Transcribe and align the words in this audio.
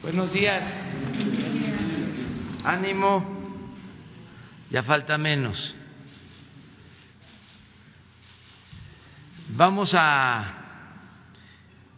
Buenos 0.00 0.32
días. 0.32 0.64
Ánimo. 2.62 3.24
Ya 4.70 4.84
falta 4.84 5.18
menos. 5.18 5.74
Vamos 9.48 9.92
a 9.94 10.54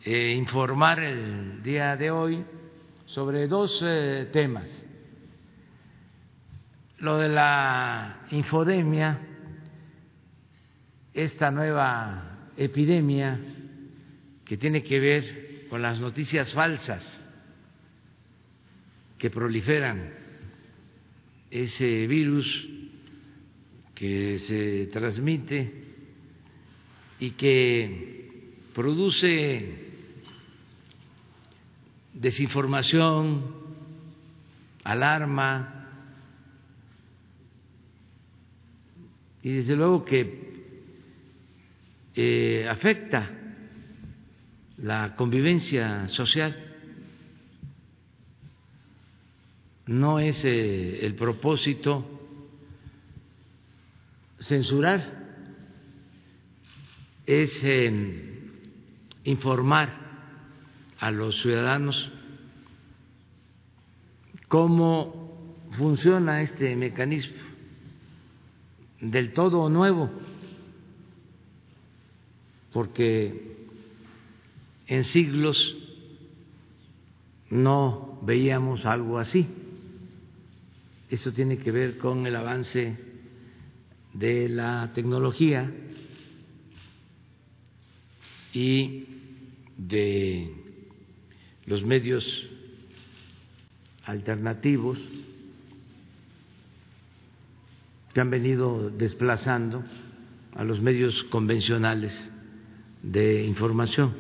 eh, 0.02 0.34
informar 0.34 1.00
el 1.00 1.62
día 1.62 1.94
de 1.98 2.10
hoy 2.10 2.42
sobre 3.04 3.46
dos 3.48 3.82
eh, 3.84 4.30
temas. 4.32 4.86
Lo 7.00 7.18
de 7.18 7.28
la 7.28 8.20
infodemia, 8.30 9.20
esta 11.12 11.50
nueva 11.50 12.48
epidemia 12.56 13.38
que 14.46 14.56
tiene 14.56 14.82
que 14.82 14.98
ver 14.98 15.66
con 15.68 15.82
las 15.82 16.00
noticias 16.00 16.54
falsas 16.54 17.19
que 19.20 19.28
proliferan 19.28 20.14
ese 21.50 22.06
virus 22.06 22.68
que 23.94 24.38
se 24.38 24.86
transmite 24.86 25.70
y 27.18 27.32
que 27.32 28.64
produce 28.74 29.90
desinformación, 32.14 33.44
alarma 34.84 35.86
y 39.42 39.52
desde 39.52 39.76
luego 39.76 40.02
que 40.02 40.50
eh, 42.14 42.66
afecta 42.70 43.30
la 44.78 45.14
convivencia 45.14 46.08
social. 46.08 46.69
No 49.90 50.20
es 50.20 50.44
eh, 50.44 51.04
el 51.04 51.16
propósito 51.16 52.04
censurar, 54.38 55.02
es 57.26 57.50
informar 59.24 59.92
a 61.00 61.10
los 61.10 61.40
ciudadanos 61.40 62.08
cómo 64.46 65.66
funciona 65.72 66.40
este 66.40 66.76
mecanismo 66.76 67.42
del 69.00 69.32
todo 69.32 69.68
nuevo, 69.68 70.08
porque 72.72 73.66
en 74.86 75.02
siglos 75.02 75.76
no 77.50 78.20
veíamos 78.22 78.86
algo 78.86 79.18
así. 79.18 79.59
Esto 81.10 81.32
tiene 81.32 81.58
que 81.58 81.72
ver 81.72 81.98
con 81.98 82.24
el 82.24 82.36
avance 82.36 82.96
de 84.14 84.48
la 84.48 84.92
tecnología 84.94 85.68
y 88.52 89.06
de 89.76 90.54
los 91.66 91.84
medios 91.84 92.24
alternativos 94.04 95.00
que 98.14 98.20
han 98.20 98.30
venido 98.30 98.90
desplazando 98.90 99.82
a 100.54 100.62
los 100.62 100.80
medios 100.80 101.24
convencionales 101.24 102.12
de 103.02 103.44
información. 103.44 104.14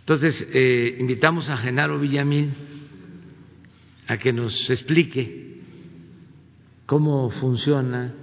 Entonces, 0.00 0.46
eh, 0.52 0.96
invitamos 1.00 1.48
a 1.48 1.56
Genaro 1.56 1.98
Villamil 1.98 2.67
a 4.08 4.16
que 4.16 4.32
nos 4.32 4.70
explique 4.70 5.60
cómo 6.86 7.28
funciona 7.28 8.14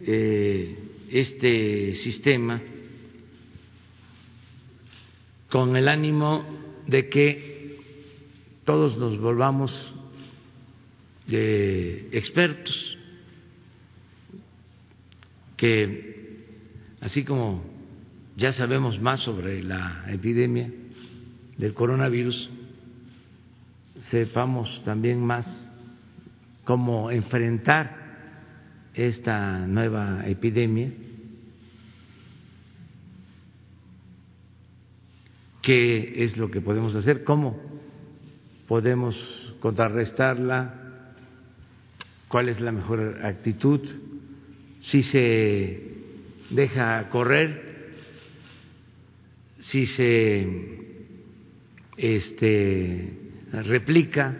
eh, 0.00 0.76
este 1.08 1.94
sistema 1.94 2.60
con 5.48 5.76
el 5.76 5.86
ánimo 5.86 6.44
de 6.88 7.08
que 7.08 7.78
todos 8.64 8.98
nos 8.98 9.16
volvamos 9.18 9.94
de 11.28 12.08
expertos, 12.10 12.98
que 15.56 16.44
así 17.00 17.22
como 17.22 17.64
ya 18.36 18.52
sabemos 18.52 19.00
más 19.00 19.20
sobre 19.20 19.62
la 19.62 20.04
epidemia 20.08 20.72
del 21.56 21.74
coronavirus, 21.74 22.50
sepamos 24.10 24.82
también 24.84 25.24
más 25.24 25.70
cómo 26.64 27.10
enfrentar 27.10 28.06
esta 28.94 29.66
nueva 29.66 30.26
epidemia, 30.26 30.90
qué 35.62 36.24
es 36.24 36.36
lo 36.36 36.50
que 36.50 36.60
podemos 36.60 36.94
hacer, 36.94 37.24
cómo 37.24 37.60
podemos 38.66 39.54
contrarrestarla, 39.60 41.14
cuál 42.28 42.48
es 42.48 42.60
la 42.60 42.72
mejor 42.72 43.20
actitud, 43.24 43.80
si 44.80 45.02
se 45.02 45.82
deja 46.50 47.08
correr, 47.10 47.94
si 49.58 49.86
se 49.86 50.46
este, 51.96 53.25
replica, 53.52 54.36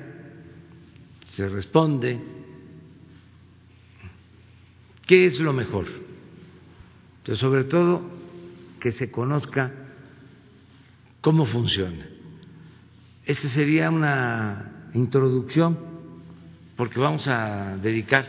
se 1.29 1.49
responde. 1.49 2.21
¿Qué 5.07 5.27
es 5.27 5.41
lo 5.41 5.53
mejor? 5.53 5.87
Sobre 7.35 7.65
todo, 7.65 8.03
que 8.81 8.93
se 8.93 9.11
conozca 9.11 9.73
cómo 11.21 11.47
funciona. 11.47 12.07
Esta 13.25 13.49
sería 13.49 13.91
una 13.91 14.91
introducción, 14.95 15.79
porque 16.77 17.01
vamos 17.01 17.27
a 17.27 17.77
dedicar 17.79 18.27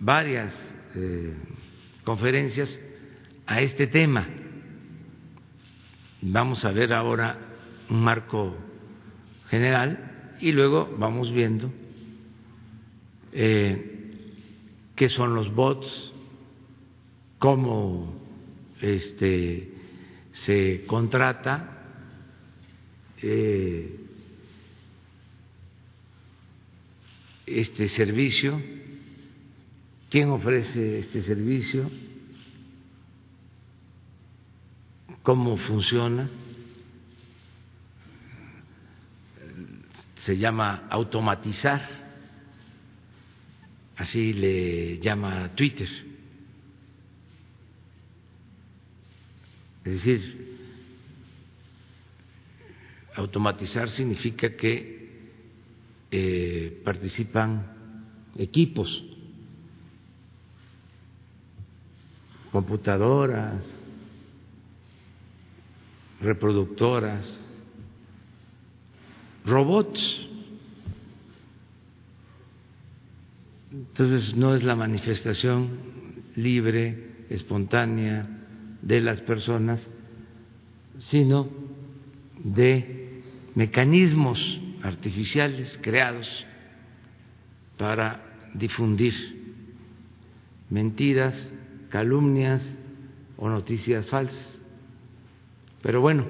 varias 0.00 0.52
eh, 0.94 1.34
conferencias 2.04 2.80
a 3.46 3.60
este 3.60 3.86
tema. 3.86 4.26
Vamos 6.22 6.64
a 6.64 6.72
ver 6.72 6.92
ahora 6.92 7.38
un 7.88 8.02
marco 8.02 8.56
general 9.50 10.36
y 10.40 10.52
luego 10.52 10.94
vamos 10.98 11.32
viendo 11.32 11.70
eh, 13.32 14.12
qué 14.96 15.08
son 15.08 15.34
los 15.34 15.54
bots, 15.54 16.12
cómo 17.38 18.14
este, 18.80 19.72
se 20.32 20.84
contrata, 20.86 21.76
eh, 23.22 23.96
este 27.46 27.88
servicio, 27.88 28.60
quién 30.10 30.30
ofrece 30.30 30.98
este 30.98 31.22
servicio, 31.22 31.90
cómo 35.22 35.56
funciona. 35.56 36.28
Se 40.20 40.36
llama 40.36 40.86
automatizar, 40.90 41.80
así 43.96 44.32
le 44.34 44.98
llama 44.98 45.48
Twitter. 45.54 45.88
Es 49.84 49.92
decir, 49.92 50.58
automatizar 53.16 53.88
significa 53.88 54.54
que 54.56 55.00
eh, 56.10 56.80
participan 56.84 57.66
equipos, 58.36 59.02
computadoras, 62.52 63.74
reproductoras, 66.20 67.40
robots. 69.44 70.28
Entonces 73.72 74.36
no 74.36 74.54
es 74.54 74.64
la 74.64 74.74
manifestación 74.74 75.70
libre, 76.36 77.10
espontánea 77.30 78.28
de 78.82 79.00
las 79.00 79.20
personas, 79.20 79.88
sino 80.98 81.48
de 82.42 83.22
mecanismos 83.54 84.60
artificiales 84.82 85.78
creados 85.82 86.46
para 87.76 88.50
difundir 88.54 89.14
mentiras, 90.70 91.34
calumnias 91.90 92.62
o 93.36 93.48
noticias 93.48 94.08
falsas. 94.08 94.58
Pero 95.82 96.00
bueno, 96.00 96.26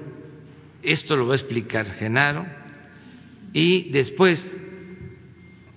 esto 0.81 1.15
lo 1.15 1.27
va 1.27 1.33
a 1.33 1.37
explicar 1.37 1.85
Genaro 1.91 2.60
y 3.53 3.89
después 3.91 4.45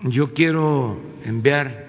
yo 0.03 0.33
quiero 0.35 1.01
enviar 1.25 1.85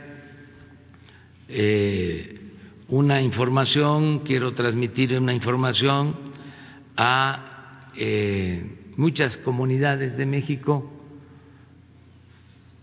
eh, 1.48 2.40
una 2.88 3.22
información, 3.22 4.20
quiero 4.20 4.54
transmitir 4.54 5.18
una 5.20 5.34
información 5.34 6.16
a 6.98 7.92
eh, 7.96 8.64
muchas 8.96 9.38
comunidades 9.38 10.18
de 10.18 10.26
México 10.26 10.92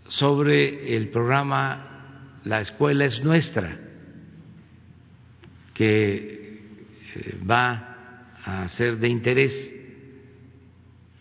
sobre 0.08 0.96
el 0.96 1.08
programa 1.08 2.38
La 2.44 2.60
escuela 2.60 3.04
es 3.04 3.24
nuestra, 3.24 3.78
que 5.74 6.60
eh, 7.14 7.38
va 7.48 8.36
a 8.44 8.68
ser 8.68 8.98
de 8.98 9.08
interés 9.08 9.74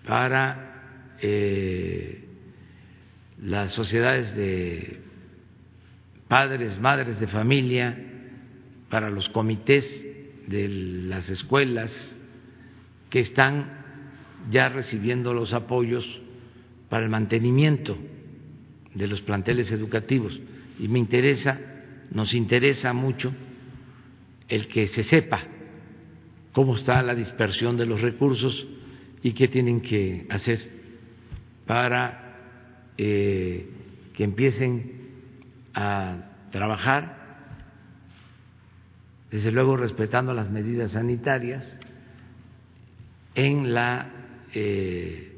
para 0.06 0.71
eh, 1.22 2.26
las 3.42 3.74
sociedades 3.74 4.36
de 4.36 5.00
padres, 6.28 6.80
madres 6.80 7.20
de 7.20 7.28
familia, 7.28 7.98
para 8.90 9.10
los 9.10 9.30
comités 9.30 10.06
de 10.48 10.68
las 10.68 11.30
escuelas 11.30 12.18
que 13.10 13.20
están 13.20 13.82
ya 14.50 14.70
recibiendo 14.70 15.34
los 15.34 15.54
apoyos 15.54 16.06
para 16.90 17.04
el 17.04 17.10
mantenimiento 17.10 17.98
de 18.94 19.08
los 19.08 19.22
planteles 19.22 19.72
educativos. 19.72 20.40
Y 20.80 20.88
me 20.88 21.00
interesa, 21.00 21.60
nos 22.12 22.34
interesa 22.34 22.94
mucho 22.94 23.34
el 24.50 24.68
que 24.68 24.88
se 24.88 25.04
sepa 25.04 25.44
cómo 26.52 26.76
está 26.76 27.02
la 27.02 27.16
dispersión 27.16 27.78
de 27.78 27.86
los 27.86 28.02
recursos 28.02 28.68
y 29.24 29.32
qué 29.32 29.48
tienen 29.48 29.82
que 29.82 30.26
hacer 30.30 30.81
para 31.66 32.36
eh, 32.98 33.70
que 34.14 34.24
empiecen 34.24 35.02
a 35.74 36.18
trabajar, 36.52 37.22
desde 39.32 39.52
luego 39.52 39.78
respetando 39.78 40.34
las 40.34 40.50
medidas 40.50 40.92
sanitarias, 40.92 41.66
en 43.36 43.74
la 43.74 44.10
eh, 44.54 45.32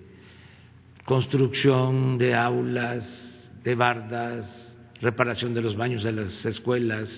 construcción 1.05 2.17
de 2.17 2.33
aulas, 2.33 3.07
de 3.63 3.75
bardas, 3.75 4.73
reparación 5.01 5.53
de 5.53 5.61
los 5.61 5.75
baños 5.75 6.03
de 6.03 6.11
las 6.11 6.45
escuelas, 6.45 7.09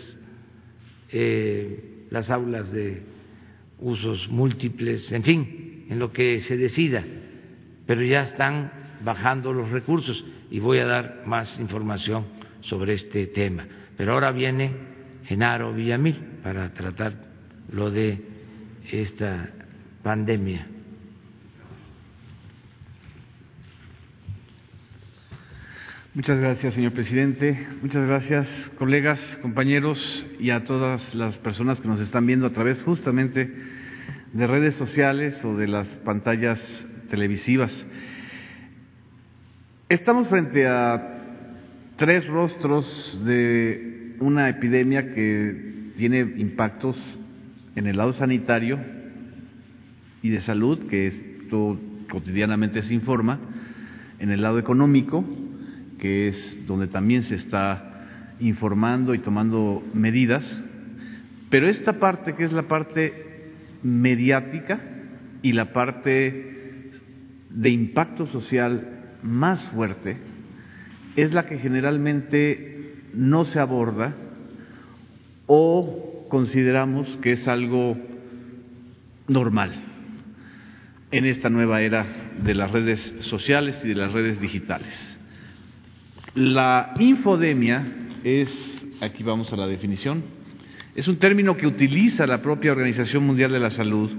eh, 1.12 2.06
las 2.10 2.30
aulas 2.30 2.72
de 2.72 3.04
usos 3.80 4.30
múltiples, 4.30 5.12
en 5.12 5.24
fin, 5.24 5.86
en 5.90 6.00
lo 6.00 6.12
que 6.12 6.40
se 6.42 6.58
decida, 6.58 7.04
pero 7.86 8.04
ya 8.04 8.24
están 8.24 8.85
bajando 9.06 9.54
los 9.54 9.70
recursos 9.70 10.26
y 10.52 10.60
voy 10.60 10.80
a 10.80 10.86
dar 10.86 11.24
más 11.26 11.60
información 11.60 12.26
sobre 12.62 12.94
este 12.94 13.28
tema. 13.28 13.66
Pero 13.96 14.14
ahora 14.14 14.32
viene 14.32 14.72
Genaro 15.26 15.74
Villamil 15.74 16.16
para 16.44 16.74
tratar 16.74 17.14
lo 17.72 17.92
de 17.92 18.22
esta 18.92 19.50
pandemia. 20.04 20.68
Muchas 26.14 26.40
gracias, 26.40 26.74
señor 26.74 26.94
presidente. 26.94 27.68
Muchas 27.82 28.08
gracias, 28.08 28.48
colegas, 28.78 29.20
compañeros 29.42 30.26
y 30.40 30.50
a 30.50 30.64
todas 30.64 31.14
las 31.14 31.38
personas 31.40 31.82
que 31.82 31.90
nos 31.90 32.00
están 32.00 32.26
viendo 32.26 32.48
a 32.48 32.54
través 32.54 32.82
justamente 32.84 33.54
de 34.32 34.48
redes 34.48 34.76
sociales 34.76 35.44
o 35.44 35.58
de 35.58 35.68
las 35.68 35.88
pantallas 36.06 36.62
televisivas. 37.10 37.86
Estamos 39.88 40.28
frente 40.30 40.66
a 40.66 41.20
tres 41.96 42.26
rostros 42.26 43.22
de 43.24 44.16
una 44.20 44.50
epidemia 44.50 45.14
que 45.14 45.92
tiene 45.96 46.22
impactos 46.38 46.98
en 47.76 47.86
el 47.86 47.98
lado 47.98 48.14
sanitario 48.14 48.80
y 50.24 50.30
de 50.30 50.42
salud, 50.42 50.88
que 50.88 51.06
esto 51.06 51.80
cotidianamente 52.10 52.82
se 52.82 52.96
informa, 52.96 53.40
en 54.18 54.32
el 54.32 54.42
lado 54.42 54.58
económico, 54.58 55.24
que 56.00 56.30
es 56.30 56.66
donde 56.66 56.88
también 56.88 57.22
se 57.22 57.36
está 57.36 58.34
informando 58.40 59.14
y 59.14 59.20
tomando 59.20 59.84
medidas, 59.94 60.44
pero 61.52 61.68
esta 61.68 62.00
parte 62.00 62.34
que 62.34 62.44
es 62.44 62.52
la 62.52 62.68
parte 62.68 63.52
mediática 63.84 64.80
y 65.44 65.54
la 65.54 65.74
parte 65.74 66.90
de 67.52 67.70
impacto 67.70 68.26
social 68.26 68.94
más 69.26 69.64
fuerte 69.70 70.18
es 71.16 71.34
la 71.34 71.46
que 71.46 71.58
generalmente 71.58 72.94
no 73.14 73.46
se 73.46 73.60
aborda 73.60 74.16
o 75.48 76.26
consideramos 76.30 77.08
que 77.22 77.34
es 77.34 77.48
algo 77.48 77.98
normal 79.28 79.72
en 81.12 81.26
esta 81.26 81.50
nueva 81.50 81.82
era 81.82 82.06
de 82.42 82.54
las 82.54 82.72
redes 82.72 83.16
sociales 83.22 83.82
y 83.86 83.90
de 83.90 83.96
las 83.96 84.12
redes 84.12 84.42
digitales. 84.42 85.18
La 86.34 86.94
infodemia 87.00 87.86
es, 88.24 88.86
aquí 89.02 89.24
vamos 89.24 89.54
a 89.54 89.56
la 89.56 89.68
definición, 89.68 90.24
es 90.96 91.08
un 91.08 91.18
término 91.18 91.56
que 91.56 91.68
utiliza 91.68 92.26
la 92.28 92.42
propia 92.42 92.72
Organización 92.72 93.26
Mundial 93.26 93.52
de 93.52 93.60
la 93.60 93.70
Salud 93.70 94.12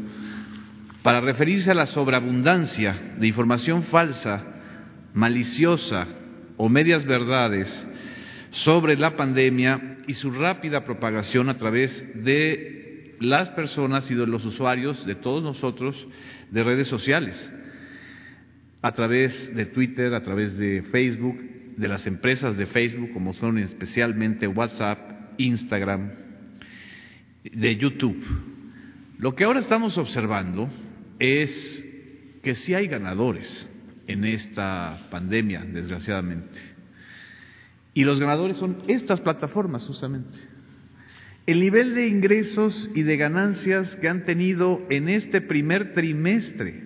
para 1.03 1.21
referirse 1.21 1.71
a 1.71 1.75
la 1.75 1.87
sobreabundancia 1.87 3.15
de 3.19 3.27
información 3.27 3.85
falsa, 3.85 4.56
maliciosa 5.17 6.07
o 6.59 6.69
medias 6.69 7.05
verdades 7.07 7.89
sobre 8.51 8.97
la 8.97 9.17
pandemia 9.17 9.97
y 10.07 10.13
su 10.13 10.31
rápida 10.31 10.85
propagación 10.85 11.49
a 11.49 11.57
través 11.57 12.23
de 12.23 13.17
las 13.19 13.49
personas 13.51 14.11
y 14.11 14.15
de 14.15 14.27
los 14.27 14.45
usuarios, 14.45 15.07
de 15.07 15.15
todos 15.15 15.43
nosotros, 15.43 16.07
de 16.51 16.63
redes 16.63 16.87
sociales, 16.87 17.53
a 18.83 18.93
través 18.93 19.55
de 19.57 19.65
Twitter, 19.65 20.13
a 20.13 20.21
través 20.21 20.59
de 20.59 20.83
Facebook, 20.83 21.41
de 21.79 21.89
las 21.89 22.07
empresas 22.07 22.59
de 22.59 22.67
Facebook, 22.67 23.11
como 23.13 23.33
son 23.33 23.57
especialmente 23.59 24.47
WhatsApp, 24.47 24.99
Instagram, 25.39 26.11
de 27.43 27.77
YouTube. 27.77 28.23
Lo 29.19 29.35
que 29.35 29.45
ahora 29.45 29.61
estamos 29.61 29.97
observando 29.97 30.69
es 31.19 31.85
que 32.43 32.55
sí 32.55 32.75
hay 32.75 32.87
ganadores 32.87 33.73
en 34.07 34.25
esta 34.25 35.09
pandemia, 35.11 35.65
desgraciadamente. 35.65 36.59
Y 37.95 38.05
los 38.05 38.21
ganadores 38.21 38.57
son 38.57 38.83
estas 38.89 39.21
plataformas, 39.21 39.87
justamente. 39.87 40.37
El 41.47 41.61
nivel 41.61 41.95
de 41.95 42.09
ingresos 42.09 42.91
y 42.95 43.03
de 43.03 43.17
ganancias 43.17 43.95
que 43.97 44.09
han 44.09 44.25
tenido 44.25 44.83
en 44.91 45.09
este 45.09 45.41
primer 45.41 45.95
trimestre 45.95 46.83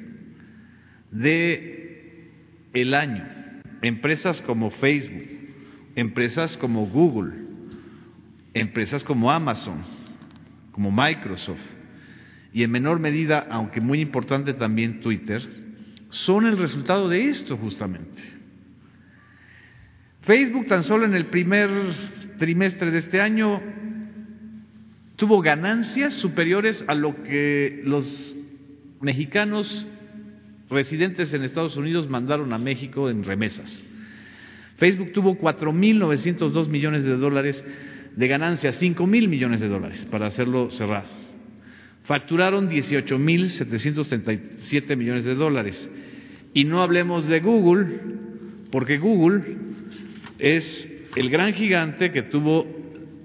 de 1.10 2.30
el 2.72 2.94
año 2.94 3.40
empresas 3.82 4.40
como 4.42 4.70
Facebook, 4.70 5.28
empresas 5.96 6.56
como 6.56 6.86
Google, 6.86 7.32
empresas 8.54 9.04
como 9.04 9.30
Amazon, 9.30 9.82
como 10.72 10.90
Microsoft 10.90 11.60
y 12.52 12.62
en 12.62 12.70
menor 12.70 12.98
medida, 12.98 13.46
aunque 13.50 13.80
muy 13.80 14.00
importante 14.00 14.54
también 14.54 15.00
Twitter, 15.00 15.42
son 16.10 16.46
el 16.46 16.58
resultado 16.58 17.08
de 17.08 17.28
esto 17.28 17.56
justamente. 17.56 18.20
Facebook 20.22 20.66
tan 20.66 20.84
solo 20.84 21.06
en 21.06 21.14
el 21.14 21.26
primer 21.26 21.70
trimestre 22.38 22.90
de 22.90 22.98
este 22.98 23.20
año 23.20 23.60
tuvo 25.16 25.40
ganancias 25.40 26.14
superiores 26.14 26.84
a 26.88 26.94
lo 26.94 27.22
que 27.22 27.80
los 27.84 28.06
mexicanos 29.00 29.86
residentes 30.70 31.34
en 31.34 31.42
Estados 31.42 31.76
Unidos 31.76 32.08
mandaron 32.08 32.52
a 32.52 32.58
México 32.58 33.10
en 33.10 33.24
remesas. 33.24 33.82
Facebook 34.76 35.12
tuvo 35.12 35.36
4.902 35.36 36.68
millones 36.68 37.04
de 37.04 37.16
dólares 37.16 37.62
de 38.16 38.28
ganancias, 38.28 38.80
5.000 38.80 39.28
millones 39.28 39.60
de 39.60 39.68
dólares, 39.68 40.06
para 40.10 40.26
hacerlo 40.26 40.70
cerrado. 40.70 41.19
Facturaron 42.04 42.68
18.737 42.68 44.96
millones 44.96 45.24
de 45.24 45.34
dólares. 45.34 45.90
Y 46.54 46.64
no 46.64 46.82
hablemos 46.82 47.26
de 47.28 47.40
Google, 47.40 47.86
porque 48.72 48.98
Google 48.98 49.42
es 50.38 50.90
el 51.16 51.30
gran 51.30 51.54
gigante 51.54 52.12
que 52.12 52.22
tuvo 52.22 52.66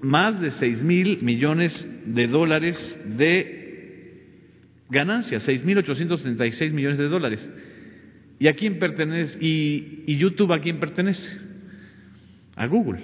más 0.02 0.40
de 0.40 0.50
6.000 0.52 1.22
millones 1.22 1.86
de 2.06 2.26
dólares 2.26 2.98
de 3.16 3.56
ganancias, 4.88 5.46
6.836 5.46 6.72
millones 6.72 6.98
de 6.98 7.08
dólares. 7.08 7.48
¿Y 8.38 8.48
a 8.48 8.54
quién 8.54 8.78
pertenece? 8.78 9.38
¿Y, 9.44 10.04
¿Y, 10.06 10.16
YouTube 10.16 10.52
a 10.52 10.60
quién 10.60 10.78
pertenece? 10.78 11.38
A 12.54 12.66
Google. 12.66 13.00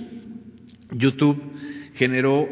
YouTube 0.92 1.40
generó 1.94 2.48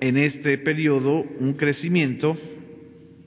en 0.00 0.16
este 0.16 0.58
periodo 0.58 1.24
un 1.38 1.54
crecimiento 1.54 2.36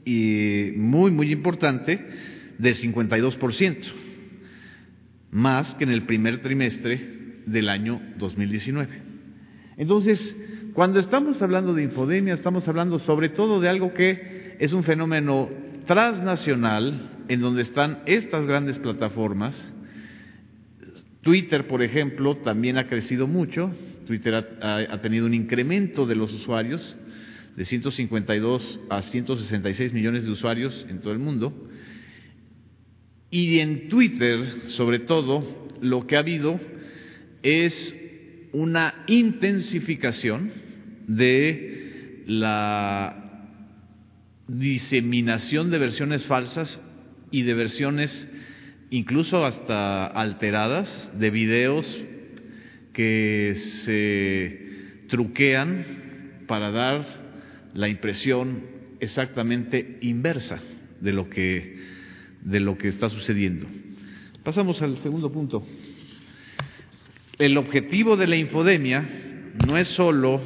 y 0.06 0.72
muy, 0.76 1.12
muy 1.12 1.32
importante 1.32 2.00
del 2.58 2.76
52%, 2.76 3.78
más 5.32 5.74
que 5.76 5.84
en 5.84 5.92
el 5.92 6.04
primer 6.04 6.42
trimestre 6.42 7.00
del 7.46 7.70
año 7.70 8.02
2019. 8.18 8.90
Entonces, 9.78 10.36
cuando 10.74 11.00
estamos 11.00 11.42
hablando 11.42 11.74
de 11.74 11.84
infodemia, 11.84 12.34
estamos 12.34 12.68
hablando 12.68 13.00
sobre 13.00 13.30
todo 13.30 13.60
de 13.60 13.70
algo 13.70 13.94
que 13.94 14.56
es 14.60 14.74
un 14.74 14.84
fenómeno 14.84 15.50
transnacional 15.86 17.12
en 17.28 17.40
donde 17.40 17.62
están 17.62 18.00
estas 18.06 18.46
grandes 18.46 18.80
plataformas. 18.80 19.74
Twitter, 21.22 21.68
por 21.68 21.82
ejemplo, 21.82 22.38
también 22.38 22.78
ha 22.78 22.88
crecido 22.88 23.28
mucho. 23.28 23.72
Twitter 24.06 24.36
ha, 24.62 25.02
tenido 25.02 25.26
un 25.26 25.34
incremento 25.34 26.06
de 26.06 26.16
los 26.16 26.32
usuarios 26.34 26.96
de 27.56 27.66
152 27.66 28.80
a 28.90 29.02
166 29.02 29.94
millones 29.94 30.26
de 30.26 30.32
usuarios 30.32 30.86
en 30.90 31.00
todo 31.00 31.14
el 31.14 31.20
mundo. 31.20 31.70
Y 33.30 33.60
en 33.60 33.90
Twitter, 33.90 34.64
sobre 34.68 35.00
todo, 35.00 35.70
lo 35.82 36.06
que 36.08 36.16
ha 36.16 36.20
habido 36.20 36.60
es 37.42 38.00
una 38.54 39.04
intensificación 39.08 40.52
de 41.08 42.24
la 42.28 43.50
diseminación 44.48 45.70
de 45.70 45.78
versiones 45.78 46.28
falsas 46.28 46.82
y 47.32 47.44
de 47.44 47.54
versiones 47.54 48.32
incluso 48.92 49.44
hasta 49.46 50.06
alteradas 50.06 51.12
de 51.18 51.32
videos 51.32 52.06
que 52.94 53.54
se 53.56 55.06
truquean 55.10 56.46
para 56.48 56.72
dar 56.72 57.06
la 57.74 57.90
impresión 57.90 58.64
exactamente 59.00 59.98
inversa 60.02 60.62
de 61.02 61.12
lo 61.12 61.30
que, 61.30 61.78
de 62.42 62.60
lo 62.60 62.78
que 62.78 62.88
está 62.88 63.10
sucediendo. 63.10 63.68
Pasamos 64.44 64.82
al 64.82 64.98
segundo 65.00 65.32
punto. 65.32 65.64
El 67.40 67.58
objetivo 67.58 68.16
de 68.16 68.28
la 68.28 68.36
infodemia 68.36 69.04
no 69.66 69.78
es 69.78 69.88
solo 69.90 70.42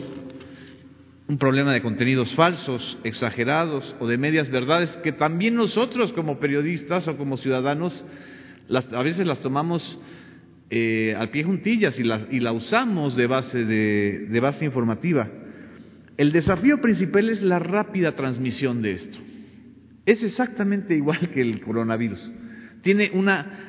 un 1.28 1.38
problema 1.38 1.74
de 1.74 1.82
contenidos 1.82 2.34
falsos, 2.36 2.98
exagerados 3.04 3.96
o 4.00 4.08
de 4.08 4.18
medias 4.18 4.50
verdades 4.50 4.96
que 4.98 5.12
también 5.12 5.56
nosotros 5.56 6.14
como 6.14 6.40
periodistas 6.40 7.08
o 7.08 7.18
como 7.18 7.38
ciudadanos 7.38 7.94
a 8.70 9.04
veces 9.04 9.28
las 9.28 9.40
tomamos 9.40 10.00
eh, 10.70 11.16
al 11.18 11.30
pie 11.30 11.44
juntillas 11.44 12.00
y 12.00 12.04
la, 12.04 12.28
y 12.30 12.40
la 12.40 12.52
usamos 12.52 13.16
de 13.16 13.28
base, 13.28 13.64
de, 13.66 14.28
de 14.30 14.40
base 14.40 14.66
informativa. 14.66 15.30
El 16.18 16.32
desafío 16.32 16.82
principal 16.82 17.30
es 17.30 17.42
la 17.42 17.60
rápida 17.60 18.16
transmisión 18.16 18.82
de 18.82 18.92
esto. 18.94 19.18
Es 20.06 20.24
exactamente 20.24 20.96
igual 20.96 21.30
que 21.34 21.42
el 21.42 21.62
coronavirus. 21.62 22.32
Tiene 22.82 23.12
una 23.14 23.68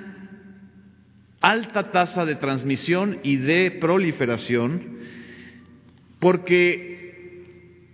alta 1.40 1.90
tasa 1.90 2.24
de 2.24 2.36
transmisión 2.36 3.18
y 3.22 3.36
de 3.36 3.72
proliferación 3.72 4.98
porque 6.18 6.88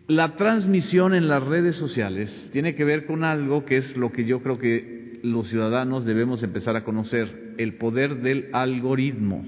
la 0.07 0.37
transmisión 0.37 1.15
en 1.15 1.29
las 1.29 1.43
redes 1.43 1.77
sociales 1.77 2.49
tiene 2.53 2.75
que 2.75 2.85
ver 2.85 3.07
con 3.07 3.25
algo 3.25 3.65
que 3.65 3.79
es 3.79 3.97
lo 3.97 4.13
que 4.13 4.25
yo 4.25 4.43
creo 4.43 4.59
que 4.59 5.21
los 5.23 5.49
ciudadanos 5.49 6.05
debemos 6.05 6.43
empezar 6.43 6.77
a 6.77 6.85
conocer, 6.85 7.44
el 7.59 7.75
poder 7.75 8.23
del 8.23 8.49
algoritmo. 8.53 9.45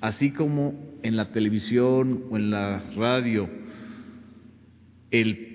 Así 0.00 0.30
como 0.30 0.74
en 1.02 1.16
la 1.16 1.32
televisión 1.32 2.24
o 2.30 2.36
en 2.36 2.50
la 2.50 2.82
radio, 2.96 3.48
el 5.10 5.48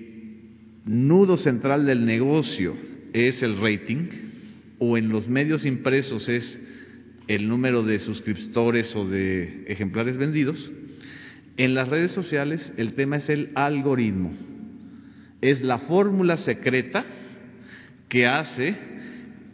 nudo 0.85 1.37
central 1.37 1.85
del 1.85 2.05
negocio 2.05 2.75
es 3.13 3.43
el 3.43 3.57
rating, 3.57 4.07
o 4.79 4.97
en 4.97 5.09
los 5.09 5.27
medios 5.27 5.65
impresos 5.65 6.27
es 6.27 6.61
el 7.27 7.47
número 7.47 7.83
de 7.83 7.99
suscriptores 7.99 8.95
o 8.95 9.07
de 9.07 9.63
ejemplares 9.67 10.17
vendidos, 10.17 10.71
en 11.55 11.75
las 11.75 11.87
redes 11.87 12.11
sociales 12.11 12.73
el 12.77 12.93
tema 12.93 13.17
es 13.17 13.29
el 13.29 13.51
algoritmo. 13.55 14.31
Es 15.41 15.61
la 15.61 15.79
fórmula 15.79 16.37
secreta 16.37 17.05
que 18.09 18.25
hace 18.25 18.75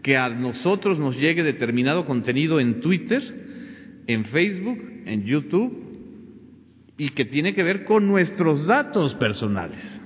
que 0.01 0.18
a 0.18 0.29
nosotros 0.29 1.00
nos 1.00 1.18
llegue 1.18 1.44
determinado 1.44 2.06
contenido 2.06 2.60
en 2.60 2.82
Twitter, 2.82 3.22
en 4.08 4.25
Facebook, 4.25 4.79
en 5.06 5.25
YouTube 5.25 5.89
y 6.98 7.10
que 7.10 7.25
tiene 7.25 7.53
que 7.53 7.63
ver 7.63 7.86
con 7.86 8.08
nuestros 8.08 8.65
datos 8.65 9.15
personales. 9.15 10.01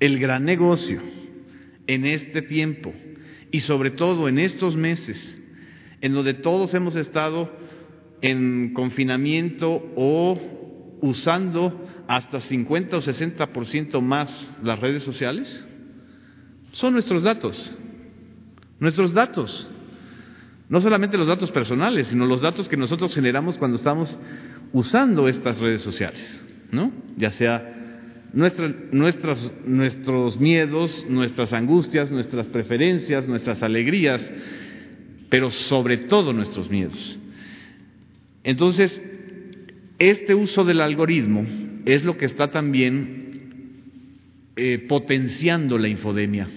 El 0.00 0.18
gran 0.18 0.44
negocio 0.44 1.00
en 1.86 2.04
este 2.04 2.42
tiempo 2.42 2.92
y 3.50 3.60
sobre 3.60 3.90
todo 3.90 4.28
en 4.28 4.38
estos 4.38 4.76
meses 4.76 5.40
en 6.00 6.12
donde 6.12 6.34
todos 6.34 6.74
hemos 6.74 6.96
estado 6.96 7.50
en 8.20 8.72
confinamiento 8.74 9.92
o 9.96 10.38
usando 11.00 11.86
hasta 12.08 12.40
50 12.40 12.96
o 12.96 13.00
60% 13.00 14.00
más 14.00 14.56
las 14.62 14.78
redes 14.78 15.02
sociales? 15.02 15.68
Son 16.72 16.92
nuestros 16.92 17.22
datos. 17.22 17.72
Nuestros 18.80 19.14
datos. 19.14 19.68
No 20.68 20.80
solamente 20.80 21.16
los 21.16 21.28
datos 21.28 21.50
personales, 21.50 22.08
sino 22.08 22.26
los 22.26 22.40
datos 22.40 22.68
que 22.68 22.76
nosotros 22.76 23.14
generamos 23.14 23.56
cuando 23.56 23.76
estamos 23.76 24.18
usando 24.72 25.28
estas 25.28 25.58
redes 25.58 25.80
sociales, 25.80 26.44
¿no? 26.72 26.92
Ya 27.16 27.30
sea 27.30 27.72
nuestros 28.32 30.40
miedos, 30.40 31.06
nuestras 31.08 31.52
angustias, 31.52 32.10
nuestras 32.10 32.46
preferencias, 32.48 33.28
nuestras 33.28 33.62
alegrías, 33.62 34.30
pero 35.30 35.50
sobre 35.50 35.98
todo 35.98 36.32
nuestros 36.32 36.68
miedos. 36.68 37.18
Entonces, 38.44 39.02
este 39.98 40.34
uso 40.34 40.64
del 40.64 40.80
algoritmo 40.80 41.46
es 41.84 42.04
lo 42.04 42.16
que 42.16 42.26
está 42.26 42.50
también 42.50 44.52
eh, 44.56 44.84
potenciando 44.88 45.78
la 45.78 45.88
infodemia, 45.88 46.48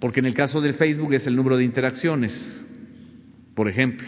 porque 0.00 0.20
en 0.20 0.26
el 0.26 0.34
caso 0.34 0.60
del 0.60 0.74
Facebook 0.74 1.14
es 1.14 1.26
el 1.26 1.36
número 1.36 1.56
de 1.56 1.64
interacciones, 1.64 2.32
por 3.54 3.68
ejemplo, 3.68 4.06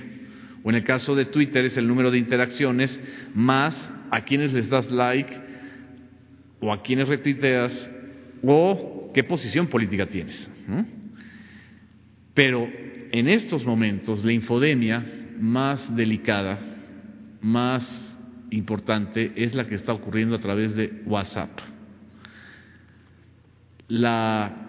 o 0.62 0.71
en 0.71 0.76
el 0.76 0.85
caso 0.85 1.14
de 1.14 1.25
Twitter 1.25 1.64
es 1.64 1.76
el 1.76 1.88
número 1.88 2.11
de 2.11 2.18
interacciones 2.18 3.00
más 3.35 3.90
a 4.11 4.23
quienes 4.23 4.52
les 4.52 4.68
das 4.68 4.90
like 4.90 5.35
o 6.61 6.73
a 6.73 6.83
quienes 6.83 7.09
retuiteas 7.09 7.90
o 8.42 9.11
qué 9.14 9.25
posición 9.25 9.68
política 9.68 10.07
tienes. 10.07 10.50
Pero 12.35 12.68
en 13.11 13.28
estos 13.28 13.64
momentos 13.64 14.25
la 14.25 14.33
infodemia 14.33 15.04
más 15.40 15.95
delicada, 15.97 16.59
más 17.40 18.18
importante 18.50 19.33
es 19.37 19.54
la 19.54 19.66
que 19.66 19.75
está 19.75 19.92
ocurriendo 19.92 20.37
a 20.37 20.40
través 20.40 20.75
de 20.75 21.02
WhatsApp. 21.07 21.50
La 23.88 24.68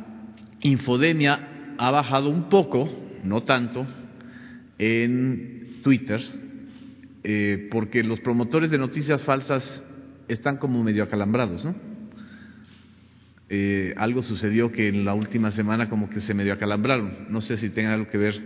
infodemia 0.61 1.75
ha 1.77 1.91
bajado 1.91 2.29
un 2.29 2.49
poco, 2.49 2.89
no 3.23 3.43
tanto, 3.43 3.85
en 4.77 5.81
Twitter, 5.83 6.21
eh, 7.23 7.67
porque 7.71 8.03
los 8.03 8.19
promotores 8.21 8.71
de 8.71 8.77
noticias 8.77 9.23
falsas 9.23 9.83
están 10.27 10.57
como 10.57 10.83
medio 10.83 11.03
acalambrados, 11.03 11.65
¿no? 11.65 11.75
Eh, 13.51 13.95
algo 13.97 14.21
sucedió 14.21 14.71
que 14.71 14.89
en 14.89 15.05
la 15.05 15.15
última 15.15 15.51
semana 15.51 15.89
como 15.89 16.09
que 16.09 16.21
se 16.21 16.35
medio 16.35 16.53
acalambraron. 16.53 17.27
No 17.29 17.41
sé 17.41 17.57
si 17.57 17.69
tenga 17.69 17.93
algo 17.93 18.07
que 18.07 18.17
ver 18.17 18.39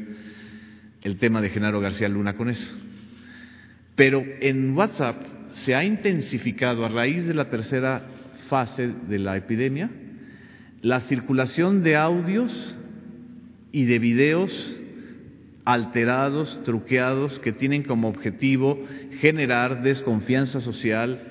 el 1.01 1.17
tema 1.17 1.41
de 1.41 1.49
Genaro 1.49 1.81
García 1.81 2.07
Luna 2.07 2.35
con 2.35 2.49
eso. 2.49 2.71
Pero 3.95 4.23
en 4.39 4.75
WhatsApp 4.77 5.21
se 5.51 5.75
ha 5.75 5.83
intensificado 5.83 6.85
a 6.85 6.89
raíz 6.89 7.27
de 7.27 7.33
la 7.33 7.49
tercera 7.49 8.01
fase 8.47 8.87
de 9.09 9.19
la 9.19 9.35
epidemia 9.35 9.89
la 10.83 10.99
circulación 10.99 11.81
de 11.81 11.95
audios 11.95 12.75
y 13.71 13.85
de 13.85 13.99
videos 13.99 14.51
alterados, 15.63 16.59
truqueados, 16.65 17.39
que 17.39 17.53
tienen 17.53 17.83
como 17.83 18.09
objetivo 18.09 18.77
generar 19.21 19.81
desconfianza 19.81 20.59
social, 20.59 21.21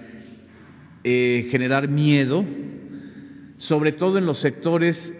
eh, 1.04 1.48
generar 1.50 1.86
miedo, 1.86 2.46
sobre 3.58 3.92
todo 3.92 4.16
en 4.16 4.24
los 4.24 4.38
sectores 4.38 5.12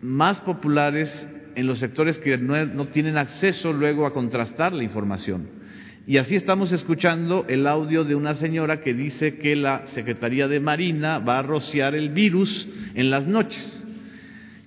más 0.00 0.40
populares, 0.42 1.28
en 1.56 1.66
los 1.66 1.80
sectores 1.80 2.20
que 2.20 2.38
no 2.38 2.86
tienen 2.88 3.18
acceso 3.18 3.72
luego 3.72 4.06
a 4.06 4.12
contrastar 4.12 4.72
la 4.72 4.84
información. 4.84 5.63
Y 6.06 6.18
así 6.18 6.36
estamos 6.36 6.70
escuchando 6.70 7.46
el 7.48 7.66
audio 7.66 8.04
de 8.04 8.14
una 8.14 8.34
señora 8.34 8.82
que 8.82 8.92
dice 8.92 9.36
que 9.36 9.56
la 9.56 9.86
Secretaría 9.86 10.48
de 10.48 10.60
Marina 10.60 11.18
va 11.18 11.38
a 11.38 11.42
rociar 11.42 11.94
el 11.94 12.10
virus 12.10 12.68
en 12.94 13.08
las 13.08 13.26
noches, 13.26 13.82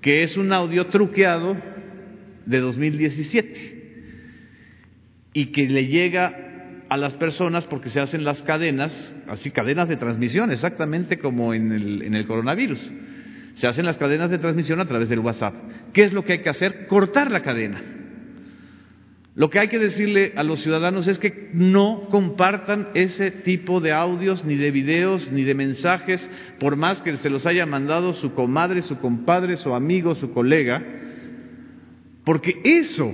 que 0.02 0.24
es 0.24 0.36
un 0.36 0.52
audio 0.52 0.88
truqueado 0.88 1.56
de 2.48 2.60
2017 2.60 3.78
y 5.34 5.46
que 5.48 5.68
le 5.68 5.86
llega 5.86 6.46
a 6.90 6.98
las 6.98 7.14
personas 7.16 7.68
porque 7.68 7.92
se 7.92 8.00
hacen 8.00 8.24
las 8.24 8.42
cadenas, 8.42 9.16
así 9.28 9.52
cadenas 9.52 9.88
de 9.90 9.98
transmisión, 9.98 10.52
exactamente 10.52 11.20
como 11.20 11.54
en 11.54 11.72
el, 11.72 12.02
en 12.02 12.16
el 12.16 12.26
coronavirus. 12.26 12.80
Se 13.54 13.68
hacen 13.68 13.86
las 13.86 14.00
cadenas 14.00 14.32
de 14.32 14.40
transmisión 14.40 14.80
a 14.80 14.88
través 14.88 15.10
del 15.10 15.20
WhatsApp. 15.20 15.54
¿Qué 15.94 16.04
es 16.04 16.14
lo 16.14 16.24
que 16.24 16.34
hay 16.34 16.42
que 16.42 16.50
hacer? 16.50 16.88
Cortar 16.88 17.30
la 17.30 17.44
cadena. 17.44 17.97
Lo 19.38 19.52
que 19.52 19.60
hay 19.60 19.68
que 19.68 19.78
decirle 19.78 20.34
a 20.36 20.42
los 20.42 20.64
ciudadanos 20.64 21.08
es 21.08 21.20
que 21.20 21.52
no 21.54 22.08
compartan 22.10 22.88
ese 22.96 23.30
tipo 23.30 23.80
de 23.82 23.92
audios, 23.92 24.44
ni 24.44 24.56
de 24.56 24.72
videos, 24.72 25.32
ni 25.32 25.44
de 25.44 25.54
mensajes, 25.54 26.28
por 26.60 26.76
más 26.76 27.04
que 27.04 27.16
se 27.18 27.30
los 27.30 27.46
haya 27.46 27.68
mandado 27.68 28.14
su 28.14 28.34
comadre, 28.34 28.82
su 28.82 28.98
compadre, 28.98 29.56
su 29.56 29.76
amigo, 29.76 30.16
su 30.16 30.32
colega, 30.32 30.84
porque 32.24 32.60
eso 32.64 33.14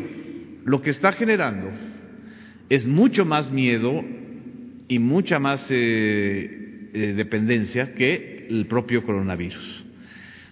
lo 0.64 0.82
que 0.82 0.92
está 0.92 1.12
generando 1.12 1.70
es 2.70 2.88
mucho 2.88 3.26
más 3.26 3.52
miedo 3.52 4.02
y 4.88 5.00
mucha 5.00 5.40
más 5.40 5.70
eh, 5.72 6.90
eh, 6.94 7.14
dependencia 7.18 7.96
que 7.96 8.48
el 8.50 8.68
propio 8.68 9.04
coronavirus. 9.04 9.84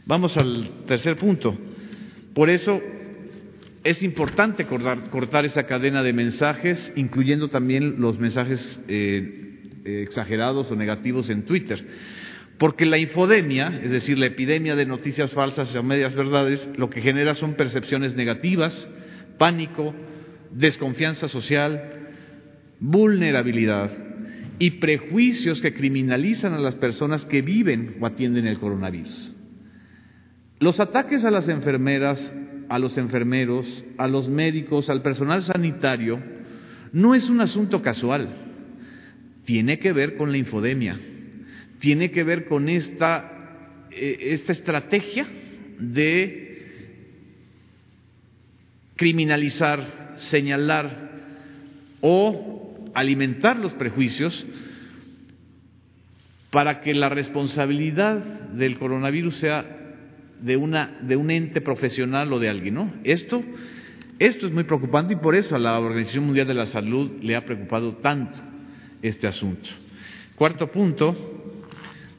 Vamos 0.06 0.36
al 0.36 0.84
tercer 0.86 1.16
punto. 1.16 1.58
Por 2.34 2.50
eso 2.50 2.82
es 3.84 4.04
importante 4.04 4.66
cortar, 4.66 5.46
esa 5.46 5.64
cadena 5.64 6.04
de 6.04 6.14
mensajes, 6.14 6.92
incluyendo 6.96 7.48
también 7.48 8.00
los 8.00 8.20
mensajes 8.20 8.84
eh, 8.88 10.04
exagerados 10.04 10.72
o 10.72 10.76
negativos 10.76 11.30
en 11.30 11.46
Twitter. 11.46 11.84
Porque 12.60 12.86
la 12.86 13.00
infodemia, 13.00 13.80
es 13.84 13.90
decir, 13.90 14.20
la 14.20 14.28
epidemia 14.28 14.76
de 14.76 14.86
noticias 14.86 15.32
falsas 15.32 15.76
o 15.76 15.82
medias 15.82 16.14
verdades, 16.14 16.70
lo 16.78 16.92
que 16.92 17.02
genera 17.02 17.34
son 17.34 17.56
percepciones 17.56 18.16
negativas, 18.16 18.88
pánico, 19.40 19.96
desconfianza 20.52 21.28
social, 21.28 22.10
vulnerabilidad 22.80 23.90
y 24.60 24.72
prejuicios 24.72 25.60
que 25.60 25.74
criminalizan 25.74 26.54
a 26.54 26.60
las 26.60 26.76
personas 26.76 27.26
que 27.26 27.42
viven 27.42 27.96
o 28.00 28.06
atienden 28.06 28.46
el 28.46 28.60
coronavirus. 28.60 29.34
Los 30.60 30.80
ataques 30.80 31.26
a 31.26 31.32
las 31.32 31.50
enfermeras 31.50 32.32
a 32.72 32.80
los 32.80 32.98
enfermeros, 32.98 33.84
a 33.98 34.08
los 34.08 34.30
médicos, 34.30 34.90
al 34.90 35.02
personal 35.02 35.44
sanitario, 35.44 36.24
no 36.94 37.16
es 37.16 37.30
un 37.30 37.42
asunto 37.42 37.82
casual. 37.82 38.30
Tiene 39.44 39.78
que 39.78 39.92
ver 39.92 40.16
con 40.16 40.32
la 40.32 40.38
infodemia, 40.38 40.98
tiene 41.80 42.12
que 42.12 42.24
ver 42.24 42.46
con 42.46 42.70
esta, 42.70 43.88
eh, 43.92 44.20
esta 44.22 44.54
estrategia 44.54 45.28
de 45.80 46.48
criminalizar, 48.96 50.14
señalar 50.16 51.12
o 52.00 52.90
alimentar 52.94 53.60
los 53.60 53.74
prejuicios 53.74 54.48
para 56.52 56.80
que 56.80 56.94
la 56.94 57.10
responsabilidad 57.10 58.20
del 58.54 58.80
coronavirus 58.80 59.36
sea 59.40 59.81
de, 60.42 60.58
una, 60.58 61.00
de 61.02 61.16
un 61.16 61.32
ente 61.32 61.62
profesional 61.62 62.32
o 62.34 62.40
de 62.40 62.50
alguien, 62.50 62.76
¿no? 62.76 62.94
Esto, 63.04 63.44
esto 64.20 64.48
es 64.48 64.54
muy 64.54 64.64
preocupante 64.64 65.14
y 65.14 65.18
por 65.18 65.36
eso 65.36 65.56
a 65.56 65.60
la 65.60 65.80
Organización 65.80 66.26
Mundial 66.26 66.48
de 66.48 66.54
la 66.54 66.66
Salud 66.66 67.12
le 67.22 67.36
ha 67.36 67.46
preocupado 67.46 67.98
tanto 67.98 68.40
este 69.02 69.28
asunto. 69.28 69.70
Cuarto 70.36 70.72
punto, 70.72 71.16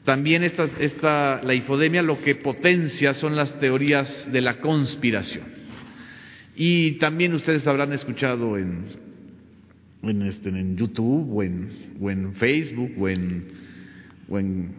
también 0.05 0.43
esta, 0.43 0.69
esta, 0.79 1.41
la 1.43 1.53
infodemia 1.53 2.01
lo 2.01 2.19
que 2.21 2.35
potencia 2.35 3.13
son 3.13 3.35
las 3.35 3.57
teorías 3.59 4.31
de 4.31 4.41
la 4.41 4.59
conspiración. 4.59 5.43
Y 6.55 6.93
también 6.93 7.33
ustedes 7.33 7.65
habrán 7.67 7.93
escuchado 7.93 8.57
en, 8.57 8.85
en, 10.03 10.21
este, 10.23 10.49
en 10.49 10.77
YouTube 10.77 11.29
o 11.33 11.43
en, 11.43 11.69
o 11.99 12.11
en 12.11 12.33
Facebook 12.35 12.91
o 12.97 13.09
en, 13.09 13.47
o 14.29 14.39
en 14.39 14.71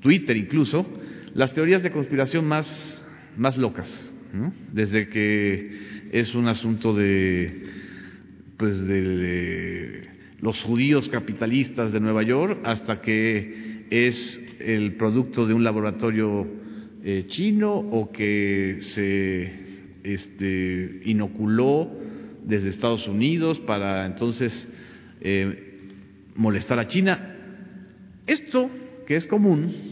Twitter 0.00 0.36
incluso, 0.36 0.86
las 1.34 1.52
teorías 1.54 1.82
de 1.82 1.90
conspiración 1.90 2.46
más, 2.46 3.04
más 3.36 3.56
locas, 3.56 4.12
desde 4.72 5.08
que 5.08 6.08
es 6.12 6.34
un 6.34 6.48
asunto 6.48 6.94
de, 6.94 7.66
pues 8.56 8.86
de, 8.86 10.08
los 10.40 10.62
judíos 10.62 11.08
capitalistas 11.08 11.92
de 11.92 12.00
Nueva 12.00 12.22
York 12.22 12.60
hasta 12.64 13.02
que 13.02 13.86
es 13.90 14.40
el 14.60 14.94
producto 14.94 15.46
de 15.46 15.54
un 15.54 15.64
laboratorio 15.64 16.46
eh, 17.04 17.24
chino 17.26 17.74
o 17.74 18.10
que 18.10 18.78
se 18.80 19.52
este, 20.02 21.02
inoculó 21.04 21.90
desde 22.44 22.68
Estados 22.68 23.06
Unidos 23.06 23.58
para 23.60 24.06
entonces 24.06 24.70
eh, 25.20 25.78
molestar 26.34 26.78
a 26.78 26.86
China. 26.86 27.36
Esto, 28.26 28.70
que 29.06 29.16
es 29.16 29.26
común, 29.26 29.89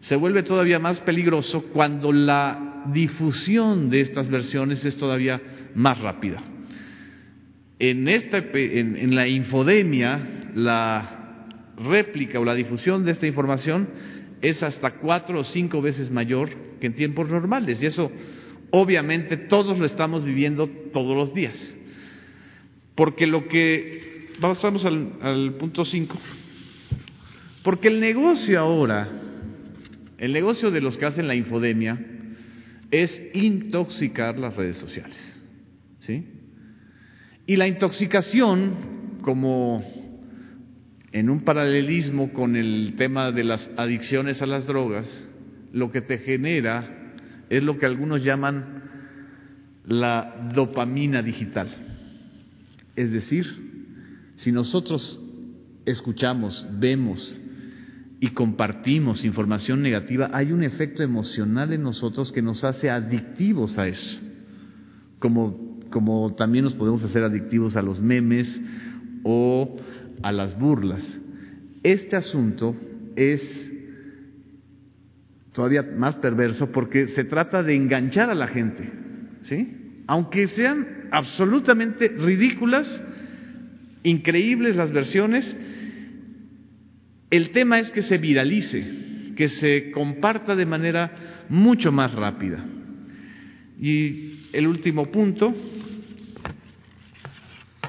se 0.00 0.16
vuelve 0.16 0.42
todavía 0.42 0.78
más 0.78 1.00
peligroso 1.02 1.62
cuando 1.72 2.12
la 2.12 2.84
difusión 2.92 3.90
de 3.90 4.00
estas 4.00 4.30
versiones 4.30 4.84
es 4.84 4.96
todavía 4.96 5.40
más 5.74 5.98
rápida. 6.00 6.42
En, 7.78 8.08
esta, 8.08 8.38
en, 8.38 9.14
la 9.14 9.28
infodemia, 9.28 10.52
la 10.54 11.46
réplica 11.76 12.40
o 12.40 12.44
la 12.44 12.54
difusión 12.54 13.04
de 13.04 13.12
esta 13.12 13.26
información 13.26 13.88
es 14.42 14.62
hasta 14.62 14.92
cuatro 14.92 15.40
o 15.40 15.44
cinco 15.44 15.82
veces 15.82 16.10
mayor 16.10 16.48
que 16.80 16.86
en 16.86 16.94
tiempos 16.94 17.28
normales. 17.28 17.82
Y 17.82 17.86
eso, 17.86 18.10
obviamente, 18.70 19.36
todos 19.36 19.78
lo 19.78 19.84
estamos 19.84 20.24
viviendo 20.24 20.66
todos 20.92 21.16
los 21.16 21.34
días. 21.34 21.76
Porque 22.94 23.26
lo 23.26 23.48
que. 23.48 24.28
Vamos 24.40 24.64
al, 24.64 25.12
al 25.20 25.54
punto 25.54 25.84
cinco. 25.84 26.18
Porque 27.62 27.88
el 27.88 28.00
negocio 28.00 28.58
ahora 28.58 29.08
el 30.20 30.34
negocio 30.34 30.70
de 30.70 30.82
los 30.82 30.98
que 30.98 31.06
hacen 31.06 31.26
la 31.26 31.34
infodemia 31.34 31.98
es 32.90 33.26
intoxicar 33.32 34.38
las 34.38 34.54
redes 34.54 34.76
sociales. 34.76 35.18
¿Sí? 36.00 36.26
Y 37.46 37.56
la 37.56 37.66
intoxicación, 37.66 39.18
como 39.22 39.82
en 41.12 41.30
un 41.30 41.40
paralelismo 41.40 42.34
con 42.34 42.54
el 42.54 42.96
tema 42.98 43.32
de 43.32 43.44
las 43.44 43.70
adicciones 43.78 44.42
a 44.42 44.46
las 44.46 44.66
drogas, 44.66 45.26
lo 45.72 45.90
que 45.90 46.02
te 46.02 46.18
genera 46.18 47.14
es 47.48 47.62
lo 47.62 47.78
que 47.78 47.86
algunos 47.86 48.22
llaman 48.22 48.82
la 49.86 50.50
dopamina 50.54 51.22
digital. 51.22 51.70
Es 52.94 53.10
decir, 53.10 53.46
si 54.36 54.52
nosotros 54.52 55.18
escuchamos, 55.86 56.66
vemos, 56.72 57.39
y 58.20 58.28
compartimos 58.28 59.24
información 59.24 59.80
negativa, 59.80 60.30
hay 60.34 60.52
un 60.52 60.62
efecto 60.62 61.02
emocional 61.02 61.72
en 61.72 61.82
nosotros 61.82 62.32
que 62.32 62.42
nos 62.42 62.62
hace 62.64 62.90
adictivos 62.90 63.78
a 63.78 63.88
eso, 63.88 64.20
como, 65.18 65.80
como 65.90 66.34
también 66.34 66.64
nos 66.64 66.74
podemos 66.74 67.02
hacer 67.02 67.24
adictivos 67.24 67.76
a 67.76 67.82
los 67.82 67.98
memes 68.00 68.60
o 69.24 69.76
a 70.22 70.32
las 70.32 70.58
burlas. 70.58 71.18
Este 71.82 72.14
asunto 72.14 72.76
es 73.16 73.72
todavía 75.52 75.82
más 75.82 76.16
perverso 76.16 76.70
porque 76.72 77.08
se 77.08 77.24
trata 77.24 77.62
de 77.62 77.74
enganchar 77.74 78.28
a 78.28 78.34
la 78.34 78.48
gente, 78.48 78.90
¿sí? 79.44 80.02
Aunque 80.06 80.46
sean 80.48 81.08
absolutamente 81.10 82.08
ridículas, 82.08 83.02
increíbles 84.02 84.76
las 84.76 84.92
versiones, 84.92 85.56
el 87.30 87.50
tema 87.50 87.78
es 87.78 87.90
que 87.92 88.02
se 88.02 88.18
viralice, 88.18 88.84
que 89.36 89.48
se 89.48 89.90
comparta 89.92 90.56
de 90.56 90.66
manera 90.66 91.44
mucho 91.48 91.92
más 91.92 92.12
rápida. 92.12 92.64
Y 93.80 94.48
el 94.52 94.66
último 94.66 95.06
punto, 95.06 95.54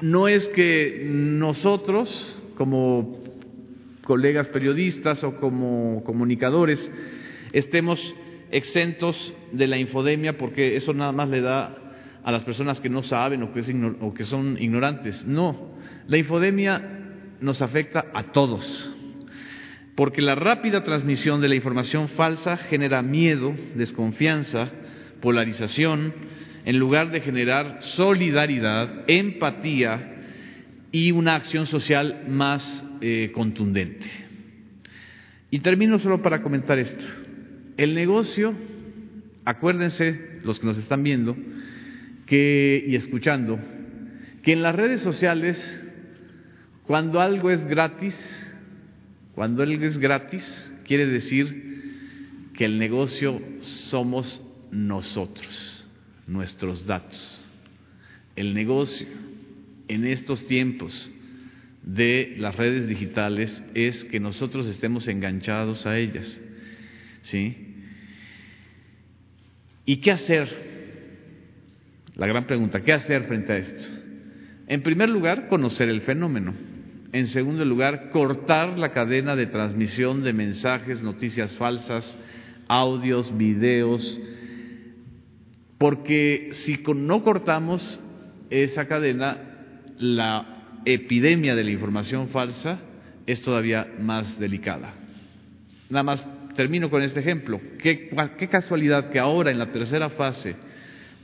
no 0.00 0.28
es 0.28 0.48
que 0.48 1.06
nosotros, 1.08 2.40
como 2.56 3.20
colegas 4.04 4.48
periodistas 4.48 5.22
o 5.24 5.36
como 5.36 6.02
comunicadores, 6.04 6.90
estemos 7.52 8.14
exentos 8.50 9.34
de 9.52 9.66
la 9.66 9.78
infodemia 9.78 10.38
porque 10.38 10.76
eso 10.76 10.94
nada 10.94 11.12
más 11.12 11.28
le 11.28 11.40
da 11.40 11.78
a 12.22 12.30
las 12.30 12.44
personas 12.44 12.80
que 12.80 12.88
no 12.88 13.02
saben 13.02 13.42
o 13.42 13.52
que, 13.52 13.60
o 14.00 14.14
que 14.14 14.24
son 14.24 14.56
ignorantes. 14.60 15.26
No, 15.26 15.72
la 16.06 16.18
infodemia 16.18 17.00
nos 17.40 17.60
afecta 17.60 18.06
a 18.14 18.24
todos 18.24 18.91
porque 19.94 20.22
la 20.22 20.34
rápida 20.34 20.84
transmisión 20.84 21.40
de 21.40 21.48
la 21.48 21.54
información 21.54 22.08
falsa 22.08 22.56
genera 22.56 23.02
miedo, 23.02 23.54
desconfianza, 23.74 24.70
polarización, 25.20 26.14
en 26.64 26.78
lugar 26.78 27.10
de 27.10 27.20
generar 27.20 27.78
solidaridad, 27.80 29.04
empatía 29.06 30.12
y 30.92 31.12
una 31.12 31.34
acción 31.34 31.66
social 31.66 32.24
más 32.28 32.86
eh, 33.00 33.32
contundente. 33.34 34.06
Y 35.50 35.58
termino 35.60 35.98
solo 35.98 36.22
para 36.22 36.42
comentar 36.42 36.78
esto. 36.78 37.04
El 37.76 37.94
negocio, 37.94 38.54
acuérdense 39.44 40.40
los 40.44 40.58
que 40.58 40.66
nos 40.66 40.78
están 40.78 41.02
viendo 41.02 41.36
que, 42.26 42.84
y 42.86 42.96
escuchando, 42.96 43.58
que 44.42 44.52
en 44.52 44.62
las 44.62 44.74
redes 44.74 45.00
sociales, 45.00 45.58
cuando 46.86 47.20
algo 47.20 47.50
es 47.50 47.66
gratis, 47.66 48.16
cuando 49.34 49.62
Él 49.62 49.82
es 49.82 49.98
gratis, 49.98 50.72
quiere 50.84 51.06
decir 51.06 52.50
que 52.54 52.64
el 52.64 52.78
negocio 52.78 53.40
somos 53.60 54.42
nosotros. 54.70 55.78
nuestros 56.26 56.86
datos. 56.86 57.40
El 58.36 58.54
negocio 58.54 59.06
en 59.88 60.06
estos 60.06 60.46
tiempos 60.46 61.12
de 61.82 62.36
las 62.38 62.56
redes 62.56 62.88
digitales 62.88 63.62
es 63.74 64.04
que 64.04 64.20
nosotros 64.20 64.66
estemos 64.68 65.08
enganchados 65.08 65.84
a 65.84 65.98
ellas. 65.98 66.40
¿Sí? 67.22 67.74
¿Y 69.84 69.96
qué 69.96 70.12
hacer? 70.12 70.48
La 72.14 72.26
gran 72.26 72.46
pregunta, 72.46 72.82
¿qué 72.82 72.92
hacer 72.92 73.24
frente 73.24 73.52
a 73.52 73.56
esto? 73.58 73.88
En 74.68 74.82
primer 74.82 75.08
lugar, 75.08 75.48
conocer 75.48 75.88
el 75.88 76.02
fenómeno. 76.02 76.54
En 77.12 77.26
segundo 77.26 77.62
lugar, 77.66 78.08
cortar 78.08 78.78
la 78.78 78.90
cadena 78.92 79.36
de 79.36 79.46
transmisión 79.46 80.22
de 80.22 80.32
mensajes, 80.32 81.02
noticias 81.02 81.54
falsas, 81.56 82.18
audios, 82.68 83.36
videos, 83.36 84.18
porque 85.76 86.48
si 86.52 86.82
no 86.94 87.22
cortamos 87.22 88.00
esa 88.48 88.86
cadena, 88.86 89.36
la 89.98 90.80
epidemia 90.86 91.54
de 91.54 91.64
la 91.64 91.70
información 91.70 92.28
falsa 92.28 92.80
es 93.26 93.42
todavía 93.42 93.88
más 94.00 94.40
delicada. 94.40 94.94
Nada 95.90 96.02
más 96.02 96.26
termino 96.54 96.88
con 96.88 97.02
este 97.02 97.20
ejemplo. 97.20 97.60
Qué, 97.78 98.08
qué 98.38 98.48
casualidad 98.48 99.10
que 99.10 99.18
ahora 99.18 99.50
en 99.50 99.58
la 99.58 99.70
tercera 99.70 100.08
fase 100.08 100.56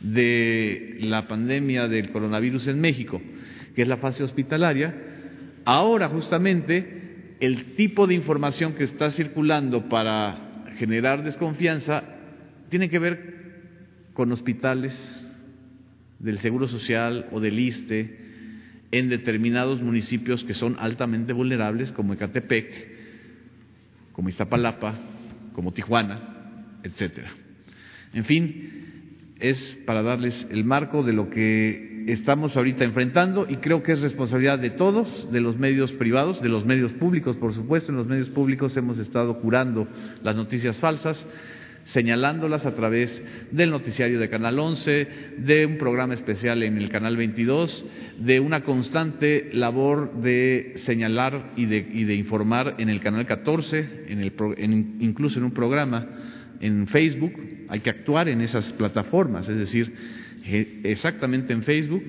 de 0.02 0.98
la 1.00 1.26
pandemia 1.26 1.88
del 1.88 2.10
coronavirus 2.10 2.68
en 2.68 2.78
México, 2.78 3.22
que 3.74 3.82
es 3.82 3.88
la 3.88 3.96
fase 3.96 4.22
hospitalaria, 4.22 5.07
ahora 5.68 6.08
justamente 6.08 7.36
el 7.40 7.74
tipo 7.74 8.06
de 8.06 8.14
información 8.14 8.72
que 8.72 8.84
está 8.84 9.10
circulando 9.10 9.90
para 9.90 10.64
generar 10.78 11.22
desconfianza 11.22 12.04
tiene 12.70 12.88
que 12.88 12.98
ver 12.98 13.34
con 14.14 14.32
hospitales 14.32 14.96
del 16.20 16.38
Seguro 16.38 16.68
Social 16.68 17.28
o 17.32 17.40
del 17.40 17.58
ISTE 17.58 18.16
en 18.92 19.10
determinados 19.10 19.82
municipios 19.82 20.42
que 20.42 20.54
son 20.54 20.74
altamente 20.78 21.34
vulnerables, 21.34 21.92
como 21.92 22.14
Ecatepec, 22.14 22.88
como 24.12 24.30
Iztapalapa, 24.30 24.94
como 25.52 25.74
Tijuana, 25.74 26.78
etcétera. 26.82 27.30
En 28.14 28.24
fin, 28.24 29.34
es 29.38 29.78
para 29.84 30.02
darles 30.02 30.46
el 30.50 30.64
marco 30.64 31.02
de 31.02 31.12
lo 31.12 31.28
que 31.28 31.87
estamos 32.12 32.56
ahorita 32.56 32.84
enfrentando 32.84 33.46
y 33.48 33.56
creo 33.56 33.82
que 33.82 33.92
es 33.92 34.00
responsabilidad 34.00 34.58
de 34.58 34.70
todos, 34.70 35.30
de 35.30 35.40
los 35.40 35.58
medios 35.58 35.92
privados, 35.92 36.40
de 36.40 36.48
los 36.48 36.64
medios 36.64 36.92
públicos, 36.92 37.36
por 37.36 37.52
supuesto. 37.52 37.92
En 37.92 37.98
los 37.98 38.06
medios 38.06 38.30
públicos 38.30 38.76
hemos 38.76 38.98
estado 38.98 39.38
curando 39.40 39.86
las 40.22 40.34
noticias 40.34 40.78
falsas, 40.78 41.24
señalándolas 41.84 42.66
a 42.66 42.74
través 42.74 43.22
del 43.50 43.70
noticiario 43.70 44.18
de 44.18 44.28
Canal 44.28 44.58
11, 44.58 45.08
de 45.38 45.66
un 45.66 45.78
programa 45.78 46.14
especial 46.14 46.62
en 46.62 46.78
el 46.78 46.88
Canal 46.88 47.16
22, 47.16 47.84
de 48.18 48.40
una 48.40 48.62
constante 48.62 49.50
labor 49.52 50.20
de 50.20 50.74
señalar 50.76 51.52
y 51.56 51.66
de, 51.66 51.78
y 51.92 52.04
de 52.04 52.14
informar 52.14 52.76
en 52.78 52.88
el 52.88 53.00
Canal 53.00 53.26
14, 53.26 54.04
en 54.08 54.20
el, 54.20 54.32
incluso 55.00 55.38
en 55.38 55.44
un 55.44 55.52
programa 55.52 56.06
en 56.60 56.86
Facebook, 56.88 57.32
hay 57.68 57.80
que 57.80 57.90
actuar 57.90 58.28
en 58.28 58.40
esas 58.40 58.72
plataformas, 58.72 59.48
es 59.48 59.58
decir, 59.58 59.94
exactamente 60.84 61.52
en 61.52 61.62
Facebook 61.62 62.02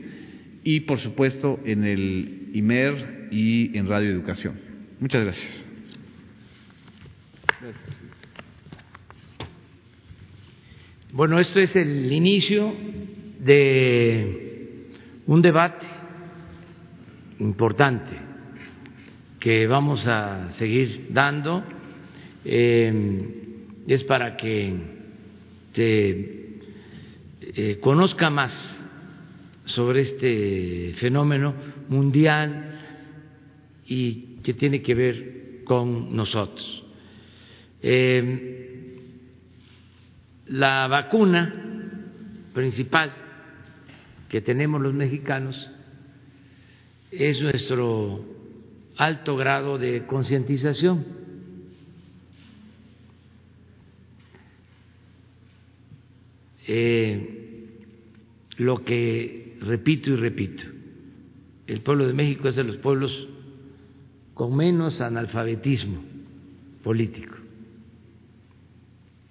y 0.64 0.82
por 0.82 1.00
supuesto 1.00 1.60
en 1.66 1.84
el 1.84 2.50
IMER 2.54 3.28
y 3.32 3.78
en 3.78 3.88
Radio 3.88 4.12
Educación. 4.12 4.56
Muchas 5.00 5.24
gracias. 5.24 5.66
Bueno, 11.12 11.40
esto 11.40 11.60
es 11.60 11.76
el 11.76 12.12
inicio 12.12 12.74
de 13.40 14.90
un 15.26 15.42
debate 15.42 15.86
importante 17.40 18.16
que 19.40 19.66
vamos 19.68 20.06
a 20.06 20.52
seguir 20.54 21.08
dando. 21.12 21.64
Eh, 22.46 23.40
es 23.88 24.04
para 24.04 24.38
que 24.38 24.74
se 25.74 26.39
eh, 27.56 27.80
conozca 27.82 28.30
más 28.30 28.52
sobre 29.66 30.02
este 30.02 30.94
fenómeno 30.98 31.56
mundial 31.88 32.80
y 33.86 34.38
que 34.44 34.54
tiene 34.54 34.82
que 34.82 34.94
ver 34.94 35.64
con 35.64 36.16
nosotros. 36.16 36.84
Eh, 37.82 38.98
la 40.48 40.88
vacuna 40.88 41.54
principal 42.54 43.14
que 44.28 44.42
tenemos 44.42 44.82
los 44.82 44.94
mexicanos 44.94 45.72
es 47.12 47.42
nuestro 47.42 48.24
alto 48.98 49.36
grado 49.36 49.78
de 49.78 50.06
concientización. 50.06 51.06
Eh, 56.68 57.39
lo 58.60 58.84
que 58.84 59.58
repito 59.62 60.12
y 60.12 60.16
repito, 60.18 60.64
el 61.66 61.82
pueblo 61.82 62.06
de 62.06 62.14
México 62.14 62.50
es 62.50 62.56
de 62.56 62.64
los 62.66 62.78
pueblos 62.78 63.28
con 64.34 64.56
menos 64.56 65.02
analfabetismo 65.02 66.04
político. 66.84 67.36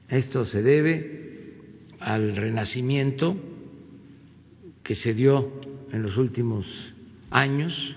Esto 0.08 0.44
se 0.44 0.62
debe 0.62 1.56
al 2.00 2.36
renacimiento 2.36 3.36
que 4.82 4.94
se 4.94 5.12
dio 5.12 5.60
en 5.92 6.02
los 6.02 6.16
últimos 6.16 6.66
años, 7.30 7.96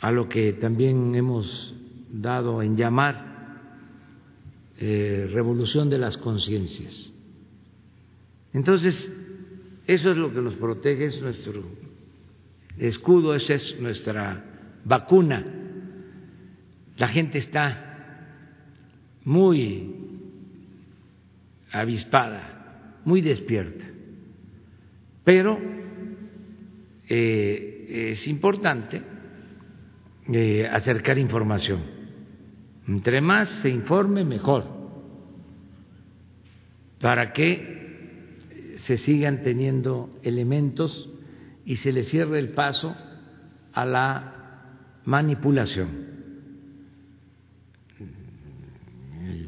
a 0.00 0.10
lo 0.10 0.28
que 0.28 0.52
también 0.52 1.14
hemos 1.14 1.74
dado 2.12 2.60
en 2.60 2.76
llamar 2.76 3.24
eh, 4.78 5.26
revolución 5.32 5.88
de 5.88 5.96
las 5.96 6.18
conciencias. 6.18 7.15
Entonces, 8.56 9.12
eso 9.86 10.10
es 10.12 10.16
lo 10.16 10.32
que 10.32 10.40
nos 10.40 10.54
protege, 10.54 11.04
es 11.04 11.20
nuestro 11.20 11.62
escudo, 12.78 13.34
esa 13.34 13.52
es 13.52 13.78
nuestra 13.78 14.44
vacuna. 14.82 15.44
La 16.96 17.06
gente 17.08 17.36
está 17.36 18.32
muy 19.24 19.94
avispada, 21.70 22.96
muy 23.04 23.20
despierta. 23.20 23.84
Pero 25.22 25.60
eh, 27.10 28.08
es 28.12 28.26
importante 28.26 29.02
eh, 30.32 30.66
acercar 30.66 31.18
información. 31.18 31.82
Entre 32.88 33.20
más 33.20 33.50
se 33.60 33.68
informe, 33.68 34.24
mejor, 34.24 34.64
para 37.02 37.34
que 37.34 37.75
se 38.86 38.98
sigan 38.98 39.42
teniendo 39.42 40.16
elementos 40.22 41.10
y 41.64 41.76
se 41.76 41.92
le 41.92 42.04
cierre 42.04 42.38
el 42.38 42.50
paso 42.50 42.96
a 43.72 43.84
la 43.84 44.32
manipulación. 45.04 46.06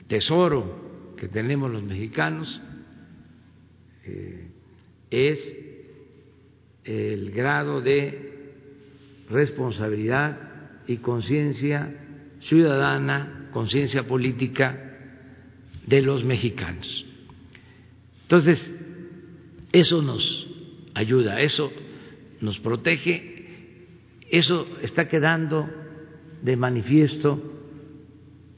tesoro 0.09 1.15
que 1.17 1.29
tenemos 1.29 1.71
los 1.71 1.83
mexicanos 1.83 2.61
eh, 4.05 4.49
es 5.11 5.39
el 6.85 7.31
grado 7.31 7.81
de 7.83 8.53
responsabilidad 9.29 10.39
y 10.87 10.97
conciencia 10.97 11.95
ciudadana, 12.41 13.51
conciencia 13.53 14.05
política 14.05 14.97
de 15.87 16.03
los 16.03 16.25
mexicanos. 16.25 17.05
Entonces, 18.23 18.75
eso 19.73 20.03
nos 20.03 20.47
ayuda, 20.95 21.41
eso 21.41 21.73
nos 22.41 22.59
protege, 22.61 23.87
eso 24.31 24.67
está 24.83 25.09
quedando 25.09 25.69
de 26.43 26.57
manifiesto 26.57 27.43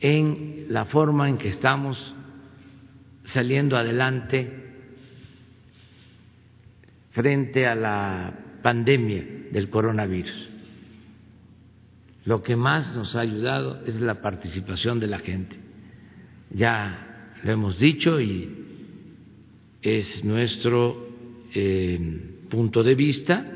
en 0.00 0.66
la 0.68 0.84
forma 0.86 1.28
en 1.28 1.38
que 1.38 1.48
estamos 1.48 2.14
saliendo 3.24 3.76
adelante 3.76 4.60
frente 7.10 7.66
a 7.66 7.74
la 7.74 8.38
pandemia 8.62 9.48
del 9.50 9.68
coronavirus. 9.68 10.48
Lo 12.24 12.42
que 12.42 12.56
más 12.56 12.94
nos 12.96 13.16
ha 13.16 13.20
ayudado 13.20 13.82
es 13.86 14.00
la 14.00 14.20
participación 14.20 15.00
de 15.00 15.06
la 15.06 15.18
gente. 15.18 15.56
Ya 16.50 17.34
lo 17.42 17.52
hemos 17.52 17.78
dicho 17.78 18.20
y 18.20 18.59
es 19.82 20.24
nuestro 20.24 21.08
eh, 21.54 21.98
punto 22.48 22.82
de 22.82 22.94
vista. 22.94 23.46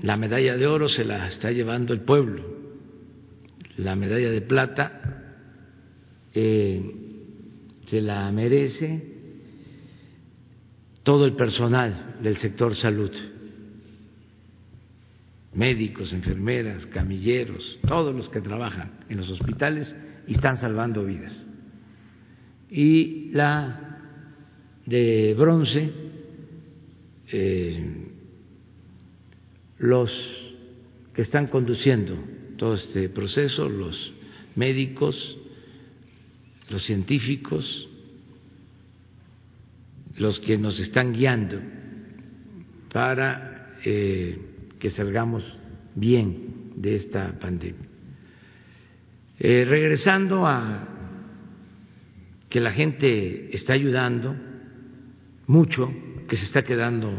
La 0.00 0.16
medalla 0.16 0.56
de 0.56 0.66
oro 0.66 0.88
se 0.88 1.04
la 1.04 1.26
está 1.26 1.50
llevando 1.50 1.92
el 1.92 2.00
pueblo, 2.00 2.44
la 3.76 3.96
medalla 3.96 4.30
de 4.30 4.42
plata 4.42 5.18
se 7.88 8.00
la 8.00 8.30
merece 8.30 9.02
todo 11.02 11.24
el 11.24 11.32
personal 11.32 12.18
del 12.22 12.36
sector 12.36 12.76
salud, 12.76 13.10
médicos, 15.54 16.12
enfermeras, 16.12 16.84
camilleros, 16.86 17.78
todos 17.86 18.14
los 18.14 18.28
que 18.28 18.42
trabajan 18.42 18.92
en 19.08 19.16
los 19.16 19.30
hospitales 19.30 19.96
y 20.26 20.34
están 20.34 20.58
salvando 20.58 21.04
vidas. 21.04 21.34
Y 22.70 23.30
la 23.30 23.87
de 24.88 25.34
bronce, 25.34 25.92
eh, 27.30 28.06
los 29.78 30.54
que 31.12 31.20
están 31.20 31.48
conduciendo 31.48 32.16
todo 32.56 32.74
este 32.74 33.10
proceso, 33.10 33.68
los 33.68 34.14
médicos, 34.56 35.36
los 36.70 36.82
científicos, 36.84 37.86
los 40.16 40.40
que 40.40 40.56
nos 40.56 40.80
están 40.80 41.12
guiando 41.12 41.60
para 42.90 43.76
eh, 43.84 44.38
que 44.78 44.90
salgamos 44.90 45.58
bien 45.94 46.72
de 46.76 46.94
esta 46.94 47.38
pandemia. 47.38 47.86
Eh, 49.38 49.66
regresando 49.68 50.46
a 50.46 50.88
que 52.48 52.60
la 52.60 52.72
gente 52.72 53.54
está 53.54 53.74
ayudando 53.74 54.47
mucho, 55.48 55.92
que 56.28 56.36
se 56.36 56.44
está 56.44 56.62
quedando 56.62 57.10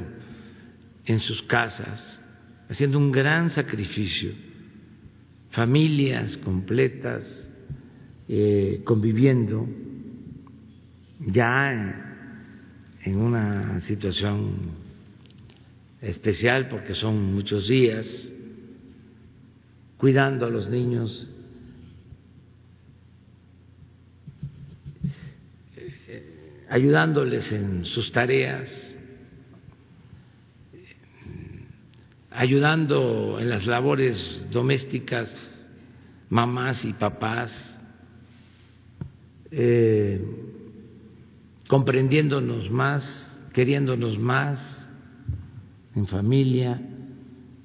en 1.06 1.20
sus 1.20 1.42
casas, 1.42 2.22
haciendo 2.70 2.98
un 2.98 3.12
gran 3.12 3.50
sacrificio, 3.50 4.32
familias 5.50 6.38
completas 6.38 7.50
eh, 8.28 8.82
conviviendo 8.86 9.68
ya 11.20 12.22
en 13.04 13.18
una 13.18 13.82
situación 13.82 14.58
especial 16.00 16.70
porque 16.70 16.94
son 16.94 17.34
muchos 17.34 17.68
días, 17.68 18.32
cuidando 19.98 20.46
a 20.46 20.50
los 20.52 20.70
niños, 20.70 21.28
ayudándoles 26.70 27.52
en 27.52 27.86
sus 27.86 28.12
tareas, 28.12 28.98
ayudando 32.32 33.40
en 33.40 33.50
las 33.50 33.66
labores 33.66 34.46
domésticas, 34.52 35.30
mamás 36.30 36.86
y 36.86 36.94
papás. 36.94 37.76
Eh, 39.52 40.22
comprendiéndonos 41.68 42.70
más, 42.72 43.40
queriéndonos 43.54 44.20
más 44.20 44.90
en 45.96 46.08
familia, 46.08 46.82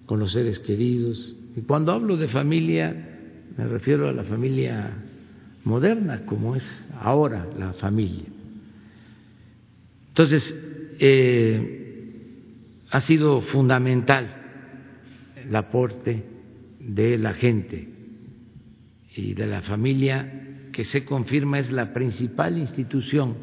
con 0.06 0.18
los 0.18 0.32
seres 0.32 0.58
queridos. 0.60 1.36
Y 1.56 1.60
cuando 1.62 1.92
hablo 1.92 2.16
de 2.16 2.28
familia, 2.28 3.18
me 3.56 3.66
refiero 3.66 4.08
a 4.08 4.12
la 4.12 4.24
familia 4.24 4.92
moderna, 5.64 6.24
como 6.26 6.56
es 6.56 6.88
ahora 7.00 7.46
la 7.56 7.72
familia. 7.74 8.33
Entonces, 10.14 10.54
eh, 11.00 11.86
ha 12.88 13.00
sido 13.00 13.40
fundamental 13.40 14.32
el 15.44 15.56
aporte 15.56 16.22
de 16.78 17.18
la 17.18 17.34
gente 17.34 17.88
y 19.16 19.34
de 19.34 19.46
la 19.48 19.62
familia 19.62 20.68
que 20.70 20.84
se 20.84 21.04
confirma 21.04 21.58
es 21.58 21.72
la 21.72 21.92
principal 21.92 22.58
institución 22.58 23.34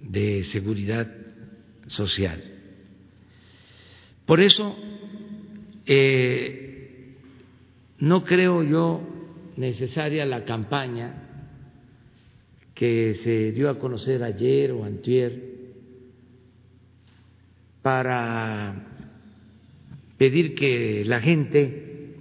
de 0.00 0.44
seguridad 0.44 1.12
social. 1.88 2.40
Por 4.26 4.40
eso, 4.40 4.76
eh, 5.86 7.16
no 7.98 8.22
creo 8.22 8.62
yo 8.62 9.00
necesaria 9.56 10.24
la 10.24 10.44
campaña 10.44 11.50
que 12.76 13.16
se 13.24 13.50
dio 13.50 13.68
a 13.68 13.78
conocer 13.80 14.22
ayer 14.22 14.70
o 14.70 14.84
antier 14.84 15.53
para 17.84 18.74
pedir 20.18 20.56
que 20.56 21.04
la 21.04 21.20
gente 21.20 22.16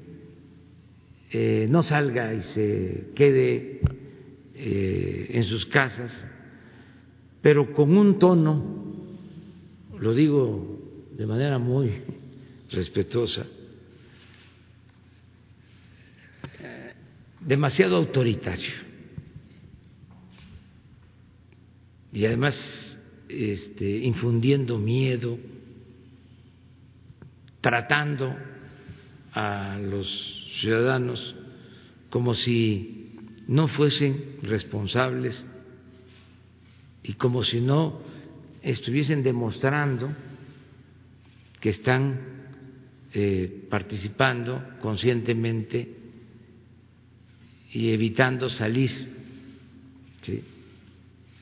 eh, 1.32 1.66
no 1.72 1.82
salga 1.82 2.36
y 2.36 2.42
se 2.42 3.08
quede 3.16 3.80
eh, 4.54 5.30
en 5.32 5.44
sus 5.46 5.66
casas 5.66 6.12
pero 7.44 7.74
con 7.74 7.98
un 7.98 8.20
tono, 8.20 8.64
lo 10.00 10.14
digo 10.14 10.80
de 11.12 11.28
manera 11.28 11.60
muy 11.60 11.92
respetuosa, 12.72 13.46
demasiado 17.42 17.98
autoritario. 17.98 18.72
Y 22.14 22.26
además 22.26 22.98
este, 23.28 23.98
infundiendo 23.98 24.80
miedo, 24.80 25.38
tratando 27.64 28.36
a 29.32 29.80
los 29.80 30.06
ciudadanos 30.60 31.34
como 32.10 32.36
si 32.36 33.16
no 33.48 33.70
fuesen 33.70 34.38
responsables 34.42 35.46
y 37.04 37.14
como 37.14 37.42
si 37.44 37.62
no 37.62 38.02
estuviesen 38.62 39.24
demostrando 39.24 40.14
que 41.62 41.70
están 41.70 42.20
eh, 43.14 43.66
participando 43.70 44.62
conscientemente 44.82 45.88
y 47.72 47.92
evitando 47.92 48.50
salir 48.50 48.92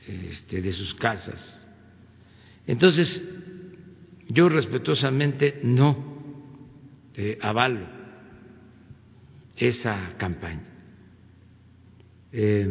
este, 0.06 0.62
de 0.62 0.72
sus 0.72 0.94
casas. 0.94 1.60
Entonces, 2.68 3.20
yo 4.28 4.48
respetuosamente 4.48 5.60
no 5.64 6.11
eh, 7.16 7.38
avalo 7.40 7.86
esa 9.56 10.14
campaña. 10.16 10.68
Eh, 12.32 12.68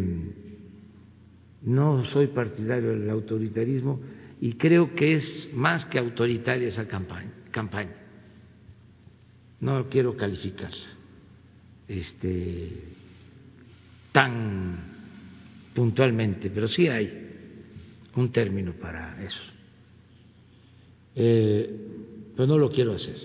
no 1.63 2.03
soy 2.05 2.27
partidario 2.27 2.89
del 2.89 3.09
autoritarismo 3.09 3.99
y 4.39 4.53
creo 4.53 4.95
que 4.95 5.15
es 5.15 5.53
más 5.53 5.85
que 5.85 5.99
autoritaria 5.99 6.67
esa 6.67 6.87
campaña. 6.87 7.31
campaña. 7.51 7.95
No 9.59 9.87
quiero 9.89 10.17
calificarla 10.17 11.01
este, 11.87 12.71
tan 14.11 14.77
puntualmente, 15.75 16.49
pero 16.49 16.67
sí 16.67 16.87
hay 16.87 17.29
un 18.15 18.31
término 18.31 18.73
para 18.73 19.21
eso. 19.23 19.41
Eh, 21.15 22.33
pero 22.35 22.47
no 22.47 22.57
lo 22.57 22.71
quiero 22.71 22.93
hacer. 22.93 23.15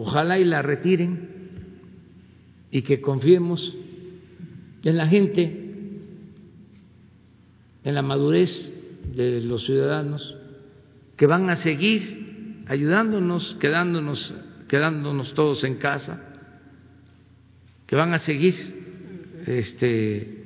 Ojalá 0.00 0.38
y 0.38 0.44
la 0.44 0.62
retiren 0.62 1.28
y 2.70 2.82
que 2.82 3.00
confiemos 3.00 3.76
en 4.84 4.96
la 4.96 5.08
gente 5.08 5.64
en 7.82 7.94
la 7.96 8.02
madurez 8.02 8.72
de 9.16 9.40
los 9.40 9.64
ciudadanos 9.64 10.36
que 11.16 11.26
van 11.26 11.50
a 11.50 11.56
seguir 11.56 12.62
ayudándonos, 12.68 13.56
quedándonos, 13.58 14.32
quedándonos 14.68 15.34
todos 15.34 15.64
en 15.64 15.78
casa, 15.78 16.22
que 17.88 17.96
van 17.96 18.14
a 18.14 18.20
seguir 18.20 18.54
este, 19.46 20.44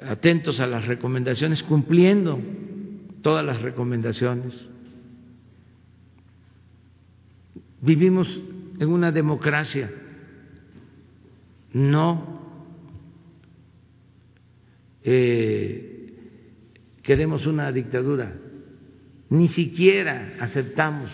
atentos 0.00 0.60
a 0.60 0.68
las 0.68 0.86
recomendaciones, 0.86 1.64
cumpliendo 1.64 2.38
todas 3.20 3.44
las 3.44 3.60
recomendaciones. 3.62 4.54
Vivimos 7.80 8.40
en 8.80 8.88
una 8.88 9.12
democracia, 9.12 9.90
no 11.74 12.40
eh, 15.02 16.14
queremos 17.02 17.46
una 17.46 17.70
dictadura, 17.72 18.34
ni 19.28 19.48
siquiera 19.48 20.32
aceptamos 20.40 21.10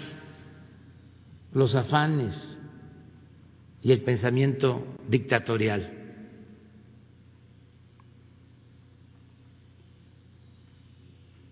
los 1.55 1.75
afanes 1.75 2.57
y 3.83 3.91
el 3.91 4.01
pensamiento 4.03 4.87
dictatorial. 5.09 5.93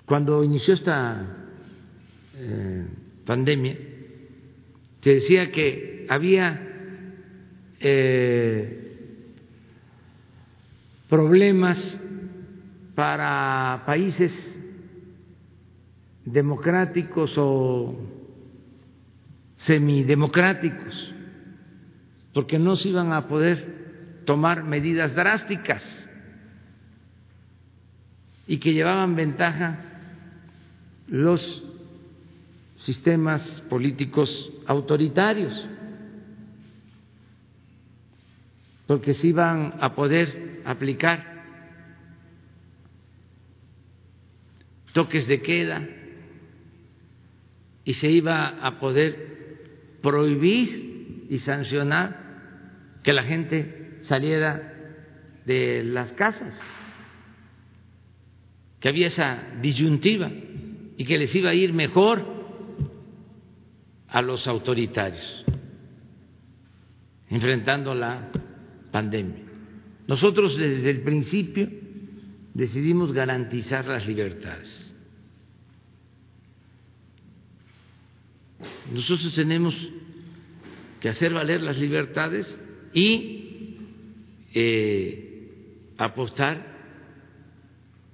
Cuando 0.06 0.44
inició 0.44 0.74
esta 0.74 1.26
eh, 2.36 2.86
pandemia, 3.26 3.76
se 5.00 5.10
decía 5.10 5.50
que 5.50 5.83
había 6.08 6.60
eh, 7.80 8.84
problemas 11.08 12.00
para 12.94 13.82
países 13.86 14.32
democráticos 16.24 17.34
o 17.36 17.94
semidemocráticos, 19.56 21.14
porque 22.32 22.58
no 22.58 22.76
se 22.76 22.88
iban 22.90 23.12
a 23.12 23.28
poder 23.28 24.22
tomar 24.24 24.64
medidas 24.64 25.14
drásticas 25.14 25.82
y 28.46 28.58
que 28.58 28.72
llevaban 28.72 29.16
ventaja 29.16 29.78
los 31.08 31.64
sistemas 32.76 33.40
políticos 33.68 34.50
autoritarios, 34.66 35.66
porque 38.86 39.14
se 39.14 39.28
iban 39.28 39.74
a 39.80 39.94
poder 39.94 40.62
aplicar. 40.64 41.32
Toques 44.92 45.26
de 45.26 45.42
queda. 45.42 45.88
Y 47.84 47.94
se 47.94 48.08
iba 48.10 48.48
a 48.66 48.78
poder 48.78 49.98
prohibir 50.02 51.26
y 51.28 51.38
sancionar 51.38 53.00
que 53.02 53.12
la 53.12 53.22
gente 53.24 53.98
saliera 54.02 54.72
de 55.44 55.82
las 55.84 56.12
casas, 56.14 56.58
que 58.80 58.88
había 58.88 59.08
esa 59.08 59.42
disyuntiva 59.60 60.30
y 60.96 61.04
que 61.04 61.18
les 61.18 61.34
iba 61.34 61.50
a 61.50 61.54
ir 61.54 61.74
mejor 61.74 62.24
a 64.08 64.22
los 64.22 64.46
autoritarios 64.46 65.44
enfrentando 67.34 67.94
la 67.94 68.30
pandemia. 68.94 69.42
Nosotros 70.06 70.56
desde 70.56 70.88
el 70.88 71.02
principio 71.02 71.68
decidimos 72.54 73.12
garantizar 73.12 73.84
las 73.86 74.06
libertades. 74.06 74.94
Nosotros 78.92 79.34
tenemos 79.34 79.74
que 81.00 81.08
hacer 81.08 81.34
valer 81.34 81.60
las 81.60 81.76
libertades 81.76 82.56
y 82.92 83.78
eh, 84.54 85.50
apostar 85.98 86.64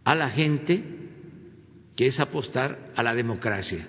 a 0.04 0.14
la 0.14 0.30
gente, 0.30 0.82
que 1.94 2.06
es 2.06 2.18
apostar 2.18 2.94
a 2.96 3.02
la 3.02 3.14
democracia. 3.14 3.86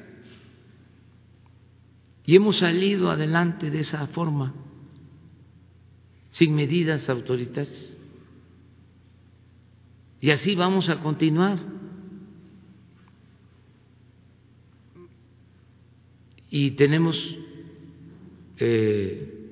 Y 2.26 2.36
hemos 2.36 2.58
salido 2.58 3.10
adelante 3.10 3.72
de 3.72 3.80
esa 3.80 4.08
forma, 4.08 4.54
sin 6.32 6.56
medidas 6.56 7.08
autoritarias. 7.10 7.92
Y 10.20 10.30
así 10.32 10.56
vamos 10.56 10.90
a 10.90 11.00
continuar. 11.00 11.60
Y 16.50 16.72
tenemos, 16.72 17.18
eh, 18.58 19.50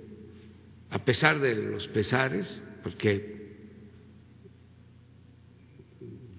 a 0.89 0.99
pesar 0.99 1.39
de 1.39 1.55
los 1.55 1.87
pesares, 1.87 2.61
porque 2.83 3.39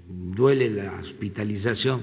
duele 0.09 0.71
la 0.71 1.01
hospitalización 1.01 2.03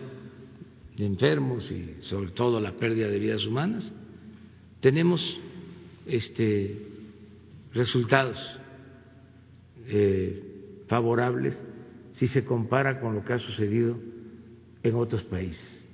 de 0.97 1.05
enfermos 1.05 1.71
y 1.71 1.97
sobre 2.01 2.31
todo 2.31 2.59
la 2.59 2.73
pérdida 2.73 3.07
de 3.07 3.19
vidas 3.19 3.45
humanas, 3.45 3.93
tenemos 4.81 5.39
este, 6.07 6.86
resultados 7.73 8.37
eh, 9.87 10.83
favorables 10.87 11.61
si 12.13 12.27
se 12.27 12.43
compara 12.43 12.99
con 12.99 13.15
lo 13.15 13.23
que 13.23 13.33
ha 13.33 13.39
sucedido 13.39 13.99
en 14.83 14.95
otros 14.95 15.23
países. 15.25 15.87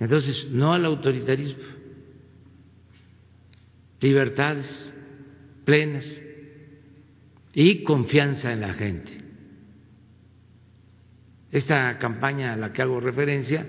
Entonces, 0.00 0.48
no 0.50 0.72
al 0.72 0.84
autoritarismo, 0.84 1.62
libertades 4.00 4.92
plenas 5.64 6.20
y 7.54 7.82
confianza 7.84 8.52
en 8.52 8.60
la 8.60 8.74
gente. 8.74 9.12
Esta 11.52 11.96
campaña 11.98 12.52
a 12.52 12.56
la 12.56 12.72
que 12.72 12.82
hago 12.82 12.98
referencia 12.98 13.64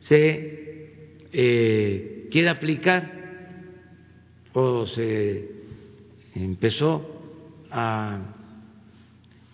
se 0.00 1.28
eh, 1.32 2.28
quiere 2.30 2.48
aplicar 2.48 3.12
o 4.52 4.86
se 4.86 5.53
empezó 6.34 7.04
a 7.70 8.20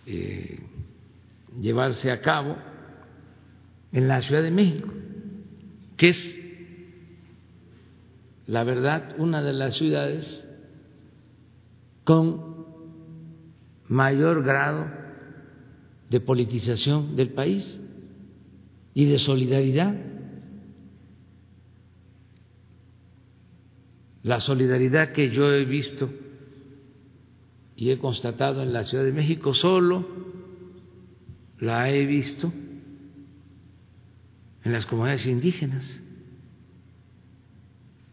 eh, 0.06 0.58
llevarse 1.60 2.10
a 2.10 2.20
cabo 2.20 2.56
en 3.92 4.08
la 4.08 4.20
Ciudad 4.20 4.42
de 4.42 4.50
México, 4.50 4.92
que 5.96 6.08
es, 6.08 6.40
la 8.46 8.64
verdad, 8.64 9.14
una 9.18 9.42
de 9.42 9.52
las 9.52 9.74
ciudades 9.74 10.44
con 12.04 12.50
mayor 13.88 14.42
grado 14.42 14.88
de 16.08 16.20
politización 16.20 17.16
del 17.16 17.30
país 17.30 17.78
y 18.94 19.04
de 19.04 19.18
solidaridad. 19.18 19.94
La 24.22 24.40
solidaridad 24.40 25.12
que 25.12 25.30
yo 25.30 25.52
he 25.52 25.64
visto 25.64 26.10
y 27.80 27.90
he 27.90 27.98
constatado 27.98 28.62
en 28.62 28.74
la 28.74 28.84
Ciudad 28.84 29.04
de 29.04 29.12
México 29.12 29.54
solo 29.54 30.06
la 31.60 31.90
he 31.90 32.04
visto 32.04 32.52
en 34.62 34.72
las 34.72 34.84
comunidades 34.84 35.26
indígenas. 35.26 35.98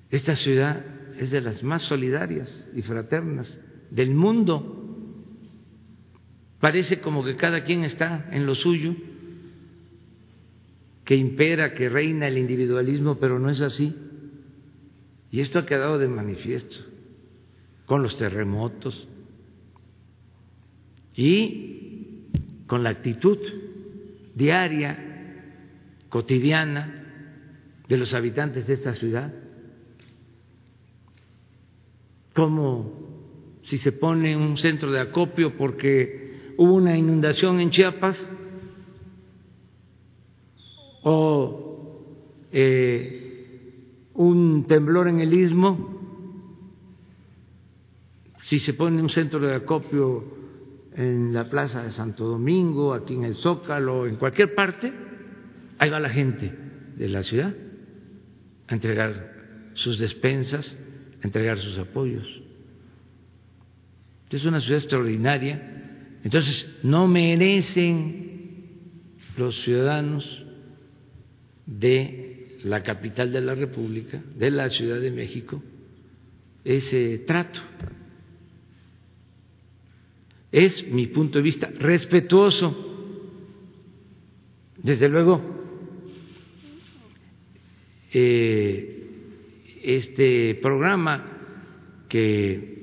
Esta 0.10 0.38
ciudad 0.38 0.86
es 1.20 1.32
de 1.32 1.42
las 1.42 1.64
más 1.64 1.84
solidarias 1.84 2.66
y 2.74 2.82
fraternas 2.82 3.54
del 3.92 4.16
mundo. 4.16 4.96
Parece 6.62 7.02
como 7.02 7.26
que 7.26 7.36
cada 7.36 7.66
quien 7.66 7.84
está 7.84 8.30
en 8.32 8.46
lo 8.46 8.56
suyo, 8.56 8.96
que 11.04 11.18
impera, 11.18 11.74
que 11.74 11.90
reina 11.90 12.30
el 12.30 12.38
individualismo, 12.38 13.18
pero 13.20 13.38
no 13.38 13.50
es 13.50 13.60
así. 13.60 13.94
Y 15.30 15.42
esto 15.42 15.60
ha 15.60 15.66
quedado 15.66 15.98
de 15.98 16.08
manifiesto 16.08 16.78
con 17.86 18.02
los 18.02 18.18
terremotos 18.18 19.10
y 21.18 22.28
con 22.68 22.84
la 22.84 22.92
actitud 22.92 23.40
diaria, 24.36 25.04
cotidiana 26.10 27.04
de 27.90 27.98
los 27.98 28.14
habitantes 28.14 28.68
de 28.68 28.74
esta 28.76 28.94
ciudad, 28.94 29.34
como 32.34 33.60
si 33.64 33.80
se 33.80 33.92
pone 33.92 34.38
un 34.38 34.58
centro 34.58 34.92
de 34.92 35.00
acopio 35.00 35.58
porque 35.58 36.54
hubo 36.58 36.76
una 36.76 36.96
inundación 36.96 37.60
en 37.60 37.72
Chiapas 37.72 38.30
o 41.02 42.46
eh, 42.52 44.10
un 44.14 44.66
temblor 44.68 45.08
en 45.08 45.20
el 45.20 45.34
istmo, 45.34 45.96
si 48.44 48.60
se 48.60 48.74
pone 48.76 49.02
un 49.02 49.10
centro 49.10 49.40
de 49.40 49.56
acopio 49.56 50.37
en 50.98 51.32
la 51.32 51.48
plaza 51.48 51.84
de 51.84 51.92
Santo 51.92 52.26
Domingo, 52.26 52.94
aquí 52.94 53.14
en 53.14 53.24
el 53.24 53.36
Zócalo, 53.36 54.08
en 54.08 54.16
cualquier 54.16 54.56
parte, 54.56 54.92
ahí 55.78 55.92
va 55.92 56.00
la 56.00 56.10
gente 56.10 56.52
de 56.96 57.08
la 57.08 57.22
ciudad 57.22 57.54
a 58.68 58.74
entregar 58.74 59.72
sus 59.76 60.00
despensas, 60.00 60.76
a 61.22 61.26
entregar 61.26 61.60
sus 61.60 61.78
apoyos. 61.78 62.42
Es 64.32 64.44
una 64.44 64.60
ciudad 64.60 64.80
extraordinaria. 64.80 66.20
Entonces, 66.24 66.80
no 66.82 67.08
merecen 67.08 68.28
los 69.38 69.62
ciudadanos 69.62 70.46
de 71.68 72.58
la 72.64 72.82
capital 72.82 73.32
de 73.32 73.42
la 73.42 73.54
República, 73.54 74.20
de 74.36 74.50
la 74.50 74.72
Ciudad 74.72 75.00
de 75.00 75.12
México, 75.12 75.62
ese 76.66 77.20
trato 77.20 77.62
es 80.52 80.88
mi 80.92 81.08
punto 81.08 81.40
de 81.40 81.44
vista 81.44 81.70
respetuoso. 81.80 82.84
Desde 84.78 85.10
luego, 85.10 85.42
eh, 88.14 89.10
este 89.84 90.56
programa 90.56 91.26
que 92.08 92.78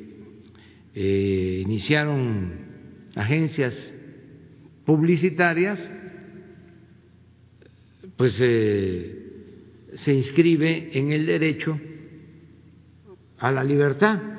eh, 0.95 1.63
iniciaron 1.65 2.53
agencias 3.15 3.93
publicitarias, 4.85 5.81
pues 8.17 8.39
eh, 8.41 9.25
se 9.95 10.13
inscribe 10.13 10.91
en 10.93 11.13
el 11.13 11.27
derecho 11.27 11.81
a 13.39 13.51
la 13.51 13.65
libertad 13.65 14.34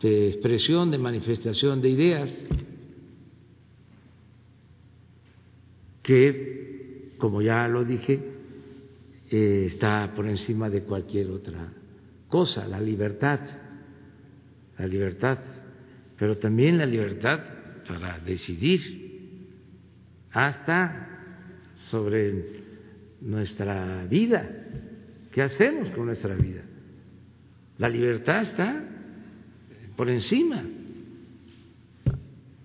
de 0.00 0.28
expresión, 0.28 0.90
de 0.90 0.98
manifestación 0.98 1.80
de 1.80 1.88
ideas, 1.88 2.46
que 6.02 7.14
como 7.18 7.42
ya 7.42 7.66
lo 7.68 7.84
dije, 7.84 8.20
eh, 9.30 9.64
está 9.66 10.12
por 10.14 10.26
encima 10.28 10.70
de 10.70 10.82
cualquier 10.84 11.30
otra 11.30 11.72
cosa, 12.28 12.66
la 12.66 12.80
libertad, 12.80 13.40
la 14.78 14.86
libertad, 14.86 15.38
pero 16.16 16.38
también 16.38 16.78
la 16.78 16.86
libertad 16.86 17.40
para 17.86 18.18
decidir 18.20 19.08
hasta 20.30 21.08
sobre 21.74 22.62
nuestra 23.20 24.04
vida, 24.04 24.48
qué 25.32 25.42
hacemos 25.42 25.90
con 25.90 26.06
nuestra 26.06 26.34
vida. 26.34 26.62
La 27.78 27.88
libertad 27.88 28.42
está 28.42 28.97
por 29.98 30.08
encima 30.08 30.64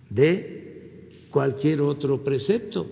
de 0.08 1.10
cualquier 1.32 1.82
otro 1.82 2.24
precepto. 2.24 2.88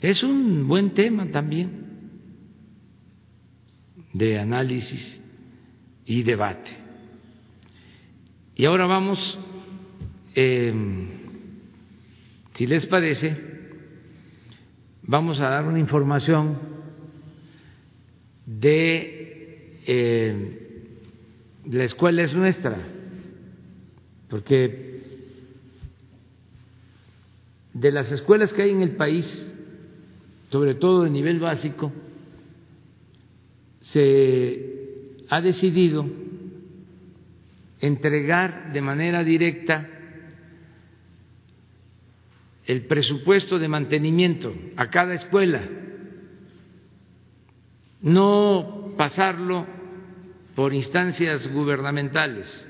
Es 0.00 0.24
un 0.24 0.66
buen 0.66 0.94
tema 0.94 1.30
también 1.30 1.70
de 4.12 4.40
análisis 4.40 5.22
y 6.06 6.24
debate. 6.24 6.72
Y 8.56 8.64
ahora 8.64 8.86
vamos, 8.86 9.38
eh, 10.34 10.74
si 12.56 12.66
les 12.66 12.84
parece, 12.86 13.36
vamos 15.02 15.38
a 15.38 15.50
dar 15.50 15.66
una 15.66 15.78
información 15.78 16.58
de 18.44 19.82
eh, 19.86 20.55
la 21.70 21.84
escuela 21.84 22.22
es 22.22 22.32
nuestra, 22.32 22.76
porque 24.28 25.02
de 27.72 27.92
las 27.92 28.10
escuelas 28.12 28.52
que 28.52 28.62
hay 28.62 28.70
en 28.70 28.82
el 28.82 28.96
país, 28.96 29.54
sobre 30.50 30.74
todo 30.74 31.04
de 31.04 31.10
nivel 31.10 31.40
básico, 31.40 31.92
se 33.80 35.24
ha 35.28 35.40
decidido 35.40 36.06
entregar 37.80 38.72
de 38.72 38.80
manera 38.80 39.22
directa 39.22 39.88
el 42.64 42.86
presupuesto 42.86 43.58
de 43.58 43.68
mantenimiento 43.68 44.54
a 44.76 44.88
cada 44.88 45.14
escuela, 45.14 45.62
no 48.00 48.94
pasarlo 48.96 49.75
por 50.56 50.72
instancias 50.72 51.52
gubernamentales, 51.52 52.66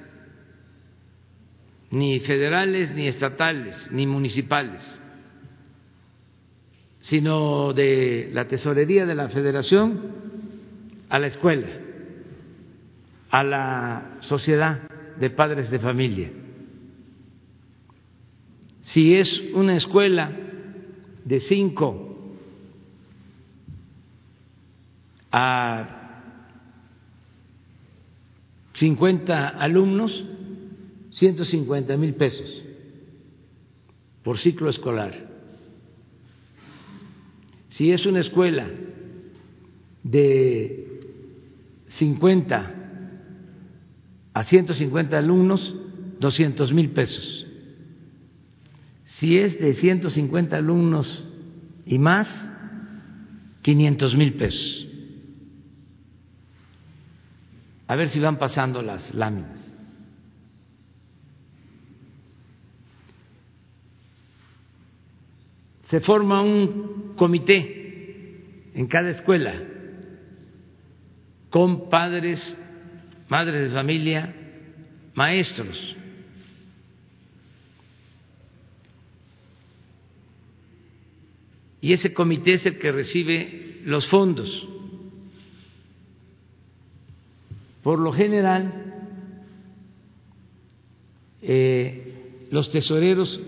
ni 1.92 2.18
federales, 2.18 2.92
ni 2.94 3.06
estatales, 3.06 3.90
ni 3.92 4.08
municipales, 4.08 4.82
sino 6.98 7.72
de 7.72 8.28
la 8.32 8.48
tesorería 8.48 9.06
de 9.06 9.14
la 9.14 9.28
federación 9.28 10.00
a 11.08 11.20
la 11.20 11.28
escuela, 11.28 11.68
a 13.30 13.44
la 13.44 14.16
sociedad 14.18 14.90
de 15.20 15.30
padres 15.30 15.70
de 15.70 15.78
familia. 15.78 16.32
Si 18.82 19.14
es 19.14 19.44
una 19.54 19.76
escuela 19.76 20.32
de 21.24 21.38
cinco 21.38 22.34
a 25.30 26.05
cincuenta 28.76 29.48
alumnos, 29.48 30.24
ciento 31.10 31.44
cincuenta 31.44 31.96
mil 31.96 32.14
pesos 32.14 32.64
por 34.22 34.38
ciclo 34.38 34.70
escolar. 34.70 35.14
Si 37.70 37.90
es 37.90 38.06
una 38.06 38.20
escuela 38.20 38.68
de 40.02 41.00
50 41.88 42.74
a 44.34 44.44
150 44.44 45.18
alumnos, 45.18 45.74
200 46.20 46.72
mil 46.72 46.90
pesos. 46.90 47.46
Si 49.18 49.38
es 49.38 49.58
de 49.60 49.72
150 49.72 50.56
alumnos 50.56 51.26
y 51.86 51.98
más, 51.98 52.28
500 53.62 54.16
mil 54.16 54.34
pesos. 54.34 54.85
A 57.88 57.96
ver 57.96 58.08
si 58.08 58.18
van 58.18 58.38
pasando 58.38 58.82
las 58.82 59.14
láminas. 59.14 59.66
Se 65.88 66.00
forma 66.00 66.42
un 66.42 67.14
comité 67.16 68.72
en 68.74 68.86
cada 68.88 69.10
escuela 69.10 69.62
con 71.48 71.88
padres, 71.88 72.58
madres 73.28 73.68
de 73.68 73.74
familia, 73.74 74.34
maestros. 75.14 75.96
Y 81.80 81.92
ese 81.92 82.12
comité 82.12 82.54
es 82.54 82.66
el 82.66 82.78
que 82.78 82.90
recibe 82.90 83.80
los 83.84 84.08
fondos. 84.08 84.68
Por 87.86 88.00
lo 88.00 88.10
general, 88.10 88.72
eh, 91.40 92.48
los 92.50 92.68
tesoreros 92.68 93.40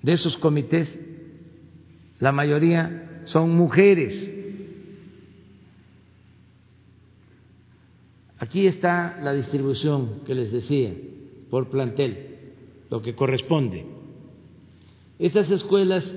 de 0.00 0.12
esos 0.12 0.38
comités, 0.38 0.96
la 2.20 2.30
mayoría 2.30 3.22
son 3.24 3.56
mujeres. 3.56 4.32
Aquí 8.38 8.68
está 8.68 9.18
la 9.22 9.32
distribución 9.32 10.20
que 10.24 10.36
les 10.36 10.52
decía 10.52 10.94
por 11.50 11.70
plantel, 11.70 12.52
lo 12.90 13.02
que 13.02 13.16
corresponde. 13.16 13.86
Estas 15.18 15.50
escuelas 15.50 16.14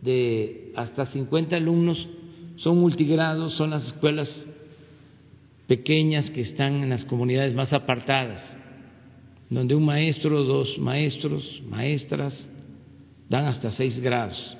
de 0.00 0.72
hasta 0.76 1.04
50 1.04 1.56
alumnos 1.56 2.08
son 2.56 2.78
multigrados, 2.78 3.52
son 3.52 3.68
las 3.68 3.84
escuelas 3.88 4.47
pequeñas 5.68 6.30
que 6.30 6.40
están 6.40 6.82
en 6.82 6.88
las 6.88 7.04
comunidades 7.04 7.54
más 7.54 7.72
apartadas, 7.72 8.56
donde 9.48 9.76
un 9.76 9.84
maestro, 9.84 10.42
dos 10.42 10.76
maestros, 10.78 11.62
maestras 11.68 12.48
dan 13.28 13.44
hasta 13.44 13.70
seis 13.70 14.00
grados. 14.00 14.56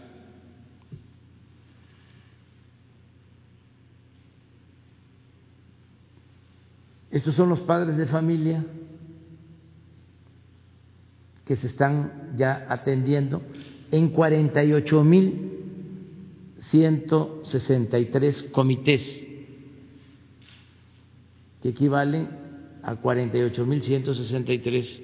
Estos 7.10 7.34
son 7.34 7.48
los 7.48 7.60
padres 7.60 7.96
de 7.96 8.06
familia 8.06 8.64
que 11.46 11.56
se 11.56 11.66
están 11.66 12.34
ya 12.36 12.66
atendiendo 12.68 13.42
en 13.90 14.10
48 14.10 15.04
mil 15.04 15.48
163 16.58 18.42
comités, 18.44 19.27
que 21.62 21.70
equivalen 21.70 22.28
a 22.82 22.96
48 22.96 23.66
mil 23.66 23.82
163 23.82 25.02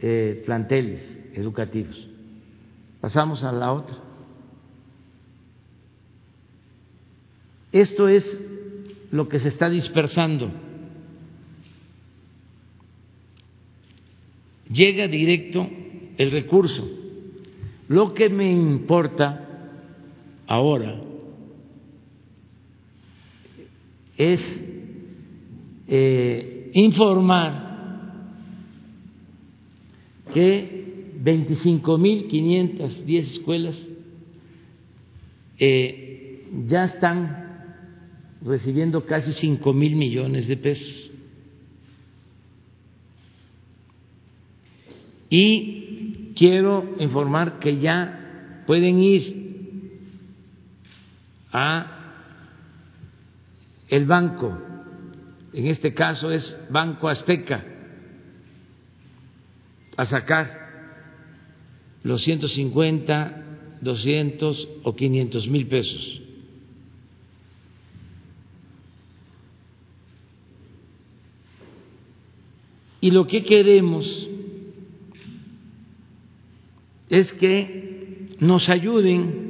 eh, 0.00 0.42
planteles 0.46 1.02
educativos. 1.34 2.08
Pasamos 3.00 3.44
a 3.44 3.52
la 3.52 3.72
otra. 3.72 3.96
Esto 7.72 8.08
es 8.08 8.38
lo 9.10 9.28
que 9.28 9.38
se 9.38 9.48
está 9.48 9.68
dispersando 9.68 10.50
llega 14.70 15.08
directo 15.08 15.68
el 16.16 16.30
recurso. 16.30 16.88
Lo 17.88 18.14
que 18.14 18.28
me 18.28 18.50
importa 18.50 19.46
ahora 20.46 21.00
es 24.16 24.40
eh, 25.88 26.70
informar 26.74 27.68
que 30.32 31.14
25.510 31.22 33.18
escuelas 33.30 33.76
eh, 35.58 36.46
ya 36.66 36.84
están 36.84 37.48
recibiendo 38.42 39.04
casi 39.04 39.32
5 39.32 39.72
mil 39.72 39.96
millones 39.96 40.46
de 40.46 40.56
pesos. 40.56 41.10
Y 45.30 46.32
quiero 46.36 46.94
informar 46.98 47.58
que 47.58 47.78
ya 47.78 48.62
pueden 48.66 49.00
ir 49.00 49.38
a 51.52 51.94
el 53.88 54.06
banco, 54.06 54.56
en 55.52 55.66
este 55.66 55.94
caso 55.94 56.30
es 56.30 56.58
Banco 56.70 57.08
Azteca, 57.08 57.64
a 59.96 60.04
sacar 60.06 60.68
los 62.02 62.22
150, 62.22 63.44
200 63.80 64.68
o 64.82 64.94
500 64.94 65.48
mil 65.48 65.66
pesos. 65.66 66.22
Y 73.00 73.10
lo 73.10 73.26
que 73.26 73.44
queremos 73.44 74.28
es 77.08 77.32
que 77.32 78.36
nos 78.40 78.68
ayuden 78.68 79.48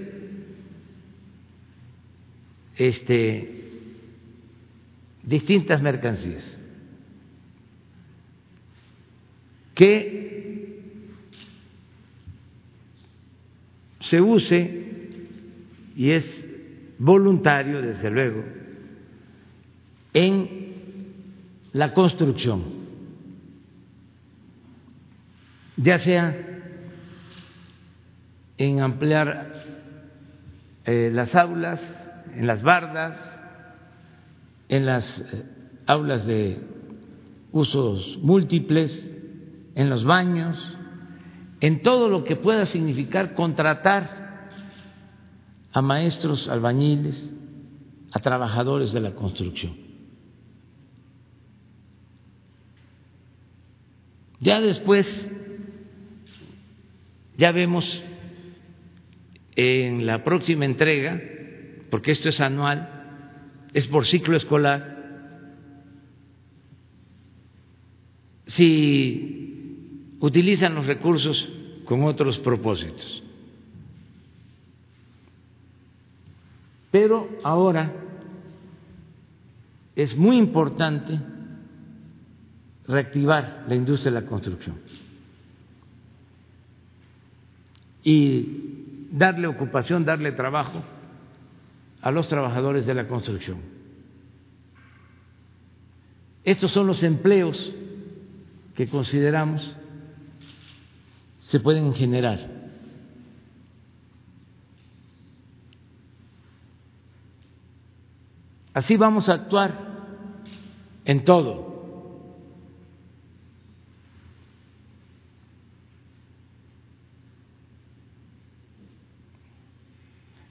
Este 2.77 3.55
distintas 5.23 5.81
mercancías. 5.81 6.61
Que 9.75 10.25
se 14.01 14.21
use 14.21 14.85
y 15.97 16.11
es 16.11 16.47
voluntario, 16.99 17.81
desde 17.81 18.11
luego, 18.11 18.45
en 20.13 20.75
la 21.73 21.93
construcción, 21.93 22.63
ya 25.77 25.99
sea 25.99 26.37
en 28.57 28.81
ampliar 28.81 29.65
eh, 30.85 31.11
las 31.13 31.35
aulas, 31.35 31.81
en 32.35 32.47
las 32.47 32.63
bardas, 32.63 33.41
en 34.69 34.87
las 34.87 35.21
eh, 35.21 35.45
aulas 35.87 36.27
de 36.27 36.61
usos 37.53 38.19
múltiples, 38.23 39.11
en 39.75 39.91
los 39.91 40.05
baños, 40.05 40.79
en 41.61 41.83
todo 41.83 42.09
lo 42.09 42.25
que 42.25 42.37
pueda 42.37 42.67
significar 42.67 43.35
contratar 43.35 44.51
a 45.73 45.83
maestros 45.83 46.49
albañiles, 46.49 47.35
a 48.13 48.21
trabajadores 48.21 48.93
de 48.93 49.01
la 49.01 49.15
construcción. 49.15 49.75
Ya 54.41 54.61
después, 54.61 55.07
ya 57.37 57.53
vemos 57.53 58.03
en 59.57 60.07
la 60.07 60.25
próxima 60.25 60.65
entrega, 60.65 61.21
porque 61.91 62.13
esto 62.13 62.29
es 62.29 62.41
anual, 62.41 63.69
es 63.73 63.87
por 63.89 64.07
ciclo 64.07 64.37
escolar, 64.37 64.95
si 68.47 70.17
utilizan 70.21 70.75
los 70.75 70.87
recursos 70.87 71.49
con 71.85 72.05
otros 72.05 72.39
propósitos. 72.39 73.23
Pero 76.91 77.29
ahora 77.43 77.93
es 79.97 80.17
muy 80.17 80.39
importante 80.39 81.19
reactivar 82.87 83.65
la 83.67 83.75
industria 83.75 84.13
de 84.13 84.21
la 84.21 84.27
construcción 84.27 84.77
y 88.05 89.09
darle 89.11 89.47
ocupación, 89.47 90.05
darle 90.05 90.33
trabajo 90.33 90.85
a 92.03 92.11
los 92.11 92.29
trabajadores 92.29 92.85
de 92.85 92.95
la 92.95 93.09
construcción. 93.09 93.59
Estos 96.45 96.71
son 96.71 96.87
los 96.87 97.03
empleos 97.03 97.73
que 98.77 98.87
consideramos 98.89 99.77
se 101.41 101.61
pueden 101.61 101.95
generar. 101.95 102.55
Así 108.75 108.97
vamos 108.97 109.29
a 109.29 109.35
actuar 109.35 109.73
en 111.05 111.25
todo. 111.25 111.74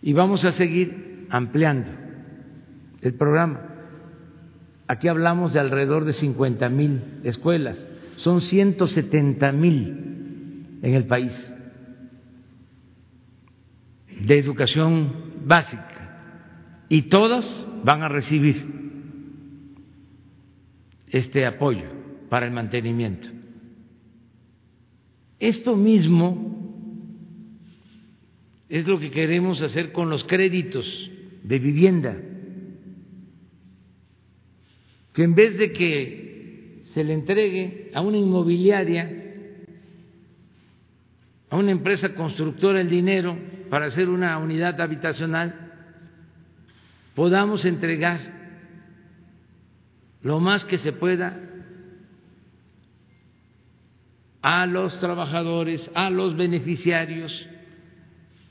Y 0.03 0.11
vamos 0.11 0.43
a 0.43 0.51
seguir 0.51 1.27
ampliando 1.29 1.89
el 3.01 3.13
programa. 3.15 3.61
Aquí 4.85 5.07
hablamos 5.07 5.53
de 5.53 5.61
alrededor 5.61 6.03
de 6.03 6.11
50 6.11 6.67
mil 6.67 7.01
escuelas, 7.23 7.87
son 8.17 8.41
170 8.41 9.51
mil 9.53 10.79
en 10.81 10.93
el 10.93 11.05
país 11.05 11.51
de 14.19 14.37
educación 14.37 15.45
básica 15.45 16.85
y 16.89 17.03
todas 17.03 17.65
van 17.85 18.03
a 18.03 18.09
recibir 18.09 18.73
este 21.07 21.45
apoyo 21.45 21.85
para 22.29 22.45
el 22.45 22.51
mantenimiento. 22.51 23.29
Esto 25.39 25.77
mismo 25.77 26.52
es 28.74 28.88
lo 28.88 28.99
que 28.99 29.11
queremos 29.11 29.61
hacer 29.61 29.91
con 29.91 30.09
los 30.09 30.24
créditos 30.24 31.11
de 31.43 31.59
vivienda, 31.59 32.17
que 35.13 35.21
en 35.21 35.36
vez 35.36 35.59
de 35.59 35.71
que 35.71 36.82
se 36.86 37.03
le 37.03 37.13
entregue 37.13 37.91
a 37.93 38.01
una 38.01 38.17
inmobiliaria, 38.17 39.11
a 41.51 41.55
una 41.55 41.69
empresa 41.69 42.15
constructora 42.15 42.82
el 42.82 42.89
dinero 42.89 43.38
para 43.69 43.86
hacer 43.86 44.09
una 44.09 44.39
unidad 44.39 44.82
habitacional, 44.82 45.71
podamos 47.13 47.65
entregar 47.65 48.21
lo 50.24 50.39
más 50.39 50.65
que 50.65 50.80
se 50.80 50.93
pueda 50.93 51.39
a 54.41 54.65
los 54.65 54.97
trabajadores, 54.97 55.91
a 55.93 56.09
los 56.09 56.36
beneficiarios, 56.36 57.47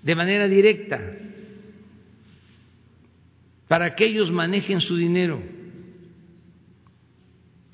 de 0.03 0.15
manera 0.15 0.49
directa, 0.49 1.01
para 3.69 3.95
que 3.95 4.05
ellos 4.05 4.31
manejen 4.31 4.81
su 4.81 4.97
dinero, 4.97 5.41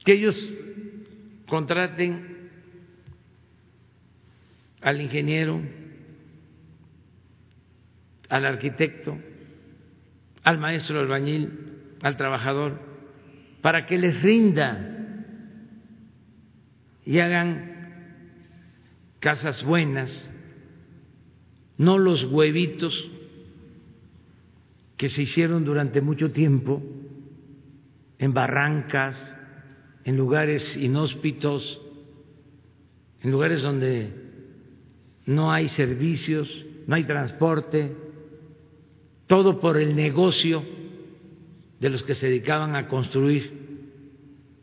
que 0.05 0.13
ellos 0.13 0.53
contraten 1.47 2.51
al 4.81 5.01
ingeniero, 5.01 5.61
al 8.29 8.45
arquitecto, 8.45 9.19
al 10.45 10.59
maestro 10.59 11.01
albañil, 11.01 11.51
al 12.03 12.17
trabajador, 12.17 12.81
para 13.63 13.87
que 13.87 13.99
les 13.99 14.23
rinda 14.23 14.95
y 17.05 17.19
hagan 17.19 17.79
casas 19.19 19.65
buenas, 19.65 20.31
no 21.79 21.97
los 21.97 22.25
huevitos 22.25 23.09
que 24.97 25.09
se 25.09 25.23
hicieron 25.23 25.65
durante 25.65 26.01
mucho 26.01 26.33
tiempo 26.33 26.83
en 28.19 28.35
barrancas, 28.35 29.17
en 30.05 30.17
lugares 30.17 30.77
inhóspitos, 30.77 31.81
en 33.23 33.31
lugares 33.31 33.63
donde 33.63 34.13
no 35.27 35.53
hay 35.53 35.69
servicios, 35.69 36.65
no 36.87 36.97
hay 36.97 37.05
transporte, 37.05 37.95
todo 39.29 39.61
por 39.61 39.77
el 39.77 39.95
negocio 39.95 40.65
de 41.79 41.91
los 41.91 42.03
que 42.03 42.15
se 42.15 42.27
dedicaban 42.27 42.75
a 42.75 42.89
construir 42.89 43.53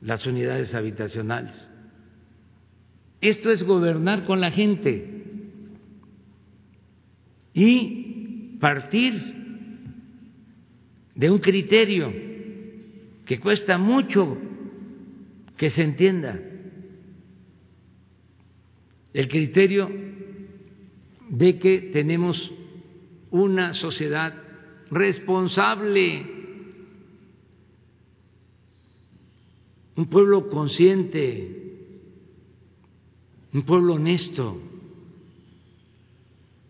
las 0.02 0.26
unidades 0.26 0.74
habitacionales. 0.74 1.56
Esto 3.22 3.52
es 3.52 3.64
gobernar 3.64 4.26
con 4.26 4.42
la 4.42 4.52
gente 4.52 5.15
y 7.56 8.58
partir 8.60 9.14
de 11.16 11.32
un 11.32 11.40
criterio 11.40 12.12
que 13.26 13.40
cuesta 13.40 13.78
mucho 13.78 14.38
que 15.58 15.70
se 15.70 15.82
entienda. 15.82 16.38
El 19.14 19.30
criterio 19.30 19.90
de 21.30 21.58
que 21.58 21.80
tenemos 21.94 22.52
una 23.32 23.74
sociedad 23.74 24.34
responsable, 24.92 26.26
un 29.96 30.06
pueblo 30.08 30.50
consciente, 30.50 31.80
un 33.54 33.62
pueblo 33.62 33.94
honesto. 33.94 34.75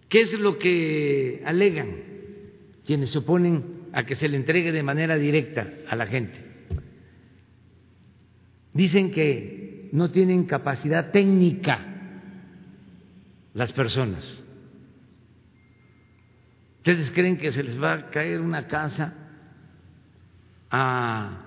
¿Qué 0.10 0.22
es 0.22 0.40
lo 0.40 0.58
que 0.58 1.42
alegan 1.46 1.96
quienes 2.86 3.10
se 3.12 3.20
oponen 3.20 3.88
a 3.94 4.06
que 4.06 4.16
se 4.16 4.28
le 4.28 4.38
entregue 4.38 4.72
de 4.72 4.84
manera 4.84 5.18
directa 5.18 5.68
a 5.88 5.96
la 5.96 6.06
gente? 6.06 6.40
Dicen 8.74 9.12
que 9.12 9.90
no 9.94 10.12
tienen 10.12 10.46
capacidad 10.46 11.12
técnica 11.12 11.80
las 13.54 13.72
personas. 13.72 14.44
¿Ustedes 16.78 17.10
creen 17.12 17.38
que 17.38 17.52
se 17.52 17.64
les 17.64 17.82
va 17.82 17.94
a 17.94 18.10
caer 18.12 18.42
una 18.42 18.68
casa 18.68 19.14
a 20.70 21.42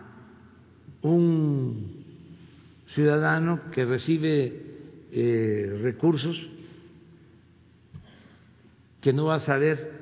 un 1.02 2.04
ciudadano 2.86 3.70
que 3.70 3.84
recibe 3.84 4.62
eh, 5.12 5.78
recursos 5.82 6.48
que 9.00 9.12
no 9.12 9.26
va 9.26 9.36
a 9.36 9.40
saber 9.40 9.98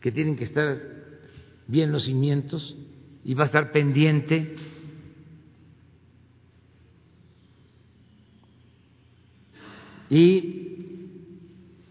que 0.00 0.12
tienen 0.12 0.36
que 0.36 0.44
estar 0.44 0.76
bien 1.66 1.90
los 1.92 2.04
cimientos 2.04 2.76
y 3.24 3.34
va 3.34 3.44
a 3.44 3.46
estar 3.46 3.72
pendiente 3.72 4.56
y 10.08 10.56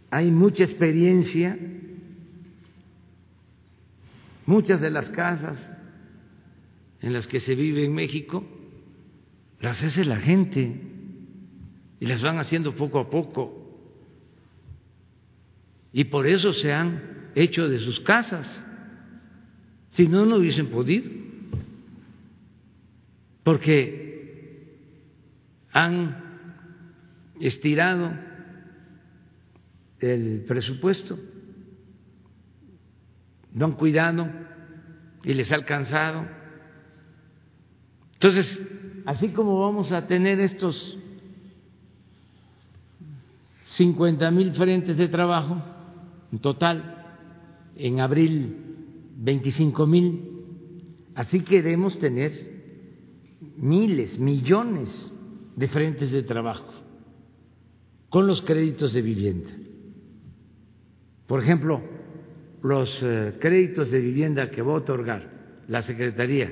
hay 0.10 0.32
mucha 0.32 0.64
experiencia, 0.64 1.58
muchas 4.46 4.80
de 4.80 4.90
las 4.90 5.10
casas 5.10 5.58
en 7.02 7.12
las 7.12 7.28
que 7.28 7.42
se 7.42 7.54
vive 7.56 7.84
en 7.84 7.94
México 7.94 8.46
las 9.60 9.84
hace 9.84 10.06
la 10.06 10.18
gente 10.18 10.80
y 12.00 12.06
las 12.06 12.22
van 12.22 12.38
haciendo 12.40 12.76
poco 12.76 13.00
a 13.00 13.10
poco. 13.10 13.65
Y 15.98 16.04
por 16.04 16.28
eso 16.28 16.52
se 16.52 16.74
han 16.74 17.32
hecho 17.36 17.70
de 17.70 17.80
sus 17.80 18.02
casas. 18.02 18.62
Si 19.92 20.10
no, 20.10 20.26
no 20.26 20.36
hubiesen 20.36 20.68
podido. 20.68 21.10
Porque 23.46 24.76
han 25.72 26.52
estirado 27.40 28.12
el 30.02 30.44
presupuesto, 30.46 31.18
no 33.54 33.66
han 33.68 33.72
cuidado 33.76 34.30
y 35.24 35.34
les 35.34 35.50
ha 35.50 35.56
alcanzado. 35.56 36.28
Entonces, 38.16 38.68
así 39.06 39.30
como 39.30 39.62
vamos 39.62 39.94
a 39.94 40.08
tener 40.08 40.42
estos 40.42 40.98
50 43.68 44.30
mil 44.32 44.52
frentes 44.52 44.98
de 44.98 45.08
trabajo, 45.08 45.72
en 46.36 46.42
total, 46.42 47.06
en 47.78 48.02
abril 48.02 48.58
25 49.16 49.88
mil, 49.88 50.22
así 51.16 51.40
queremos 51.46 51.98
tener 51.98 52.34
miles, 53.56 54.20
millones 54.20 55.16
de 55.56 55.68
frentes 55.70 56.12
de 56.12 56.24
trabajo 56.24 56.74
con 58.10 58.28
los 58.28 58.42
créditos 58.42 58.92
de 58.92 59.02
vivienda. 59.02 59.50
Por 61.26 61.42
ejemplo, 61.42 61.82
los 62.62 63.02
eh, 63.02 63.36
créditos 63.40 63.92
de 63.92 64.02
vivienda 64.02 64.52
que 64.52 64.62
va 64.62 64.74
a 64.74 64.84
otorgar 64.84 65.64
la 65.70 65.84
Secretaría 65.84 66.52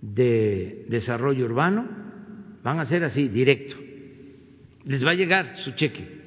de 0.00 0.84
Desarrollo 0.88 1.44
Urbano 1.44 1.88
van 2.64 2.80
a 2.80 2.86
ser 2.86 3.04
así, 3.04 3.28
directo. 3.28 3.76
Les 4.84 5.06
va 5.06 5.12
a 5.12 5.14
llegar 5.14 5.58
su 5.58 5.70
cheque 5.76 6.23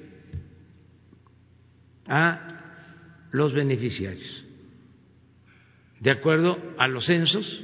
a 2.07 3.29
los 3.31 3.53
beneficiarios. 3.53 4.45
De 5.99 6.11
acuerdo 6.11 6.57
a 6.77 6.87
los 6.87 7.05
censos, 7.05 7.63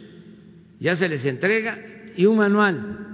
ya 0.80 0.96
se 0.96 1.08
les 1.08 1.26
entrega 1.26 1.78
y 2.16 2.26
un 2.26 2.38
manual. 2.38 3.08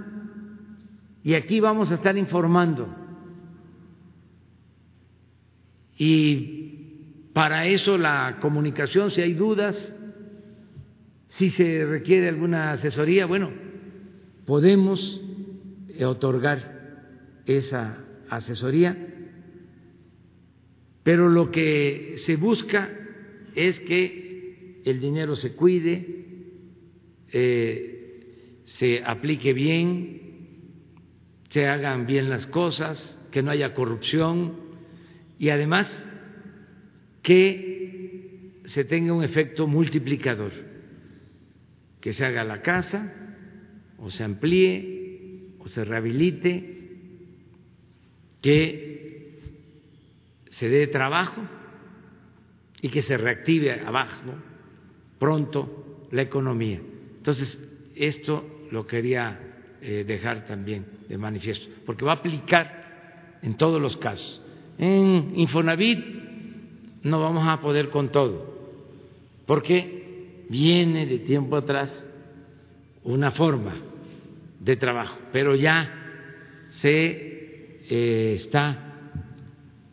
Y 1.22 1.34
aquí 1.34 1.60
vamos 1.60 1.92
a 1.92 1.96
estar 1.96 2.16
informando 2.16 3.00
y 6.00 7.28
para 7.34 7.66
eso 7.66 7.98
la 7.98 8.38
comunicación, 8.40 9.10
si 9.10 9.20
hay 9.20 9.34
dudas, 9.34 9.94
si 11.28 11.50
se 11.50 11.84
requiere 11.84 12.30
alguna 12.30 12.72
asesoría, 12.72 13.26
bueno, 13.26 13.52
podemos 14.46 15.20
otorgar 16.02 17.42
esa 17.44 17.98
asesoría, 18.30 18.96
pero 21.02 21.28
lo 21.28 21.50
que 21.50 22.14
se 22.18 22.36
busca 22.36 22.90
es 23.54 23.80
que 23.80 24.80
el 24.84 25.00
dinero 25.00 25.36
se 25.36 25.54
cuide, 25.54 26.06
eh, 27.32 28.62
se 28.64 29.02
aplique 29.04 29.52
bien, 29.52 30.20
se 31.50 31.66
hagan 31.66 32.06
bien 32.06 32.30
las 32.30 32.46
cosas, 32.46 33.18
que 33.30 33.42
no 33.42 33.50
haya 33.50 33.74
corrupción, 33.74 34.56
y 35.38 35.50
además 35.50 35.88
que 37.22 38.60
se 38.66 38.84
tenga 38.84 39.12
un 39.12 39.24
efecto 39.24 39.66
multiplicador, 39.66 40.52
que 42.00 42.12
se 42.12 42.24
haga 42.24 42.44
la 42.44 42.62
casa 42.62 43.12
o 43.98 44.10
se 44.10 44.22
amplíe 44.22 45.54
o 45.58 45.68
se 45.68 45.84
rehabilite, 45.84 46.78
que 48.40 48.89
se 50.60 50.68
dé 50.68 50.86
trabajo 50.88 51.40
y 52.82 52.90
que 52.90 53.00
se 53.00 53.16
reactive 53.16 53.80
abajo 53.80 54.34
pronto 55.18 56.06
la 56.10 56.20
economía. 56.20 56.82
Entonces, 57.16 57.58
esto 57.96 58.66
lo 58.70 58.86
quería 58.86 59.40
eh, 59.80 60.04
dejar 60.06 60.44
también 60.44 60.84
de 61.08 61.16
manifiesto, 61.16 61.66
porque 61.86 62.04
va 62.04 62.12
a 62.12 62.16
aplicar 62.16 63.38
en 63.40 63.56
todos 63.56 63.80
los 63.80 63.96
casos 63.96 64.42
en 64.76 65.32
Infonavit 65.34 65.98
no 67.04 67.22
vamos 67.22 67.48
a 67.48 67.62
poder 67.62 67.88
con 67.88 68.12
todo, 68.12 68.70
porque 69.46 70.44
viene 70.50 71.06
de 71.06 71.20
tiempo 71.20 71.56
atrás 71.56 71.90
una 73.04 73.30
forma 73.30 73.74
de 74.58 74.76
trabajo, 74.76 75.18
pero 75.32 75.54
ya 75.54 75.90
se 76.68 77.78
eh, 77.88 78.32
está 78.34 78.89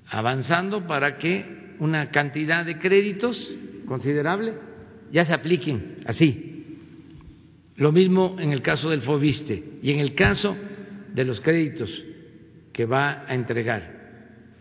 avanzando 0.09 0.87
para 0.87 1.17
que 1.17 1.75
una 1.79 2.11
cantidad 2.11 2.65
de 2.65 2.79
créditos 2.79 3.55
considerable 3.85 4.55
ya 5.11 5.25
se 5.25 5.33
apliquen 5.33 5.97
así. 6.05 6.77
Lo 7.75 7.91
mismo 7.91 8.37
en 8.39 8.51
el 8.51 8.61
caso 8.61 8.89
del 8.89 9.01
FOBISTE 9.01 9.79
y 9.81 9.91
en 9.91 9.99
el 9.99 10.15
caso 10.15 10.57
de 11.13 11.23
los 11.23 11.39
créditos 11.41 11.89
que 12.73 12.85
va 12.85 13.25
a 13.27 13.35
entregar 13.35 13.97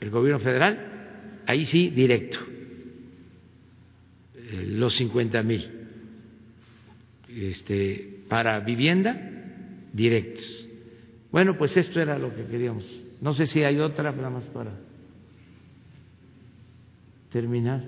el 0.01 0.11
gobierno 0.11 0.41
federal, 0.41 1.43
ahí 1.47 1.65
sí, 1.65 1.89
directo, 1.91 2.39
eh, 4.35 4.67
los 4.69 4.95
50 4.95 5.43
mil. 5.43 5.71
Este, 7.29 8.21
para 8.29 8.61
vivienda, 8.61 9.19
directos. 9.93 10.69
Bueno, 11.31 11.57
pues 11.59 11.77
esto 11.77 12.01
era 12.01 12.19
lo 12.19 12.35
que 12.35 12.45
queríamos. 12.45 12.85
No 13.21 13.33
sé 13.33 13.47
si 13.47 13.63
hay 13.63 13.79
otra, 13.79 14.13
nada 14.13 14.31
más 14.31 14.45
para 14.47 14.86
terminar. 17.37 17.85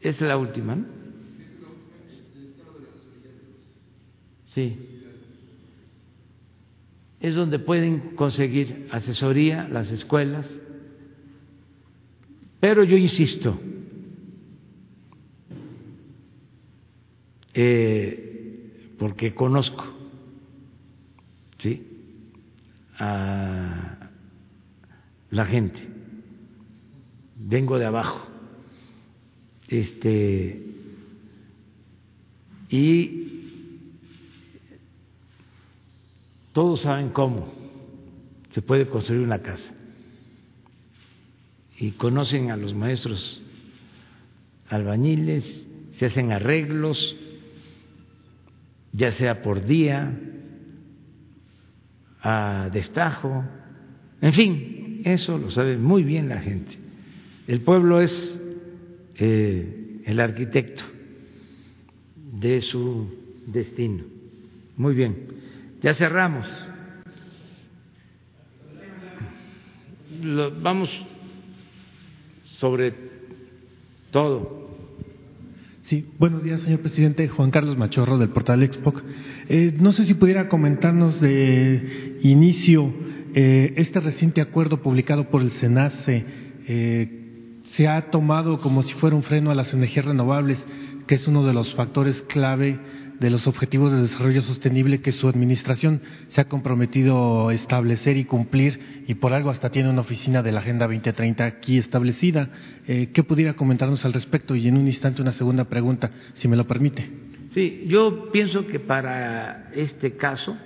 Es 0.00 0.20
la 0.20 0.36
última, 0.38 0.76
¿no? 0.76 0.84
Sí 4.54 4.90
es 7.20 7.34
donde 7.34 7.58
pueden 7.58 8.16
conseguir 8.16 8.88
asesoría 8.90 9.68
las 9.68 9.90
escuelas. 9.90 10.50
Pero 12.58 12.82
yo 12.82 12.96
insisto, 12.96 13.58
eh, 17.52 18.94
porque 18.98 19.34
conozco 19.34 19.84
¿sí? 21.58 21.86
a 22.98 23.99
la 25.30 25.44
gente 25.46 25.80
vengo 27.36 27.78
de 27.78 27.86
abajo. 27.86 28.28
Este 29.68 30.70
y 32.68 33.20
todos 36.52 36.82
saben 36.82 37.10
cómo 37.10 37.52
se 38.52 38.62
puede 38.62 38.88
construir 38.88 39.22
una 39.22 39.40
casa. 39.40 39.72
Y 41.78 41.92
conocen 41.92 42.50
a 42.50 42.56
los 42.56 42.74
maestros 42.74 43.40
albañiles, 44.68 45.66
se 45.92 46.06
hacen 46.06 46.30
arreglos, 46.32 47.16
ya 48.92 49.12
sea 49.12 49.42
por 49.42 49.64
día, 49.64 50.12
a 52.22 52.68
destajo, 52.72 53.44
en 54.20 54.32
fin, 54.32 54.79
eso 55.04 55.38
lo 55.38 55.50
sabe 55.50 55.76
muy 55.76 56.02
bien 56.02 56.28
la 56.28 56.40
gente. 56.40 56.76
El 57.46 57.60
pueblo 57.60 58.00
es 58.00 58.40
eh, 59.16 60.02
el 60.04 60.20
arquitecto 60.20 60.82
de 62.32 62.60
su 62.60 63.08
destino. 63.46 64.04
Muy 64.76 64.94
bien, 64.94 65.16
ya 65.82 65.94
cerramos. 65.94 66.48
vamos 70.62 70.90
sobre 72.58 72.94
todo. 74.10 74.68
Sí, 75.82 76.06
buenos 76.18 76.44
días, 76.44 76.60
señor 76.60 76.80
presidente. 76.80 77.26
Juan 77.28 77.50
Carlos 77.50 77.76
Machorro, 77.76 78.18
del 78.18 78.28
portal 78.28 78.62
Expoc. 78.62 79.02
Eh, 79.48 79.74
no 79.80 79.92
sé 79.92 80.04
si 80.04 80.14
pudiera 80.14 80.48
comentarnos 80.48 81.20
de 81.20 82.18
inicio 82.22 82.92
eh, 83.34 83.74
este 83.76 84.00
reciente 84.00 84.40
acuerdo 84.40 84.82
publicado 84.82 85.28
por 85.30 85.42
el 85.42 85.52
SENACE. 85.52 86.24
Eh, 86.66 87.60
se 87.72 87.88
ha 87.88 88.10
tomado 88.10 88.60
como 88.60 88.82
si 88.82 88.94
fuera 88.94 89.16
un 89.16 89.22
freno 89.22 89.50
a 89.50 89.54
las 89.54 89.72
energías 89.72 90.06
renovables, 90.06 90.64
que 91.06 91.14
es 91.14 91.26
uno 91.28 91.44
de 91.44 91.52
los 91.52 91.74
factores 91.74 92.22
clave 92.22 92.78
de 93.20 93.30
los 93.30 93.46
Objetivos 93.46 93.92
de 93.92 94.00
Desarrollo 94.00 94.40
Sostenible 94.40 95.02
que 95.02 95.12
su 95.12 95.28
administración 95.28 96.00
se 96.28 96.40
ha 96.40 96.48
comprometido 96.48 97.48
a 97.48 97.54
establecer 97.54 98.16
y 98.16 98.24
cumplir 98.24 99.04
y 99.06 99.14
por 99.14 99.34
algo 99.34 99.50
hasta 99.50 99.70
tiene 99.70 99.90
una 99.90 100.00
oficina 100.00 100.42
de 100.42 100.52
la 100.52 100.60
Agenda 100.60 100.86
2030 100.86 101.44
aquí 101.44 101.76
establecida. 101.76 102.48
Eh, 102.88 103.10
¿Qué 103.12 103.22
pudiera 103.22 103.54
comentarnos 103.54 104.04
al 104.06 104.14
respecto? 104.14 104.56
Y 104.56 104.66
en 104.68 104.78
un 104.78 104.86
instante 104.86 105.20
una 105.20 105.32
segunda 105.32 105.64
pregunta, 105.64 106.10
si 106.34 106.48
me 106.48 106.56
lo 106.56 106.66
permite. 106.66 107.08
Sí, 107.52 107.84
yo 107.86 108.30
pienso 108.32 108.66
que 108.66 108.80
para 108.80 109.70
este 109.74 110.16
caso 110.16 110.56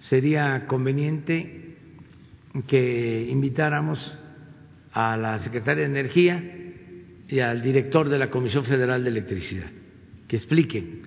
sería 0.00 0.66
conveniente 0.66 1.65
que 2.62 3.26
invitáramos 3.28 4.18
a 4.92 5.16
la 5.16 5.38
secretaria 5.38 5.82
de 5.82 5.90
Energía 5.90 6.42
y 7.28 7.40
al 7.40 7.62
director 7.62 8.08
de 8.08 8.18
la 8.18 8.30
Comisión 8.30 8.64
Federal 8.64 9.02
de 9.02 9.10
Electricidad 9.10 9.70
que 10.28 10.36
expliquen 10.36 11.06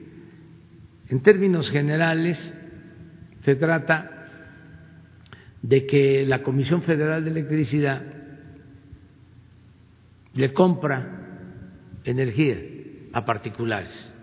en 1.10 1.22
términos 1.22 1.70
generales, 1.72 2.56
se 3.43 3.56
trata 3.56 4.28
de 5.62 5.86
que 5.88 6.24
la 6.26 6.43
Comisión 6.43 6.84
Federal 6.84 7.24
de 7.24 7.32
Electricidad 7.32 8.04
le 10.36 10.54
compra 10.54 11.28
energía 12.04 12.60
a 13.12 13.26
particulares. 13.26 14.14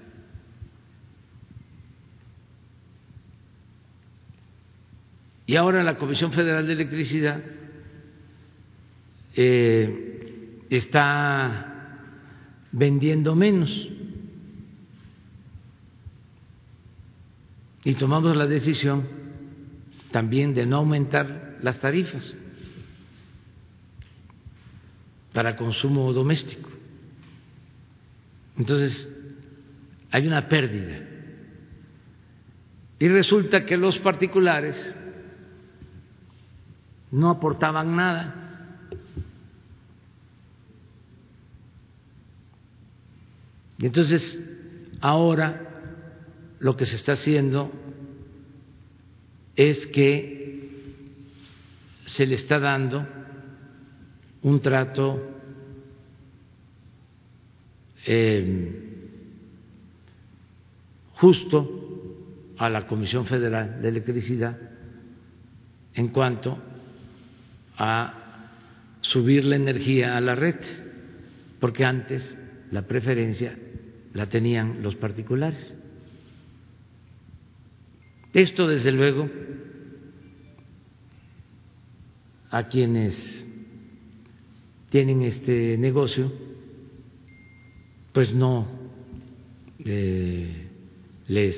Y 5.47 5.57
ahora 5.57 5.83
la 5.85 5.97
Comisión 5.97 6.33
Federal 6.33 6.67
de 6.67 6.73
Electricidad 6.73 7.41
eh, 9.37 10.63
está 10.69 11.73
vendiendo 12.73 13.37
menos 13.37 13.71
y 17.85 17.95
tomamos 17.95 18.37
la 18.37 18.47
decisión 18.47 19.07
también 20.11 20.53
de 20.53 20.67
no 20.67 20.79
aumentar 20.79 21.59
las 21.63 21.79
tarifas 21.79 22.35
para 25.33 25.55
consumo 25.55 26.13
doméstico. 26.13 26.71
Entonces, 28.59 29.09
hay 30.11 30.27
una 30.27 30.49
pérdida. 30.49 31.07
Y 32.99 33.09
resulta 33.09 33.65
que 33.67 33.77
los 33.77 33.99
particulares 33.99 34.77
no 37.11 37.31
aportaban 37.31 37.97
nada. 37.97 38.47
Y 43.79 43.87
entonces, 43.87 44.39
ahora 45.01 45.63
lo 46.59 46.77
que 46.77 46.87
se 46.87 46.97
está 46.97 47.13
haciendo 47.13 47.71
es 49.55 49.87
que 49.89 50.37
se 52.07 52.27
le 52.27 52.35
está 52.35 52.59
dando 52.59 53.07
un 54.43 54.61
trato 54.61 55.23
em, 58.05 58.75
justo 61.15 62.55
a 62.59 62.71
la 62.71 62.87
Comisión 62.87 63.27
Federal 63.27 63.83
de 63.83 63.89
Electricidad 63.89 64.57
en 65.95 66.09
cuanto 66.09 66.59
a 67.77 68.15
subir 69.01 69.45
la 69.45 69.57
energía 69.57 70.17
a 70.17 70.21
la 70.21 70.35
red, 70.35 70.57
porque 71.61 71.85
antes 71.85 72.23
la 72.71 72.83
preferencia 72.83 73.57
la 74.13 74.27
tenían 74.27 74.83
los 74.83 74.97
particulares. 74.97 75.75
Esto, 78.33 78.67
desde 78.67 78.93
luego, 78.93 79.31
a 82.51 82.69
quienes 82.69 83.47
tienen 84.91 85.23
este 85.23 85.77
negocio, 85.79 86.33
pues 88.13 88.33
no 88.35 88.67
eh, 89.85 90.69
les 91.29 91.57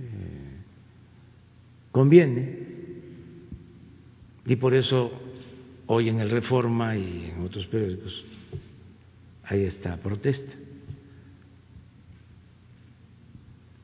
eh, 0.00 0.56
conviene 1.92 2.59
y 4.50 4.56
por 4.56 4.74
eso 4.74 5.12
hoy 5.86 6.08
en 6.08 6.18
el 6.18 6.28
Reforma 6.28 6.96
y 6.96 7.30
en 7.32 7.40
otros 7.42 7.68
periódicos 7.68 8.24
hay 9.44 9.62
esta 9.62 9.96
protesta. 9.98 10.52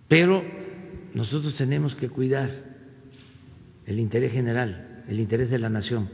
Pero 0.08 0.42
nosotros 1.14 1.54
tenemos 1.54 1.94
que 1.94 2.08
cuidar 2.08 2.50
el 3.86 4.00
interés 4.00 4.32
general, 4.32 5.04
el 5.06 5.20
interés 5.20 5.50
de 5.50 5.60
la 5.60 5.70
nación. 5.70 6.10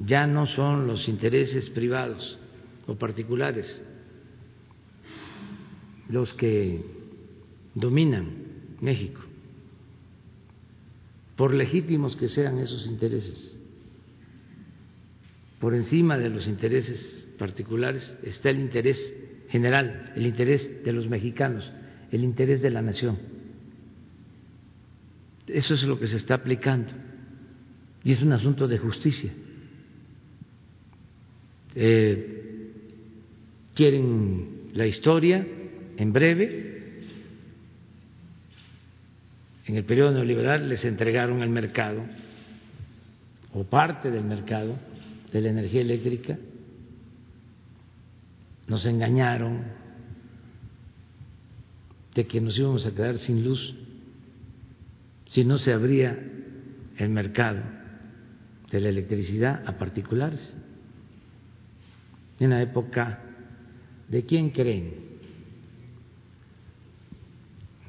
Ya 0.00 0.26
no 0.26 0.44
son 0.44 0.86
los 0.86 1.08
intereses 1.08 1.70
privados 1.70 2.38
o 2.86 2.96
particulares 2.96 3.82
los 6.10 6.34
que 6.34 6.84
dominan 7.74 8.43
México, 8.80 9.20
por 11.36 11.52
legítimos 11.52 12.16
que 12.16 12.28
sean 12.28 12.58
esos 12.58 12.86
intereses, 12.86 13.58
por 15.58 15.74
encima 15.74 16.18
de 16.18 16.30
los 16.30 16.46
intereses 16.46 17.26
particulares 17.38 18.16
está 18.22 18.50
el 18.50 18.60
interés 18.60 19.14
general, 19.48 20.12
el 20.16 20.26
interés 20.26 20.84
de 20.84 20.92
los 20.92 21.08
mexicanos, 21.08 21.72
el 22.10 22.24
interés 22.24 22.60
de 22.62 22.70
la 22.70 22.82
nación. 22.82 23.18
Eso 25.46 25.74
es 25.74 25.82
lo 25.84 25.98
que 25.98 26.06
se 26.06 26.16
está 26.16 26.34
aplicando 26.34 26.92
y 28.02 28.12
es 28.12 28.22
un 28.22 28.32
asunto 28.32 28.68
de 28.68 28.78
justicia. 28.78 29.32
Eh, 31.74 32.34
quieren 33.74 34.70
la 34.74 34.86
historia 34.86 35.46
en 35.96 36.12
breve. 36.12 36.73
En 39.66 39.76
el 39.76 39.84
periodo 39.84 40.12
neoliberal 40.12 40.68
les 40.68 40.84
entregaron 40.84 41.42
el 41.42 41.48
mercado 41.48 42.02
o 43.52 43.64
parte 43.64 44.10
del 44.10 44.24
mercado 44.24 44.74
de 45.32 45.40
la 45.40 45.50
energía 45.50 45.80
eléctrica 45.80 46.38
nos 48.66 48.86
engañaron 48.86 49.62
de 52.14 52.26
que 52.26 52.40
nos 52.40 52.58
íbamos 52.58 52.86
a 52.86 52.94
quedar 52.94 53.18
sin 53.18 53.44
luz 53.44 53.74
si 55.26 55.44
no 55.44 55.58
se 55.58 55.72
abría 55.72 56.16
el 56.96 57.08
mercado 57.08 57.60
de 58.70 58.80
la 58.80 58.88
electricidad 58.88 59.62
a 59.66 59.78
particulares. 59.78 60.54
En 62.38 62.50
la 62.50 62.62
época 62.62 63.20
de 64.08 64.24
quién 64.24 64.50
creen? 64.50 64.94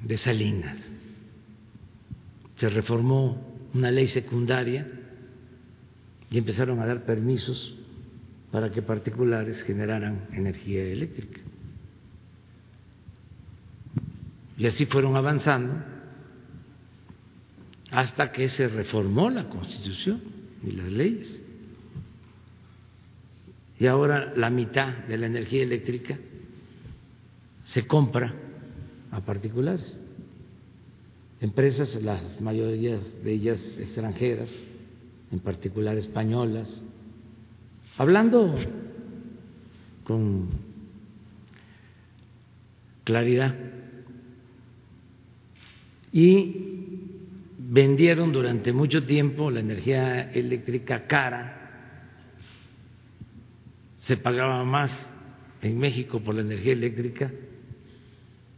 De 0.02 0.18
Salinas. 0.18 0.95
Se 2.58 2.70
reformó 2.70 3.70
una 3.74 3.92
ley 3.92 4.08
secundaria 4.08 4.88
y 6.30 6.38
empezaron 6.38 6.80
a 6.80 6.86
dar 6.86 7.06
permisos 7.06 7.76
para 8.52 8.72
que 8.72 8.82
particulares 8.82 9.62
generaran 9.64 10.28
energía 10.32 10.84
eléctrica. 10.84 11.42
Y 14.58 14.66
así 14.68 14.86
fueron 14.86 15.16
avanzando 15.16 15.76
hasta 17.92 18.32
que 18.32 18.48
se 18.48 18.68
reformó 18.68 19.30
la 19.30 19.50
Constitución 19.50 20.22
y 20.64 20.72
las 20.72 20.92
leyes. 20.92 21.42
Y 23.80 23.88
ahora 23.88 24.34
la 24.36 24.50
mitad 24.50 25.06
de 25.06 25.18
la 25.18 25.26
energía 25.26 25.64
eléctrica 25.64 26.18
se 27.66 27.86
compra 27.86 28.34
a 29.12 29.22
particulares, 29.22 29.98
empresas, 31.42 32.02
las 32.02 32.40
mayorías 32.42 33.24
de 33.24 33.34
ellas 33.34 33.78
extranjeras, 33.80 34.50
en 35.32 35.40
particular 35.40 35.98
españolas, 35.98 36.84
hablando 37.98 38.56
con 40.04 40.50
claridad. 43.04 43.56
Y 46.12 46.76
vendieron 47.58 48.32
durante 48.32 48.72
mucho 48.72 49.06
tiempo 49.06 49.52
la 49.52 49.60
energía 49.60 50.32
eléctrica 50.32 51.08
cara, 51.08 51.62
se 54.04 54.18
pagaba 54.18 54.64
más 54.64 54.92
en 55.62 55.78
México 55.78 56.20
por 56.20 56.36
la 56.36 56.42
energía 56.42 56.74
eléctrica 56.74 57.32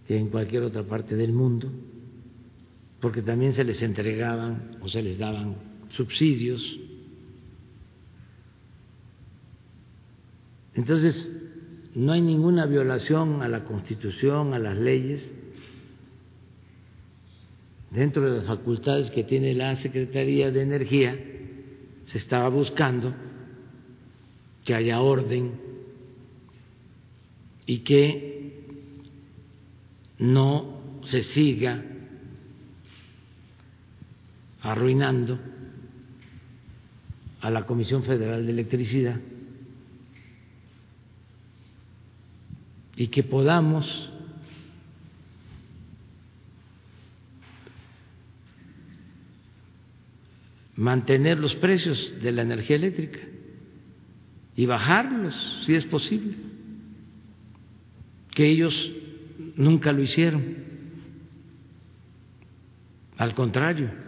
que 0.05 0.17
en 0.17 0.29
cualquier 0.29 0.63
otra 0.63 0.83
parte 0.83 1.15
del 1.15 1.31
mundo, 1.31 1.71
porque 2.99 3.21
también 3.21 3.53
se 3.53 3.63
les 3.63 3.81
entregaban 3.81 4.77
o 4.81 4.89
se 4.89 5.01
les 5.01 5.17
daban 5.17 5.55
subsidios. 5.89 6.79
Entonces, 10.73 11.31
no 11.95 12.11
hay 12.11 12.21
ninguna 12.21 12.65
violación 12.65 13.41
a 13.41 13.47
la 13.47 13.63
Constitución, 13.63 14.53
a 14.53 14.59
las 14.59 14.77
leyes, 14.77 15.31
dentro 17.91 18.23
de 18.23 18.37
las 18.37 18.45
facultades 18.47 19.09
que 19.11 19.23
tiene 19.23 19.53
la 19.53 19.75
Secretaría 19.75 20.51
de 20.51 20.61
Energía, 20.61 21.17
se 22.07 22.17
estaba 22.17 22.49
buscando 22.49 23.13
que 24.65 24.73
haya 24.73 25.01
orden 25.01 25.53
y 27.65 27.79
que 27.79 28.53
no 30.19 31.01
se 31.05 31.23
siga 31.23 31.83
arruinando 34.67 35.39
a 37.39 37.49
la 37.49 37.65
Comisión 37.65 38.03
Federal 38.03 38.45
de 38.45 38.51
Electricidad 38.51 39.17
y 42.97 43.07
que 43.07 43.23
podamos 43.23 44.09
mantener 50.75 51.39
los 51.39 51.55
precios 51.55 52.15
de 52.21 52.33
la 52.33 52.41
energía 52.41 52.75
eléctrica 52.75 53.19
y 54.53 54.65
bajarlos 54.65 55.63
si 55.65 55.75
es 55.75 55.85
posible, 55.85 56.35
que 58.31 58.49
ellos 58.49 58.91
nunca 59.55 59.93
lo 59.93 60.01
hicieron, 60.01 60.43
al 63.17 63.33
contrario, 63.33 64.06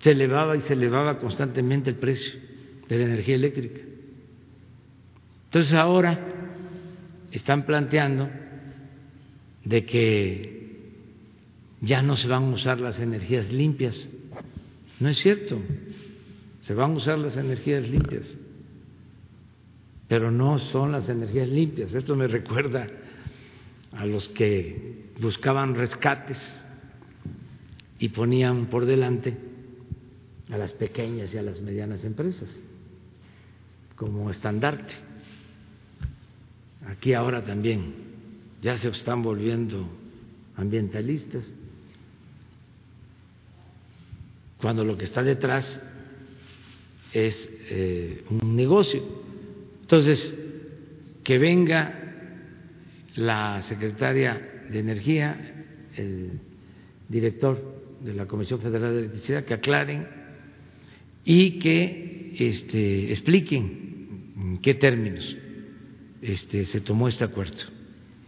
se 0.00 0.12
elevaba 0.12 0.56
y 0.56 0.60
se 0.62 0.74
elevaba 0.74 1.18
constantemente 1.18 1.90
el 1.90 1.96
precio 1.96 2.38
de 2.88 2.98
la 2.98 3.04
energía 3.04 3.34
eléctrica. 3.34 3.80
Entonces 5.46 5.74
ahora 5.74 6.18
están 7.30 7.66
planteando 7.66 8.28
de 9.64 9.84
que 9.84 10.58
ya 11.80 12.02
no 12.02 12.16
se 12.16 12.28
van 12.28 12.44
a 12.44 12.50
usar 12.50 12.80
las 12.80 12.98
energías 12.98 13.50
limpias. 13.52 14.08
No 15.00 15.08
es 15.08 15.18
cierto, 15.18 15.60
se 16.62 16.74
van 16.74 16.92
a 16.92 16.94
usar 16.94 17.18
las 17.18 17.36
energías 17.36 17.88
limpias, 17.88 18.26
pero 20.06 20.30
no 20.30 20.58
son 20.58 20.92
las 20.92 21.08
energías 21.08 21.48
limpias. 21.48 21.94
Esto 21.94 22.14
me 22.16 22.26
recuerda 22.26 22.86
a 23.92 24.06
los 24.06 24.28
que 24.30 25.08
buscaban 25.20 25.74
rescates 25.74 26.38
y 27.98 28.10
ponían 28.10 28.66
por 28.66 28.86
delante 28.86 29.47
a 30.50 30.56
las 30.56 30.72
pequeñas 30.72 31.34
y 31.34 31.38
a 31.38 31.42
las 31.42 31.60
medianas 31.60 32.04
empresas 32.04 32.58
como 33.98 34.30
estandarte. 34.30 34.94
Aquí 36.86 37.12
ahora 37.12 37.44
también 37.44 37.94
ya 38.62 38.76
se 38.76 38.88
están 38.88 39.22
volviendo 39.22 39.88
ambientalistas, 40.56 41.44
cuando 44.58 44.84
lo 44.84 44.96
que 44.96 45.04
está 45.04 45.22
detrás 45.22 45.80
es 47.12 47.48
eh, 47.70 48.24
un 48.30 48.56
negocio. 48.56 49.02
Entonces, 49.82 50.34
que 51.22 51.38
venga 51.38 51.94
la 53.16 53.62
secretaria 53.62 54.64
de 54.70 54.78
Energía, 54.78 55.64
el 55.96 56.40
director 57.08 57.98
de 58.00 58.14
la 58.14 58.26
Comisión 58.26 58.60
Federal 58.60 58.92
de 58.92 58.98
Electricidad, 59.00 59.44
que 59.44 59.54
aclaren 59.54 60.17
y 61.28 61.58
que 61.58 62.32
este, 62.38 63.10
expliquen 63.12 64.32
en 64.34 64.58
qué 64.62 64.72
términos 64.72 65.36
este, 66.22 66.64
se 66.64 66.80
tomó 66.80 67.06
este 67.06 67.24
acuerdo. 67.24 67.58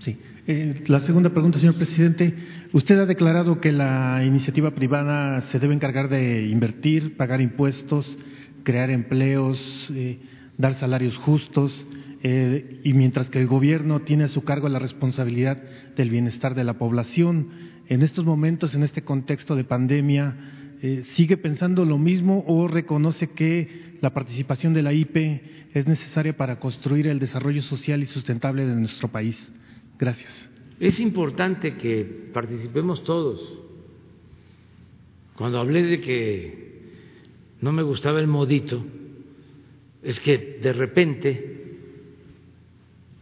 Sí. 0.00 0.18
Eh, 0.46 0.84
la 0.86 1.00
segunda 1.00 1.30
pregunta, 1.30 1.58
señor 1.58 1.76
presidente. 1.76 2.34
Usted 2.74 2.98
ha 2.98 3.06
declarado 3.06 3.58
que 3.58 3.72
la 3.72 4.22
iniciativa 4.22 4.72
privada 4.72 5.40
se 5.50 5.58
debe 5.58 5.72
encargar 5.72 6.10
de 6.10 6.46
invertir, 6.48 7.16
pagar 7.16 7.40
impuestos, 7.40 8.18
crear 8.64 8.90
empleos, 8.90 9.90
eh, 9.94 10.18
dar 10.58 10.74
salarios 10.74 11.16
justos, 11.16 11.86
eh, 12.22 12.80
y 12.84 12.92
mientras 12.92 13.30
que 13.30 13.40
el 13.40 13.46
gobierno 13.46 14.00
tiene 14.00 14.24
a 14.24 14.28
su 14.28 14.44
cargo 14.44 14.68
la 14.68 14.78
responsabilidad 14.78 15.62
del 15.96 16.10
bienestar 16.10 16.54
de 16.54 16.64
la 16.64 16.74
población. 16.74 17.48
En 17.88 18.02
estos 18.02 18.26
momentos, 18.26 18.74
en 18.74 18.82
este 18.82 19.02
contexto 19.02 19.56
de 19.56 19.64
pandemia, 19.64 20.36
eh, 20.82 21.04
sigue 21.12 21.36
pensando 21.36 21.84
lo 21.84 21.98
mismo 21.98 22.42
o 22.46 22.66
reconoce 22.66 23.30
que 23.30 23.98
la 24.00 24.14
participación 24.14 24.72
de 24.72 24.82
la 24.82 24.94
IP 24.94 25.16
es 25.74 25.86
necesaria 25.86 26.36
para 26.36 26.58
construir 26.58 27.06
el 27.06 27.18
desarrollo 27.18 27.62
social 27.62 28.02
y 28.02 28.06
sustentable 28.06 28.64
de 28.64 28.74
nuestro 28.74 29.08
país. 29.08 29.50
Gracias. 29.98 30.32
Es 30.80 30.98
importante 30.98 31.76
que 31.76 32.30
participemos 32.32 33.04
todos. 33.04 33.58
Cuando 35.36 35.60
hablé 35.60 35.82
de 35.82 36.00
que 36.00 36.70
no 37.60 37.72
me 37.72 37.82
gustaba 37.82 38.18
el 38.18 38.26
modito, 38.26 38.82
es 40.02 40.18
que 40.20 40.58
de 40.62 40.72
repente, 40.72 41.76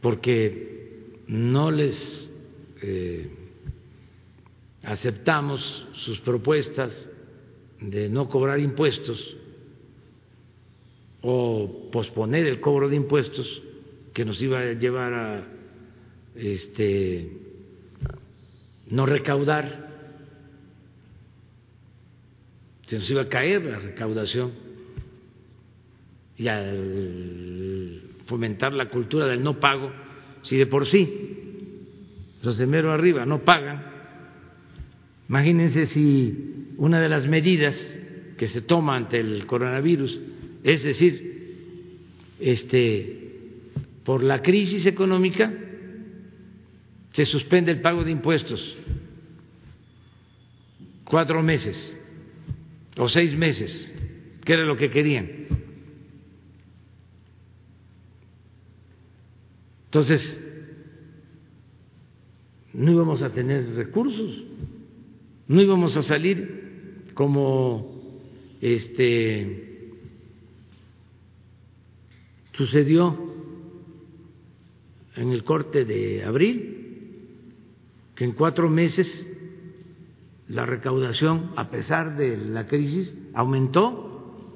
porque 0.00 1.22
no 1.26 1.72
les 1.72 2.30
eh, 2.82 3.28
aceptamos 4.84 5.88
sus 5.94 6.20
propuestas, 6.20 7.08
de 7.80 8.08
no 8.08 8.28
cobrar 8.28 8.60
impuestos 8.60 9.36
o 11.22 11.90
posponer 11.92 12.46
el 12.46 12.60
cobro 12.60 12.88
de 12.88 12.96
impuestos 12.96 13.62
que 14.12 14.24
nos 14.24 14.40
iba 14.40 14.60
a 14.60 14.72
llevar 14.72 15.14
a 15.14 15.48
este 16.34 17.30
no 18.90 19.06
recaudar. 19.06 19.88
Se 22.86 22.96
nos 22.96 23.10
iba 23.10 23.22
a 23.22 23.28
caer 23.28 23.64
la 23.64 23.78
recaudación 23.78 24.52
y 26.36 26.48
al 26.48 28.00
fomentar 28.26 28.72
la 28.72 28.88
cultura 28.88 29.26
del 29.26 29.42
no 29.42 29.58
pago 29.58 29.92
si 30.42 30.56
de 30.56 30.66
por 30.66 30.86
sí 30.86 31.34
los 32.42 32.56
de 32.58 32.66
mero 32.66 32.92
arriba 32.92 33.26
no 33.26 33.40
pagan 33.40 33.84
imagínense 35.28 35.86
si 35.86 36.57
una 36.78 37.00
de 37.00 37.08
las 37.08 37.26
medidas 37.26 37.76
que 38.38 38.46
se 38.46 38.62
toma 38.62 38.96
ante 38.96 39.18
el 39.18 39.46
coronavirus, 39.46 40.18
es 40.62 40.82
decir, 40.84 42.36
este, 42.38 43.32
por 44.04 44.22
la 44.22 44.40
crisis 44.40 44.86
económica 44.86 45.52
se 47.12 47.24
suspende 47.24 47.72
el 47.72 47.80
pago 47.80 48.04
de 48.04 48.12
impuestos 48.12 48.76
cuatro 51.04 51.42
meses 51.42 51.96
o 52.96 53.08
seis 53.08 53.36
meses, 53.36 53.92
que 54.44 54.52
era 54.52 54.64
lo 54.64 54.76
que 54.76 54.90
querían. 54.90 55.48
Entonces, 59.86 60.44
no 62.72 62.92
íbamos 62.92 63.22
a 63.22 63.32
tener 63.32 63.74
recursos, 63.74 64.44
no 65.48 65.60
íbamos 65.60 65.96
a 65.96 66.02
salir 66.02 66.57
como 67.18 68.00
este 68.60 69.90
sucedió 72.52 73.18
en 75.16 75.32
el 75.32 75.42
corte 75.42 75.84
de 75.84 76.22
abril, 76.22 77.32
que 78.14 78.24
en 78.24 78.34
cuatro 78.34 78.70
meses 78.70 79.26
la 80.46 80.64
recaudación, 80.64 81.50
a 81.56 81.70
pesar 81.70 82.16
de 82.16 82.36
la 82.36 82.68
crisis, 82.68 83.18
aumentó, 83.34 84.54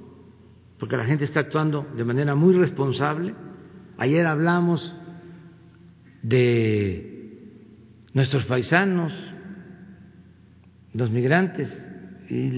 porque 0.79 0.97
la 0.97 1.05
gente 1.05 1.25
está 1.25 1.41
actuando 1.41 1.85
de 1.97 2.05
manera 2.05 2.37
muy 2.37 2.55
responsable. 2.55 3.35
Ayer 3.99 4.25
hablamos 4.25 4.95
de 6.23 7.41
nuestros 8.15 8.45
paisanos, 8.45 9.13
los 10.95 11.11
migrantes 11.11 11.89
y 12.33 12.51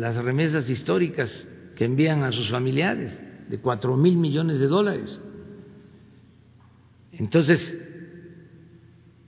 las 0.00 0.16
remesas 0.16 0.68
históricas 0.68 1.46
que 1.76 1.84
envían 1.84 2.24
a 2.24 2.32
sus 2.32 2.50
familiares 2.50 3.22
de 3.48 3.60
cuatro 3.60 3.96
mil 3.96 4.16
millones 4.16 4.58
de 4.58 4.66
dólares. 4.66 5.22
Entonces, 7.12 7.78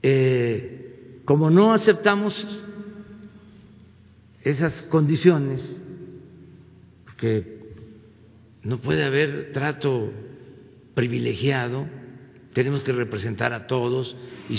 eh, 0.01 1.21
como 1.23 1.49
no 1.49 1.71
aceptamos 1.71 2.35
esas 4.41 4.81
condiciones, 4.83 5.81
porque 7.05 7.61
no 8.61 8.79
puede 8.79 9.05
haber 9.05 9.53
trato 9.53 10.11
privilegiado, 10.95 11.87
tenemos 12.51 12.83
que 12.83 12.91
representar 12.91 13.53
a 13.53 13.67
todos 13.67 14.17
y, 14.49 14.57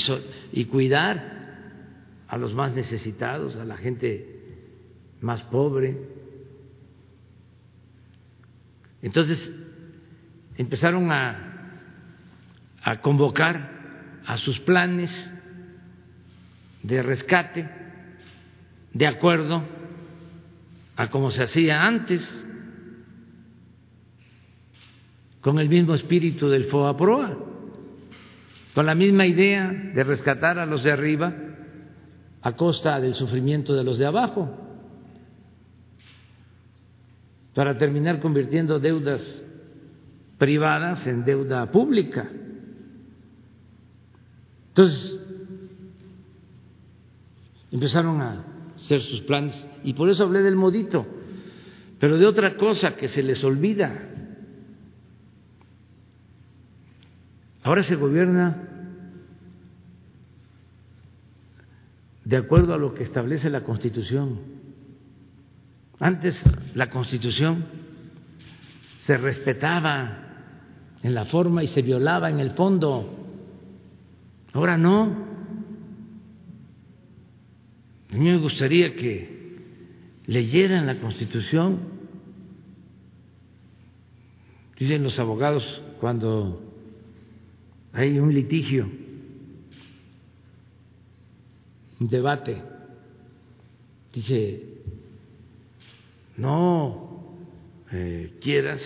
y 0.58 0.64
cuidar 0.64 1.34
a 2.28 2.38
los 2.38 2.54
más 2.54 2.74
necesitados, 2.74 3.56
a 3.56 3.66
la 3.66 3.76
gente 3.76 4.33
más 5.24 5.42
pobre. 5.42 5.98
Entonces 9.02 9.50
empezaron 10.56 11.10
a 11.10 11.54
a 12.84 13.00
convocar 13.00 14.20
a 14.26 14.36
sus 14.36 14.60
planes 14.60 15.10
de 16.82 17.02
rescate 17.02 17.68
de 18.92 19.06
acuerdo 19.06 19.62
a 20.96 21.08
como 21.08 21.30
se 21.30 21.42
hacía 21.42 21.82
antes, 21.82 22.22
con 25.40 25.58
el 25.58 25.68
mismo 25.68 25.94
espíritu 25.94 26.48
del 26.48 26.66
FOAPROA, 26.66 27.38
con 28.74 28.86
la 28.86 28.94
misma 28.94 29.26
idea 29.26 29.72
de 29.72 30.04
rescatar 30.04 30.58
a 30.58 30.66
los 30.66 30.84
de 30.84 30.92
arriba 30.92 31.34
a 32.42 32.52
costa 32.52 33.00
del 33.00 33.14
sufrimiento 33.14 33.74
de 33.74 33.84
los 33.84 33.98
de 33.98 34.06
abajo, 34.06 34.63
para 37.54 37.78
terminar 37.78 38.20
convirtiendo 38.20 38.80
deudas 38.80 39.44
privadas 40.38 41.06
en 41.06 41.24
deuda 41.24 41.70
pública. 41.70 42.28
Entonces, 44.68 45.20
empezaron 47.70 48.20
a 48.20 48.44
hacer 48.76 49.00
sus 49.02 49.20
planes 49.22 49.54
y 49.84 49.92
por 49.94 50.10
eso 50.10 50.24
hablé 50.24 50.42
del 50.42 50.56
modito, 50.56 51.06
pero 52.00 52.18
de 52.18 52.26
otra 52.26 52.56
cosa 52.56 52.96
que 52.96 53.08
se 53.08 53.22
les 53.22 53.42
olvida. 53.44 54.10
Ahora 57.62 57.82
se 57.82 57.94
gobierna 57.94 58.68
de 62.24 62.36
acuerdo 62.36 62.74
a 62.74 62.78
lo 62.78 62.94
que 62.94 63.04
establece 63.04 63.48
la 63.48 63.62
Constitución. 63.62 64.53
Antes 66.04 66.38
la 66.74 66.90
Constitución 66.90 67.64
se 68.98 69.16
respetaba 69.16 70.18
en 71.02 71.14
la 71.14 71.24
forma 71.24 71.64
y 71.64 71.66
se 71.66 71.80
violaba 71.80 72.28
en 72.28 72.40
el 72.40 72.50
fondo. 72.50 73.08
Ahora 74.52 74.76
no. 74.76 75.04
A 78.12 78.16
mí 78.16 78.30
me 78.30 78.36
gustaría 78.36 78.94
que 78.94 79.56
leyeran 80.26 80.84
la 80.84 81.00
Constitución. 81.00 81.78
Dicen 84.78 85.04
los 85.04 85.18
abogados 85.18 85.82
cuando 86.00 86.70
hay 87.94 88.18
un 88.18 88.34
litigio, 88.34 88.90
un 91.98 92.08
debate, 92.08 92.62
dice, 94.12 94.73
no 96.36 97.36
eh, 97.92 98.38
quieras 98.40 98.80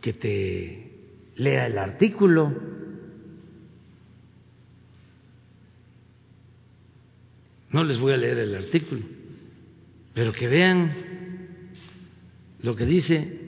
que 0.00 0.12
te 0.12 0.90
lea 1.36 1.66
el 1.66 1.78
artículo. 1.78 2.54
No 7.70 7.84
les 7.84 7.98
voy 7.98 8.12
a 8.12 8.16
leer 8.16 8.38
el 8.38 8.54
artículo, 8.54 9.02
pero 10.14 10.32
que 10.32 10.48
vean 10.48 10.92
lo 12.62 12.74
que 12.74 12.84
dice, 12.84 13.38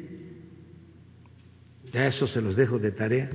ya 1.92 2.06
eso 2.06 2.26
se 2.26 2.40
los 2.40 2.56
dejo 2.56 2.78
de 2.78 2.92
tarea, 2.92 3.30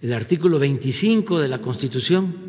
el 0.00 0.12
artículo 0.12 0.58
25 0.58 1.40
de 1.40 1.48
la 1.48 1.60
Constitución. 1.60 2.47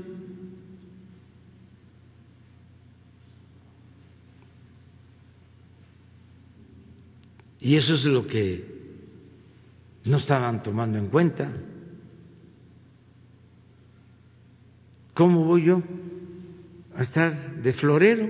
Y 7.62 7.76
eso 7.76 7.94
es 7.94 8.06
lo 8.06 8.26
que 8.28 8.66
no 10.06 10.18
estaban 10.18 10.64
tomando 10.64 10.98
en 10.98 11.08
cuenta. 11.08 11.52
¿Cómo 15.14 15.46
voy 15.46 15.66
yo? 15.66 15.84
a 17.00 17.04
estar 17.04 17.62
de 17.62 17.72
florero, 17.72 18.30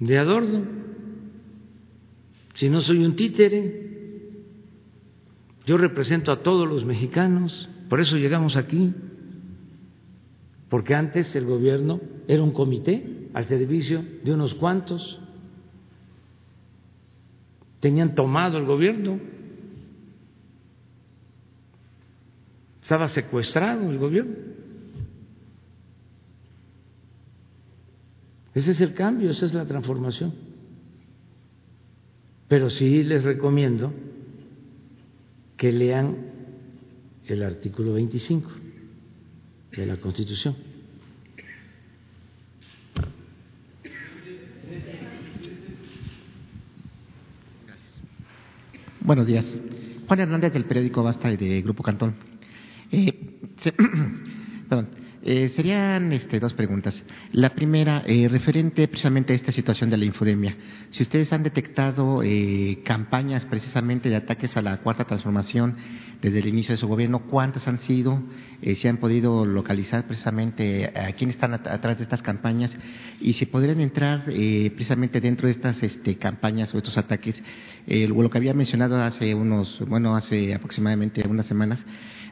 de 0.00 0.18
adorno, 0.18 0.64
si 2.54 2.70
no 2.70 2.80
soy 2.80 3.04
un 3.04 3.14
títere. 3.14 3.82
Yo 5.66 5.76
represento 5.76 6.32
a 6.32 6.42
todos 6.42 6.66
los 6.66 6.86
mexicanos, 6.86 7.68
por 7.90 8.00
eso 8.00 8.16
llegamos 8.16 8.56
aquí, 8.56 8.94
porque 10.70 10.94
antes 10.94 11.36
el 11.36 11.44
gobierno 11.44 12.00
era 12.26 12.42
un 12.42 12.52
comité 12.52 13.28
al 13.34 13.44
servicio 13.44 14.02
de 14.24 14.32
unos 14.32 14.54
cuantos, 14.54 15.20
tenían 17.84 18.14
tomado 18.14 18.56
el 18.56 18.64
gobierno, 18.64 19.20
estaba 22.80 23.08
secuestrado 23.08 23.90
el 23.90 23.98
gobierno. 23.98 24.36
Ese 28.54 28.70
es 28.70 28.80
el 28.80 28.94
cambio, 28.94 29.28
esa 29.28 29.44
es 29.44 29.52
la 29.52 29.66
transformación. 29.66 30.32
Pero 32.48 32.70
sí 32.70 33.02
les 33.02 33.22
recomiendo 33.22 33.92
que 35.58 35.70
lean 35.70 36.16
el 37.26 37.42
artículo 37.42 37.92
25 37.92 38.50
de 39.72 39.84
la 39.84 39.98
Constitución. 39.98 40.56
Buenos 49.04 49.26
días. 49.26 49.44
Juan 50.08 50.20
Hernández 50.20 50.54
del 50.54 50.64
periódico 50.64 51.02
Basta 51.02 51.30
y 51.30 51.36
de 51.36 51.60
Grupo 51.60 51.82
Cantón. 51.82 52.14
Eh, 52.90 53.12
perdón. 54.70 54.88
Eh, 55.26 55.50
serían 55.56 56.12
este, 56.12 56.38
dos 56.38 56.52
preguntas. 56.52 57.02
La 57.32 57.54
primera, 57.54 58.02
eh, 58.06 58.28
referente 58.28 58.86
precisamente 58.88 59.32
a 59.32 59.36
esta 59.36 59.52
situación 59.52 59.88
de 59.88 59.96
la 59.96 60.04
infodemia. 60.04 60.54
Si 60.90 61.02
ustedes 61.02 61.32
han 61.32 61.42
detectado 61.42 62.22
eh, 62.22 62.82
campañas 62.84 63.46
precisamente 63.46 64.10
de 64.10 64.16
ataques 64.16 64.54
a 64.58 64.60
la 64.60 64.76
cuarta 64.82 65.06
transformación 65.06 65.78
desde 66.20 66.40
el 66.40 66.48
inicio 66.48 66.74
de 66.74 66.76
su 66.76 66.88
gobierno, 66.88 67.20
¿cuántas 67.20 67.66
han 67.68 67.80
sido? 67.80 68.22
si 68.76 68.88
han 68.88 68.96
podido 68.96 69.44
localizar 69.44 70.06
precisamente 70.06 70.86
a 70.86 71.12
quiénes 71.12 71.36
están 71.36 71.52
atrás 71.52 71.98
de 71.98 72.04
estas 72.04 72.22
campañas 72.22 72.74
y 73.20 73.34
si 73.34 73.44
podrían 73.44 73.78
entrar 73.82 74.24
precisamente 74.24 75.20
dentro 75.20 75.48
de 75.48 75.52
estas 75.52 75.82
este, 75.82 76.16
campañas 76.16 76.74
o 76.74 76.78
estos 76.78 76.96
ataques, 76.96 77.42
lo 77.86 78.30
que 78.30 78.38
había 78.38 78.54
mencionado 78.54 79.02
hace 79.02 79.34
unos, 79.34 79.84
bueno, 79.86 80.16
hace 80.16 80.54
aproximadamente 80.54 81.28
unas 81.28 81.44
semanas, 81.44 81.84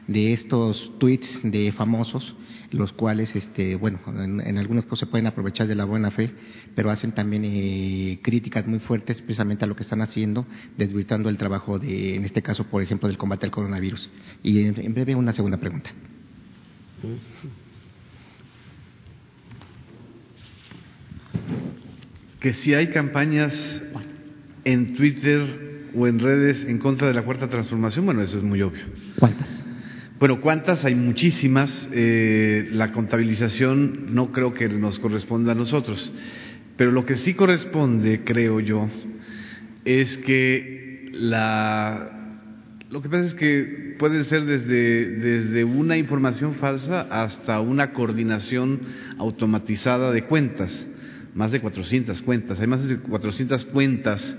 de 0.07 0.33
estos 0.33 0.91
tweets 0.99 1.39
de 1.43 1.71
famosos, 1.71 2.35
los 2.71 2.91
cuales, 2.91 3.35
este, 3.35 3.75
bueno, 3.75 3.99
en, 4.07 4.57
algunos 4.57 4.85
casos 4.85 4.99
se 4.99 5.05
pueden 5.05 5.27
aprovechar 5.27 5.67
de 5.67 5.75
la 5.75 5.85
buena 5.85 6.11
fe, 6.11 6.31
pero 6.75 6.89
hacen 6.89 7.11
también 7.11 7.43
eh, 7.45 8.19
críticas 8.23 8.67
muy 8.67 8.79
fuertes 8.79 9.21
precisamente 9.21 9.63
a 9.63 9.67
lo 9.67 9.75
que 9.75 9.83
están 9.83 10.01
haciendo, 10.01 10.45
desvirtuando 10.77 11.29
el 11.29 11.37
trabajo 11.37 11.79
de, 11.79 12.15
en 12.15 12.25
este 12.25 12.41
caso, 12.41 12.65
por 12.65 12.81
ejemplo, 12.81 13.07
del 13.07 13.17
combate 13.17 13.45
al 13.45 13.51
coronavirus. 13.51 14.09
Y 14.41 14.63
en, 14.63 14.93
breve 14.93 15.15
una 15.15 15.33
segunda 15.33 15.57
pregunta. 15.57 15.91
Que 22.39 22.53
si 22.53 22.73
hay 22.73 22.87
campañas 22.87 23.53
en 24.65 24.95
Twitter 24.95 25.91
o 25.95 26.07
en 26.07 26.19
redes 26.19 26.65
en 26.65 26.79
contra 26.79 27.07
de 27.07 27.13
la 27.13 27.21
cuarta 27.21 27.47
transformación, 27.49 28.05
bueno, 28.05 28.21
eso 28.21 28.37
es 28.37 28.43
muy 28.43 28.61
obvio. 28.61 28.83
¿Cuántas? 29.19 29.62
Bueno, 30.19 30.39
¿cuántas? 30.41 30.85
Hay 30.85 30.95
muchísimas. 30.95 31.89
Eh, 31.91 32.69
la 32.71 32.91
contabilización 32.91 34.13
no 34.13 34.31
creo 34.31 34.53
que 34.53 34.69
nos 34.69 34.99
corresponda 34.99 35.51
a 35.53 35.55
nosotros. 35.55 36.13
Pero 36.77 36.91
lo 36.91 37.05
que 37.05 37.15
sí 37.15 37.33
corresponde, 37.33 38.23
creo 38.23 38.59
yo, 38.59 38.89
es 39.85 40.17
que 40.19 41.09
la 41.13 42.19
lo 42.89 43.01
que 43.01 43.09
pasa 43.09 43.25
es 43.25 43.33
que 43.33 43.95
puede 43.97 44.23
ser 44.25 44.45
desde, 44.45 45.15
desde 45.15 45.63
una 45.63 45.97
información 45.97 46.53
falsa 46.55 47.01
hasta 47.09 47.59
una 47.59 47.91
coordinación 47.91 48.81
automatizada 49.17 50.11
de 50.11 50.25
cuentas, 50.25 50.85
más 51.33 51.51
de 51.51 51.59
400 51.59 52.21
cuentas. 52.21 52.59
Hay 52.59 52.67
más 52.67 52.87
de 52.87 52.99
400 52.99 53.65
cuentas 53.65 54.37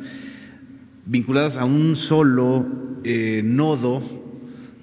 vinculadas 1.05 1.57
a 1.57 1.64
un 1.64 1.97
solo 1.97 2.64
eh, 3.03 3.43
nodo 3.45 4.24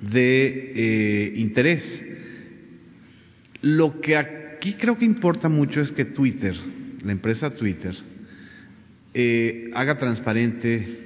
de 0.02 0.74
eh, 0.76 1.34
interés. 1.36 2.06
Lo 3.62 4.02
que 4.02 4.18
aquí 4.18 4.74
creo 4.74 4.98
que 4.98 5.06
importa 5.06 5.48
mucho 5.50 5.82
es 5.82 5.92
que 5.92 6.06
Twitter, 6.06 6.56
la 7.04 7.12
empresa 7.12 7.52
Twitter, 7.52 7.96
eh, 9.14 9.70
haga 9.74 9.98
transparente 9.98 11.00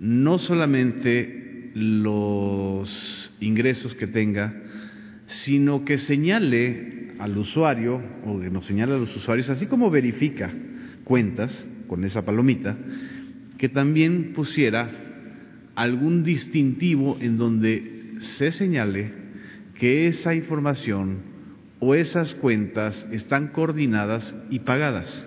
no 0.00 0.38
solamente 0.38 1.70
los 1.74 3.34
ingresos 3.40 3.94
que 3.94 4.06
tenga, 4.06 4.54
sino 5.26 5.84
que 5.84 5.98
señale 5.98 7.14
al 7.18 7.36
usuario, 7.36 8.02
o 8.24 8.40
que 8.40 8.50
nos 8.50 8.66
señale 8.66 8.94
a 8.94 8.98
los 8.98 9.14
usuarios, 9.16 9.50
así 9.50 9.66
como 9.66 9.90
verifica 9.90 10.50
cuentas 11.04 11.66
con 11.86 12.04
esa 12.04 12.24
palomita, 12.24 12.76
que 13.58 13.68
también 13.68 14.32
pusiera 14.34 14.90
algún 15.74 16.24
distintivo 16.24 17.18
en 17.20 17.36
donde 17.36 17.95
se 18.36 18.52
señale 18.52 19.12
que 19.78 20.08
esa 20.08 20.34
información 20.34 21.18
o 21.80 21.94
esas 21.94 22.34
cuentas 22.34 23.06
están 23.12 23.48
coordinadas 23.48 24.34
y 24.50 24.60
pagadas. 24.60 25.26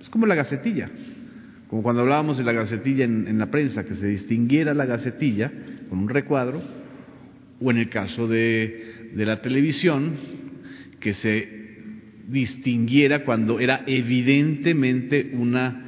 Es 0.00 0.08
como 0.08 0.26
la 0.26 0.34
gacetilla, 0.34 0.90
como 1.68 1.82
cuando 1.82 2.02
hablábamos 2.02 2.38
de 2.38 2.44
la 2.44 2.52
gacetilla 2.52 3.04
en, 3.04 3.38
la 3.38 3.50
prensa, 3.50 3.84
que 3.84 3.94
se 3.94 4.06
distinguiera 4.06 4.74
la 4.74 4.86
gacetilla 4.86 5.52
con 5.88 5.98
un 5.98 6.08
recuadro, 6.08 6.62
o 7.60 7.70
en 7.70 7.76
el 7.76 7.90
caso 7.90 8.26
de, 8.26 9.10
de 9.14 9.26
la 9.26 9.42
televisión, 9.42 10.12
que 10.98 11.12
se 11.12 11.60
distinguiera 12.28 13.24
cuando 13.24 13.60
era 13.60 13.82
evidentemente 13.86 15.30
una 15.34 15.84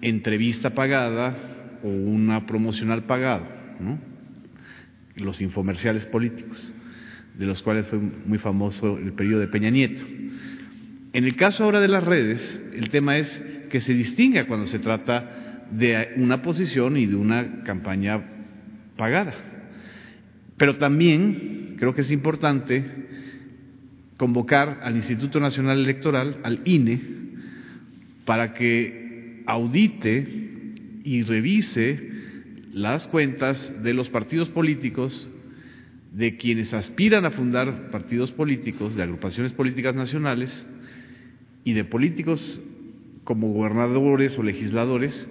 entrevista 0.00 0.70
pagada 0.70 1.78
o 1.82 1.88
una 1.88 2.46
promocional 2.46 3.04
pagada, 3.04 3.76
¿no? 3.80 4.09
Los 5.16 5.40
infomerciales 5.40 6.06
políticos, 6.06 6.58
de 7.34 7.46
los 7.46 7.62
cuales 7.62 7.86
fue 7.86 7.98
muy 7.98 8.38
famoso 8.38 8.98
el 8.98 9.12
periodo 9.12 9.40
de 9.40 9.48
Peña 9.48 9.70
Nieto. 9.70 10.02
En 11.12 11.24
el 11.24 11.36
caso 11.36 11.64
ahora 11.64 11.80
de 11.80 11.88
las 11.88 12.04
redes, 12.04 12.62
el 12.74 12.90
tema 12.90 13.18
es 13.18 13.44
que 13.68 13.80
se 13.80 13.94
distinga 13.94 14.46
cuando 14.46 14.66
se 14.66 14.78
trata 14.78 15.66
de 15.70 16.14
una 16.16 16.42
posición 16.42 16.96
y 16.96 17.06
de 17.06 17.16
una 17.16 17.62
campaña 17.64 18.22
pagada. 18.96 19.34
Pero 20.56 20.76
también 20.76 21.76
creo 21.78 21.94
que 21.94 22.02
es 22.02 22.10
importante 22.10 22.84
convocar 24.16 24.80
al 24.82 24.96
Instituto 24.96 25.40
Nacional 25.40 25.78
Electoral, 25.78 26.38
al 26.42 26.60
INE, 26.64 27.00
para 28.26 28.52
que 28.52 29.42
audite 29.46 30.26
y 31.04 31.22
revise 31.22 32.10
las 32.72 33.06
cuentas 33.08 33.82
de 33.82 33.94
los 33.94 34.08
partidos 34.08 34.48
políticos, 34.48 35.28
de 36.12 36.36
quienes 36.36 36.74
aspiran 36.74 37.24
a 37.24 37.30
fundar 37.30 37.90
partidos 37.90 38.32
políticos, 38.32 38.96
de 38.96 39.02
agrupaciones 39.02 39.52
políticas 39.52 39.94
nacionales 39.94 40.66
y 41.64 41.72
de 41.72 41.84
políticos 41.84 42.60
como 43.24 43.52
gobernadores 43.52 44.36
o 44.38 44.42
legisladores 44.42 45.28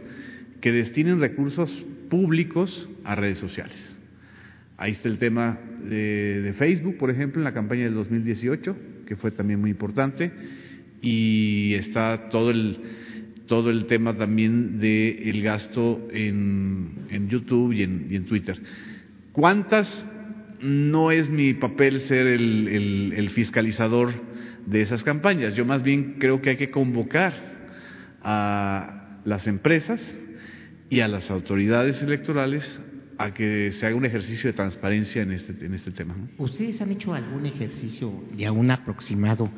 que 0.61 0.71
destinen 0.71 1.19
recursos 1.19 1.69
públicos 2.09 2.89
a 3.03 3.15
redes 3.15 3.37
sociales. 3.37 3.97
Ahí 4.77 4.91
está 4.91 5.09
el 5.09 5.17
tema 5.17 5.59
de, 5.83 6.53
Facebook, 6.57 6.97
por 6.97 7.09
ejemplo, 7.09 7.41
en 7.41 7.43
la 7.43 7.53
campaña 7.53 7.83
del 7.83 7.95
2018, 7.95 8.75
que 9.05 9.15
fue 9.15 9.31
también 9.31 9.59
muy 9.59 9.71
importante, 9.71 10.31
y 11.01 11.73
está 11.73 12.29
todo 12.29 12.51
el, 12.51 12.77
todo 13.49 13.71
el 13.71 13.87
tema 13.87 14.15
también 14.15 14.79
del 14.79 15.41
gasto 15.41 16.07
en, 16.13 17.07
en 17.09 17.27
YouTube 17.27 17.73
y 17.73 17.81
en, 17.81 18.07
y 18.09 18.15
en, 18.15 18.25
Twitter. 18.25 18.57
¿Cuántas? 19.33 20.05
No 20.61 21.11
es 21.11 21.29
mi 21.29 21.53
papel 21.55 22.01
ser 22.01 22.27
el, 22.27 22.67
el, 22.67 23.13
el 23.17 23.29
fiscalizador 23.31 24.13
de 24.67 24.81
esas 24.81 25.03
campañas. 25.03 25.55
Yo 25.55 25.65
más 25.65 25.81
bien 25.83 26.17
creo 26.19 26.41
que 26.41 26.51
hay 26.51 26.57
que 26.57 26.69
convocar 26.69 27.33
a 28.21 29.19
las 29.25 29.47
empresas 29.47 29.99
y 30.89 30.99
a 31.01 31.07
las 31.07 31.31
autoridades 31.31 32.01
electorales 32.01 32.79
a 33.17 33.33
que 33.33 33.71
se 33.71 33.85
haga 33.85 33.95
un 33.95 34.05
ejercicio 34.05 34.49
de 34.49 34.53
transparencia 34.53 35.23
en 35.23 35.31
este, 35.31 35.65
en 35.65 35.73
este 35.73 35.91
tema. 35.91 36.15
¿Ustedes 36.37 36.81
han 36.81 36.91
hecho 36.91 37.13
algún 37.13 37.45
ejercicio 37.45 38.13
de 38.37 38.49
un 38.49 38.69
aproximado 38.69 39.49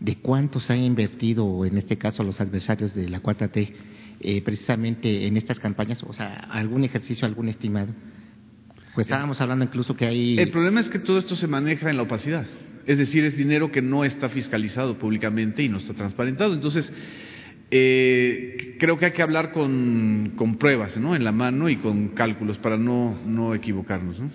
de 0.00 0.16
cuántos 0.16 0.70
han 0.70 0.82
invertido, 0.82 1.64
en 1.64 1.78
este 1.78 1.96
caso 1.96 2.22
los 2.22 2.40
adversarios 2.40 2.94
de 2.94 3.08
la 3.08 3.22
4T, 3.22 3.72
eh, 4.20 4.42
precisamente 4.42 5.26
en 5.26 5.36
estas 5.36 5.58
campañas? 5.58 6.02
O 6.02 6.12
sea, 6.12 6.34
algún 6.34 6.84
ejercicio, 6.84 7.26
algún 7.26 7.48
estimado. 7.48 7.92
Pues 8.94 9.06
estábamos 9.06 9.40
hablando 9.40 9.64
incluso 9.64 9.96
que 9.96 10.06
hay... 10.06 10.38
El 10.38 10.50
problema 10.50 10.80
es 10.80 10.88
que 10.88 11.00
todo 11.00 11.18
esto 11.18 11.34
se 11.34 11.48
maneja 11.48 11.90
en 11.90 11.96
la 11.96 12.04
opacidad. 12.04 12.46
Es 12.86 12.98
decir, 12.98 13.24
es 13.24 13.36
dinero 13.36 13.72
que 13.72 13.82
no 13.82 14.04
está 14.04 14.28
fiscalizado 14.28 14.98
públicamente 14.98 15.62
y 15.62 15.68
no 15.68 15.78
está 15.78 15.94
transparentado. 15.94 16.54
Entonces, 16.54 16.92
eh, 17.70 18.76
creo 18.78 18.98
que 18.98 19.06
hay 19.06 19.12
que 19.12 19.22
hablar 19.22 19.52
con, 19.52 20.34
con, 20.36 20.56
pruebas 20.56 20.96
¿no? 20.98 21.16
en 21.16 21.24
la 21.24 21.32
mano 21.32 21.68
y 21.68 21.76
con 21.76 22.08
cálculos 22.08 22.58
para 22.58 22.76
no, 22.76 23.18
no 23.26 23.54
equivocarnos. 23.54 24.20
¿no? 24.20 24.30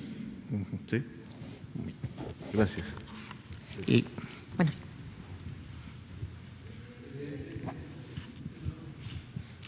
¿Sí? 0.88 1.03
Gracias. 2.52 2.98
Y, 3.86 4.03
bueno. 4.57 4.72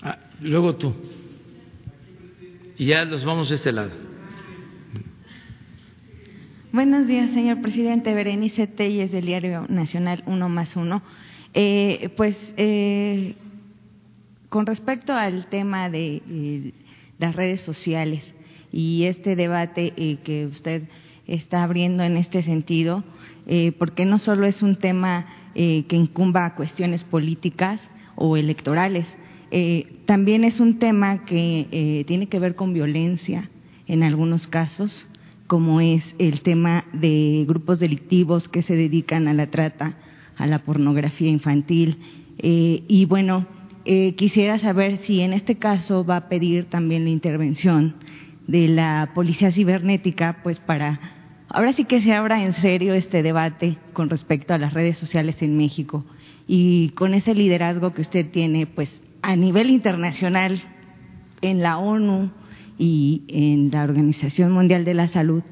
Ah, 0.02 0.18
luego 0.42 0.76
tú. 0.76 0.94
Y 2.78 2.86
ya 2.86 3.06
los 3.06 3.24
vamos 3.24 3.50
a 3.52 3.56
este 3.56 3.72
lado. 3.72 3.92
Buenos 6.74 7.08
días, 7.08 7.32
señor 7.32 7.62
presidente. 7.62 8.14
Berenice 8.14 8.68
Telles, 8.68 9.12
del 9.12 9.26
Diario 9.26 9.66
Nacional 9.70 10.24
Uno 10.26 10.50
más 10.50 10.76
Uno. 10.76 11.02
Eh, 11.54 12.10
pues 12.16 12.38
eh, 12.58 13.36
con 14.52 14.66
respecto 14.66 15.14
al 15.14 15.46
tema 15.46 15.90
de 15.90 16.22
eh, 16.30 16.74
las 17.20 17.38
redes 17.38 17.62
sociales 17.62 18.22
y 18.70 19.06
este 19.06 19.38
debate 19.38 19.94
eh, 19.96 20.18
que 20.26 20.46
usted 20.46 20.90
está 21.26 21.64
abriendo 21.64 22.04
en 22.04 22.18
este 22.18 22.44
sentido, 22.44 23.06
eh, 23.48 23.72
porque 23.72 24.06
no 24.06 24.20
solo 24.20 24.46
es 24.46 24.62
un 24.62 24.76
tema 24.76 25.26
que 25.54 25.96
incumba 25.96 26.46
a 26.46 26.56
cuestiones 26.56 27.04
políticas 27.06 27.90
o 28.16 28.36
electorales, 28.36 29.06
también 30.06 30.44
es 30.44 30.60
un 30.60 30.80
tema 30.80 31.26
que 31.26 32.04
tiene 32.08 32.28
que 32.28 32.40
ver 32.40 32.56
con 32.56 32.74
violencia 32.74 33.50
en 33.88 34.04
algunos 34.04 34.48
casos, 34.48 35.08
como 35.48 35.82
es 35.82 36.16
el 36.20 36.42
tema 36.42 36.86
de 36.94 37.44
grupos 37.48 37.80
delictivos 37.80 38.48
que 38.48 38.62
se 38.62 38.76
dedican 38.76 39.28
a 39.28 39.34
la 39.34 39.48
trata, 39.48 39.98
a 40.38 40.48
la 40.48 40.60
pornografía 40.60 41.30
infantil. 41.30 41.98
y 42.38 43.06
bueno, 43.06 43.46
eh, 43.84 44.14
quisiera 44.14 44.60
saber 44.60 45.00
si 45.00 45.22
en 45.22 45.34
este 45.34 45.56
caso 45.56 46.06
va 46.06 46.18
a 46.18 46.30
pedir 46.30 46.66
también 46.66 47.04
la 47.04 47.10
intervención 47.10 47.96
de 48.46 48.68
la 48.68 49.12
Policía 49.16 49.52
Cibernética, 49.52 50.38
pues 50.44 50.60
para 50.60 51.00
ahora 51.50 51.74
sí 51.74 51.86
que 51.86 52.02
se 52.02 52.14
abra 52.14 52.44
en 52.46 52.54
serio 52.54 52.94
este 52.94 53.24
debate 53.24 53.78
con 53.94 54.12
respecto 54.12 54.54
a 54.54 54.60
las 54.60 54.74
redes 54.74 55.00
sociales 55.00 55.42
en 55.42 55.58
México 55.58 56.06
y 56.48 56.90
con 56.90 57.16
ese 57.16 57.34
liderazgo 57.34 57.92
que 57.92 58.02
usted 58.02 58.30
tiene, 58.30 58.68
pues 58.68 59.01
a 59.22 59.36
nivel 59.36 59.70
internacional 59.70 60.62
en 61.42 61.62
la 61.62 61.78
ONU 61.78 62.32
y 62.78 63.24
en 63.28 63.72
la 63.72 63.84
Organización 63.84 64.52
Mundial 64.52 64.86
de 64.86 64.94
la 64.94 65.08
Salud, 65.08 65.44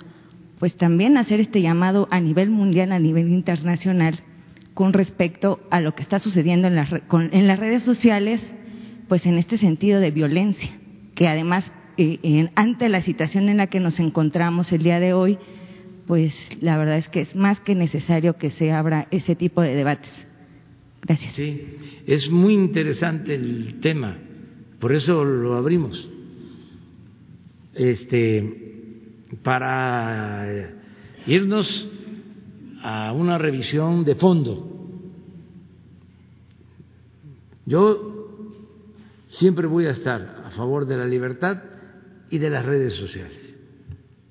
pues 0.60 0.76
también 0.76 1.18
hacer 1.18 1.40
este 1.40 1.62
llamado 1.62 2.08
a 2.12 2.20
nivel 2.20 2.50
mundial, 2.50 2.92
a 2.92 3.00
nivel 3.00 3.30
internacional, 3.30 4.20
con 4.74 4.94
respecto 4.94 5.60
a 5.72 5.82
lo 5.82 5.96
que 5.96 6.04
está 6.04 6.20
sucediendo 6.20 6.68
en 6.68 6.76
las, 6.76 6.90
en 6.92 7.48
las 7.48 7.60
redes 7.60 7.84
sociales, 7.84 8.52
pues 9.08 9.26
en 9.26 9.38
este 9.38 9.58
sentido 9.58 10.00
de 10.00 10.12
violencia, 10.12 10.70
que 11.16 11.28
además, 11.28 11.72
eh, 11.98 12.50
ante 12.56 12.90
la 12.90 13.02
situación 13.02 13.50
en 13.50 13.58
la 13.58 13.68
que 13.68 13.80
nos 13.80 14.00
encontramos 14.00 14.72
el 14.72 14.84
día 14.84 15.00
de 15.00 15.14
hoy, 15.14 15.38
pues 16.08 16.36
la 16.62 16.78
verdad 16.78 16.98
es 16.98 17.10
que 17.10 17.22
es 17.22 17.36
más 17.36 17.60
que 17.60 17.76
necesario 17.76 18.38
que 18.38 18.50
se 18.50 18.72
abra 18.72 19.08
ese 19.12 19.36
tipo 19.36 19.62
de 19.62 19.76
debates. 19.76 20.29
Gracias. 21.02 21.34
Sí, 21.36 21.66
es 22.06 22.30
muy 22.30 22.54
interesante 22.54 23.34
el 23.34 23.80
tema, 23.80 24.18
por 24.80 24.94
eso 24.94 25.24
lo 25.24 25.56
abrimos. 25.56 26.10
Este, 27.74 28.70
para 29.44 30.72
irnos 31.26 31.88
a 32.82 33.14
una 33.14 33.38
revisión 33.38 34.04
de 34.04 34.16
fondo. 34.16 34.66
Yo 37.66 38.10
siempre 39.28 39.68
voy 39.68 39.86
a 39.86 39.92
estar 39.92 40.44
a 40.46 40.50
favor 40.52 40.86
de 40.86 40.98
la 40.98 41.06
libertad 41.06 41.62
y 42.30 42.38
de 42.40 42.50
las 42.50 42.66
redes 42.66 42.94
sociales. 42.94 43.56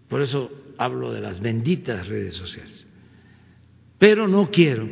Por 0.08 0.22
eso 0.22 0.50
hablo 0.76 1.12
de 1.12 1.20
las 1.20 1.40
benditas 1.40 2.08
redes 2.08 2.34
sociales. 2.34 2.86
Pero 3.98 4.26
no 4.28 4.50
quiero, 4.50 4.88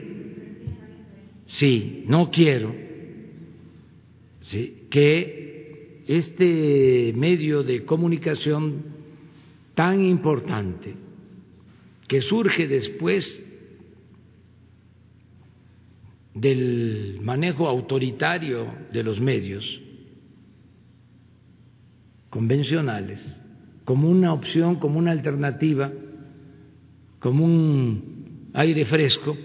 sí, 1.47 2.05
no 2.07 2.31
quiero 2.31 2.75
¿sí? 4.43 4.87
que 4.91 6.03
este 6.07 7.13
medio 7.17 7.63
de 7.63 7.85
comunicación 7.85 8.85
tan 9.75 10.05
importante 10.05 10.95
que 12.07 12.21
surge 12.21 12.69
después 12.69 13.43
del 16.35 17.19
manejo 17.23 17.67
autoritario 17.67 18.67
de 18.93 19.03
los 19.03 19.21
medios 19.21 19.81
convencionales, 22.31 23.39
como 23.87 24.11
una 24.11 24.33
opción, 24.35 24.77
como 24.77 24.99
una 24.99 25.13
alternativa, 25.13 25.91
como 27.19 27.45
un 27.45 28.51
aire 28.53 28.85
fresco, 28.85 29.37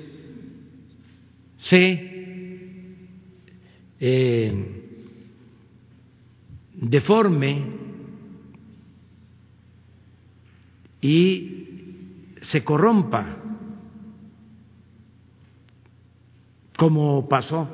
se 1.61 2.11
eh, 3.99 4.81
deforme 6.73 7.65
y 11.01 12.35
se 12.41 12.63
corrompa, 12.63 13.37
como 16.77 17.29
pasó 17.29 17.69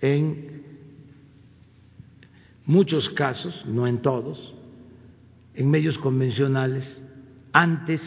en 0.00 0.62
muchos 2.66 3.08
casos, 3.10 3.64
no 3.66 3.86
en 3.86 4.02
todos, 4.02 4.54
en 5.54 5.70
medios 5.70 5.98
convencionales 5.98 7.04
antes 7.52 8.00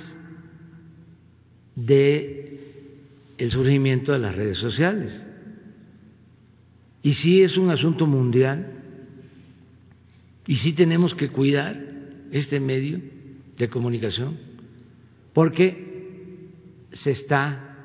de 1.75 2.42
el 3.37 3.51
surgimiento 3.51 4.11
de 4.11 4.19
las 4.19 4.35
redes 4.35 4.57
sociales. 4.57 5.25
Y 7.01 7.13
sí 7.13 7.41
es 7.41 7.57
un 7.57 7.69
asunto 7.69 8.07
mundial 8.07 8.71
y 10.47 10.55
sí 10.57 10.73
tenemos 10.73 11.15
que 11.15 11.29
cuidar 11.29 11.79
este 12.31 12.59
medio 12.59 13.01
de 13.57 13.69
comunicación 13.69 14.37
porque 15.33 16.49
se 16.91 17.11
está 17.11 17.75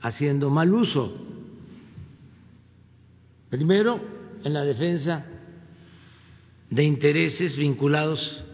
haciendo 0.00 0.50
mal 0.50 0.74
uso. 0.74 1.26
Primero, 3.48 4.00
en 4.44 4.52
la 4.52 4.64
defensa 4.64 5.26
de 6.70 6.84
intereses 6.84 7.56
vinculados 7.56 8.44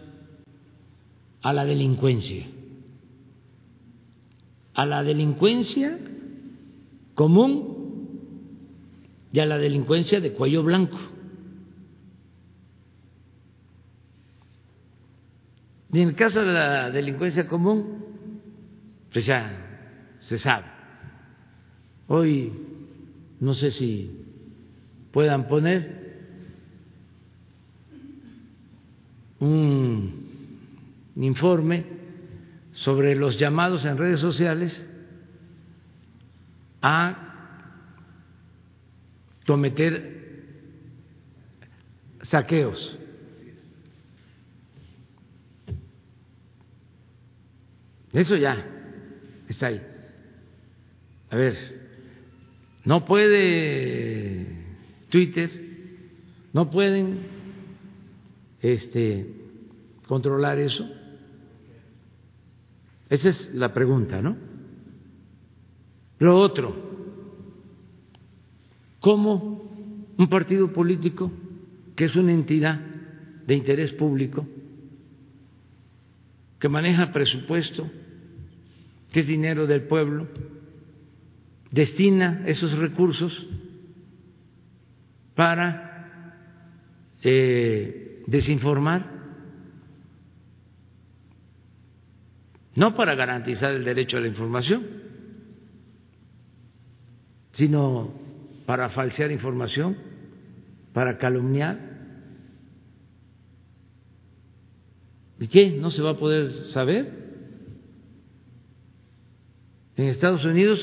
a 1.41 1.53
la 1.53 1.65
delincuencia, 1.65 2.45
a 4.73 4.85
la 4.85 5.03
delincuencia 5.03 5.97
común 7.17 8.11
y 9.33 9.39
a 9.39 9.45
la 9.47 9.57
delincuencia 9.57 10.21
de 10.21 10.33
cuello 10.33 10.61
blanco. 10.61 10.99
Y 15.91 15.99
en 15.99 16.09
el 16.09 16.15
caso 16.15 16.41
de 16.41 16.53
la 16.53 16.91
delincuencia 16.91 17.47
común, 17.47 18.05
pues 19.11 19.25
ya 19.25 20.19
se 20.19 20.37
sabe. 20.37 20.67
Hoy 22.05 22.53
no 23.39 23.53
sé 23.55 23.71
si 23.71 24.11
puedan 25.11 25.47
poner 25.47 26.27
un 29.39 30.23
informe 31.15 31.83
sobre 32.73 33.15
los 33.15 33.39
llamados 33.39 33.85
en 33.85 33.97
redes 33.97 34.19
sociales 34.19 34.86
a 36.81 37.27
cometer 39.45 40.17
saqueos. 42.21 42.99
Eso 48.13 48.35
ya 48.35 48.65
está 49.47 49.67
ahí. 49.67 49.81
A 51.29 51.35
ver, 51.35 51.55
no 52.85 53.05
puede 53.05 54.47
Twitter, 55.09 55.51
no 56.53 56.69
pueden 56.69 57.19
este, 58.61 59.27
controlar 60.07 60.57
eso. 60.57 60.89
Esa 63.09 63.29
es 63.29 63.53
la 63.53 63.73
pregunta, 63.73 64.21
¿no? 64.21 64.46
Lo 66.19 66.37
otro, 66.37 66.75
¿cómo 68.99 70.11
un 70.17 70.29
partido 70.29 70.73
político 70.73 71.31
que 71.95 72.05
es 72.05 72.15
una 72.15 72.31
entidad 72.31 72.79
de 73.45 73.55
interés 73.55 73.91
público, 73.93 74.47
que 76.59 76.69
maneja 76.69 77.11
presupuesto, 77.11 77.89
que 79.11 79.21
es 79.21 79.27
dinero 79.27 79.67
del 79.67 79.83
pueblo, 79.83 80.27
destina 81.71 82.43
esos 82.45 82.77
recursos 82.77 83.47
para 85.35 86.33
eh, 87.23 88.23
desinformar 88.25 89.17
no 92.77 92.93
para 92.93 93.15
garantizar 93.15 93.73
el 93.73 93.83
derecho 93.83 94.17
a 94.17 94.21
la 94.21 94.27
información, 94.27 94.85
sino 97.57 98.13
para 98.67 98.89
falsear 98.89 99.31
información, 99.31 99.97
para 100.93 101.17
calumniar. 101.17 101.79
¿Y 105.39 105.47
qué? 105.47 105.71
¿No 105.71 105.89
se 105.89 106.03
va 106.03 106.11
a 106.11 106.17
poder 106.17 106.51
saber? 106.65 107.11
En 109.95 110.05
Estados 110.05 110.45
Unidos 110.45 110.79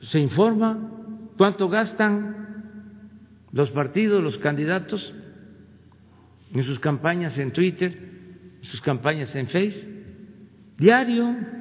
se 0.00 0.18
informa 0.18 0.90
cuánto 1.36 1.68
gastan 1.68 3.44
los 3.52 3.70
partidos, 3.70 4.24
los 4.24 4.38
candidatos 4.38 5.14
en 6.52 6.64
sus 6.64 6.80
campañas 6.80 7.38
en 7.38 7.52
Twitter, 7.52 8.58
sus 8.62 8.80
campañas 8.80 9.36
en 9.36 9.46
Face, 9.46 9.88
diario, 10.78 11.53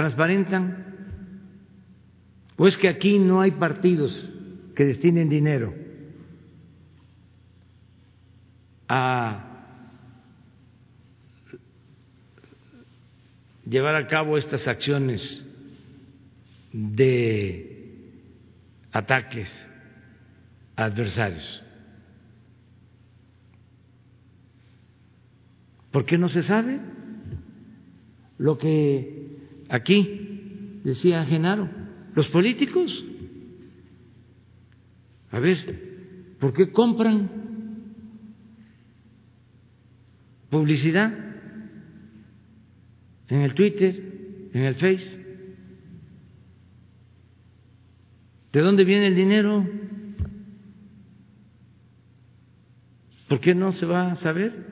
transparentan. 0.00 0.86
¿O 2.56 2.66
es 2.66 2.78
que 2.78 2.88
aquí 2.88 3.18
no 3.18 3.42
hay 3.42 3.50
partidos 3.50 4.30
que 4.74 4.86
destinen 4.86 5.28
dinero 5.28 5.74
a 8.88 9.46
llevar 13.66 13.94
a 13.94 14.08
cabo 14.08 14.38
estas 14.38 14.66
acciones 14.68 15.46
de 16.72 18.14
ataques 18.92 19.50
a 20.76 20.84
adversarios? 20.84 21.62
¿Por 25.90 26.06
qué 26.06 26.16
no 26.16 26.30
se 26.30 26.42
sabe? 26.42 26.80
Lo 28.38 28.56
que 28.56 29.19
aquí 29.70 30.80
decía 30.84 31.24
Genaro, 31.24 31.68
los 32.14 32.28
políticos. 32.28 33.04
A 35.30 35.38
ver, 35.38 36.36
¿por 36.40 36.52
qué 36.52 36.72
compran 36.72 37.30
publicidad 40.50 41.12
en 43.28 43.40
el 43.42 43.54
Twitter, 43.54 44.50
en 44.52 44.62
el 44.62 44.74
Face? 44.74 45.20
¿De 48.52 48.60
dónde 48.60 48.82
viene 48.82 49.06
el 49.06 49.14
dinero? 49.14 49.64
¿Por 53.28 53.38
qué 53.38 53.54
no 53.54 53.72
se 53.72 53.86
va 53.86 54.10
a 54.10 54.16
saber? 54.16 54.66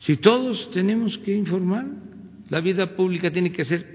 Si 0.00 0.18
todos 0.18 0.70
tenemos 0.72 1.16
que 1.18 1.34
informar 1.34 2.03
La 2.50 2.60
vida 2.60 2.94
pública 2.94 3.30
tiene 3.30 3.52
que 3.52 3.64
ser 3.64 3.86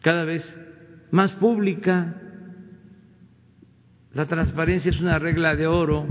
cada 0.00 0.24
vez 0.24 0.58
más 1.10 1.32
pública. 1.34 2.22
La 4.12 4.26
transparencia 4.26 4.90
es 4.90 5.00
una 5.00 5.18
regla 5.18 5.56
de 5.56 5.66
oro 5.66 6.06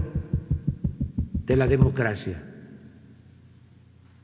de 1.46 1.56
la 1.56 1.68
democracia. 1.68 2.44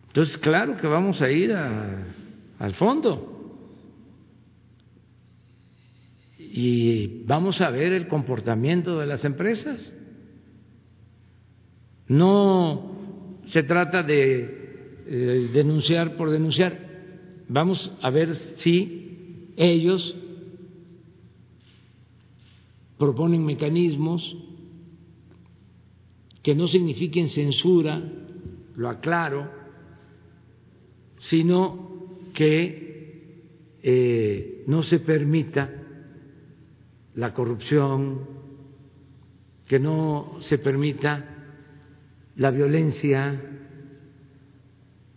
Entonces, 0.08 0.38
claro 0.38 0.78
que 0.78 0.88
vamos 0.88 1.22
a 1.22 1.32
ir 1.32 1.54
al 1.54 2.74
fondo. 2.76 3.30
Y 6.38 7.24
vamos 7.26 7.62
a 7.62 7.72
ver 7.72 7.94
el 7.94 8.08
comportamiento 8.08 9.00
de 9.00 9.08
las 9.08 9.26
empresas. 9.26 9.92
No 12.08 13.42
se 13.48 13.64
trata 13.64 14.04
de 14.04 14.63
eh, 15.06 15.50
denunciar 15.54 16.16
por 16.16 16.30
denunciar. 16.30 16.80
Vamos 17.48 17.92
a 18.02 18.10
ver 18.10 18.34
si 18.36 19.52
ellos 19.58 20.16
proponen 22.98 23.46
mecanismos 23.46 24.38
que 26.42 26.56
no 26.56 26.68
signifiquen 26.68 27.30
censura, 27.30 28.02
lo 28.76 28.90
aclaro, 28.90 29.50
sino 31.20 32.30
que 32.34 33.42
eh, 33.82 34.64
no 34.68 34.84
se 34.84 35.00
permita 35.00 35.70
la 37.16 37.34
corrupción, 37.34 38.22
que 39.68 39.80
no 39.80 40.38
se 40.40 40.58
permita 40.58 41.30
la 42.36 42.52
violencia, 42.52 43.63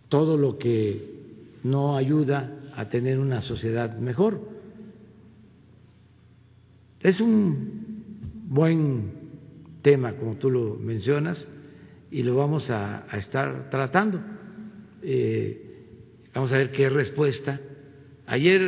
todo 0.09 0.37
lo 0.37 0.57
que 0.57 1.17
no 1.63 1.97
ayuda 1.97 2.53
a 2.75 2.89
tener 2.89 3.19
una 3.19 3.41
sociedad 3.41 3.97
mejor. 3.97 4.41
Es 6.99 7.19
un 7.19 8.03
buen 8.47 9.11
tema, 9.81 10.13
como 10.13 10.35
tú 10.37 10.49
lo 10.49 10.75
mencionas, 10.75 11.47
y 12.11 12.23
lo 12.23 12.35
vamos 12.35 12.69
a, 12.69 13.05
estar 13.13 13.69
tratando. 13.69 14.21
Eh, 15.01 15.85
vamos 16.33 16.51
a 16.51 16.57
ver 16.57 16.71
qué 16.71 16.89
respuesta. 16.89 17.59
Ayer 18.25 18.61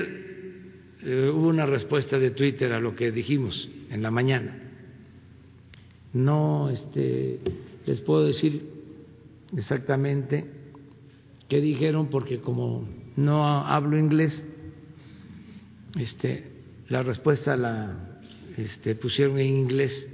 eh, 1.01 1.31
hubo 1.33 1.47
una 1.47 1.65
respuesta 1.65 2.17
de 2.17 2.31
Twitter 2.31 2.73
a 2.73 2.79
lo 2.79 2.95
que 2.95 3.11
dijimos 3.11 3.69
en 3.89 4.01
la 4.01 4.11
mañana. 4.11 4.57
No, 6.13 6.69
este 6.69 7.39
les 7.85 8.01
puedo 8.01 8.25
decir 8.25 8.61
exactamente 9.55 10.45
qué 11.49 11.59
dijeron 11.59 12.07
porque 12.07 12.39
como 12.39 12.87
no 13.15 13.45
hablo 13.45 13.97
inglés, 13.97 14.45
este, 15.97 16.47
la 16.87 17.03
respuesta 17.03 17.57
la 17.57 17.97
este, 18.55 18.95
pusieron 18.95 19.39
en 19.39 19.47
inglés 19.47 20.07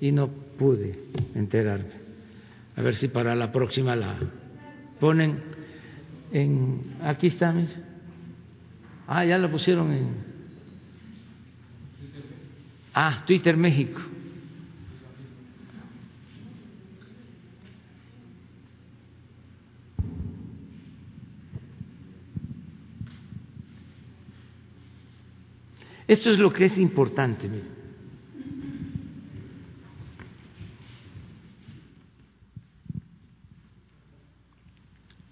y 0.00 0.12
no 0.12 0.28
pude 0.28 0.98
enterarme. 1.34 2.02
A 2.76 2.82
ver 2.82 2.94
si 2.94 3.08
para 3.08 3.34
la 3.34 3.52
próxima 3.52 3.94
la 3.96 4.18
ponen 4.98 5.40
en 6.32 6.96
aquí 7.02 7.26
está, 7.26 7.54
Ah, 9.06 9.24
ya 9.24 9.36
la 9.36 9.50
pusieron 9.50 9.92
en 9.92 10.32
Ah, 12.94 13.24
Twitter 13.26 13.56
México. 13.56 14.00
Esto 26.12 26.28
es 26.28 26.38
lo 26.38 26.52
que 26.52 26.66
es 26.66 26.76
importante. 26.76 27.48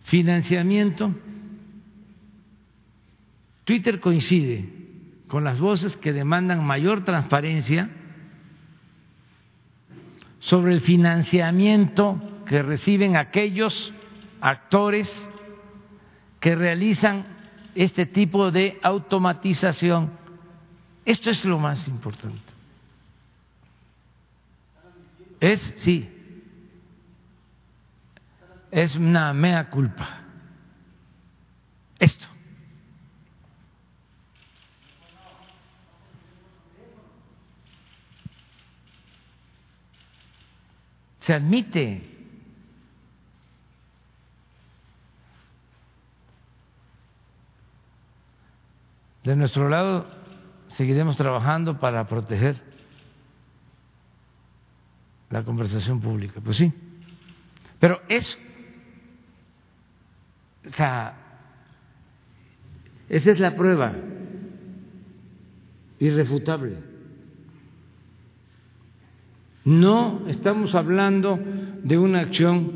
Financiamiento. 0.05 1.15
Twitter 3.65 4.01
coincide 4.01 4.71
con 5.29 5.45
las 5.45 5.61
voces 5.61 5.99
que 5.99 6.15
demandan 6.15 6.65
mayor 6.65 7.05
transparencia 7.05 7.91
sobre 10.39 10.73
el 10.73 10.81
financiamiento 10.81 12.43
que 12.47 12.63
reciben 12.63 13.19
aquellos 13.19 13.93
actores 14.41 15.29
que 16.41 16.55
realizan 16.55 17.27
este 17.75 18.07
tipo 18.07 18.51
de 18.51 18.79
automatización 18.83 20.19
esto 21.11 21.31
es 21.31 21.45
lo 21.45 21.59
más 21.59 21.89
importante. 21.89 22.53
Es, 25.41 25.61
sí, 25.79 26.09
es 28.71 28.95
una 28.95 29.33
mea 29.33 29.69
culpa. 29.71 30.21
Esto. 31.99 32.27
Se 41.21 41.35
admite. 41.35 42.07
De 49.25 49.37
nuestro 49.37 49.69
lado 49.69 50.20
seguiremos 50.81 51.19
trabajando 51.19 51.79
para 51.79 52.07
proteger 52.07 52.57
la 55.29 55.45
conversación 55.45 56.01
pública. 56.01 56.41
Pues 56.43 56.57
sí. 56.57 56.73
Pero 57.79 58.01
eso, 58.09 58.39
o 60.65 60.71
esa 63.11 63.31
es 63.31 63.39
la 63.39 63.55
prueba 63.55 63.95
irrefutable. 65.99 66.77
No 69.67 70.27
estamos 70.29 70.75
hablando 70.75 71.39
de 71.83 71.99
una 71.99 72.21
acción 72.21 72.73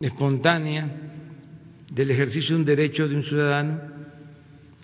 espontánea 0.00 0.90
del 1.92 2.10
ejercicio 2.10 2.56
de 2.56 2.60
un 2.62 2.66
derecho 2.66 3.06
de 3.06 3.14
un 3.14 3.22
ciudadano, 3.22 3.80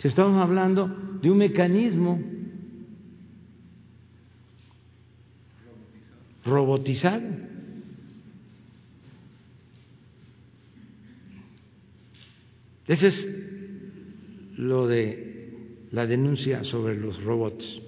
estamos 0.04 0.40
hablando 0.40 1.05
de 1.20 1.30
un 1.30 1.38
mecanismo 1.38 2.20
robotizado. 6.44 7.22
Ese 12.86 13.08
es 13.08 13.28
lo 14.56 14.86
de 14.86 15.52
la 15.90 16.06
denuncia 16.06 16.62
sobre 16.62 16.96
los 16.96 17.22
robots. 17.24 17.82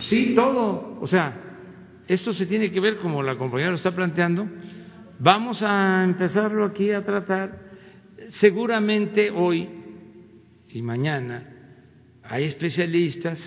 Sí, 0.00 0.34
todo. 0.34 0.98
O 1.00 1.06
sea, 1.06 1.51
esto 2.08 2.32
se 2.32 2.46
tiene 2.46 2.70
que 2.70 2.80
ver 2.80 2.98
como 2.98 3.22
la 3.22 3.36
compañera 3.36 3.70
lo 3.70 3.76
está 3.76 3.94
planteando. 3.94 4.48
Vamos 5.18 5.62
a 5.62 6.04
empezarlo 6.04 6.64
aquí 6.64 6.90
a 6.90 7.04
tratar. 7.04 7.72
Seguramente 8.30 9.30
hoy 9.30 9.68
y 10.68 10.82
mañana 10.82 11.48
hay 12.22 12.44
especialistas 12.44 13.38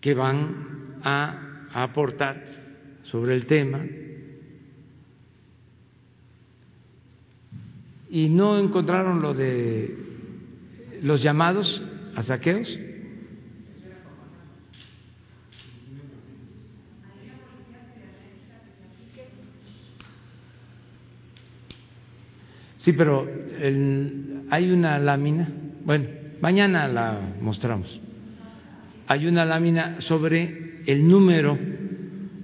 que 0.00 0.14
van 0.14 1.00
a 1.04 1.68
aportar 1.72 2.42
sobre 3.02 3.34
el 3.34 3.46
tema 3.46 3.84
y 8.10 8.28
no 8.28 8.58
encontraron 8.58 9.22
lo 9.22 9.32
de 9.32 9.96
los 11.02 11.22
llamados 11.22 11.82
a 12.14 12.22
saqueos. 12.22 12.68
Sí, 22.82 22.92
pero 22.94 23.28
hay 24.50 24.70
una 24.72 24.98
lámina, 24.98 25.48
bueno, 25.84 26.08
mañana 26.40 26.88
la 26.88 27.20
mostramos. 27.40 28.00
Hay 29.06 29.26
una 29.28 29.44
lámina 29.44 30.00
sobre 30.00 30.82
el 30.86 31.06
número 31.06 31.56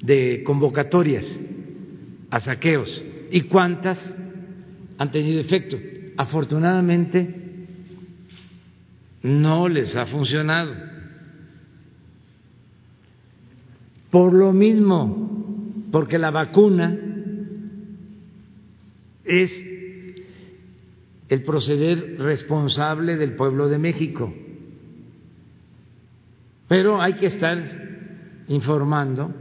de 0.00 0.44
convocatorias 0.44 1.26
a 2.30 2.38
saqueos 2.38 3.04
y 3.32 3.42
cuántas 3.42 3.98
han 4.96 5.10
tenido 5.10 5.40
efecto. 5.40 5.76
Afortunadamente 6.16 7.34
no 9.24 9.68
les 9.68 9.96
ha 9.96 10.06
funcionado. 10.06 10.72
Por 14.10 14.32
lo 14.34 14.52
mismo, 14.52 15.82
porque 15.90 16.16
la 16.16 16.30
vacuna 16.30 16.96
es 19.24 19.67
el 21.28 21.42
proceder 21.42 22.18
responsable 22.18 23.16
del 23.16 23.34
pueblo 23.34 23.68
de 23.68 23.78
México. 23.78 24.32
Pero 26.66 27.00
hay 27.00 27.14
que 27.14 27.26
estar 27.26 27.58
informando. 28.48 29.34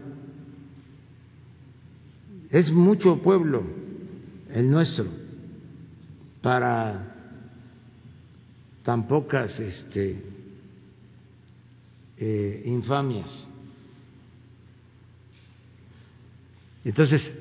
Es 2.49 2.72
mucho 2.72 3.22
pueblo 3.22 3.64
el 4.53 4.69
nuestro 4.69 5.05
para 6.41 7.14
tan 8.84 9.07
pocas 9.07 9.59
este, 9.59 10.23
eh, 12.18 12.64
infamias. 12.65 13.47
Entonces, 16.85 17.38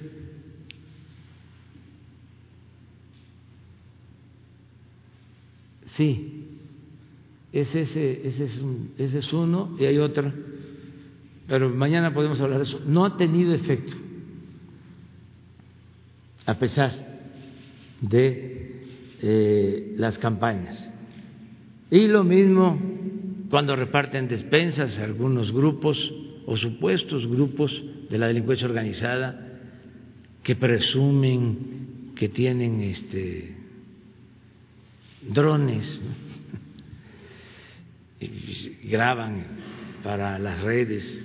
sí, 5.96 6.36
ese, 7.52 7.82
ese, 7.82 8.44
ese, 8.98 9.18
es 9.18 9.32
uno 9.32 9.76
y 9.78 9.84
hay 9.84 9.98
otro, 9.98 10.32
pero 11.46 11.70
mañana 11.70 12.12
podemos 12.12 12.40
hablar 12.40 12.58
de 12.58 12.64
eso. 12.64 12.80
No 12.86 13.04
ha 13.04 13.16
tenido 13.16 13.54
efecto, 13.54 13.94
a 16.44 16.58
pesar 16.58 16.92
de 18.00 18.84
eh, 19.22 19.94
las 19.96 20.18
campañas. 20.18 20.92
Y 21.90 22.08
lo 22.08 22.24
mismo 22.24 22.78
cuando 23.50 23.76
reparten 23.76 24.28
despensas 24.28 24.98
algunos 24.98 25.52
grupos 25.52 26.12
o 26.46 26.56
supuestos 26.56 27.26
grupos 27.26 27.82
de 28.10 28.18
la 28.18 28.26
delincuencia 28.26 28.66
organizada 28.66 29.60
que 30.42 30.56
presumen 30.56 32.12
que 32.14 32.28
tienen 32.28 32.80
este 32.82 33.56
drones 35.28 36.00
graban 38.84 39.44
para 40.02 40.38
las 40.38 40.62
redes. 40.62 41.22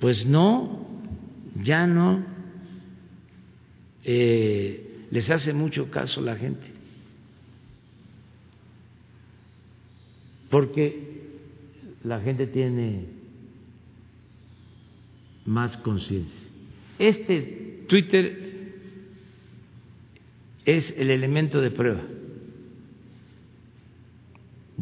Pues 0.00 0.26
no 0.26 0.86
ya 1.62 1.86
no. 1.86 2.24
Eh, 4.04 5.06
les 5.10 5.30
hace 5.30 5.52
mucho 5.52 5.90
caso 5.90 6.20
la 6.20 6.36
gente. 6.36 6.66
Porque 10.50 11.12
la 12.02 12.20
gente 12.20 12.46
tiene 12.46 13.06
más 15.46 15.76
conciencia. 15.78 16.40
Este 16.98 17.84
Twitter 17.88 18.50
es 20.64 20.94
el 20.96 21.10
elemento 21.10 21.60
de 21.60 21.70
prueba 21.70 22.02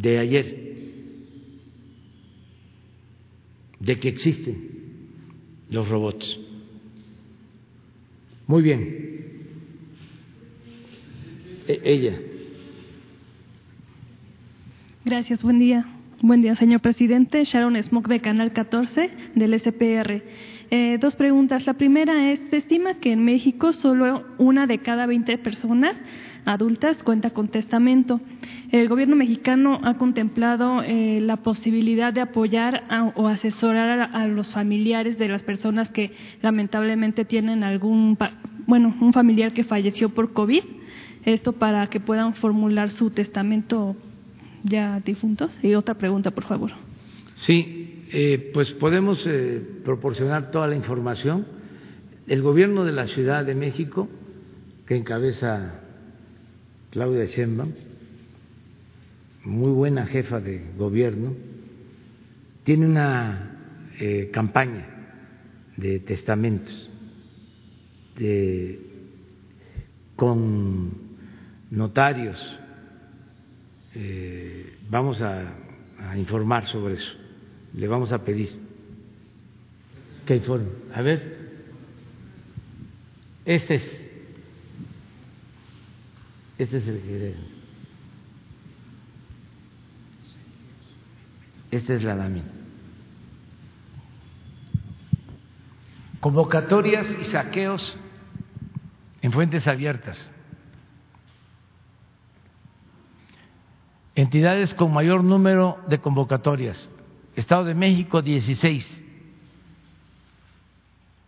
de 0.01 0.19
ayer 0.19 0.71
de 3.79 3.99
que 3.99 4.09
existen 4.09 4.69
los 5.71 5.89
robots. 5.89 6.39
Muy 8.47 8.63
bien. 8.63 9.11
E 11.67 11.81
ella. 11.85 12.19
Gracias, 15.05 15.43
buen 15.43 15.59
día. 15.59 15.87
Buen 16.23 16.43
día, 16.43 16.55
señor 16.55 16.81
presidente. 16.81 17.45
Sharon 17.45 17.83
Smoke 17.83 18.11
de 18.11 18.21
Canal 18.21 18.53
14 18.53 19.11
del 19.37 19.59
SPR. 19.59 20.23
Eh, 20.71 20.99
dos 21.01 21.17
preguntas. 21.17 21.65
La 21.65 21.73
primera 21.73 22.31
es, 22.31 22.41
se 22.51 22.59
estima 22.59 22.97
que 22.97 23.13
en 23.13 23.25
México 23.25 23.73
solo 23.73 24.27
una 24.37 24.67
de 24.67 24.81
cada 24.81 25.07
20 25.07 25.39
personas 25.39 25.97
adultas 26.45 27.03
cuenta 27.03 27.31
con 27.31 27.49
testamento. 27.49 28.21
El 28.71 28.87
gobierno 28.91 29.17
mexicano 29.17 29.81
ha 29.83 29.95
contemplado 29.97 30.83
eh, 30.83 31.21
la 31.23 31.39
posibilidad 31.39 32.13
de 32.13 32.21
apoyar 32.21 32.85
o 33.15 33.27
asesorar 33.27 34.11
a, 34.13 34.27
los 34.27 34.53
familiares 34.53 35.17
de 35.17 35.29
las 35.29 35.43
personas 35.43 35.89
que 35.89 36.13
lamentablemente 36.43 37.25
tienen 37.25 37.65
algún, 37.65 38.19
bueno, 38.67 38.95
un 39.01 39.15
familiar 39.15 39.55
que 39.55 39.65
falleció 39.65 40.11
por 40.11 40.35
COVID. 40.35 40.65
Esto 41.25 41.53
para 41.53 41.87
que 41.87 41.99
puedan 41.99 42.35
formular 42.35 42.91
su 42.91 43.09
testamento 43.09 43.97
ya 44.65 45.01
difuntos? 45.01 45.53
Y 45.63 45.75
otra 45.75 45.95
pregunta, 45.95 46.31
por 46.31 46.45
favor. 46.45 46.71
Sí, 47.35 48.05
eh, 48.13 48.51
pues 48.53 48.73
podemos 48.73 49.25
eh, 49.27 49.63
proporcionar 49.85 50.51
toda 50.51 50.67
la 50.67 50.77
información. 50.77 51.47
El 52.27 52.43
gobierno 52.43 52.85
de 52.85 52.93
la 52.93 53.07
Ciudad 53.07 53.45
de 53.45 53.55
México, 53.55 54.09
que 54.87 54.97
encabeza 54.97 55.81
Claudia 56.91 57.25
Sheinbaum, 57.25 57.73
muy 59.45 59.73
buena 59.73 60.07
jefa 60.07 60.41
de 60.41 60.63
gobierno, 60.77 61.35
tiene 62.65 62.87
una 62.87 63.59
eh, 63.99 64.31
campaña 64.33 64.87
de 65.77 66.01
testamentos 66.01 66.91
de, 68.17 68.81
con 70.15 70.91
notarios 71.71 72.60
eh, 73.95 74.79
vamos 74.89 75.21
a, 75.23 75.57
informar 76.17 76.67
sobre 76.69 76.95
eso. 76.95 77.13
Le 77.75 77.87
vamos 77.87 78.11
a 78.11 78.25
pedir 78.25 78.51
que 80.27 80.37
informe. 80.37 80.69
A 80.95 81.03
ver, 81.03 81.39
este 83.45 83.75
es, 83.75 83.83
este 86.59 86.77
es 86.79 86.87
el 86.89 87.01
que 87.01 87.35
Esta 91.71 91.95
es 91.95 92.03
la 92.03 92.15
lámina. 92.15 92.49
Convocatorias 96.21 97.09
y 97.21 97.25
saqueos 97.25 97.97
en 99.23 99.33
fuentes 99.33 99.67
abiertas. 99.69 100.31
Entidades 104.21 104.75
con 104.75 104.93
mayor 104.93 105.25
número 105.25 105.79
de 105.89 105.99
convocatorias. 105.99 106.91
Estado 107.37 107.65
de 107.65 107.75
México 107.75 108.21
16, 108.23 109.03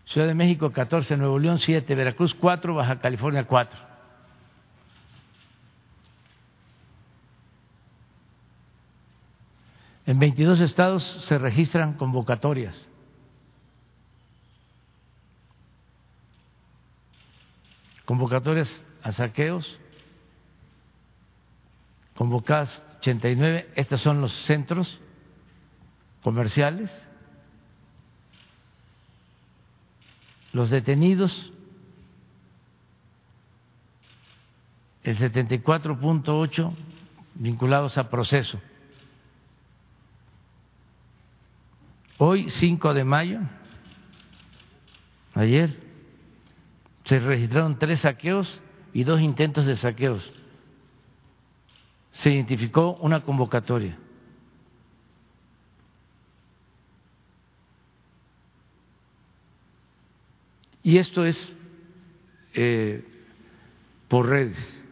Ciudad 0.04 0.26
de 0.26 0.34
México 0.34 0.70
14, 0.70 1.16
Nuevo 1.16 1.38
León 1.38 1.58
7, 1.58 1.94
Veracruz 1.94 2.34
4, 2.34 2.74
Baja 2.74 3.00
California 3.00 3.46
4. 3.46 3.80
En 10.04 10.18
22 10.18 10.60
estados 10.60 11.02
se 11.02 11.38
registran 11.38 11.94
convocatorias. 11.94 12.88
Convocatorias 18.04 18.84
a 19.02 19.12
saqueos 19.12 19.80
convocadas 22.14 22.82
89, 22.98 23.70
estos 23.74 24.00
son 24.00 24.20
los 24.20 24.32
centros 24.32 25.00
comerciales, 26.22 26.90
los 30.52 30.70
detenidos, 30.70 31.52
el 35.02 35.18
74.8 35.18 36.72
vinculados 37.34 37.98
a 37.98 38.08
proceso. 38.08 38.60
Hoy, 42.18 42.50
5 42.50 42.94
de 42.94 43.04
mayo, 43.04 43.40
ayer, 45.34 45.76
se 47.04 47.18
registraron 47.18 47.80
tres 47.80 48.00
saqueos 48.00 48.60
y 48.92 49.02
dos 49.02 49.20
intentos 49.20 49.66
de 49.66 49.74
saqueos 49.74 50.32
se 52.12 52.30
identificó 52.30 52.98
una 53.00 53.22
convocatoria. 53.22 53.98
Y 60.82 60.98
esto 60.98 61.24
es 61.24 61.56
eh, 62.54 63.04
por 64.08 64.28
redes. 64.28 64.82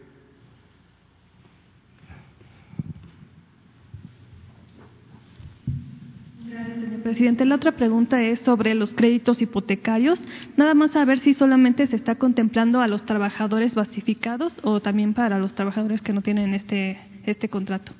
Señor 6.45 7.01
presidente. 7.01 7.45
La 7.45 7.55
otra 7.55 7.73
pregunta 7.73 8.21
es 8.21 8.39
sobre 8.41 8.73
los 8.73 8.93
créditos 8.93 9.41
hipotecarios. 9.41 10.21
Nada 10.55 10.73
más 10.73 10.91
saber 10.91 11.19
si 11.19 11.33
solamente 11.33 11.87
se 11.87 11.95
está 11.95 12.15
contemplando 12.15 12.81
a 12.81 12.87
los 12.87 13.05
trabajadores 13.05 13.75
basificados 13.75 14.57
o 14.63 14.81
también 14.81 15.13
para 15.13 15.39
los 15.39 15.53
trabajadores 15.55 16.01
que 16.01 16.13
no 16.13 16.21
tienen 16.21 16.53
este 16.53 16.99
este 17.25 17.49
contrato? 17.49 17.93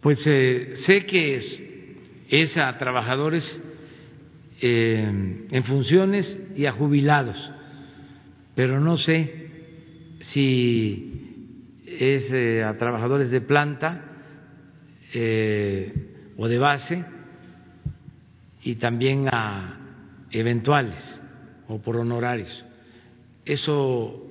Pues 0.00 0.22
eh, 0.26 0.74
sé 0.82 1.06
que 1.06 1.34
es, 2.30 2.56
a 2.56 2.78
trabajadores 2.78 3.62
eh, 4.60 5.46
en 5.50 5.64
funciones 5.64 6.38
y 6.54 6.66
a 6.66 6.72
jubilados, 6.72 7.36
pero 8.54 8.80
no 8.80 8.96
sé 8.96 9.48
si 10.20 11.84
es 11.86 12.30
eh, 12.32 12.62
a 12.62 12.76
trabajadores 12.78 13.30
de 13.30 13.40
planta 13.40 14.04
o 16.36 16.48
de 16.48 16.58
base 16.58 17.04
y 18.62 18.74
también 18.74 19.26
a 19.32 19.78
eventuales 20.30 21.20
o 21.66 21.78
por 21.78 21.96
honorarios. 21.96 22.64
Eso 23.46 24.22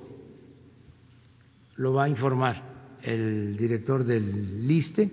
lo 1.76 1.92
va 1.92 2.04
a 2.04 2.08
informar 2.08 2.67
el 3.02 3.56
director 3.56 4.04
del 4.04 4.66
LISTE. 4.66 5.10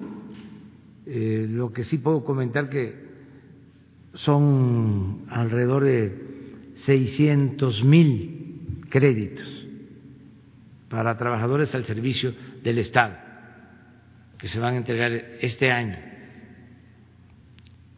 Eh, 1.06 1.48
lo 1.49 1.72
que 1.72 1.84
sí 1.84 1.99
puedo 1.99 2.24
comentar 2.24 2.70
que 2.70 3.06
son 4.14 5.26
alrededor 5.30 5.84
de 5.84 6.74
600 6.86 7.84
mil 7.84 8.86
créditos 8.90 9.66
para 10.90 11.18
trabajadores 11.18 11.74
al 11.76 11.86
servicio 11.86 12.34
del 12.64 12.80
Estado 12.80 13.26
que 14.38 14.48
se 14.48 14.60
van 14.60 14.76
a 14.76 14.78
entregar 14.78 15.12
este 15.41 15.72
año. 15.72 15.98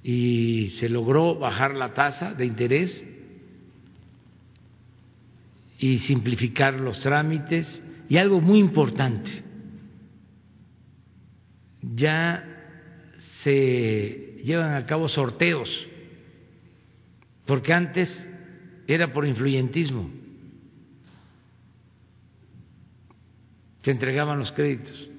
Y 0.03 0.69
se 0.79 0.89
logró 0.89 1.35
bajar 1.35 1.75
la 1.75 1.93
tasa 1.93 2.33
de 2.33 2.45
interés 2.45 3.05
y 5.79 5.97
simplificar 5.97 6.75
los 6.75 6.99
trámites 6.99 7.83
y 8.09 8.17
algo 8.17 8.39
muy 8.39 8.59
importante, 8.59 9.43
ya 11.97 12.43
se 13.41 14.41
llevan 14.43 14.75
a 14.75 14.85
cabo 14.85 15.07
sorteos, 15.07 15.87
porque 17.45 17.73
antes 17.73 18.07
era 18.87 19.11
por 19.11 19.25
influyentismo, 19.25 20.11
se 23.81 23.91
entregaban 23.91 24.37
los 24.37 24.51
créditos. 24.51 25.09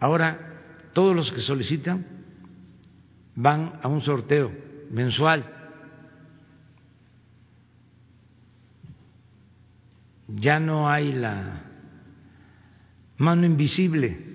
Ahora 0.00 0.62
todos 0.94 1.14
los 1.14 1.30
que 1.30 1.40
solicitan 1.40 2.06
van 3.34 3.80
a 3.82 3.88
un 3.88 4.00
sorteo 4.00 4.50
mensual. 4.90 5.44
Ya 10.28 10.58
no 10.58 10.88
hay 10.88 11.12
la 11.12 11.64
mano 13.18 13.44
invisible, 13.44 14.33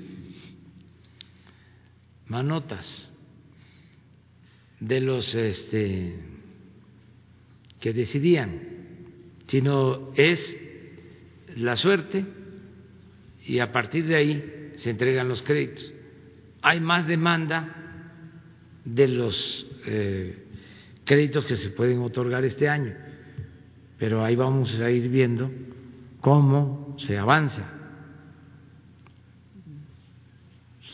manotas 2.30 3.12
de 4.80 5.02
los 5.02 5.36
este, 5.36 6.16
que 7.80 7.94
decidían, 7.94 8.62
sino 9.48 10.12
es 10.16 10.58
la 11.58 11.76
suerte 11.76 12.26
y 13.46 13.60
a 13.60 13.72
partir 13.72 14.06
de 14.06 14.16
ahí 14.16 14.72
se 14.76 14.92
entregan 14.92 15.28
los 15.28 15.42
créditos. 15.42 15.92
Hay 16.62 16.80
más 16.80 17.08
demanda 17.08 17.76
de 18.86 19.08
los 19.08 19.68
eh, 19.86 20.46
créditos 21.04 21.46
que 21.46 21.58
se 21.58 21.72
pueden 21.72 22.00
otorgar 22.00 22.46
este 22.46 22.70
año, 22.70 22.94
pero 23.98 24.24
ahí 24.24 24.36
vamos 24.36 24.74
a 24.80 24.90
ir 24.92 25.10
viendo 25.10 25.52
cómo 26.22 26.96
se 27.00 27.18
avanza. 27.18 27.79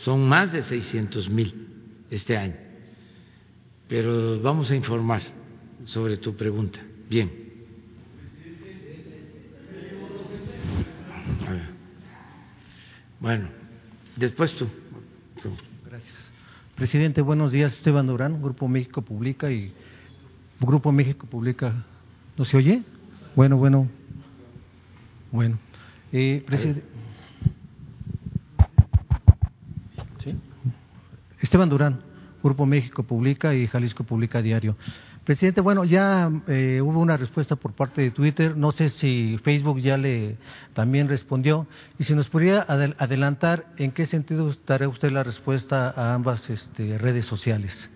Son 0.06 0.28
más 0.28 0.52
de 0.52 0.62
600 0.62 1.28
mil 1.30 1.66
este 2.12 2.36
año, 2.36 2.54
pero 3.88 4.40
vamos 4.40 4.70
a 4.70 4.76
informar 4.76 5.20
sobre 5.82 6.16
tu 6.16 6.36
pregunta. 6.36 6.78
Bien. 7.10 7.28
Bueno, 13.18 13.48
después 14.14 14.54
tú. 14.54 14.68
Gracias. 15.84 16.14
Presidente, 16.76 17.20
buenos 17.20 17.50
días. 17.50 17.72
Esteban 17.72 18.06
Durán, 18.06 18.40
Grupo 18.40 18.68
México 18.68 19.02
Publica 19.02 19.50
y 19.50 19.72
Grupo 20.60 20.92
México 20.92 21.26
Publica. 21.26 21.84
¿No 22.36 22.44
se 22.44 22.56
oye? 22.56 22.82
Bueno, 23.34 23.56
bueno. 23.56 23.88
Bueno. 25.32 25.58
Eh, 26.12 26.44
presidente. 26.46 26.84
Esteban 31.46 31.68
Durán, 31.68 32.00
Grupo 32.42 32.66
México 32.66 33.04
Publica 33.04 33.54
y 33.54 33.68
Jalisco 33.68 34.02
Publica 34.02 34.42
Diario. 34.42 34.76
Presidente, 35.24 35.60
bueno, 35.60 35.84
ya 35.84 36.28
eh, 36.48 36.80
hubo 36.82 36.98
una 36.98 37.16
respuesta 37.16 37.54
por 37.54 37.72
parte 37.72 38.02
de 38.02 38.10
Twitter, 38.10 38.56
no 38.56 38.72
sé 38.72 38.90
si 38.90 39.38
Facebook 39.44 39.78
ya 39.78 39.96
le 39.96 40.38
también 40.74 41.08
respondió, 41.08 41.68
y 42.00 42.02
si 42.04 42.16
nos 42.16 42.28
podría 42.28 42.62
adelantar 42.62 43.66
en 43.76 43.92
qué 43.92 44.06
sentido 44.06 44.52
dará 44.66 44.88
usted 44.88 45.12
la 45.12 45.22
respuesta 45.22 45.90
a 45.90 46.14
ambas 46.14 46.50
este, 46.50 46.98
redes 46.98 47.26
sociales. 47.26 47.90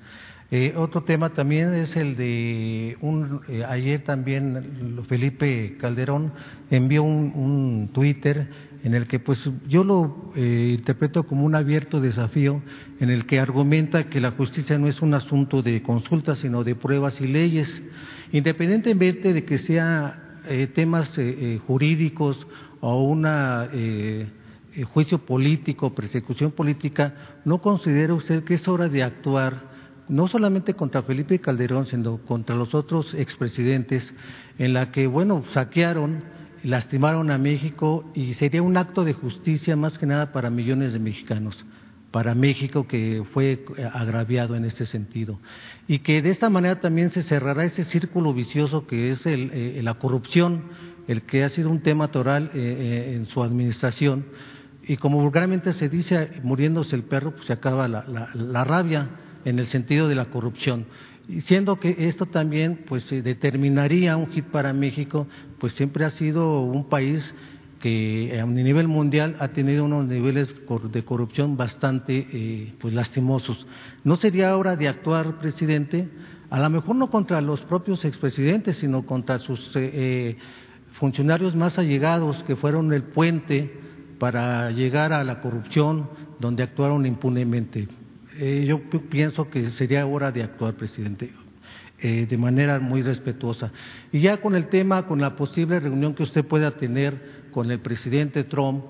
Eh, 0.53 0.75
otro 0.77 1.03
tema 1.03 1.31
también 1.31 1.75
es 1.75 1.97
el 1.97 2.17
de 2.17 2.99
un, 3.01 3.41
eh, 3.49 3.65
ayer 3.69 4.05
también 4.05 5.05
Felipe 5.09 5.77
Calderón 5.77 6.33
envió 6.71 7.03
un 7.03 7.91
Twitter 7.93 8.70
en 8.83 8.95
el 8.95 9.07
que 9.07 9.19
pues 9.19 9.39
yo 9.69 9.85
lo 9.85 10.33
eh, 10.35 10.77
interpreto 10.79 11.25
como 11.25 11.45
un 11.45 11.55
abierto 11.55 12.01
desafío 12.01 12.63
en 12.99 13.11
el 13.11 13.27
que 13.27 13.39
argumenta 13.39 14.09
que 14.09 14.21
la 14.21 14.33
justicia 14.33 14.79
no 14.79 14.89
es 14.89 15.03
un 15.03 15.15
asunto 15.15 15.63
de 15.63 15.83
consulta 15.83 16.35
sino 16.37 16.65
de 16.65 16.75
pruebas 16.75 17.21
y 17.21 17.27
leyes. 17.27 17.83
Independientemente 18.33 19.33
de 19.33 19.45
que 19.45 19.59
sea 19.59 20.41
eh, 20.49 20.67
temas 20.69 21.13
eh, 21.19 21.61
jurídicos 21.67 22.47
o 22.81 23.03
una 23.03 23.69
juicio 24.95 25.19
político 25.19 25.95
persecución 25.95 26.53
política 26.53 27.41
no 27.45 27.59
considera 27.59 28.15
usted 28.15 28.45
que 28.45 28.55
es 28.55 28.67
hora 28.67 28.89
de 28.89 29.03
actuar 29.03 29.69
no 30.09 30.27
solamente 30.29 30.73
contra 30.73 31.03
Felipe 31.03 31.39
Calderón 31.41 31.85
sino 31.87 32.19
contra 32.19 32.57
los 32.57 32.75
otros 32.75 33.13
expresidentes 33.13 34.15
en 34.59 34.73
la 34.73 34.91
que 34.91 35.07
bueno 35.07 35.45
saquearon 35.53 36.23
lastimaron 36.63 37.31
a 37.31 37.39
México 37.39 38.11
y 38.15 38.35
sería 38.35 38.63
un 38.63 38.77
acto 38.77 39.05
de 39.05 39.13
justicia 39.13 39.77
más 39.77 39.99
que 39.99 40.07
nada 40.07 40.33
para 40.33 40.51
millones 40.51 40.93
de 40.93 40.99
mexicanos, 40.99 41.65
para 42.11 42.35
México 42.35 42.87
que 42.87 43.25
fue 43.33 43.65
agraviado 43.93 44.57
en 44.57 44.65
este 44.65 44.87
sentido. 44.87 45.39
Y 45.89 46.01
que 46.01 46.23
de 46.23 46.31
esta 46.31 46.51
manera 46.51 46.81
también 46.81 47.11
se 47.11 47.23
cerrará 47.23 47.65
ese 47.65 47.85
círculo 47.85 48.35
vicioso 48.35 48.87
que 48.87 49.11
es 49.13 49.25
el, 49.27 49.51
eh, 49.53 49.81
la 49.83 49.95
corrupción, 49.95 50.65
el 51.09 51.23
que 51.23 51.45
ha 51.45 51.49
sido 51.49 51.71
un 51.71 51.81
tema 51.81 52.09
toral 52.09 52.51
eh, 52.55 52.59
eh, 52.59 53.15
en 53.17 53.27
su 53.27 53.43
administración. 53.43 54.27
Y 54.87 54.97
como 54.97 55.21
vulgarmente 55.21 55.73
se 55.73 55.89
dice, 55.89 56.41
muriéndose 56.43 56.97
el 56.97 57.05
perro, 57.05 57.33
pues 57.33 57.47
se 57.47 57.53
acaba 57.53 57.87
la 57.87 58.65
rabia 58.65 59.09
en 59.45 59.59
el 59.59 59.67
sentido 59.69 60.09
de 60.09 60.15
la 60.15 60.27
corrupción 60.27 60.87
siendo 61.47 61.79
que 61.79 61.95
esto 62.09 62.27
también 62.27 62.85
pues 62.87 63.09
determinaría 63.11 64.17
un 64.17 64.31
hit 64.31 64.47
para 64.47 64.73
México, 64.73 65.27
pues 65.59 65.73
siempre 65.75 66.05
ha 66.05 66.11
sido 66.11 66.63
un 66.63 66.89
país 66.89 67.35
que 67.81 68.39
a 68.41 68.47
nivel 68.47 68.89
mundial 68.89 69.37
ha 69.41 69.49
tenido 69.49 69.85
unos 69.85 70.05
niveles 70.05 70.55
de 70.93 71.05
corrupción 71.05 71.57
bastante 71.57 72.27
eh, 72.31 72.75
pues 72.79 72.93
lastimosos. 72.93 73.67
¿No 74.05 74.17
sería 74.17 74.57
hora 74.57 74.77
de 74.77 74.89
actuar, 74.89 75.39
presidente? 75.39 76.09
A 76.51 76.61
lo 76.61 76.69
mejor 76.69 76.97
no 76.97 77.11
contra 77.11 77.41
los 77.41 77.61
propios 77.63 78.05
expresidentes, 78.05 78.77
sino 78.77 79.07
contra 79.07 79.39
sus 79.39 79.75
eh, 79.77 79.91
eh, 79.93 80.37
funcionarios 80.93 81.57
más 81.57 81.79
allegados 81.79 82.43
que 82.43 82.57
fueron 82.57 82.93
el 82.93 83.05
puente 83.05 83.73
para 84.19 84.71
llegar 84.71 85.15
a 85.15 85.25
la 85.25 85.41
corrupción 85.41 86.11
donde 86.39 86.63
actuaron 86.63 87.07
impunemente. 87.07 87.89
Eh, 88.43 88.65
yo 88.67 88.81
pienso 89.11 89.51
que 89.51 89.69
sería 89.73 90.07
hora 90.07 90.33
de 90.33 90.43
actuar, 90.43 90.73
presidente, 90.73 91.31
eh, 92.01 92.27
de 92.27 92.39
manera 92.39 92.81
muy 92.81 93.03
respetuosa. 93.03 93.71
Y 94.11 94.21
ya 94.21 94.39
con 94.39 94.55
el 94.55 94.69
tema, 94.69 95.07
con 95.07 95.21
la 95.21 95.37
posible 95.37 95.79
reunión 95.79 96.15
que 96.15 96.23
usted 96.23 96.43
pueda 96.47 96.71
tener 96.71 97.21
con 97.51 97.71
el 97.71 97.81
presidente 97.81 98.45
Trump, 98.45 98.85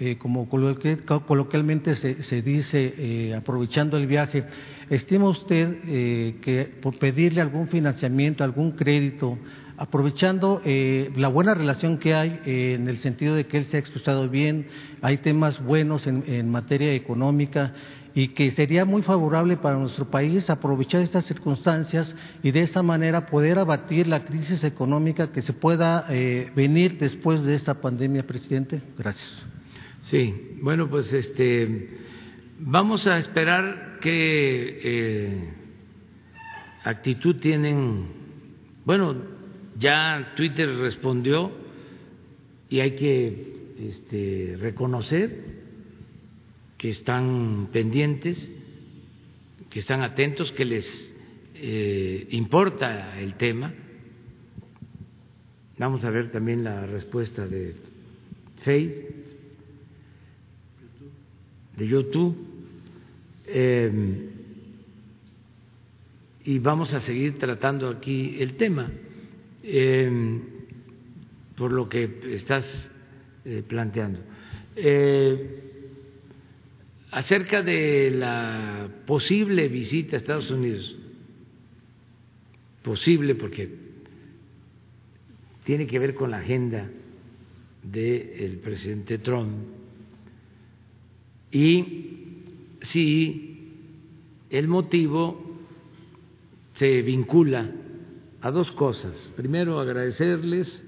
eh, 0.00 0.16
como 0.16 0.48
coloquialmente 0.48 1.94
se, 1.96 2.40
dice, 2.40 3.34
aprovechando 3.36 3.98
el 3.98 4.06
viaje, 4.06 4.44
¿estima 4.88 5.28
usted 5.28 5.82
que 6.40 6.72
por 6.80 6.98
pedirle 6.98 7.42
algún 7.42 7.68
financiamiento, 7.68 8.42
algún 8.42 8.72
crédito, 8.72 9.38
aprovechando 9.76 10.62
la 10.64 11.28
buena 11.28 11.54
relación 11.54 11.98
que 11.98 12.14
hay 12.14 12.40
en 12.44 12.88
el 12.88 12.98
sentido 12.98 13.36
de 13.36 13.46
que 13.46 13.58
él 13.58 13.66
se 13.66 13.76
ha 13.76 13.80
expresado 13.80 14.28
bien, 14.28 14.66
hay 15.00 15.18
temas 15.18 15.62
buenos 15.62 16.06
en 16.08 16.50
materia 16.50 16.92
económica 16.94 17.72
y 18.14 18.28
que 18.28 18.50
sería 18.52 18.84
muy 18.84 19.02
favorable 19.02 19.56
para 19.56 19.76
nuestro 19.76 20.04
país 20.06 20.48
aprovechar 20.48 21.02
estas 21.02 21.24
circunstancias 21.26 22.14
y 22.42 22.52
de 22.52 22.60
esa 22.60 22.82
manera 22.82 23.26
poder 23.26 23.58
abatir 23.58 24.06
la 24.06 24.24
crisis 24.24 24.62
económica 24.62 25.32
que 25.32 25.42
se 25.42 25.52
pueda 25.52 26.06
eh, 26.08 26.50
venir 26.54 26.98
después 26.98 27.42
de 27.42 27.56
esta 27.56 27.74
pandemia, 27.74 28.24
presidente. 28.24 28.80
Gracias. 28.96 29.44
Sí, 30.02 30.58
bueno, 30.62 30.88
pues 30.88 31.12
este 31.12 31.88
vamos 32.58 33.06
a 33.06 33.18
esperar 33.18 33.98
que 34.00 34.80
eh, 34.84 35.54
actitud 36.84 37.36
tienen, 37.36 38.06
bueno, 38.84 39.16
ya 39.78 40.34
Twitter 40.36 40.68
respondió 40.76 41.50
y 42.68 42.80
hay 42.80 42.92
que 42.92 43.74
este, 43.80 44.56
reconocer 44.60 45.63
que 46.84 46.90
están 46.90 47.70
pendientes, 47.72 48.52
que 49.70 49.78
están 49.78 50.02
atentos, 50.02 50.52
que 50.52 50.66
les 50.66 51.14
eh, 51.54 52.26
importa 52.32 53.18
el 53.18 53.36
tema. 53.38 53.72
Vamos 55.78 56.04
a 56.04 56.10
ver 56.10 56.30
también 56.30 56.62
la 56.62 56.84
respuesta 56.84 57.46
de 57.46 57.74
Faith, 58.62 58.92
de 61.74 61.88
YouTube. 61.88 62.36
Eh, 63.46 64.30
y 66.44 66.58
vamos 66.58 66.92
a 66.92 67.00
seguir 67.00 67.38
tratando 67.38 67.88
aquí 67.88 68.36
el 68.40 68.58
tema, 68.58 68.92
eh, 69.62 70.38
por 71.56 71.72
lo 71.72 71.88
que 71.88 72.34
estás 72.34 72.66
planteando. 73.68 74.20
Acerca 77.14 77.62
de 77.62 78.10
la 78.10 78.88
posible 79.06 79.68
visita 79.68 80.16
a 80.16 80.18
Estados 80.18 80.50
Unidos, 80.50 80.96
posible 82.82 83.36
porque 83.36 83.72
tiene 85.62 85.86
que 85.86 86.00
ver 86.00 86.14
con 86.16 86.32
la 86.32 86.38
agenda 86.38 86.90
del 87.84 88.58
presidente 88.58 89.18
Trump 89.18 89.52
y 91.52 92.32
si 92.82 93.74
el 94.50 94.66
motivo 94.66 95.40
se 96.74 97.00
vincula 97.02 97.70
a 98.40 98.50
dos 98.50 98.72
cosas. 98.72 99.30
Primero, 99.36 99.78
agradecerles 99.78 100.84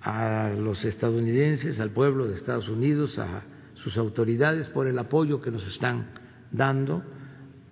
a 0.00 0.50
los 0.56 0.84
estadounidenses, 0.84 1.80
al 1.80 1.90
pueblo 1.90 2.28
de 2.28 2.34
Estados 2.34 2.68
Unidos, 2.68 3.18
a 3.18 3.42
sus 3.84 3.98
autoridades 3.98 4.70
por 4.70 4.86
el 4.86 4.98
apoyo 4.98 5.42
que 5.42 5.50
nos 5.50 5.66
están 5.66 6.10
dando 6.50 7.04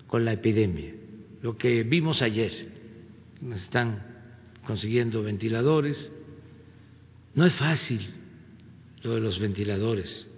con 0.06 0.26
la 0.26 0.34
epidemia. 0.34 0.92
Lo 1.40 1.56
que 1.56 1.84
vimos 1.84 2.20
ayer, 2.20 2.52
nos 3.40 3.62
están 3.62 4.02
consiguiendo 4.66 5.22
ventiladores. 5.22 6.10
No 7.34 7.46
es 7.46 7.54
fácil 7.54 8.10
lo 9.02 9.14
de 9.14 9.20
los 9.22 9.38
ventiladores, 9.38 10.28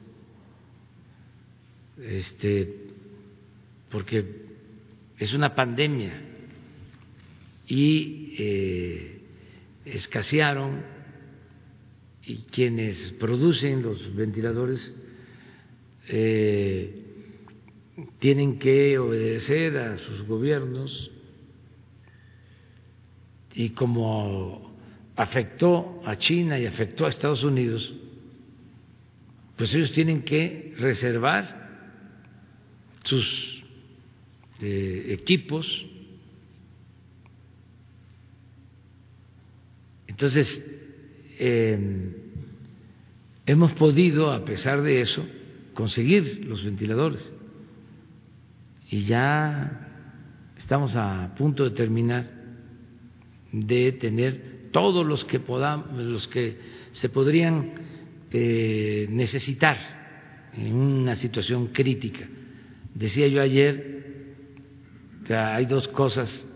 este, 2.00 2.86
porque 3.90 4.44
es 5.18 5.34
una 5.34 5.56
pandemia 5.56 6.22
y 7.66 8.36
eh, 8.38 9.20
escasearon 9.86 10.82
y 12.22 12.36
quienes 12.52 13.10
producen 13.18 13.82
los 13.82 14.14
ventiladores 14.14 14.94
eh, 16.08 17.04
tienen 18.18 18.58
que 18.58 18.98
obedecer 18.98 19.78
a 19.78 19.96
sus 19.96 20.26
gobiernos 20.26 21.10
y 23.54 23.70
como 23.70 24.74
afectó 25.16 26.02
a 26.04 26.16
China 26.16 26.58
y 26.58 26.66
afectó 26.66 27.06
a 27.06 27.10
Estados 27.10 27.44
Unidos, 27.44 27.94
pues 29.56 29.74
ellos 29.74 29.92
tienen 29.92 30.22
que 30.22 30.74
reservar 30.78 31.64
sus 33.04 33.62
eh, 34.60 35.06
equipos. 35.10 35.86
Entonces, 40.08 40.62
em, 41.38 42.12
hemos 43.46 43.72
podido, 43.74 44.32
a 44.32 44.44
pesar 44.44 44.82
de 44.82 45.00
eso, 45.00 45.24
conseguir 45.74 46.44
los 46.46 46.64
ventiladores 46.64 47.32
y 48.90 49.02
ya 49.02 50.50
estamos 50.56 50.94
a 50.96 51.34
punto 51.36 51.64
de 51.64 51.70
terminar 51.70 52.30
de 53.52 53.92
tener 53.92 54.68
todos 54.72 55.06
los 55.06 55.24
que 55.24 55.38
podamos, 55.38 55.96
los 55.98 56.26
que 56.26 56.58
se 56.92 57.08
podrían 57.08 57.74
eh, 58.30 59.06
necesitar 59.10 60.50
en 60.56 60.74
una 60.74 61.14
situación 61.14 61.68
crítica. 61.68 62.26
Decía 62.94 63.28
yo 63.28 63.40
ayer 63.40 64.34
que 65.24 65.34
hay 65.34 65.66
dos 65.66 65.86
cosas 65.88 66.46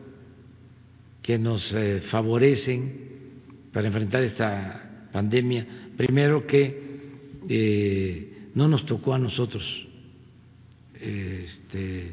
que 1.22 1.38
nos 1.38 1.72
eh, 1.72 2.00
favorecen 2.08 3.08
para 3.72 3.86
enfrentar 3.86 4.24
esta 4.24 5.08
pandemia. 5.12 5.66
Primero 5.96 6.46
que 6.46 6.88
eh, 7.48 8.37
no 8.58 8.66
nos 8.66 8.84
tocó 8.86 9.14
a 9.14 9.20
nosotros 9.20 9.62
este, 10.94 12.12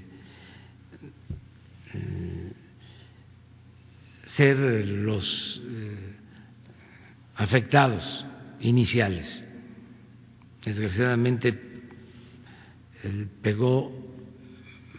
ser 4.28 4.56
los 4.60 5.60
eh, 5.66 6.14
afectados 7.36 8.24
iniciales. 8.60 9.44
Desgraciadamente 10.64 11.60
pegó 13.42 13.92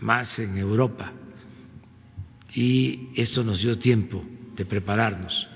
más 0.00 0.40
en 0.40 0.58
Europa 0.58 1.12
y 2.54 3.10
esto 3.14 3.44
nos 3.44 3.60
dio 3.60 3.78
tiempo 3.78 4.24
de 4.56 4.64
prepararnos, 4.64 5.48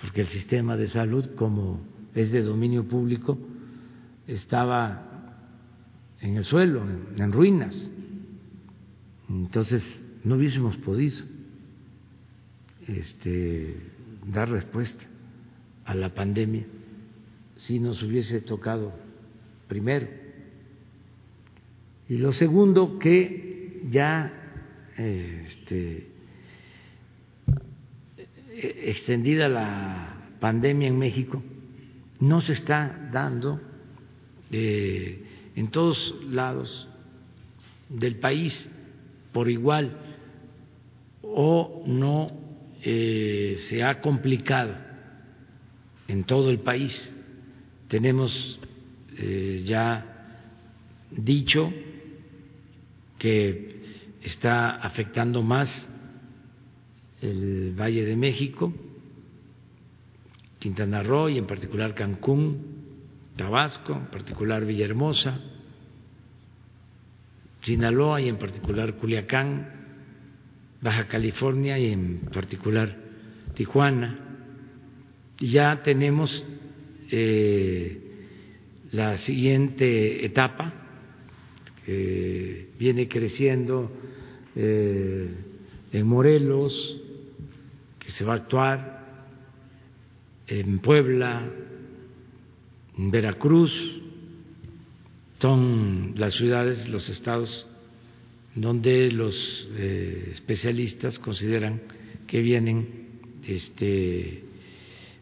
porque 0.00 0.22
el 0.22 0.26
sistema 0.26 0.76
de 0.76 0.88
salud, 0.88 1.36
como 1.36 1.80
es 2.12 2.32
de 2.32 2.42
dominio 2.42 2.88
público, 2.88 3.38
estaba 4.34 5.34
en 6.20 6.36
el 6.36 6.44
suelo, 6.44 6.82
en 7.16 7.32
ruinas. 7.32 7.90
Entonces 9.28 10.02
no 10.24 10.36
hubiésemos 10.36 10.76
podido 10.78 11.24
este, 12.86 13.76
dar 14.26 14.50
respuesta 14.50 15.04
a 15.84 15.94
la 15.94 16.14
pandemia 16.14 16.64
si 17.56 17.80
nos 17.80 18.02
hubiese 18.02 18.40
tocado 18.40 18.92
primero. 19.68 20.08
Y 22.08 22.18
lo 22.18 22.32
segundo, 22.32 22.98
que 22.98 23.82
ya 23.90 24.32
este, 24.96 26.08
extendida 28.52 29.48
la 29.48 30.16
pandemia 30.40 30.88
en 30.88 30.98
México, 30.98 31.42
no 32.18 32.40
se 32.40 32.54
está 32.54 33.08
dando 33.12 33.60
eh, 34.50 35.24
en 35.56 35.68
todos 35.68 36.14
lados 36.28 36.88
del 37.88 38.16
país 38.16 38.68
por 39.32 39.50
igual 39.50 39.96
o 41.22 41.82
no 41.86 42.30
eh, 42.82 43.56
se 43.68 43.82
ha 43.82 44.00
complicado 44.00 44.74
en 46.08 46.24
todo 46.24 46.50
el 46.50 46.60
país. 46.60 47.12
Tenemos 47.88 48.58
eh, 49.16 49.62
ya 49.64 50.38
dicho 51.10 51.72
que 53.18 53.80
está 54.22 54.76
afectando 54.76 55.42
más 55.42 55.88
el 57.20 57.74
Valle 57.78 58.04
de 58.04 58.16
México, 58.16 58.72
Quintana 60.58 61.02
Roo 61.02 61.28
y 61.28 61.38
en 61.38 61.46
particular 61.46 61.94
Cancún, 61.94 62.69
Tabasco, 63.40 63.94
en 63.94 64.04
particular 64.08 64.66
Villahermosa, 64.66 65.40
Sinaloa 67.62 68.20
y 68.20 68.28
en 68.28 68.36
particular 68.36 68.96
Culiacán, 68.96 69.66
Baja 70.82 71.08
California 71.08 71.78
y 71.78 71.90
en 71.90 72.18
particular 72.34 72.94
Tijuana. 73.54 74.18
Ya 75.38 75.82
tenemos 75.82 76.44
eh, 77.10 77.98
la 78.92 79.16
siguiente 79.16 80.22
etapa 80.26 80.74
que 81.86 82.68
viene 82.78 83.08
creciendo 83.08 83.90
eh, 84.54 85.34
en 85.92 86.06
Morelos, 86.06 87.00
que 88.00 88.10
se 88.10 88.22
va 88.22 88.34
a 88.34 88.36
actuar 88.36 89.00
en 90.46 90.80
Puebla, 90.80 91.48
Veracruz, 93.08 93.72
son 95.38 96.12
las 96.16 96.34
ciudades, 96.34 96.88
los 96.88 97.08
estados 97.08 97.66
donde 98.54 99.10
los 99.10 99.68
eh, 99.76 100.28
especialistas 100.32 101.18
consideran 101.18 101.80
que 102.26 102.40
vienen 102.40 103.20
este, 103.46 104.44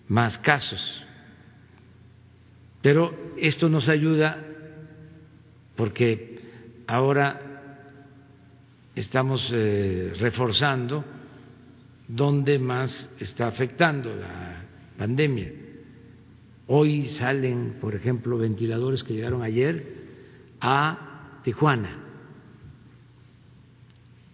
más 0.09 0.39
casos. 0.39 1.05
Pero 2.83 3.35
esto 3.37 3.69
nos 3.69 3.89
ayuda 3.89 4.45
porque 5.77 6.41
ahora 6.87 7.41
estamos 8.97 9.49
eh, 9.55 10.13
reforzando 10.19 11.05
donde 12.09 12.59
más 12.59 13.09
está 13.21 13.47
afectando 13.47 14.17
la 14.17 14.65
pandemia. 14.97 15.68
Hoy 16.71 17.07
salen, 17.07 17.79
por 17.81 17.95
ejemplo, 17.95 18.37
ventiladores 18.37 19.03
que 19.03 19.15
llegaron 19.15 19.43
ayer 19.43 19.97
a 20.61 21.41
Tijuana 21.43 22.05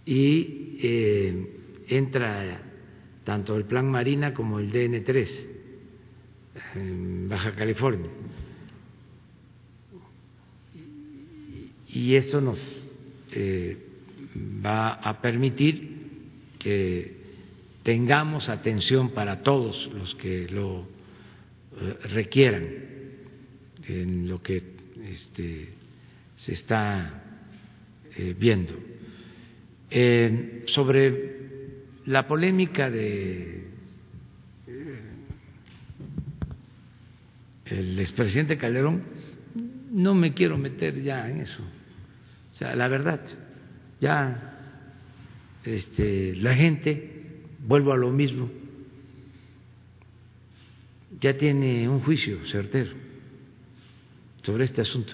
y 0.05 0.79
eh, 0.83 1.61
entra 1.87 2.61
tanto 3.23 3.57
el 3.57 3.65
Plan 3.67 3.89
Marina 3.89 4.35
como 4.35 4.59
el 4.59 4.73
DN3 4.73 5.29
en 6.75 7.29
Baja 7.29 7.53
California. 7.53 8.11
Y 11.89 12.17
esto 12.17 12.41
nos 12.41 12.59
eh, 13.31 13.79
va 14.65 14.95
a 14.95 15.21
permitir 15.21 15.95
que 16.59 17.17
tengamos 17.85 18.49
atención 18.49 19.11
para 19.11 19.45
todos 19.45 19.89
los 19.95 20.17
que 20.17 20.49
lo 20.49 20.94
requieran 22.13 22.67
en 23.87 24.29
lo 24.29 24.43
que 24.43 24.63
este, 25.11 25.69
se 26.37 26.53
está 26.53 27.23
eh, 28.17 28.35
viendo. 28.39 28.75
sobre 30.67 31.35
la 32.07 32.27
polémica 32.27 32.91
de 32.91 33.65
el 37.67 37.99
expresidente 37.99 38.57
Calderón, 38.57 39.03
no 39.91 40.15
me 40.15 40.35
quiero 40.35 40.59
meter 40.59 41.03
ya 41.03 41.29
en 41.29 41.41
eso. 41.41 41.63
O 42.53 42.55
sea, 42.55 42.75
la 42.77 42.89
verdad, 42.89 43.21
ya 44.01 44.55
este, 45.65 46.35
la 46.37 46.55
gente, 46.55 47.41
vuelvo 47.67 47.93
a 47.93 47.97
lo 47.97 48.11
mismo, 48.11 48.51
ya 51.21 51.37
tiene 51.37 51.89
un 51.89 52.01
juicio 52.01 52.45
certero 52.47 52.93
sobre 54.43 54.65
este 54.65 54.83
asunto. 54.83 55.13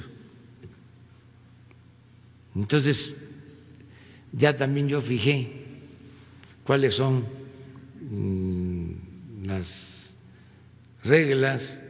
Entonces, 2.55 3.15
ya 4.33 4.57
también 4.57 4.89
yo 4.89 5.03
fijé 5.03 5.53
cuáles 6.65 6.95
son 6.95 7.25
mm, 8.11 9.47
las 9.47 10.15
reglas 11.05 11.81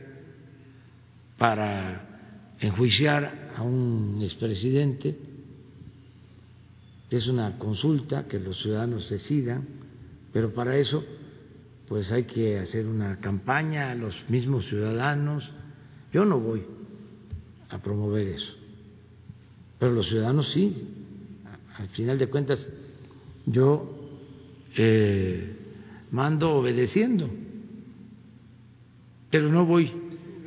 para 1.39 2.55
enjuiciar 2.61 3.53
a 3.57 3.63
un 3.63 4.21
expresidente. 4.23 5.19
Es 7.11 7.27
una 7.27 7.59
consulta 7.59 8.29
que 8.29 8.39
los 8.39 8.61
ciudadanos 8.61 9.09
decidan, 9.11 9.67
pero 10.33 10.53
para 10.53 10.77
eso 10.77 11.05
pues 11.91 12.13
hay 12.13 12.23
que 12.23 12.57
hacer 12.57 12.87
una 12.87 13.17
campaña 13.17 13.91
a 13.91 13.97
los 13.97 14.15
mismos 14.29 14.65
ciudadanos. 14.67 15.51
Yo 16.13 16.25
no 16.25 16.39
voy 16.39 16.65
a 17.69 17.79
promover 17.79 18.29
eso, 18.29 18.57
pero 19.77 19.91
los 19.91 20.07
ciudadanos 20.07 20.51
sí. 20.51 20.87
Al 21.77 21.89
final 21.89 22.17
de 22.17 22.29
cuentas, 22.29 22.71
yo 23.45 24.09
eh, 24.77 25.57
mando 26.13 26.53
obedeciendo, 26.53 27.29
pero 29.29 29.51
no 29.51 29.67
voy 29.67 29.93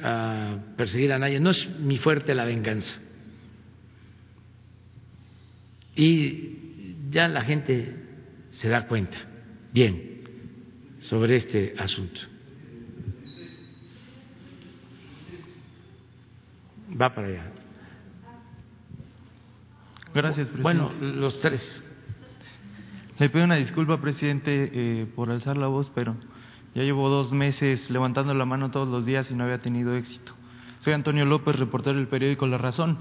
a 0.02 0.60
perseguir 0.78 1.12
a 1.12 1.20
nadie, 1.20 1.42
no 1.42 1.50
es 1.50 1.68
mi 1.78 1.98
fuerte 1.98 2.36
la 2.36 2.46
venganza. 2.46 3.02
Y 5.94 6.96
ya 7.12 7.28
la 7.28 7.42
gente 7.42 7.96
se 8.52 8.70
da 8.70 8.88
cuenta 8.88 9.18
bien 9.74 10.13
sobre 11.10 11.38
este 11.38 11.76
asunto. 11.78 12.22
Va 17.00 17.14
para 17.14 17.28
allá. 17.28 17.52
Gracias, 20.14 20.48
presidente. 20.48 20.62
Bueno, 20.62 20.92
los 21.02 21.40
tres. 21.42 21.84
Le 23.18 23.30
pido 23.30 23.46
una 23.46 23.56
disculpa, 23.56 24.00
presidente, 24.00 24.72
eh, 24.74 25.06
por 25.16 25.32
alzar 25.32 25.58
la 25.58 25.68
voz, 25.68 25.92
pero 25.94 26.16
ya 26.76 26.84
llevo 26.84 27.10
dos 27.10 27.34
meses 27.34 27.90
levantando 27.90 28.34
la 28.34 28.46
mano 28.46 28.72
todos 28.72 28.88
los 28.88 29.06
días 29.06 29.30
y 29.32 29.36
no 29.36 29.44
había 29.44 29.60
tenido 29.60 29.96
éxito. 29.96 30.34
Soy 30.82 30.94
Antonio 30.94 31.26
López, 31.26 31.58
reportero 31.58 31.98
del 31.98 32.08
periódico 32.08 32.46
La 32.48 32.58
Razón. 32.58 32.98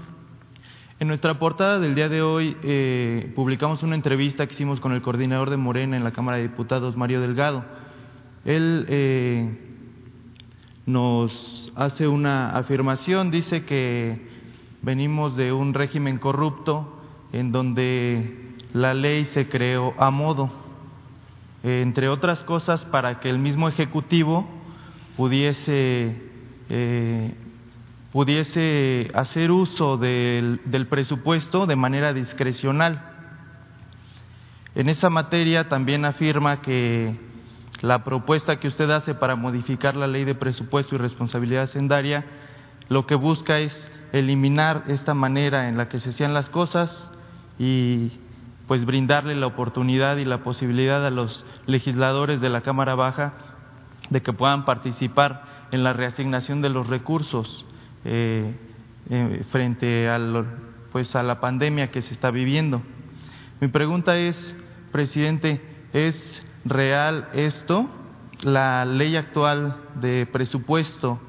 En 0.99 1.07
nuestra 1.07 1.37
portada 1.39 1.79
del 1.79 1.95
día 1.95 2.07
de 2.07 2.21
hoy 2.21 2.55
eh, 2.63 3.31
publicamos 3.35 3.83
una 3.83 3.95
entrevista 3.95 4.47
que 4.47 4.53
hicimos 4.53 4.79
con 4.79 4.93
el 4.93 5.01
coordinador 5.01 5.49
de 5.49 5.57
Morena 5.57 5.97
en 5.97 6.03
la 6.03 6.11
Cámara 6.11 6.37
de 6.37 6.43
Diputados, 6.43 6.95
Mario 6.95 7.19
Delgado. 7.19 7.65
Él 8.45 8.85
eh, 8.89 9.57
nos 10.85 11.71
hace 11.75 12.07
una 12.07 12.57
afirmación, 12.57 13.31
dice 13.31 13.65
que 13.65 14.27
venimos 14.81 15.35
de 15.35 15.53
un 15.53 15.73
régimen 15.73 16.17
corrupto 16.17 17.01
en 17.31 17.51
donde 17.51 18.55
la 18.73 18.93
ley 18.93 19.25
se 19.25 19.47
creó 19.47 19.93
a 19.97 20.11
modo 20.11 20.63
entre 21.63 22.09
otras 22.09 22.43
cosas, 22.43 22.83
para 22.85 23.21
que 23.21 23.29
el 23.29 23.39
mismo 23.39 23.69
Ejecutivo 23.69 24.45
pudiese, 25.15 26.13
eh, 26.69 27.33
pudiese 28.11 29.09
hacer 29.13 29.49
uso 29.49 29.95
del, 29.95 30.59
del 30.65 30.87
presupuesto 30.87 31.65
de 31.65 31.77
manera 31.77 32.11
discrecional. 32.13 33.01
En 34.75 34.89
esa 34.89 35.09
materia 35.09 35.69
también 35.69 36.03
afirma 36.03 36.61
que 36.61 37.17
la 37.83 38.05
propuesta 38.05 38.61
que 38.61 38.69
usted 38.69 38.89
hace 38.91 39.13
para 39.13 39.35
modificar 39.35 39.97
la 39.97 40.07
ley 40.07 40.23
de 40.23 40.35
presupuesto 40.35 40.95
y 40.95 40.99
responsabilidad 40.99 41.63
hacendaria 41.63 42.23
lo 42.87 43.05
que 43.05 43.15
busca 43.15 43.59
es 43.59 43.91
eliminar 44.13 44.85
esta 44.87 45.13
manera 45.13 45.67
en 45.67 45.75
la 45.75 45.89
que 45.89 45.99
se 45.99 46.11
hacían 46.11 46.33
las 46.33 46.47
cosas 46.47 47.11
y 47.59 48.13
pues 48.67 48.85
brindarle 48.85 49.35
la 49.35 49.47
oportunidad 49.47 50.15
y 50.15 50.23
la 50.23 50.43
posibilidad 50.43 51.05
a 51.05 51.09
los 51.09 51.45
legisladores 51.65 52.39
de 52.39 52.47
la 52.47 52.61
Cámara 52.61 52.95
Baja 52.95 53.33
de 54.09 54.21
que 54.21 54.31
puedan 54.31 54.63
participar 54.63 55.67
en 55.71 55.83
la 55.83 55.91
reasignación 55.91 56.61
de 56.61 56.69
los 56.69 56.87
recursos 56.87 57.65
eh, 58.05 58.55
eh, 59.09 59.43
frente 59.51 60.07
pues 60.93 61.17
a 61.17 61.23
la 61.23 61.41
pandemia 61.41 61.91
que 61.91 62.01
se 62.01 62.13
está 62.13 62.31
viviendo. 62.31 62.81
Mi 63.59 63.67
pregunta 63.67 64.15
es, 64.15 64.55
presidente, 64.93 65.61
¿es 65.91 66.45
real 66.65 67.29
esto? 67.33 67.89
La 68.41 68.85
ley 68.85 69.15
actual 69.15 69.77
de 69.95 70.27
presupuesto 70.31 71.19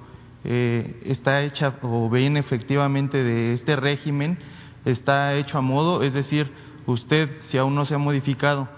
eh, 0.43 1.01
está 1.05 1.43
hecha 1.43 1.75
o 1.83 2.11
viene 2.11 2.41
efectivamente 2.41 3.23
de 3.23 3.55
este 3.55 3.77
régimen, 3.77 4.39
está 4.85 5.35
hecho 5.35 5.59
a 5.59 5.63
modo, 5.63 6.03
es 6.03 6.13
decir, 6.13 6.51
usted, 6.87 7.31
si 7.45 7.57
aún 7.57 7.75
no 7.75 7.85
se 7.85 7.95
ha 7.95 7.99
modificado, 7.99 8.69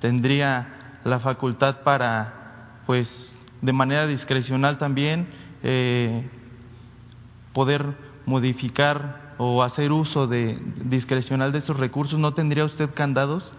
tendría 0.00 1.00
la 1.04 1.18
facultad 1.20 1.82
para, 1.82 2.80
pues, 2.86 3.36
de 3.60 3.72
manera 3.72 4.06
discrecional 4.06 4.78
también, 4.78 5.28
eh, 5.62 6.28
poder 7.52 7.84
modificar 8.24 9.34
o 9.38 9.62
hacer 9.62 9.92
uso 9.92 10.26
de 10.26 10.58
discrecional 10.84 11.52
de 11.52 11.58
esos 11.58 11.76
recursos, 11.76 12.18
¿no 12.18 12.34
tendría 12.34 12.64
usted 12.64 12.90
candados? 12.94 13.52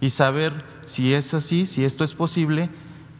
Y 0.00 0.10
saber 0.10 0.52
si 0.86 1.12
es 1.12 1.34
así, 1.34 1.66
si 1.66 1.84
esto 1.84 2.04
es 2.04 2.14
posible, 2.14 2.70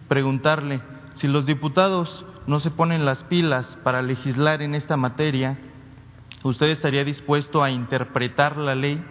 preguntarle, 0.08 0.80
si 1.14 1.26
los 1.26 1.46
diputados 1.46 2.24
no 2.46 2.60
se 2.60 2.70
ponen 2.70 3.04
las 3.04 3.24
pilas 3.24 3.78
para 3.82 4.02
legislar 4.02 4.62
en 4.62 4.74
esta 4.74 4.96
materia, 4.96 5.58
¿usted 6.42 6.68
estaría 6.68 7.04
dispuesto 7.04 7.62
a 7.62 7.70
interpretar 7.70 8.56
la 8.56 8.74
ley 8.74 9.02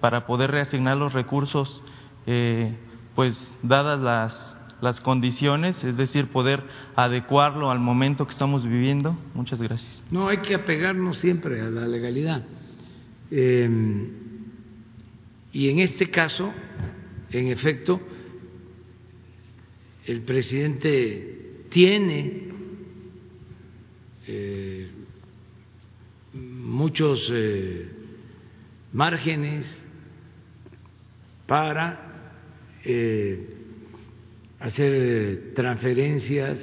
para 0.00 0.26
poder 0.26 0.50
reasignar 0.50 0.98
los 0.98 1.14
recursos, 1.14 1.82
eh, 2.26 2.76
pues 3.14 3.58
dadas 3.62 3.98
las, 4.00 4.56
las 4.82 5.00
condiciones, 5.00 5.82
es 5.82 5.96
decir, 5.96 6.26
poder 6.28 6.62
adecuarlo 6.94 7.70
al 7.70 7.78
momento 7.78 8.26
que 8.26 8.32
estamos 8.32 8.66
viviendo. 8.66 9.16
Muchas 9.32 9.62
gracias. 9.62 10.02
No, 10.10 10.28
hay 10.28 10.42
que 10.42 10.54
apegarnos 10.54 11.16
siempre 11.18 11.62
a 11.62 11.70
la 11.70 11.88
legalidad. 11.88 12.42
Eh, 13.30 14.10
y 15.54 15.70
en 15.70 15.78
este 15.78 16.10
caso, 16.10 16.52
en 17.34 17.48
efecto, 17.48 18.00
el 20.06 20.22
presidente 20.22 21.64
tiene 21.68 22.42
eh, 24.28 24.88
muchos 26.32 27.28
eh, 27.34 27.88
márgenes 28.92 29.66
para 31.48 32.38
eh, 32.84 33.48
hacer 34.60 35.54
transferencias 35.56 36.56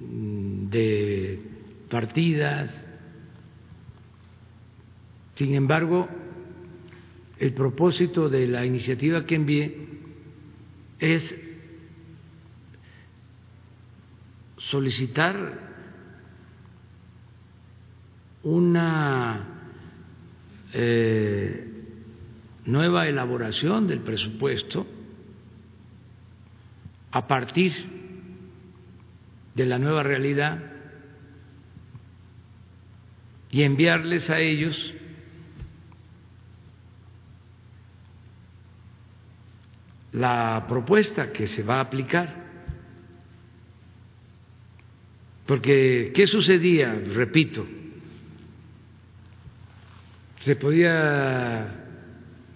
mm, 0.00 0.70
de 0.70 1.38
partidas. 1.88 2.68
Sin 5.36 5.54
embargo, 5.54 6.08
el 7.38 7.52
propósito 7.52 8.28
de 8.28 8.46
la 8.46 8.64
iniciativa 8.64 9.24
que 9.26 9.34
envié 9.34 9.88
es 10.98 11.34
solicitar 14.58 15.64
una 18.42 19.46
eh, 20.72 21.70
nueva 22.66 23.08
elaboración 23.08 23.86
del 23.86 24.00
presupuesto 24.00 24.86
a 27.10 27.26
partir 27.26 27.72
de 29.54 29.66
la 29.66 29.78
nueva 29.78 30.02
realidad 30.02 30.58
y 33.50 33.62
enviarles 33.62 34.28
a 34.30 34.40
ellos 34.40 34.94
la 40.14 40.64
propuesta 40.68 41.32
que 41.32 41.46
se 41.46 41.62
va 41.62 41.78
a 41.78 41.80
aplicar. 41.80 42.44
Porque, 45.44 46.12
¿qué 46.14 46.26
sucedía? 46.26 46.94
Repito, 46.94 47.66
se 50.40 50.56
podía 50.56 51.84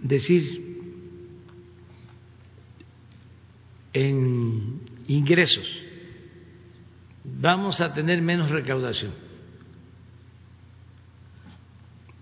decir 0.00 0.66
en 3.92 4.80
ingresos, 5.08 5.66
vamos 7.24 7.80
a 7.80 7.92
tener 7.92 8.22
menos 8.22 8.50
recaudación. 8.50 9.12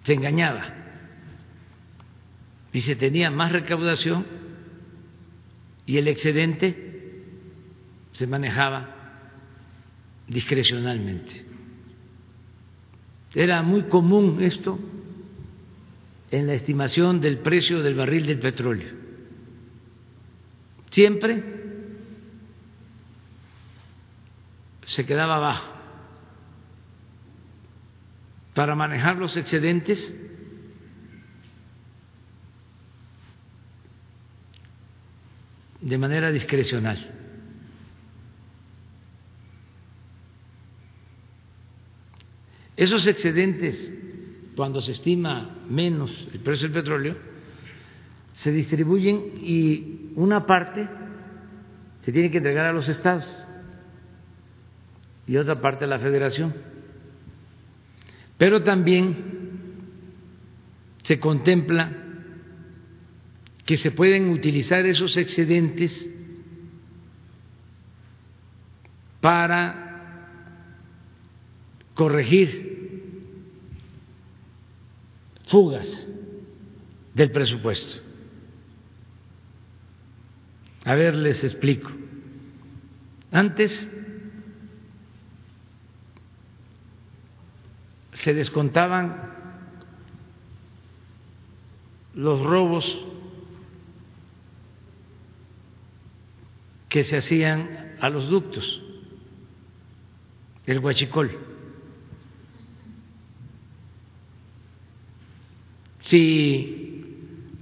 Se 0.05 0.15
engañaba. 0.15 0.75
Y 2.73 2.81
se 2.81 2.97
tenía 2.97 3.31
más 3.31 3.53
recaudación 3.53 4.36
y 5.87 5.97
el 5.97 6.09
excedente 6.09 7.23
se 8.13 8.27
manejaba 8.27 8.97
discrecionalmente. 10.27 11.47
Era 13.35 13.63
muy 13.63 13.85
común 13.85 14.43
esto 14.43 14.79
en 16.31 16.47
la 16.47 16.55
estimación 16.55 17.21
del 17.21 17.39
precio 17.39 17.83
del 17.83 17.95
barril 17.95 18.27
del 18.27 18.41
petróleo. 18.41 18.93
Siempre 20.91 21.45
se 24.87 25.05
quedaba 25.05 25.37
abajo. 25.37 25.73
Para 28.55 28.75
manejar 28.75 29.17
los 29.17 29.37
excedentes 29.37 30.15
de 35.87 35.99
manera 35.99 36.33
discrecional. 36.33 36.99
Esos 42.77 43.07
excedentes, 43.07 43.95
cuando 44.57 44.81
se 44.81 44.93
estima 44.93 45.59
menos 45.71 46.29
el 46.33 46.41
precio 46.41 46.69
del 46.69 46.83
petróleo, 46.83 47.17
se 48.35 48.51
distribuyen 48.51 49.35
y 49.41 50.11
una 50.17 50.45
parte 50.45 50.89
se 52.01 52.11
tiene 52.11 52.33
que 52.33 52.39
entregar 52.39 52.67
a 52.67 52.73
los 52.73 52.89
estados 52.89 53.45
y 55.27 55.37
otra 55.37 55.61
parte 55.61 55.85
a 55.85 55.89
la 55.89 56.01
federación. 56.01 56.53
Pero 58.37 58.65
también 58.65 59.17
se 61.05 61.21
contempla 61.21 62.06
que 63.67 63.77
se 63.77 63.91
pueden 63.91 64.31
utilizar 64.31 64.87
esos 64.87 65.17
excedentes 65.17 66.09
para 69.21 70.31
corregir 71.95 73.03
fugas 75.49 76.09
del 77.13 77.33
presupuesto. 77.33 78.03
A 80.85 80.95
ver, 80.95 81.17
les 81.17 81.43
explico. 81.43 81.91
Antes 83.33 83.89
se 88.13 88.33
descontaban 88.33 89.35
los 92.15 92.41
robos 92.41 93.07
que 96.89 97.05
se 97.05 97.17
hacían 97.17 97.97
a 98.01 98.09
los 98.09 98.29
ductos, 98.29 98.83
el 100.67 100.79
huachicol. 100.79 101.31
Si 106.01 107.07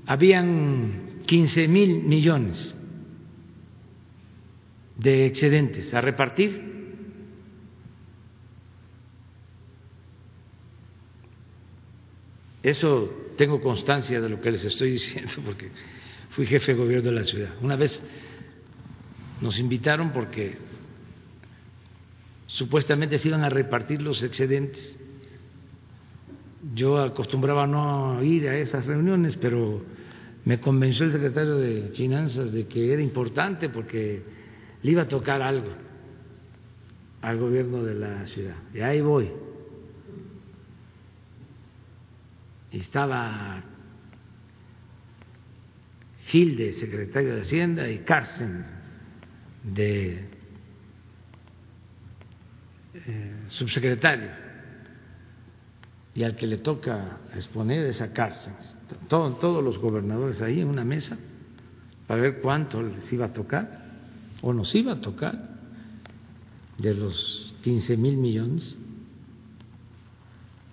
habían 0.06 1.22
15 1.26 1.68
mil 1.68 2.02
millones 2.02 2.76
de 4.96 5.26
excedentes 5.26 5.92
a 5.94 6.00
repartir, 6.00 6.74
eso 12.62 13.32
tengo 13.36 13.60
constancia 13.60 14.20
de 14.20 14.28
lo 14.28 14.40
que 14.40 14.50
les 14.50 14.64
estoy 14.64 14.90
diciendo 14.92 15.32
porque 15.44 15.70
fui 16.30 16.46
jefe 16.46 16.72
de 16.72 16.78
gobierno 16.78 17.10
de 17.10 17.16
la 17.16 17.24
ciudad. 17.24 17.54
Una 17.62 17.76
vez 17.76 18.02
nos 19.44 19.58
invitaron 19.58 20.10
porque 20.10 20.56
supuestamente 22.46 23.18
se 23.18 23.28
iban 23.28 23.44
a 23.44 23.50
repartir 23.50 24.00
los 24.00 24.22
excedentes. 24.22 24.96
Yo 26.74 26.96
acostumbraba 26.96 27.66
no 27.66 28.22
ir 28.22 28.48
a 28.48 28.56
esas 28.56 28.86
reuniones, 28.86 29.36
pero 29.36 29.84
me 30.46 30.60
convenció 30.60 31.04
el 31.04 31.12
secretario 31.12 31.56
de 31.56 31.90
Finanzas 31.94 32.52
de 32.52 32.66
que 32.66 32.90
era 32.90 33.02
importante 33.02 33.68
porque 33.68 34.22
le 34.82 34.90
iba 34.90 35.02
a 35.02 35.08
tocar 35.08 35.42
algo 35.42 35.74
al 37.20 37.38
gobierno 37.38 37.82
de 37.82 37.94
la 37.96 38.24
ciudad. 38.24 38.56
Y 38.72 38.80
ahí 38.80 39.02
voy. 39.02 39.30
Estaba 42.72 43.62
Gilde, 46.28 46.72
secretario 46.80 47.34
de 47.34 47.42
Hacienda, 47.42 47.90
y 47.90 47.98
Carsten, 47.98 48.73
de 49.64 50.28
eh, 52.94 53.32
subsecretario. 53.48 54.30
Y 56.14 56.22
al 56.22 56.36
que 56.36 56.46
le 56.46 56.58
toca 56.58 57.18
exponer 57.34 57.84
esa 57.86 58.12
cárcel, 58.12 58.52
todos 59.08 59.64
los 59.64 59.78
gobernadores 59.78 60.40
ahí 60.42 60.60
en 60.60 60.68
una 60.68 60.84
mesa 60.84 61.18
para 62.06 62.20
ver 62.20 62.40
cuánto 62.40 62.82
les 62.82 63.12
iba 63.12 63.26
a 63.26 63.32
tocar 63.32 63.84
o 64.42 64.52
nos 64.52 64.72
iba 64.74 64.92
a 64.92 65.00
tocar 65.00 65.54
de 66.78 66.94
los 66.94 67.54
15 67.62 67.96
mil 67.96 68.16
millones. 68.16 68.76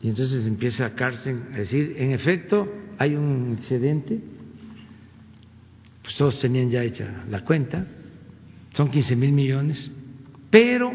Y 0.02 0.10
entonces 0.10 0.46
empieza 0.46 0.94
Cárcel 0.96 1.42
a 1.54 1.58
decir, 1.58 1.96
en 1.98 2.12
efecto, 2.12 2.68
hay 2.98 3.16
un 3.16 3.56
excedente, 3.58 4.20
pues 6.02 6.16
todos 6.16 6.40
tenían 6.40 6.70
ya 6.70 6.84
hecha 6.84 7.24
la 7.30 7.46
cuenta, 7.46 7.88
son 8.74 8.90
15 8.90 9.16
mil 9.16 9.32
millones, 9.32 9.92
pero 10.50 10.92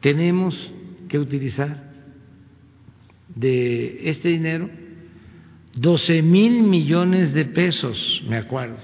tenemos 0.00 0.72
que 1.08 1.18
utilizar 1.18 1.92
de 3.34 4.08
este 4.08 4.28
dinero 4.28 4.70
12 5.74 6.22
mil 6.22 6.62
millones 6.62 7.34
de 7.34 7.44
pesos, 7.46 8.22
me 8.28 8.36
acuerdo, 8.36 8.78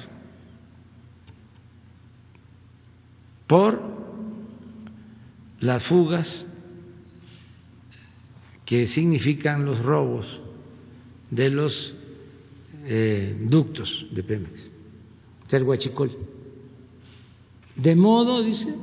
por 3.47 3.81
las 5.61 5.85
fugas 5.85 6.47
que 8.65 8.87
significan 8.87 9.65
los 9.65 9.81
robos 9.81 10.41
de 11.31 11.51
los 11.51 11.95
eh, 12.85 13.37
ductos 13.49 14.07
de 14.13 14.23
Pemex, 14.23 14.71
el 15.51 15.63
huachicol. 15.65 16.40
De 17.77 17.95
modo, 17.95 18.43
dice, 18.43 18.75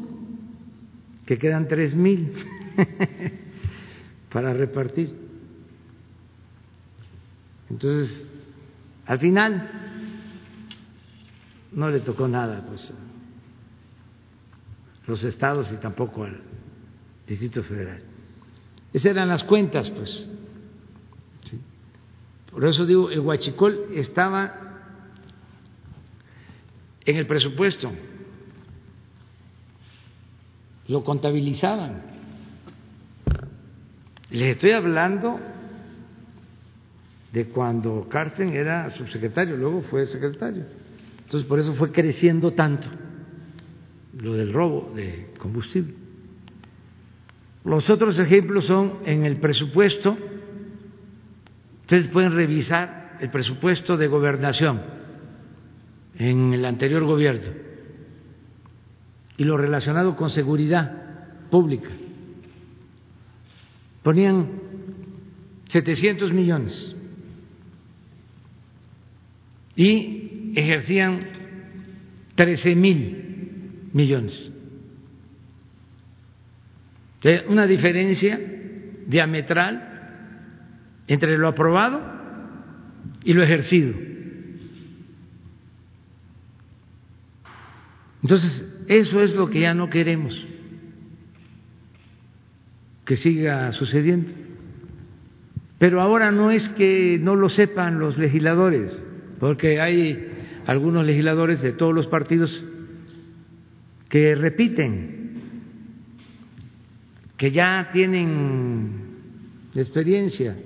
que 1.26 1.38
quedan 1.38 1.68
tres 1.68 1.94
mil 1.94 2.34
para 4.32 4.54
repartir. 4.54 5.14
Entonces, 7.70 8.26
al 9.06 9.20
final, 9.20 9.70
no 11.74 11.90
le 11.90 12.00
tocó 12.00 12.28
nada 12.28 12.66
pues, 12.68 12.92
a 12.92 12.94
los 15.10 15.24
estados 15.24 15.72
y 15.72 15.78
tampoco 15.78 16.24
al 16.24 16.42
Distrito 17.28 17.62
Federal. 17.64 18.02
Esas 18.94 19.12
eran 19.12 19.28
las 19.28 19.44
cuentas, 19.44 19.90
pues. 19.90 20.30
Por 22.50 22.66
eso 22.66 22.86
digo, 22.86 23.12
el 23.12 23.20
huachicol 23.20 23.90
estaba 23.94 24.82
en 27.06 27.16
el 27.18 27.28
presupuesto, 27.28 27.92
lo 30.88 31.04
contabilizaban. 31.04 32.02
Les 34.30 34.56
estoy 34.56 34.72
hablando 34.72 35.40
de 37.32 37.46
cuando 37.48 38.08
Carsten 38.10 38.50
era 38.50 38.90
subsecretario, 38.90 39.58
luego 39.58 39.82
fue 39.84 40.06
secretario. 40.06 40.66
Entonces, 41.24 41.48
por 41.48 41.60
eso 41.60 41.74
fue 41.74 41.92
creciendo 41.92 42.52
tanto 42.52 42.88
lo 44.18 44.34
del 44.34 44.54
robo 44.54 44.94
de 44.96 45.34
combustible. 45.38 45.94
Los 47.64 47.90
otros 47.90 48.18
ejemplos 48.18 48.66
son 48.66 49.00
en 49.06 49.26
el 49.26 49.38
presupuesto, 49.38 50.18
ustedes 51.82 52.08
pueden 52.08 52.34
revisar 52.34 53.18
el 53.20 53.30
presupuesto 53.30 53.98
de 53.98 54.08
gobernación 54.08 54.82
en 56.18 56.54
el 56.54 56.64
anterior 56.66 57.04
gobierno 57.04 57.66
y 59.38 59.44
lo 59.44 59.56
relacionado 59.58 60.16
con 60.16 60.30
seguridad 60.30 60.92
pública. 61.50 61.92
Ponían 64.04 64.48
700 65.70 66.34
millones 66.34 66.96
y 69.76 70.54
ejercían 70.56 71.28
13 72.36 72.76
mil 72.76 73.90
millones. 73.94 74.52
Una 77.50 77.68
diferencia 77.68 78.40
diametral 79.08 81.04
entre 81.08 81.38
lo 81.38 81.48
aprobado 81.48 82.02
y 83.24 83.34
lo 83.34 83.44
ejercido. 83.44 83.94
Entonces, 88.22 88.77
eso 88.88 89.22
es 89.22 89.34
lo 89.36 89.50
que 89.50 89.62
ya 89.62 89.74
no 89.74 89.90
queremos 89.90 90.34
que 93.08 93.16
siga 93.16 93.72
sucediendo. 93.72 94.30
Pero 95.80 96.02
ahora 96.02 96.32
no 96.32 96.52
es 96.52 96.68
que 96.70 97.18
no 97.20 97.36
lo 97.36 97.50
sepan 97.50 98.00
los 98.00 98.18
legisladores, 98.18 98.92
porque 99.40 99.80
hay 99.80 100.28
algunos 100.66 101.06
legisladores 101.06 101.62
de 101.62 101.72
todos 101.72 101.96
los 101.96 102.08
partidos 102.08 102.64
que 104.10 104.36
repiten, 104.36 105.32
que 107.38 107.52
ya 107.52 107.90
tienen 107.94 108.92
experiencia, 109.74 110.58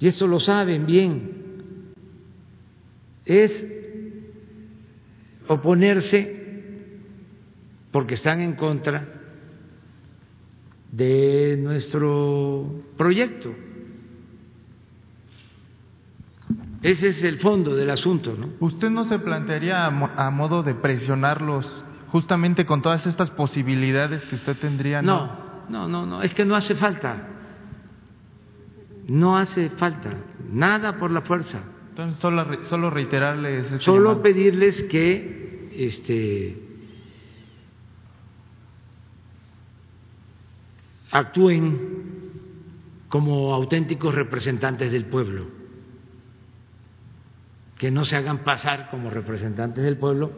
y 0.00 0.06
esto 0.06 0.26
lo 0.26 0.40
saben 0.40 0.86
bien, 0.86 1.32
es 3.26 3.66
oponerse 5.48 6.37
porque 7.90 8.14
están 8.14 8.40
en 8.40 8.54
contra 8.54 9.06
de 10.92 11.58
nuestro 11.58 12.80
proyecto. 12.96 13.54
Ese 16.82 17.08
es 17.08 17.24
el 17.24 17.38
fondo 17.38 17.74
del 17.74 17.90
asunto, 17.90 18.36
¿no? 18.38 18.50
¿Usted 18.60 18.88
no 18.88 19.04
se 19.04 19.18
plantearía 19.18 19.86
a, 19.86 20.30
modo 20.30 20.62
de 20.62 20.74
presionarlos 20.74 21.84
justamente 22.08 22.64
con 22.66 22.82
todas 22.82 23.06
estas 23.06 23.30
posibilidades 23.30 24.24
que 24.26 24.36
usted 24.36 24.56
tendría? 24.58 25.02
No, 25.02 25.64
no, 25.68 25.88
no, 25.88 26.06
no, 26.06 26.22
es 26.22 26.32
que 26.34 26.44
no 26.44 26.54
hace 26.54 26.76
falta. 26.76 27.28
No 29.08 29.36
hace 29.36 29.70
falta. 29.70 30.10
Nada 30.52 30.98
por 30.98 31.10
la 31.10 31.22
fuerza. 31.22 31.60
Entonces, 31.90 32.20
solo, 32.20 32.64
solo 32.64 32.90
reiterarles. 32.90 33.64
Este 33.64 33.84
solo 33.84 34.22
pedirles 34.22 34.84
que 34.84 35.70
este, 35.74 36.67
actúen 41.10 41.98
como 43.08 43.54
auténticos 43.54 44.14
representantes 44.14 44.92
del 44.92 45.06
pueblo 45.06 45.58
que 47.78 47.90
no 47.90 48.04
se 48.04 48.16
hagan 48.16 48.38
pasar 48.38 48.90
como 48.90 49.08
representantes 49.08 49.84
del 49.84 49.96
pueblo 49.96 50.32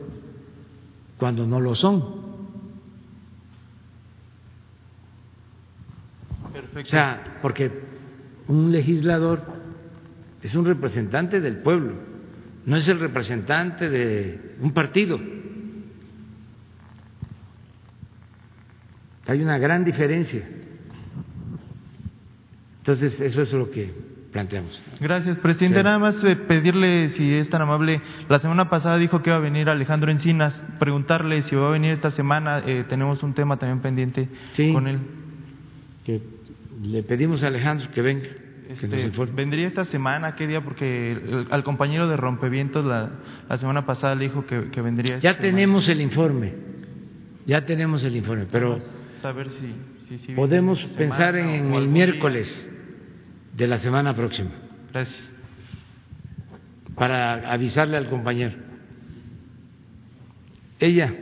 cuando 1.16 1.46
no 1.46 1.58
lo 1.58 1.74
son. 1.74 2.30
O 6.74 6.84
sea, 6.84 7.38
porque 7.42 7.70
un 8.48 8.70
legislador 8.70 9.42
es 10.42 10.54
un 10.54 10.66
representante 10.66 11.40
del 11.40 11.58
pueblo, 11.58 11.94
no 12.66 12.76
es 12.76 12.86
el 12.88 13.00
representante 13.00 13.88
de 13.88 14.56
un 14.60 14.72
partido. 14.72 15.18
Hay 19.30 19.40
una 19.42 19.58
gran 19.58 19.84
diferencia. 19.84 20.42
Entonces, 22.78 23.20
eso 23.20 23.42
es 23.42 23.52
lo 23.52 23.70
que 23.70 23.92
planteamos. 24.32 24.82
Gracias, 24.98 25.38
presidente. 25.38 25.84
Nada 25.84 26.00
más 26.00 26.24
eh, 26.24 26.34
pedirle, 26.34 27.10
si 27.10 27.34
es 27.34 27.48
tan 27.48 27.62
amable, 27.62 28.02
la 28.28 28.40
semana 28.40 28.68
pasada 28.68 28.98
dijo 28.98 29.22
que 29.22 29.30
iba 29.30 29.36
a 29.36 29.40
venir 29.40 29.68
Alejandro 29.68 30.10
Encinas, 30.10 30.64
preguntarle 30.80 31.42
si 31.42 31.54
va 31.54 31.68
a 31.68 31.70
venir 31.70 31.92
esta 31.92 32.10
semana, 32.10 32.64
eh, 32.66 32.84
tenemos 32.88 33.22
un 33.22 33.32
tema 33.34 33.56
también 33.56 33.78
pendiente 33.78 34.28
con 34.72 34.88
él. 34.88 34.98
Que 36.04 36.20
le 36.82 37.04
pedimos 37.04 37.44
a 37.44 37.46
Alejandro 37.46 37.88
que 37.92 38.02
venga. 38.02 38.26
Este, 38.68 39.12
¿Vendría 39.32 39.68
esta 39.68 39.84
semana? 39.84 40.34
¿Qué 40.34 40.48
día? 40.48 40.64
Porque 40.64 41.46
al 41.50 41.62
compañero 41.62 42.08
de 42.08 42.16
Rompevientos 42.16 42.84
la, 42.84 43.10
la 43.48 43.58
semana 43.58 43.86
pasada 43.86 44.16
le 44.16 44.24
dijo 44.24 44.44
que, 44.44 44.70
que 44.72 44.82
vendría. 44.82 45.20
ya 45.20 45.38
tenemos 45.38 45.88
el 45.88 46.00
informe, 46.00 46.52
ya 47.46 47.64
tenemos 47.64 48.02
el 48.02 48.16
informe, 48.16 48.46
pero 48.50 48.80
saber 49.20 49.50
si, 49.50 50.18
si, 50.18 50.32
podemos 50.32 50.82
pensar 50.96 51.36
en 51.36 51.72
el 51.74 51.88
miércoles 51.88 52.68
de 53.54 53.66
la 53.66 53.78
semana 53.78 54.14
próxima. 54.14 54.50
Gracias. 54.92 55.28
Para 56.94 57.52
avisarle 57.52 57.96
al 57.96 58.08
compañero. 58.08 58.56
Ella, 60.78 61.14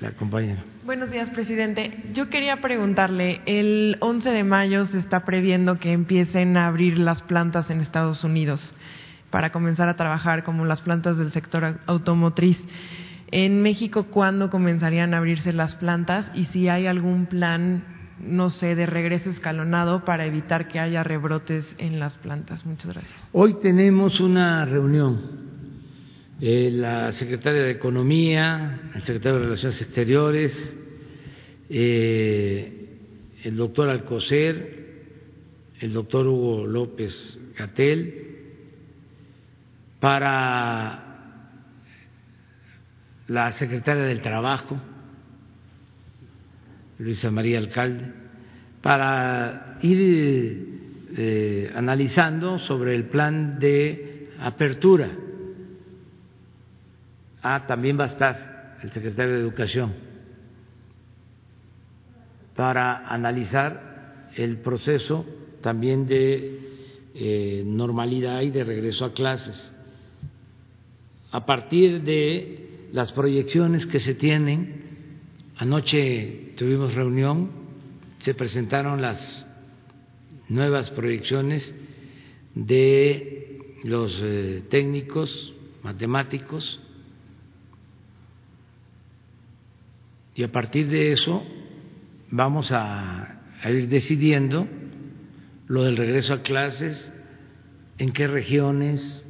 la 0.00 0.12
compañera. 0.12 0.64
Buenos 0.84 1.10
días, 1.10 1.30
presidente. 1.30 2.02
Yo 2.12 2.28
quería 2.28 2.60
preguntarle, 2.60 3.40
el 3.46 3.96
11 4.00 4.30
de 4.30 4.44
mayo 4.44 4.84
se 4.84 4.98
está 4.98 5.24
previendo 5.24 5.78
que 5.78 5.92
empiecen 5.92 6.56
a 6.56 6.66
abrir 6.66 6.98
las 6.98 7.22
plantas 7.22 7.70
en 7.70 7.80
Estados 7.80 8.22
Unidos 8.22 8.74
para 9.30 9.50
comenzar 9.50 9.88
a 9.88 9.96
trabajar 9.96 10.44
como 10.44 10.64
las 10.64 10.82
plantas 10.82 11.16
del 11.16 11.32
sector 11.32 11.80
automotriz. 11.86 12.62
En 13.30 13.62
México, 13.62 14.06
¿cuándo 14.10 14.50
comenzarían 14.50 15.14
a 15.14 15.18
abrirse 15.18 15.52
las 15.52 15.74
plantas? 15.74 16.30
Y 16.34 16.44
si 16.46 16.68
hay 16.68 16.86
algún 16.86 17.26
plan 17.26 17.94
no 18.20 18.50
sé, 18.50 18.74
de 18.74 18.86
regreso 18.86 19.30
escalonado 19.30 20.04
para 20.04 20.26
evitar 20.26 20.68
que 20.68 20.78
haya 20.78 21.02
rebrotes 21.02 21.66
en 21.78 21.98
las 21.98 22.16
plantas. 22.18 22.64
Muchas 22.64 22.92
gracias. 22.92 23.28
Hoy 23.32 23.54
tenemos 23.60 24.20
una 24.20 24.64
reunión. 24.64 25.44
Eh, 26.40 26.70
la 26.72 27.12
secretaria 27.12 27.62
de 27.62 27.70
Economía, 27.72 28.90
el 28.94 29.02
secretario 29.02 29.38
de 29.38 29.44
Relaciones 29.44 29.80
Exteriores, 29.80 30.76
eh, 31.68 32.98
el 33.44 33.56
doctor 33.56 33.88
Alcocer, 33.88 34.84
el 35.80 35.92
doctor 35.92 36.26
Hugo 36.26 36.66
López 36.66 37.38
Gatel, 37.56 38.30
para 40.00 41.13
la 43.28 43.52
secretaria 43.52 44.04
del 44.04 44.20
Trabajo, 44.20 44.76
Luisa 46.98 47.30
María 47.30 47.58
Alcalde, 47.58 48.12
para 48.82 49.78
ir 49.80 51.08
eh, 51.16 51.72
analizando 51.74 52.58
sobre 52.58 52.94
el 52.94 53.04
plan 53.04 53.58
de 53.58 54.30
apertura. 54.40 55.10
Ah, 57.42 57.64
también 57.66 57.98
va 57.98 58.04
a 58.04 58.08
estar 58.08 58.78
el 58.82 58.90
secretario 58.92 59.34
de 59.34 59.40
Educación 59.40 59.94
para 62.54 63.08
analizar 63.08 64.30
el 64.36 64.58
proceso 64.58 65.24
también 65.60 66.06
de 66.06 66.60
eh, 67.14 67.62
normalidad 67.66 68.42
y 68.42 68.50
de 68.50 68.64
regreso 68.64 69.04
a 69.04 69.12
clases. 69.12 69.72
A 71.32 71.44
partir 71.46 72.02
de 72.02 72.63
las 72.94 73.10
proyecciones 73.10 73.86
que 73.86 73.98
se 73.98 74.14
tienen, 74.14 75.20
anoche 75.56 76.52
tuvimos 76.56 76.94
reunión, 76.94 77.50
se 78.20 78.34
presentaron 78.34 79.02
las 79.02 79.44
nuevas 80.48 80.90
proyecciones 80.90 81.74
de 82.54 83.58
los 83.82 84.16
eh, 84.22 84.62
técnicos 84.70 85.54
matemáticos. 85.82 86.80
Y 90.36 90.44
a 90.44 90.52
partir 90.52 90.86
de 90.86 91.10
eso 91.10 91.44
vamos 92.30 92.70
a, 92.70 93.40
a 93.60 93.70
ir 93.72 93.88
decidiendo 93.88 94.68
lo 95.66 95.82
del 95.82 95.96
regreso 95.96 96.34
a 96.34 96.42
clases, 96.42 97.10
en 97.98 98.12
qué 98.12 98.28
regiones, 98.28 99.23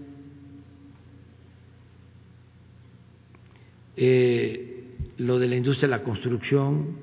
eh, 3.97 4.97
lo 5.19 5.39
de 5.39 5.49
la 5.49 5.57
industria 5.57 5.89
de 5.89 5.97
la 5.97 6.03
construcción, 6.03 6.97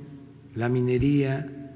la 0.56 0.68
minería, 0.70 1.72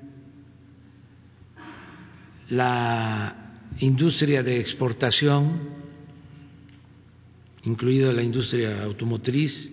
la 2.50 3.62
industria 3.80 4.44
de 4.44 4.60
exportación, 4.60 5.60
incluida 7.64 8.12
la 8.12 8.22
industria 8.22 8.84
automotriz, 8.84 9.72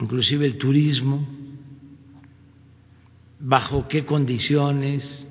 inclusive 0.00 0.46
el 0.46 0.56
turismo, 0.58 1.26
bajo 3.40 3.86
qué 3.88 4.04
condiciones, 4.04 5.26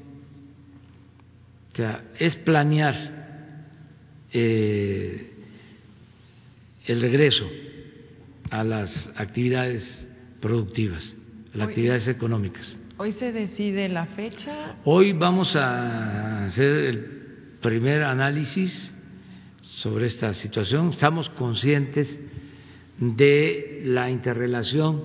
o 1.73 1.75
sea, 1.75 2.11
es 2.17 2.35
planear 2.37 3.17
eh, 4.31 5.36
el 6.87 7.01
regreso 7.01 7.47
a 8.49 8.63
las 8.63 9.11
actividades 9.15 10.07
productivas, 10.39 11.15
a 11.53 11.57
las 11.57 11.69
actividades 11.69 12.07
económicas. 12.07 12.77
¿Hoy 12.97 13.11
se 13.13 13.31
decide 13.31 13.89
la 13.89 14.07
fecha? 14.07 14.77
Hoy 14.85 15.13
vamos 15.13 15.55
a 15.55 16.45
hacer 16.45 16.71
el 16.71 16.99
primer 17.61 18.03
análisis 18.03 18.91
sobre 19.61 20.07
esta 20.07 20.33
situación. 20.33 20.89
Estamos 20.89 21.29
conscientes 21.29 22.17
de 22.97 23.81
la 23.83 24.09
interrelación 24.09 25.03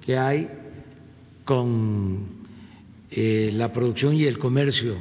que 0.00 0.16
hay 0.16 0.48
con 1.44 2.46
eh, 3.10 3.50
la 3.52 3.72
producción 3.72 4.14
y 4.14 4.24
el 4.24 4.38
comercio 4.38 4.96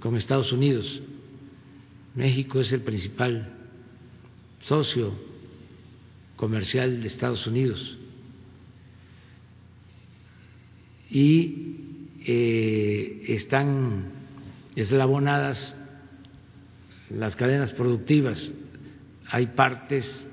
con 0.00 0.16
Estados 0.16 0.52
Unidos. 0.52 1.02
México 2.14 2.60
es 2.60 2.72
el 2.72 2.80
principal 2.80 3.52
socio 4.60 5.12
comercial 6.36 7.00
de 7.00 7.08
Estados 7.08 7.46
Unidos 7.46 7.98
y 11.10 11.76
eh, 12.26 13.24
están 13.28 14.12
eslabonadas 14.74 15.74
las 17.10 17.36
cadenas 17.36 17.72
productivas. 17.72 18.52
Hay 19.28 19.46
partes 19.48 20.26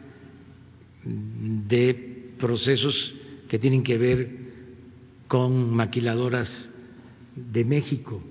de 1.06 2.34
procesos 2.40 3.14
que 3.48 3.60
tienen 3.60 3.84
que 3.84 3.98
ver 3.98 4.30
con 5.28 5.74
maquiladoras 5.74 6.70
de 7.36 7.64
México. 7.66 8.22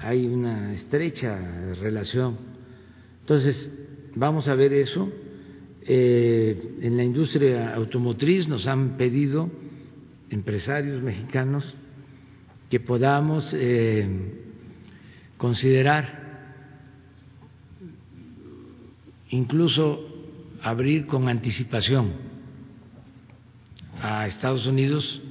Hay 0.00 0.26
una 0.26 0.72
estrecha 0.72 1.74
relación. 1.80 2.36
Entonces, 3.20 3.72
vamos 4.14 4.48
a 4.48 4.54
ver 4.54 4.72
eso. 4.72 5.10
Eh, 5.90 6.76
en 6.82 6.98
la 6.98 7.02
industria 7.02 7.74
automotriz 7.74 8.46
nos 8.46 8.66
han 8.66 8.98
pedido 8.98 9.48
empresarios 10.28 11.00
mexicanos 11.00 11.64
que 12.68 12.78
podamos 12.78 13.48
eh, 13.54 14.06
considerar 15.38 16.28
incluso 19.30 20.04
abrir 20.60 21.06
con 21.06 21.26
anticipación 21.26 22.12
a 24.02 24.26
Estados 24.26 24.66
Unidos 24.66 25.22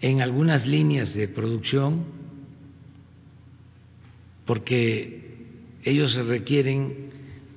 en 0.00 0.22
algunas 0.22 0.64
líneas 0.64 1.12
de 1.12 1.26
producción 1.26 2.04
porque 4.46 5.48
ellos 5.82 6.14
requieren 6.14 7.03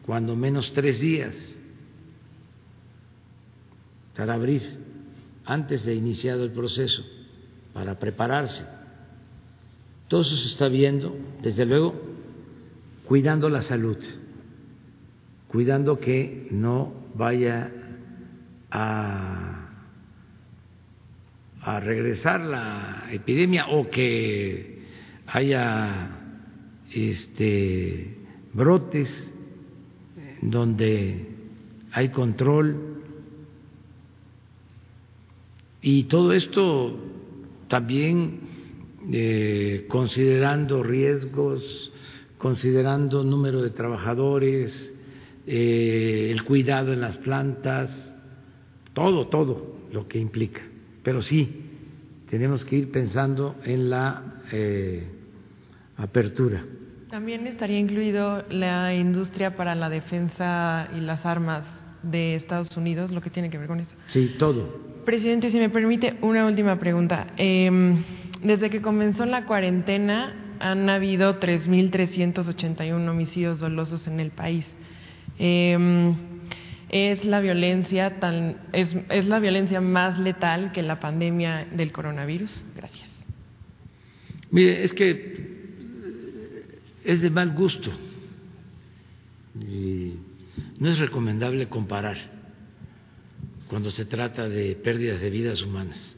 cuando 0.08 0.38
menos 0.38 0.72
tres 0.72 1.02
días 1.02 1.36
para 4.16 4.36
abrir 4.36 4.64
antes 5.46 5.84
de 5.84 5.94
iniciado 5.96 6.46
el 6.46 6.52
proceso, 6.52 7.06
para 7.74 8.00
prepararse. 8.00 8.66
Todo 10.08 10.22
eso 10.22 10.38
se 10.38 10.48
está 10.48 10.70
viendo, 10.70 11.16
desde 11.44 11.66
luego, 11.66 11.94
cuidando 13.06 13.50
la 13.50 13.62
salud, 13.62 13.98
cuidando 15.50 16.00
que 16.00 16.48
no 16.52 16.94
vaya 17.14 17.70
a, 18.72 19.70
a 21.62 21.80
regresar 21.82 22.40
la 22.40 23.10
epidemia 23.12 23.68
o 23.68 23.90
que 23.90 24.84
haya 25.28 26.12
este, 26.94 28.18
brotes 28.54 29.34
donde 30.42 31.28
hay 31.92 32.10
control 32.10 32.98
y 35.82 36.04
todo 36.04 36.34
esto 36.34 36.98
también 37.68 38.40
eh, 39.12 39.86
considerando 39.88 40.84
riesgos, 40.84 41.94
considerando 42.38 43.24
número 43.24 43.62
de 43.62 43.70
trabajadores, 43.70 44.94
eh, 45.46 46.30
el 46.32 46.44
cuidado 46.44 46.92
en 46.92 47.02
las 47.02 47.18
plantas, 47.18 48.14
todo, 48.94 49.28
todo 49.28 49.78
lo 49.94 50.08
que 50.08 50.20
implica. 50.20 50.62
Pero 51.04 51.22
sí, 51.22 51.62
tenemos 52.30 52.66
que 52.66 52.76
ir 52.76 52.92
pensando 52.92 53.56
en 53.64 53.90
la 53.90 54.42
eh, 54.52 55.08
apertura. 55.96 56.66
También 57.10 57.48
estaría 57.48 57.80
incluido 57.80 58.44
la 58.50 58.94
industria 58.94 59.56
para 59.56 59.76
la 59.76 59.90
defensa 59.90 60.90
y 60.94 61.00
las 61.00 61.26
armas 61.26 61.66
de 62.04 62.36
Estados 62.36 62.76
Unidos, 62.76 63.12
lo 63.12 63.22
que 63.22 63.30
tiene 63.30 63.50
que 63.50 63.58
ver 63.58 63.68
con 63.68 63.80
eso. 63.80 63.96
Sí, 64.08 64.36
todo. 64.38 64.82
Presidente, 65.06 65.50
si 65.50 65.58
me 65.58 65.70
permite 65.70 66.16
una 66.22 66.46
última 66.46 66.78
pregunta. 66.80 67.28
Eh, 67.38 68.04
desde 68.44 68.70
que 68.70 68.82
comenzó 68.82 69.26
la 69.26 69.46
cuarentena 69.46 70.58
han 70.60 70.90
habido 70.90 71.40
3.381 71.40 73.10
homicidios 73.10 73.60
dolosos 73.62 74.06
en 74.08 74.20
el 74.20 74.32
país. 74.32 74.66
Eh, 75.40 76.14
es 76.90 77.24
la 77.26 77.40
violencia 77.40 78.20
tan 78.20 78.58
es, 78.74 78.90
es 79.10 79.28
la 79.28 79.40
violencia 79.40 79.82
más 79.82 80.18
letal 80.20 80.72
que 80.72 80.82
la 80.82 81.00
pandemia 81.00 81.68
del 81.72 81.92
coronavirus. 81.92 82.66
Gracias. 82.76 83.08
Mire, 84.52 84.84
es 84.84 84.94
que 84.94 85.57
es 87.08 87.22
de 87.22 87.30
mal 87.30 87.54
gusto 87.54 87.90
y 89.62 90.12
no 90.78 90.90
es 90.90 91.00
recomendable 91.00 91.70
comparar 91.70 92.18
cuando 93.70 93.92
se 93.92 94.04
trata 94.04 94.50
de 94.50 94.76
pérdidas 94.76 95.22
de 95.22 95.30
vidas 95.30 95.62
humanas. 95.62 96.18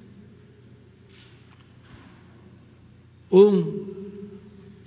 Un 3.30 4.10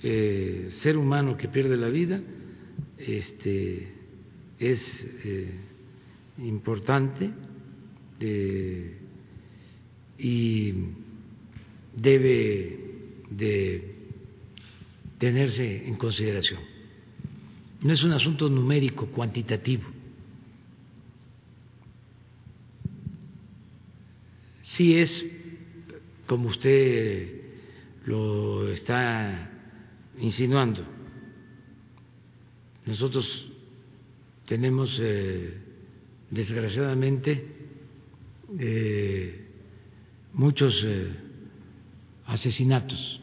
eh, 0.03 0.71
ser 0.81 0.97
humano 0.97 1.37
que 1.37 1.47
pierde 1.47 1.77
la 1.77 1.89
vida 1.89 2.21
este, 2.99 3.93
es 4.59 5.07
eh, 5.25 5.53
importante 6.39 7.31
eh, 8.19 8.97
y 10.19 10.75
debe 11.95 12.79
de 13.31 13.92
tenerse 15.23 15.87
en 15.87 15.95
consideración. 15.95 16.59
No 17.81 17.93
es 17.93 18.03
un 18.03 18.11
asunto 18.11 18.49
numérico, 18.49 19.07
cuantitativo 19.07 19.85
sí 24.73 24.99
es, 24.99 25.27
como 26.27 26.49
usted 26.49 27.41
lo 28.07 28.69
está 28.73 29.49
insinuando, 30.19 30.85
nosotros 32.85 33.53
tenemos 34.47 34.99
eh, 35.01 35.55
desgraciadamente 36.31 37.47
eh, 38.59 39.47
muchos 40.33 40.83
eh, 40.85 41.13
asesinatos. 42.27 43.22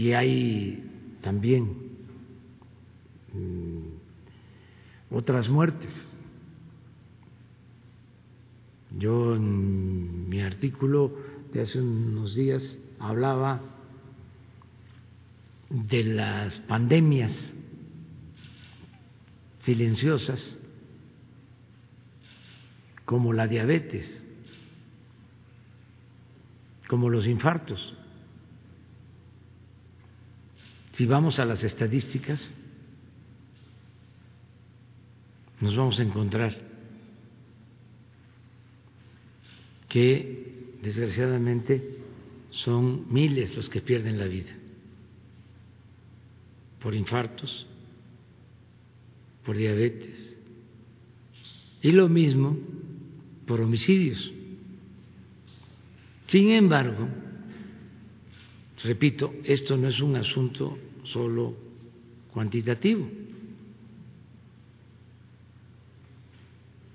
Y 0.00 0.14
hay 0.14 0.82
también 1.20 1.76
mm, 3.34 5.14
otras 5.14 5.50
muertes. 5.50 5.92
Yo 8.96 9.36
en 9.36 10.26
mi 10.26 10.40
artículo 10.40 11.14
de 11.52 11.60
hace 11.60 11.82
unos 11.82 12.34
días 12.34 12.78
hablaba 12.98 13.60
de 15.68 16.04
las 16.04 16.58
pandemias 16.60 17.32
silenciosas 19.58 20.56
como 23.04 23.34
la 23.34 23.46
diabetes, 23.46 24.06
como 26.88 27.10
los 27.10 27.26
infartos, 27.26 27.99
si 31.00 31.06
vamos 31.06 31.38
a 31.38 31.46
las 31.46 31.64
estadísticas, 31.64 32.38
nos 35.58 35.74
vamos 35.74 35.98
a 35.98 36.02
encontrar 36.02 36.54
que 39.88 40.76
desgraciadamente 40.82 42.00
son 42.50 43.10
miles 43.10 43.56
los 43.56 43.70
que 43.70 43.80
pierden 43.80 44.18
la 44.18 44.26
vida 44.26 44.52
por 46.82 46.94
infartos, 46.94 47.66
por 49.46 49.56
diabetes 49.56 50.36
y 51.80 51.92
lo 51.92 52.10
mismo 52.10 52.58
por 53.46 53.62
homicidios. 53.62 54.30
Sin 56.26 56.50
embargo, 56.50 57.08
repito, 58.84 59.32
esto 59.44 59.78
no 59.78 59.88
es 59.88 59.98
un 60.00 60.16
asunto 60.16 60.76
solo 61.12 61.54
cuantitativo. 62.32 63.08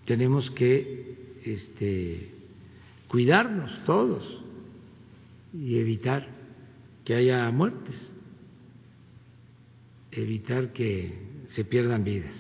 Tenemos 0.06 0.50
que 0.52 1.40
este, 1.46 2.32
cuidarnos 3.08 3.84
todos 3.86 4.42
y 5.54 5.80
evitar 5.80 6.28
que 7.04 7.16
haya 7.16 7.50
muertes, 7.52 7.96
evitar 10.12 10.74
que 10.74 11.14
se 11.54 11.66
pierdan 11.66 12.04
vidas. 12.04 12.36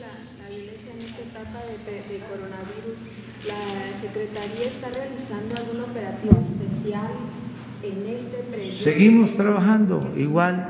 La, 0.00 0.48
violencia 0.48 0.92
en 0.92 1.00
esta 1.02 1.22
etapa 1.22 1.66
de, 1.66 2.20
coronavirus, 2.28 2.98
¿la 3.46 4.00
Secretaría 4.00 4.64
está 4.64 4.90
realizando 4.90 5.56
algún 5.56 5.80
operativo 5.82 6.51
en 6.84 8.08
este? 8.08 8.84
Seguimos 8.84 9.34
trabajando 9.34 10.12
igual 10.16 10.68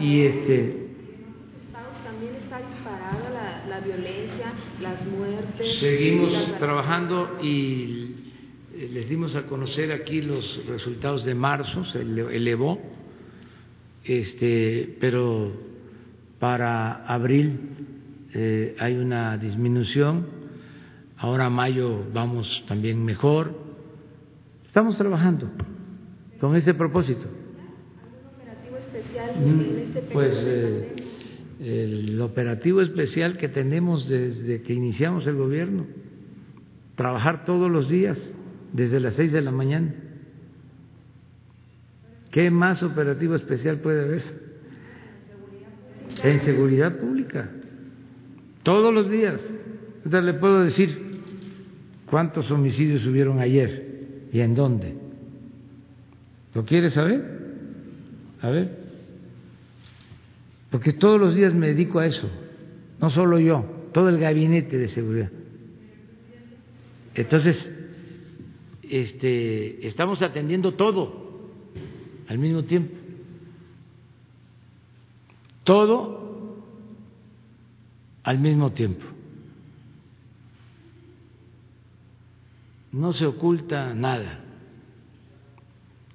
y 0.00 0.22
este 0.22 0.88
también 2.04 2.34
está 2.36 2.58
disparada 2.58 3.30
la, 3.30 3.66
la 3.68 3.80
violencia, 3.80 4.52
las 4.80 5.06
muertes. 5.06 5.78
Seguimos 5.78 6.58
trabajando 6.58 7.38
y 7.42 8.14
les 8.92 9.08
dimos 9.08 9.36
a 9.36 9.46
conocer 9.46 9.92
aquí 9.92 10.22
los 10.22 10.64
resultados 10.66 11.24
de 11.24 11.34
marzo, 11.34 11.84
se 11.84 12.00
elevó, 12.00 12.80
este, 14.04 14.96
pero 15.00 15.52
para 16.38 17.04
abril 17.06 17.58
eh, 18.34 18.76
hay 18.78 18.94
una 18.96 19.36
disminución, 19.36 20.26
ahora 21.16 21.50
mayo 21.50 22.04
vamos 22.12 22.64
también 22.66 23.04
mejor. 23.04 23.67
Estamos 24.68 24.98
trabajando 24.98 25.50
con 26.38 26.54
ese 26.54 26.74
propósito. 26.74 27.26
operativo 28.36 28.76
especial 28.76 29.30
en 29.42 30.08
Pues 30.12 30.46
eh, 30.46 30.96
el 31.58 32.20
operativo 32.20 32.82
especial 32.82 33.38
que 33.38 33.48
tenemos 33.48 34.08
desde 34.08 34.60
que 34.60 34.74
iniciamos 34.74 35.26
el 35.26 35.36
gobierno, 35.36 35.86
trabajar 36.96 37.46
todos 37.46 37.70
los 37.70 37.88
días 37.88 38.18
desde 38.74 39.00
las 39.00 39.14
seis 39.14 39.32
de 39.32 39.40
la 39.40 39.52
mañana. 39.52 39.94
¿Qué 42.30 42.50
más 42.50 42.82
operativo 42.82 43.34
especial 43.34 43.78
puede 43.78 44.02
haber? 44.02 44.22
En 46.22 46.40
seguridad 46.40 46.98
pública. 46.98 47.50
Todos 48.62 48.92
los 48.92 49.08
días. 49.08 49.40
Entonces 50.04 50.24
le 50.24 50.34
puedo 50.34 50.62
decir 50.62 51.22
cuántos 52.10 52.50
homicidios 52.50 53.06
hubieron 53.06 53.38
ayer 53.38 53.87
y 54.32 54.40
en 54.40 54.54
dónde. 54.54 54.94
¿Lo 56.54 56.64
quiere 56.64 56.90
saber? 56.90 57.38
A 58.40 58.50
ver. 58.50 58.78
Porque 60.70 60.92
todos 60.92 61.20
los 61.20 61.34
días 61.34 61.54
me 61.54 61.68
dedico 61.68 61.98
a 61.98 62.06
eso. 62.06 62.28
No 63.00 63.10
solo 63.10 63.38
yo, 63.38 63.64
todo 63.92 64.08
el 64.08 64.18
gabinete 64.18 64.76
de 64.76 64.88
seguridad. 64.88 65.30
Entonces, 67.14 67.70
este, 68.82 69.86
estamos 69.86 70.22
atendiendo 70.22 70.74
todo 70.74 71.28
al 72.28 72.38
mismo 72.38 72.64
tiempo. 72.64 72.94
Todo 75.64 76.62
al 78.22 78.38
mismo 78.38 78.72
tiempo. 78.72 79.04
No 82.92 83.12
se 83.12 83.26
oculta 83.26 83.94
nada. 83.94 84.44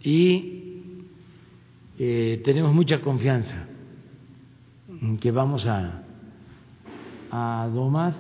Y 0.02 0.64
eh, 1.98 2.41
tenemos 2.44 2.74
mucha 2.74 3.02
confianza 3.02 3.68
en 4.90 5.18
que 5.18 5.32
vamos 5.32 5.66
a, 5.66 6.04
a 7.32 7.68
domar 7.74 8.14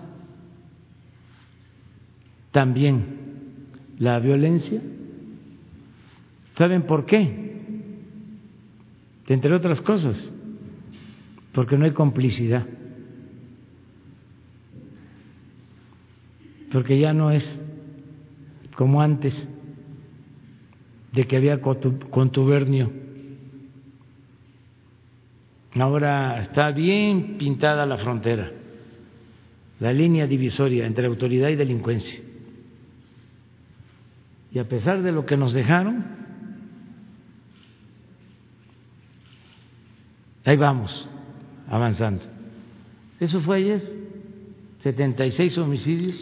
también 2.51 3.23
la 3.97 4.19
violencia. 4.19 4.81
¿Saben 6.55 6.83
por 6.83 7.05
qué? 7.05 7.43
Entre 9.27 9.53
otras 9.53 9.81
cosas, 9.81 10.31
porque 11.53 11.77
no 11.77 11.85
hay 11.85 11.91
complicidad, 11.91 12.65
porque 16.71 16.99
ya 16.99 17.13
no 17.13 17.31
es 17.31 17.62
como 18.83 19.01
antes, 19.01 19.47
de 21.13 21.23
que 21.23 21.37
había 21.37 21.61
contubernio. 21.61 22.91
Ahora 25.75 26.41
está 26.41 26.71
bien 26.71 27.37
pintada 27.37 27.85
la 27.85 27.97
frontera, 27.97 28.51
la 29.79 29.93
línea 29.93 30.27
divisoria 30.27 30.85
entre 30.85 31.07
autoridad 31.07 31.47
y 31.47 31.55
delincuencia. 31.55 32.19
Y 34.51 34.59
a 34.59 34.67
pesar 34.67 35.01
de 35.01 35.13
lo 35.13 35.25
que 35.25 35.37
nos 35.37 35.53
dejaron, 35.53 36.03
ahí 40.43 40.57
vamos, 40.57 41.07
avanzando. 41.69 42.25
Eso 43.21 43.39
fue 43.39 43.59
ayer, 43.59 43.93
76 44.81 45.57
homicidios. 45.57 46.21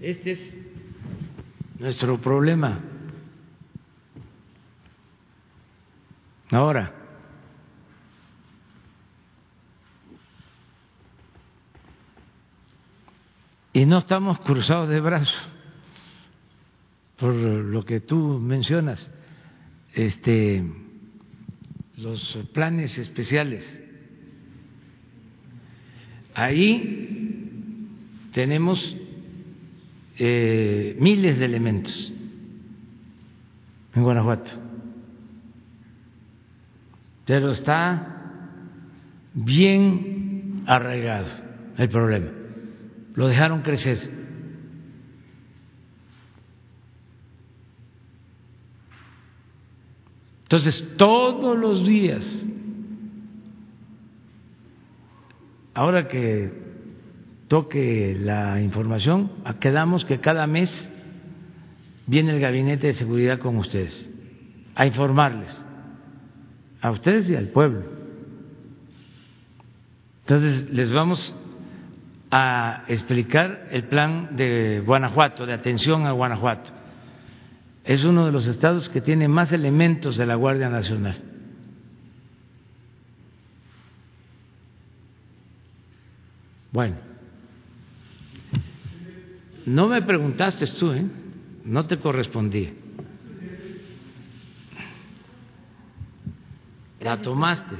Este 0.00 0.32
es 0.32 0.54
nuestro 1.78 2.20
problema. 2.20 2.80
Ahora, 6.50 6.94
y 13.72 13.84
no 13.84 13.98
estamos 13.98 14.38
cruzados 14.40 14.88
de 14.88 15.00
brazos 15.00 15.48
por 17.18 17.34
lo 17.34 17.84
que 17.84 18.00
tú 18.00 18.38
mencionas, 18.38 19.10
este, 19.92 20.64
los 21.96 22.38
planes 22.52 22.96
especiales. 22.96 23.82
Ahí 26.34 27.88
tenemos 28.32 28.96
eh, 30.18 30.96
miles 31.00 31.38
de 31.38 31.44
elementos 31.44 32.12
en 33.94 34.02
Guanajuato, 34.02 34.50
pero 37.24 37.52
está 37.52 38.14
bien 39.34 40.64
arraigado 40.66 41.26
el 41.76 41.88
problema 41.88 42.38
lo 43.18 43.26
dejaron 43.26 43.62
crecer. 43.62 43.98
Entonces, 50.44 50.94
todos 50.96 51.58
los 51.58 51.84
días, 51.84 52.24
ahora 55.74 56.06
que 56.06 56.67
toque 57.48 58.16
la 58.20 58.60
información, 58.60 59.30
quedamos 59.60 60.04
que 60.04 60.20
cada 60.20 60.46
mes 60.46 60.88
viene 62.06 62.32
el 62.32 62.40
Gabinete 62.40 62.88
de 62.88 62.92
Seguridad 62.94 63.38
con 63.38 63.56
ustedes 63.56 64.10
a 64.74 64.86
informarles, 64.86 65.60
a 66.80 66.90
ustedes 66.90 67.28
y 67.30 67.34
al 67.34 67.48
pueblo. 67.48 67.82
Entonces, 70.20 70.70
les 70.70 70.92
vamos 70.92 71.34
a 72.30 72.84
explicar 72.88 73.66
el 73.70 73.84
plan 73.84 74.36
de 74.36 74.82
Guanajuato, 74.84 75.46
de 75.46 75.54
atención 75.54 76.06
a 76.06 76.12
Guanajuato. 76.12 76.70
Es 77.84 78.04
uno 78.04 78.26
de 78.26 78.32
los 78.32 78.46
estados 78.46 78.88
que 78.90 79.00
tiene 79.00 79.26
más 79.26 79.50
elementos 79.52 80.18
de 80.18 80.26
la 80.26 80.34
Guardia 80.34 80.68
Nacional. 80.68 81.16
Bueno, 86.70 87.07
no 89.68 89.88
me 89.88 90.00
preguntaste 90.02 90.66
tú, 90.66 90.92
¿eh? 90.92 91.04
No 91.64 91.86
te 91.86 91.98
correspondía. 91.98 92.70
La 97.00 97.18
tomaste. 97.18 97.76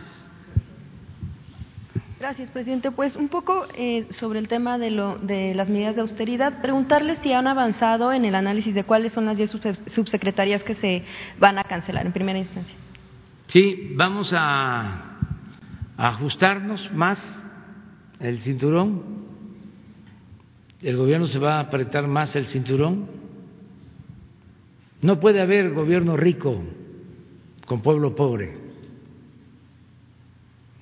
Gracias, 2.20 2.50
presidente. 2.50 2.90
Pues 2.90 3.16
un 3.16 3.28
poco 3.28 3.64
eh, 3.74 4.06
sobre 4.10 4.38
el 4.38 4.48
tema 4.48 4.76
de, 4.76 4.90
lo, 4.90 5.18
de 5.18 5.54
las 5.54 5.70
medidas 5.70 5.94
de 5.94 6.02
austeridad, 6.02 6.60
preguntarle 6.60 7.16
si 7.16 7.32
han 7.32 7.46
avanzado 7.46 8.12
en 8.12 8.24
el 8.24 8.34
análisis 8.34 8.74
de 8.74 8.84
cuáles 8.84 9.12
son 9.12 9.24
las 9.24 9.36
10 9.36 9.50
subsecretarías 9.86 10.62
que 10.64 10.74
se 10.74 11.04
van 11.38 11.58
a 11.58 11.64
cancelar 11.64 12.04
en 12.04 12.12
primera 12.12 12.38
instancia. 12.38 12.76
Sí, 13.46 13.92
vamos 13.94 14.34
a 14.36 15.16
ajustarnos 15.96 16.92
más 16.92 17.18
el 18.20 18.40
cinturón. 18.40 19.17
El 20.82 20.96
gobierno 20.96 21.26
se 21.26 21.38
va 21.38 21.56
a 21.56 21.60
apretar 21.60 22.06
más 22.06 22.36
el 22.36 22.46
cinturón. 22.46 23.06
No 25.02 25.18
puede 25.18 25.40
haber 25.40 25.72
gobierno 25.72 26.16
rico 26.16 26.62
con 27.66 27.82
pueblo 27.82 28.14
pobre. 28.14 28.56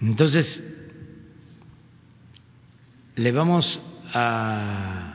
Entonces, 0.01 0.63
le 3.15 3.33
vamos 3.33 3.83
a, 4.13 5.13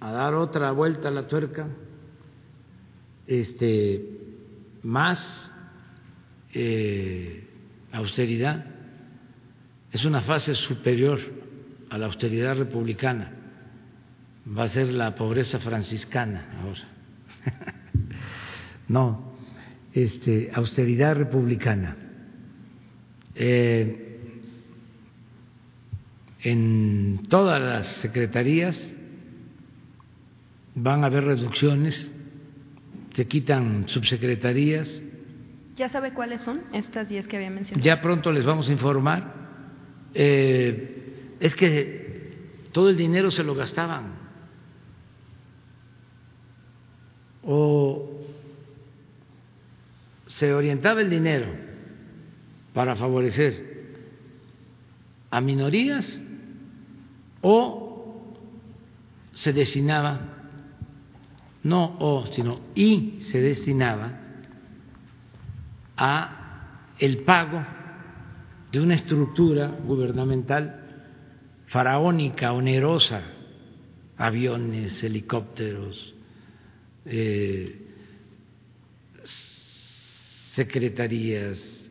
dar 0.00 0.34
otra 0.34 0.70
vuelta 0.72 1.08
a 1.08 1.10
la 1.10 1.26
tuerca, 1.26 1.68
este, 3.26 4.20
más 4.82 5.50
eh, 6.52 7.48
austeridad, 7.90 8.73
es 9.94 10.04
una 10.04 10.22
fase 10.22 10.56
superior 10.56 11.20
a 11.88 11.96
la 11.96 12.06
austeridad 12.06 12.56
republicana, 12.56 13.30
va 14.46 14.64
a 14.64 14.68
ser 14.68 14.88
la 14.88 15.14
pobreza 15.14 15.60
franciscana 15.60 16.48
ahora. 16.60 16.80
no, 18.88 19.36
este, 19.92 20.50
austeridad 20.52 21.14
republicana. 21.14 21.96
Eh, 23.36 24.18
en 26.40 27.20
todas 27.28 27.62
las 27.62 27.86
secretarías 27.86 28.92
van 30.74 31.04
a 31.04 31.06
haber 31.06 31.22
reducciones, 31.22 32.12
se 33.14 33.28
quitan 33.28 33.86
subsecretarías. 33.86 35.04
¿Ya 35.76 35.88
sabe 35.88 36.12
cuáles 36.14 36.42
son 36.42 36.62
estas 36.72 37.08
10 37.08 37.28
que 37.28 37.36
había 37.36 37.50
mencionado? 37.50 37.84
Ya 37.84 38.02
pronto 38.02 38.32
les 38.32 38.44
vamos 38.44 38.68
a 38.68 38.72
informar. 38.72 39.43
Eh, 40.14 41.36
es 41.40 41.54
que 41.56 42.04
todo 42.72 42.88
el 42.88 42.96
dinero 42.96 43.30
se 43.30 43.42
lo 43.44 43.54
gastaban. 43.54 44.14
O 47.42 48.22
se 50.26 50.52
orientaba 50.54 51.00
el 51.00 51.10
dinero 51.10 51.46
para 52.72 52.96
favorecer 52.96 53.74
a 55.30 55.40
minorías 55.40 56.20
o 57.42 58.34
se 59.32 59.52
destinaba, 59.52 60.20
no 61.62 61.96
o, 61.98 62.26
sino 62.32 62.60
y 62.74 63.18
se 63.20 63.40
destinaba 63.40 64.12
a 65.96 66.90
el 66.98 67.18
pago 67.18 67.64
de 68.74 68.80
una 68.80 68.96
estructura 68.96 69.68
gubernamental 69.68 70.80
faraónica, 71.68 72.52
onerosa, 72.52 73.22
aviones, 74.16 75.00
helicópteros, 75.04 76.12
eh, 77.04 77.86
secretarías, 80.56 81.88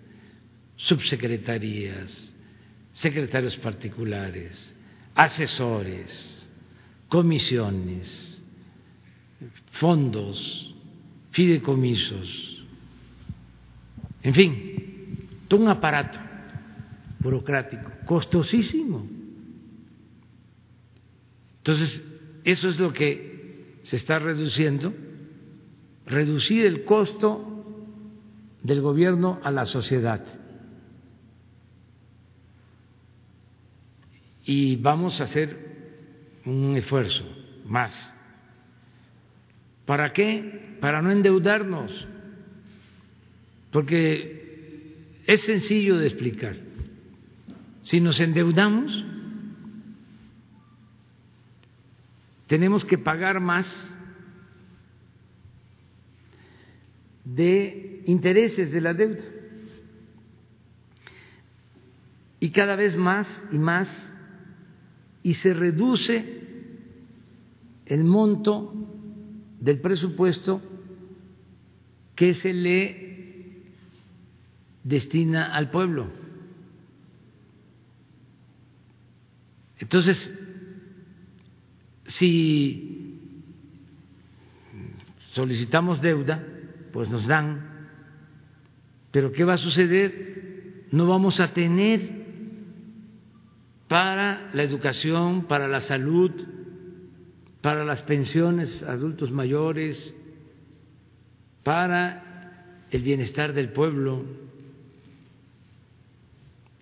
subsecretarías, 0.76 2.34
secretarios 2.92 3.56
particulares, 3.60 4.76
asesores, 5.16 6.50
comisiones, 7.08 8.44
fondos, 9.80 10.76
fideicomisos, 11.32 12.66
en 14.22 14.34
fin, 14.34 15.46
todo 15.48 15.62
un 15.62 15.70
aparato 15.70 16.23
burocrático 17.24 17.90
costosísimo. 18.06 19.08
Entonces, 21.58 22.06
eso 22.44 22.68
es 22.68 22.80
lo 22.80 22.91
que 22.91 23.78
se 23.84 23.95
está 23.95 24.20
reduciendo, 24.20 24.94
reducir 26.06 26.66
el 26.66 26.84
costo 26.84 27.50
del 28.62 28.82
gobierno 28.82 29.40
a 29.44 29.52
la 29.52 29.66
sociedad. 29.66 30.22
Y 34.45 34.76
vamos 34.76 35.22
a 35.22 35.24
hacer 35.24 36.41
un 36.45 36.76
esfuerzo 36.76 37.24
más. 37.66 38.14
¿Para 39.86 40.12
qué? 40.12 40.78
Para 40.82 41.02
no 41.02 41.12
endeudarnos. 41.12 42.08
Porque 43.72 45.22
es 45.26 45.41
sencillo 45.41 45.98
de 45.98 46.08
explicar. 46.08 46.58
Si 47.84 48.00
nos 48.00 48.20
endeudamos, 48.22 49.06
tenemos 52.48 52.86
que 52.86 52.98
pagar 52.98 53.42
más 53.42 53.68
de 57.26 58.04
intereses 58.06 58.72
de 58.72 58.82
la 58.82 58.94
deuda. 58.94 59.24
Y 62.40 62.52
cada 62.52 62.78
vez 62.78 62.96
más 62.96 63.44
y 63.52 63.58
más, 63.58 64.14
y 65.22 65.34
se 65.34 65.54
reduce 65.54 66.42
el 67.86 68.06
monto 68.06 68.74
del 69.60 69.82
presupuesto 69.82 70.62
que 72.16 72.34
se 72.34 72.54
le 72.54 73.62
destina 74.86 75.54
al 75.54 75.70
pueblo. 75.70 76.23
Entonces, 79.80 80.34
si 82.08 83.41
solicitamos 85.34 86.02
deuda, 86.02 86.44
pues 86.91 87.10
nos 87.10 87.26
dan. 87.28 87.88
Pero 89.12 89.32
¿qué 89.32 89.44
va 89.44 89.54
a 89.54 89.58
suceder? 89.58 90.86
No 90.91 91.08
vamos 91.08 91.40
a 91.40 91.54
tener 91.54 92.24
para 93.88 94.50
la 94.54 94.64
educación, 94.64 95.45
para 95.45 95.68
la 95.68 95.82
salud, 95.82 96.32
para 97.62 97.84
las 97.84 98.02
pensiones 98.04 98.84
adultos 98.84 99.32
mayores, 99.32 100.14
para 101.64 102.86
el 102.91 103.02
bienestar 103.02 103.54
del 103.54 103.70
pueblo. 103.70 104.24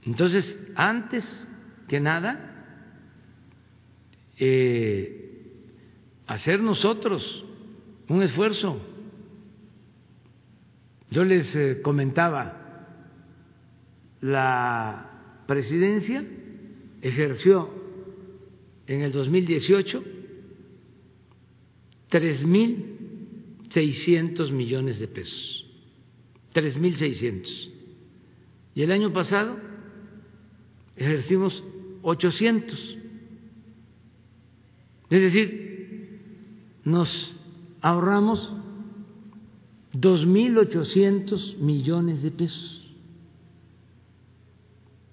Entonces, 0.05 0.57
antes 0.75 1.47
que 1.87 1.99
nada, 1.99 2.50
eh, 4.41 5.53
hacer 6.27 6.61
nosotros 6.61 7.45
un 8.09 8.23
esfuerzo 8.23 8.81
yo 11.11 11.23
les 11.25 11.55
eh, 11.57 11.81
comentaba, 11.81 12.87
la 14.21 15.43
presidencia 15.45 16.25
ejerció 17.01 17.69
en 18.87 19.01
el 19.01 19.11
2018 19.11 20.05
3.600 22.09 24.51
millones 24.51 24.99
de 24.99 25.07
pesos, 25.07 25.65
3.600. 26.53 27.69
Y 28.75 28.83
el 28.83 28.91
año 28.91 29.13
pasado 29.13 29.57
ejercimos 30.95 31.63
800. 32.01 32.97
Es 35.11 35.21
decir, 35.21 36.21
nos 36.85 37.35
ahorramos 37.81 38.55
dos 39.91 40.25
mil 40.25 40.57
ochocientos 40.57 41.57
millones 41.59 42.23
de 42.23 42.31
pesos. 42.31 42.95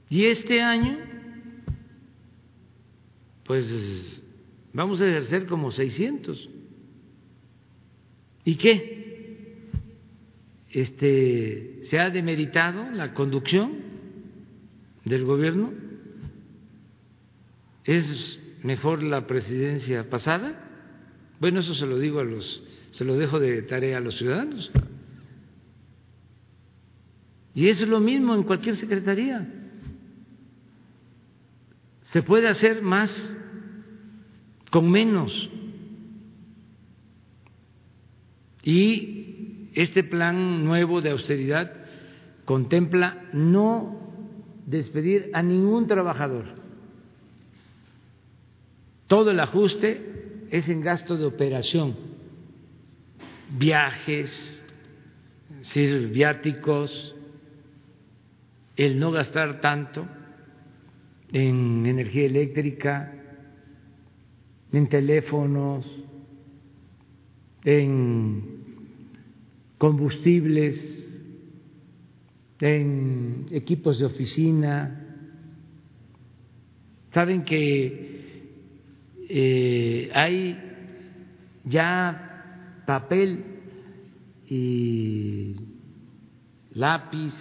Y 0.09 0.27
este 0.27 0.63
año, 0.63 0.99
pues 3.45 4.23
vamos 4.73 5.01
a 5.01 5.09
ejercer 5.09 5.47
como 5.47 5.73
600. 5.73 6.49
¿Y 8.45 8.55
qué? 8.55 9.69
Este, 10.71 11.81
¿Se 11.83 11.99
ha 11.99 12.11
demeritado 12.11 12.89
la 12.93 13.15
conducción 13.15 13.79
del 15.05 15.25
gobierno? 15.25 15.73
¿Es 17.85 18.41
mejor 18.63 19.03
la 19.03 19.27
presidencia 19.27 20.09
pasada? 20.09 20.69
Bueno, 21.41 21.61
eso 21.61 21.75
se 21.75 21.87
lo 21.87 21.99
digo 21.99 22.21
a 22.21 22.25
los, 22.25 22.63
se 22.93 23.05
lo 23.05 23.17
dejo 23.17 23.39
de 23.39 23.63
tarea 23.63 23.99
a 23.99 24.01
los 24.01 24.17
ciudadanos. 24.17 24.71
Y 27.55 27.69
es 27.69 27.81
lo 27.81 28.01
mismo 28.01 28.35
en 28.35 28.45
cualquier 28.45 28.77
secretaría. 28.77 29.47
Se 32.03 32.23
puede 32.23 32.49
hacer 32.49 32.83
más 32.83 33.37
con 34.71 34.91
menos. 34.91 35.51
Y 38.63 39.71
este 39.75 40.05
plan 40.05 40.65
nuevo 40.65 41.01
de 41.01 41.11
austeridad 41.11 41.73
contempla 42.45 43.29
no 43.33 44.13
despedir 44.67 45.31
a 45.33 45.43
ningún 45.43 45.87
trabajador. 45.87 46.47
Todo 49.09 49.31
el 49.31 49.41
ajuste 49.41 50.47
es 50.51 50.69
en 50.69 50.83
gasto 50.83 51.17
de 51.17 51.25
operación, 51.25 51.97
viajes, 53.59 54.63
viáticos, 56.13 57.17
el 58.77 59.01
no 59.01 59.11
gastar 59.11 59.61
tanto 59.63 60.07
en 61.33 61.87
energía 61.87 62.27
eléctrica, 62.27 63.15
en 64.73 64.89
teléfonos, 64.89 65.87
en 67.65 68.59
combustibles, 69.79 71.07
en 72.61 73.47
equipos 73.53 73.99
de 73.99 74.05
oficina. 74.05 75.05
Saben 77.11 77.45
que 77.45 78.08
eh, 79.29 80.11
hay 80.15 80.59
ya 81.65 82.83
papel 82.87 83.45
y 84.47 85.55
lápiz 86.73 87.35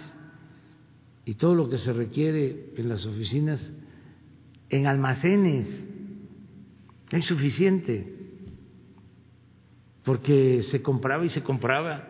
y 1.24 1.34
todo 1.34 1.54
lo 1.54 1.68
que 1.68 1.78
se 1.78 1.92
requiere 1.92 2.72
en 2.76 2.88
las 2.88 3.06
oficinas 3.06 3.72
en 4.70 4.86
almacenes. 4.86 5.86
Es 7.10 7.24
suficiente, 7.24 8.14
porque 10.04 10.62
se 10.62 10.82
compraba 10.82 11.24
y 11.24 11.30
se 11.30 11.42
compraba 11.42 12.06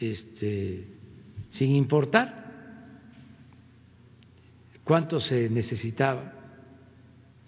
este, 0.00 0.86
sin 1.50 1.76
importar 1.76 2.38
cuánto 4.84 5.20
se 5.20 5.50
necesitaba. 5.50 6.37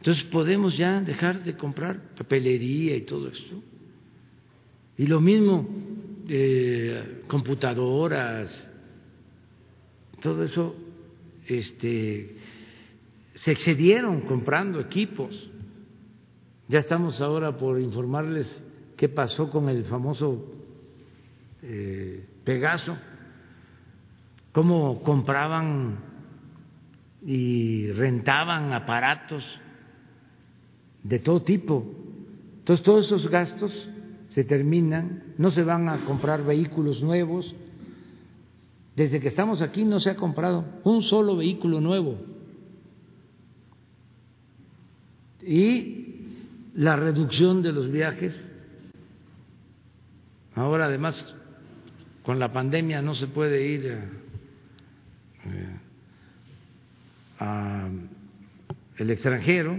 Entonces 0.01 0.25
podemos 0.25 0.77
ya 0.77 1.01
dejar 1.01 1.45
de 1.45 1.57
comprar 1.57 2.15
papelería 2.17 2.97
y 2.97 3.03
todo 3.03 3.29
esto. 3.29 3.63
Y 4.99 5.07
lo 5.07 5.21
mismo, 5.21 5.69
eh, 6.29 7.23
computadoras, 7.27 8.51
todo 10.21 10.43
eso, 10.43 10.75
este, 11.47 12.37
se 13.35 13.53
excedieron 13.53 14.23
comprando 14.23 14.81
equipos. 14.81 15.51
Ya 16.69 16.79
estamos 16.79 17.21
ahora 17.21 17.57
por 17.57 17.81
informarles 17.81 18.65
qué 18.97 19.09
pasó 19.09 19.51
con 19.51 19.69
el 19.69 19.85
famoso 19.85 20.55
eh, 21.63 22.25
Pegaso 22.45 22.97
cómo 24.53 25.03
compraban 25.03 25.99
y 27.25 27.91
rentaban 27.93 28.73
aparatos 28.73 29.45
de 31.03 31.19
todo 31.19 31.43
tipo. 31.43 31.85
Entonces 32.59 32.85
todos 32.85 33.07
esos 33.07 33.29
gastos 33.29 33.89
se 34.31 34.45
terminan, 34.45 35.35
no 35.39 35.51
se 35.51 35.63
van 35.63 35.89
a 35.89 36.05
comprar 36.05 36.45
vehículos 36.45 37.03
nuevos. 37.03 37.55
Desde 38.97 39.21
que 39.21 39.29
estamos 39.29 39.63
aquí 39.63 39.85
no 39.85 39.99
se 39.99 40.11
ha 40.11 40.17
comprado 40.17 40.65
un 40.85 41.03
solo 41.03 41.37
vehículo 41.37 41.81
nuevo. 41.81 42.19
Y 45.43 46.01
la 46.75 46.97
reducción 46.97 47.63
de 47.63 47.73
los 47.73 47.91
viajes, 47.91 48.51
ahora 50.55 50.87
además 50.87 51.35
con 52.23 52.39
la 52.39 52.53
pandemia 52.53 53.01
no 53.03 53.15
se 53.15 53.27
puede 53.27 53.67
ir 53.67 53.99
a 57.39 57.89
el 58.99 59.11
extranjero. 59.11 59.77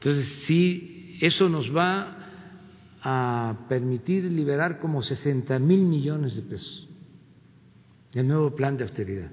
Entonces, 0.00 0.26
sí, 0.46 1.18
eso 1.20 1.50
nos 1.50 1.76
va 1.76 2.16
a 3.02 3.66
permitir 3.68 4.24
liberar 4.24 4.78
como 4.78 5.02
60 5.02 5.58
mil 5.58 5.82
millones 5.82 6.36
de 6.36 6.42
pesos, 6.42 6.88
el 8.14 8.26
nuevo 8.26 8.56
plan 8.56 8.78
de 8.78 8.84
austeridad. 8.84 9.30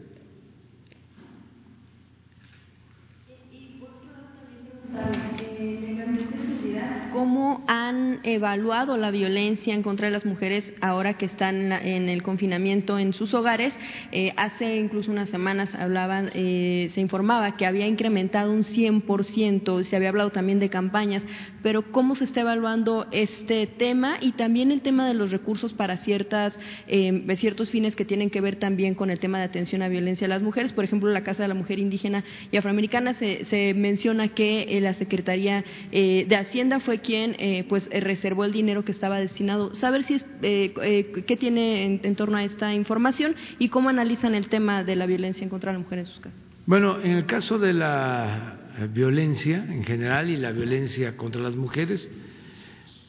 ¿Cómo 7.47 7.63
han 7.67 8.19
evaluado 8.23 8.97
la 8.97 9.09
violencia 9.09 9.73
en 9.73 9.81
contra 9.81 10.07
de 10.07 10.11
las 10.11 10.25
mujeres 10.25 10.73
ahora 10.81 11.13
que 11.13 11.25
están 11.25 11.71
en 11.71 12.09
el 12.09 12.21
confinamiento 12.21 12.99
en 12.99 13.13
sus 13.13 13.33
hogares? 13.33 13.73
Eh, 14.11 14.33
hace 14.35 14.75
incluso 14.75 15.13
unas 15.13 15.29
semanas 15.29 15.73
hablaban, 15.73 16.29
eh, 16.33 16.91
se 16.93 16.99
informaba 16.99 17.55
que 17.55 17.65
había 17.65 17.87
incrementado 17.87 18.51
un 18.51 18.65
100%, 18.65 19.85
se 19.85 19.95
había 19.95 20.09
hablado 20.09 20.29
también 20.31 20.59
de 20.59 20.67
campañas, 20.67 21.23
pero 21.63 21.89
¿cómo 21.93 22.17
se 22.17 22.25
está 22.25 22.41
evaluando 22.41 23.07
este 23.11 23.65
tema 23.65 24.17
y 24.19 24.33
también 24.33 24.71
el 24.71 24.81
tema 24.81 25.07
de 25.07 25.13
los 25.13 25.31
recursos 25.31 25.71
para 25.71 25.95
ciertas, 25.95 26.59
eh, 26.89 27.33
ciertos 27.37 27.69
fines 27.69 27.95
que 27.95 28.03
tienen 28.03 28.29
que 28.29 28.41
ver 28.41 28.57
también 28.57 28.93
con 28.93 29.09
el 29.09 29.19
tema 29.19 29.37
de 29.37 29.45
atención 29.45 29.81
a 29.83 29.87
violencia 29.87 30.25
a 30.25 30.29
las 30.29 30.41
mujeres? 30.41 30.73
Por 30.73 30.83
ejemplo, 30.83 31.09
la 31.11 31.23
Casa 31.23 31.43
de 31.43 31.47
la 31.47 31.55
Mujer 31.55 31.79
Indígena 31.79 32.25
y 32.51 32.57
Afroamericana 32.57 33.13
se, 33.13 33.45
se 33.45 33.73
menciona 33.73 34.27
que 34.27 34.77
la 34.81 34.93
Secretaría 34.95 35.63
de 35.91 36.35
Hacienda 36.35 36.81
fue 36.81 36.99
quien 36.99 37.36
eh, 37.37 37.65
pues 37.69 37.87
eh, 37.91 37.99
reservó 37.99 38.45
el 38.45 38.51
dinero 38.51 38.83
que 38.83 38.91
estaba 38.91 39.19
destinado. 39.19 39.75
Saber 39.75 40.03
si 40.03 40.15
es, 40.15 40.25
eh, 40.41 41.23
qué 41.25 41.37
tiene 41.37 41.99
en, 42.01 42.15
torno 42.15 42.37
a 42.37 42.43
esta 42.43 42.73
información 42.73 43.35
y 43.59 43.69
cómo 43.69 43.89
analizan 43.89 44.35
el 44.35 44.47
tema 44.47 44.83
de 44.83 44.95
la 44.95 45.05
violencia 45.05 45.43
en 45.43 45.49
contra 45.49 45.71
la 45.71 45.79
mujer 45.79 45.99
en 45.99 46.05
sus 46.07 46.19
casas. 46.19 46.41
Bueno, 46.65 46.99
en 47.01 47.11
el 47.11 47.25
caso 47.25 47.59
de 47.59 47.73
la 47.73 48.59
violencia 48.93 49.65
en 49.69 49.83
general 49.83 50.29
y 50.29 50.37
la 50.37 50.51
violencia 50.51 51.15
contra 51.15 51.41
las 51.41 51.55
mujeres, 51.55 52.09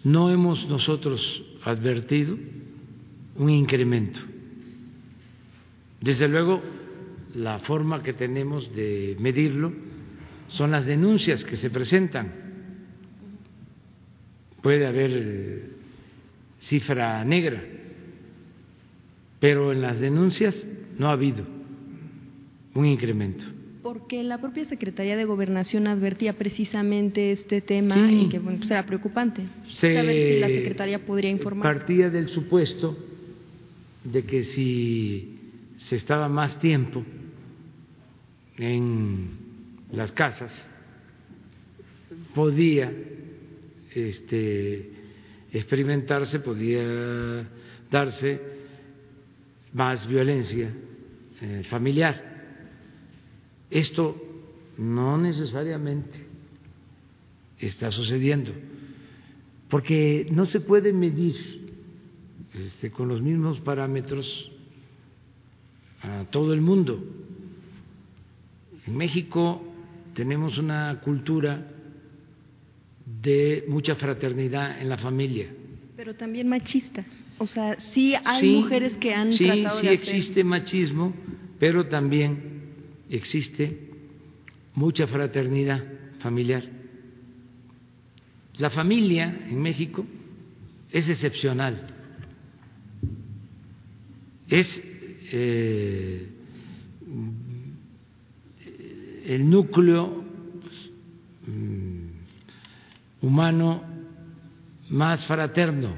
no 0.05 0.31
hemos 0.31 0.69
nosotros 0.69 1.45
advertido 1.65 2.37
un 3.37 3.51
incremento. 3.51 4.21
Desde 6.01 6.29
luego, 6.29 6.63
la 7.35 7.59
forma 7.61 8.03
que 8.03 8.13
tenemos 8.13 8.75
de 8.75 9.17
medirlo 9.19 9.73
son 10.49 10.71
las 10.71 10.87
denuncias 10.87 11.45
que 11.45 11.57
se 11.57 11.71
presentan 11.71 12.48
puede 14.63 14.87
haber 14.87 15.63
cifra 16.61 17.25
negra, 17.25 17.63
pero 19.41 19.73
en 19.73 19.83
las 19.83 20.01
denuncias 20.01 20.55
no 20.99 21.09
ha 21.09 21.13
habido 21.13 21.45
un 22.75 22.87
incremento. 22.87 23.45
Porque 23.83 24.23
la 24.23 24.39
propia 24.39 24.65
Secretaría 24.65 25.17
de 25.17 25.25
Gobernación 25.25 25.87
advertía 25.87 26.35
precisamente 26.35 27.33
este 27.33 27.61
tema 27.61 27.97
y 28.11 28.29
que 28.29 28.39
bueno, 28.39 28.59
pues 28.59 28.71
era 28.71 28.85
preocupante. 28.85 29.43
Saber 29.75 30.33
si 30.35 30.41
la 30.41 30.49
Secretaría 30.49 30.99
podría 31.07 31.31
informar. 31.31 31.77
Partía 31.77 32.11
del 32.11 32.29
supuesto 32.29 32.97
de 34.05 34.25
que 34.25 34.45
si 34.45 35.39
se 35.79 35.97
estaba 35.97 36.29
más 36.29 36.59
tiempo 36.59 37.05
en 38.59 39.29
las 39.93 40.13
casas, 40.13 40.53
podía 42.35 42.93
este, 43.99 44.93
experimentarse, 45.53 46.41
podía 46.41 47.49
darse 47.91 48.41
más 49.73 50.07
violencia 50.07 50.73
eh, 51.41 51.63
familiar. 51.69 52.23
Esto 53.71 54.17
no 54.79 55.19
necesariamente 55.19 56.27
está 57.59 57.91
sucediendo, 57.91 58.53
porque 59.69 60.27
no 60.31 60.47
se 60.47 60.61
puede 60.61 60.93
medir 60.93 61.35
este, 62.55 62.91
con 62.91 63.09
los 63.09 63.21
mismos 63.21 63.61
parámetros 63.61 64.53
a 66.03 66.25
todo 66.31 66.55
el 66.55 66.61
mundo. 66.61 67.05
En 68.87 68.97
México 68.97 69.63
tenemos 70.15 70.57
una 70.59 71.01
cultura 71.01 71.78
de 73.23 73.65
mucha 73.69 73.95
fraternidad 73.97 74.81
en 74.81 74.89
la 74.89 74.99
familia. 74.99 75.49
Pero 75.97 76.15
también 76.15 76.49
machista. 76.49 77.05
O 77.39 77.47
sea, 77.47 77.79
sí 77.93 78.15
hay 78.25 78.57
mujeres 78.57 78.97
que 78.97 79.15
han 79.15 79.33
sí, 79.33 79.45
tratado 79.45 79.81
sí 79.81 79.89
existe 79.89 80.45
machismo, 80.45 81.15
pero 81.59 81.87
también 81.87 82.63
existe 83.11 83.89
mucha 84.75 85.07
fraternidad 85.07 85.85
familiar. 86.19 86.65
La 88.59 88.71
familia 88.71 89.47
en 89.49 89.61
México 89.63 90.05
es 90.91 91.09
excepcional. 91.09 91.95
Es 94.49 94.83
eh, 95.33 96.27
el 99.27 99.49
núcleo 99.49 100.25
humano 103.21 103.83
más 104.91 105.27
fraterno. 105.27 105.95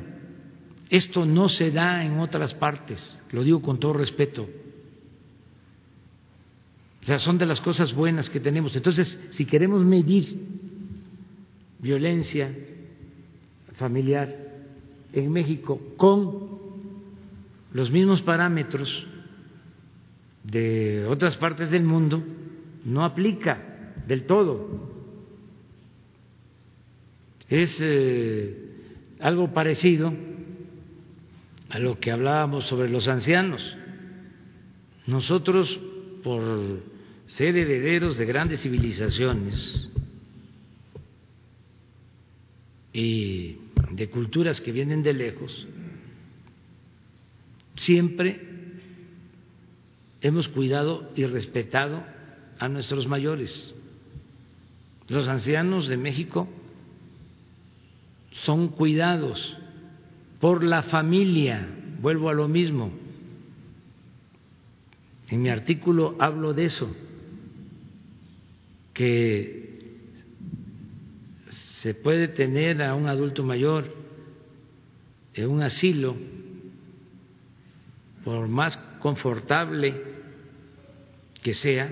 Esto 0.89 1.25
no 1.25 1.49
se 1.49 1.71
da 1.71 2.05
en 2.05 2.19
otras 2.19 2.55
partes, 2.55 3.19
lo 3.31 3.45
digo 3.45 3.63
con 3.63 3.79
todo 3.79 3.93
respeto. 3.93 4.49
O 7.03 7.07
sea, 7.07 7.19
son 7.19 7.39
de 7.39 7.47
las 7.47 7.61
cosas 7.61 7.95
buenas 7.95 8.29
que 8.29 8.41
tenemos. 8.41 8.75
Entonces, 8.77 9.19
si 9.31 9.47
queremos 9.47 9.85
medir 9.85 10.49
violencia 11.79 12.55
familiar 13.77 14.37
en 15.13 15.33
México 15.33 15.81
con 15.97 16.61
los 17.73 17.91
mismos 17.91 18.21
parámetros 18.23 19.07
de 20.45 21.07
otras 21.09 21.37
partes 21.37 21.71
del 21.71 21.85
mundo, 21.85 22.23
no 22.85 23.05
aplica 23.05 23.95
del 24.07 24.25
todo. 24.25 24.90
Es 27.51 27.77
eh, 27.81 28.57
algo 29.19 29.53
parecido 29.53 30.15
a 31.69 31.79
lo 31.81 31.99
que 31.99 32.13
hablábamos 32.13 32.67
sobre 32.67 32.89
los 32.89 33.09
ancianos. 33.09 33.77
Nosotros, 35.07 35.81
por 36.23 36.81
ser 37.27 37.57
herederos 37.57 38.17
de 38.19 38.27
grandes 38.27 38.61
civilizaciones 38.61 39.91
y 42.93 43.57
de 43.91 44.09
culturas 44.11 44.61
que 44.61 44.71
vienen 44.71 45.03
de 45.03 45.13
lejos, 45.13 45.67
siempre 47.75 48.47
hemos 50.21 50.47
cuidado 50.47 51.11
y 51.17 51.25
respetado 51.25 52.05
a 52.61 52.69
nuestros 52.69 53.09
mayores. 53.09 53.75
Los 55.09 55.27
ancianos 55.27 55.89
de 55.89 55.97
México 55.97 56.49
son 58.31 58.69
cuidados 58.69 59.57
por 60.41 60.63
la 60.65 60.83
familia, 60.83 61.69
vuelvo 62.01 62.31
a 62.31 62.35
lo 62.35 62.49
mismo. 62.49 62.91
En 65.29 65.43
mi 65.43 65.49
artículo 65.49 66.17
hablo 66.19 66.55
de 66.55 66.65
eso 66.65 66.95
que 68.95 69.61
se 71.81 71.95
puede 71.95 72.29
tener 72.29 72.83
a 72.83 72.95
un 72.95 73.09
adulto 73.09 73.43
mayor 73.43 73.95
en 75.35 75.49
un 75.49 75.63
asilo, 75.63 76.17
por 78.25 78.49
más 78.49 78.77
confortable 79.01 79.95
que 81.43 81.55
sea, 81.55 81.91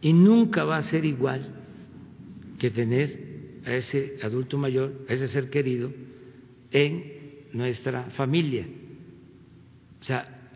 y 0.00 0.12
nunca 0.12 0.64
va 0.64 0.76
a 0.76 0.82
ser 0.84 1.04
igual 1.04 1.48
que 2.58 2.70
tener 2.70 3.25
a 3.66 3.74
ese 3.74 4.18
adulto 4.22 4.56
mayor, 4.56 5.04
a 5.08 5.12
ese 5.12 5.26
ser 5.28 5.50
querido, 5.50 5.92
en 6.70 7.12
nuestra 7.52 8.04
familia. 8.10 8.66
O 10.00 10.04
sea, 10.04 10.50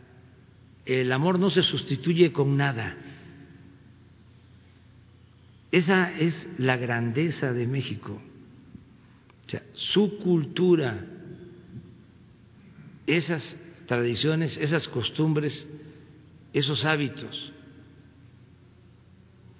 el 0.87 1.11
amor 1.13 1.39
no 1.39 1.51
se 1.51 1.63
sustituye 1.63 2.33
con 2.33 2.57
nada. 2.57 2.97
Esa 5.73 6.17
es 6.19 6.49
la 6.59 6.77
grandeza 6.77 7.53
de 7.53 7.67
México. 7.67 8.21
O 9.47 9.51
sea, 9.51 9.63
su 9.73 10.19
cultura, 10.19 11.05
esas 13.07 13.57
tradiciones, 13.87 14.57
esas 14.57 14.87
costumbres, 14.87 15.69
esos 16.53 16.85
hábitos. 16.85 17.53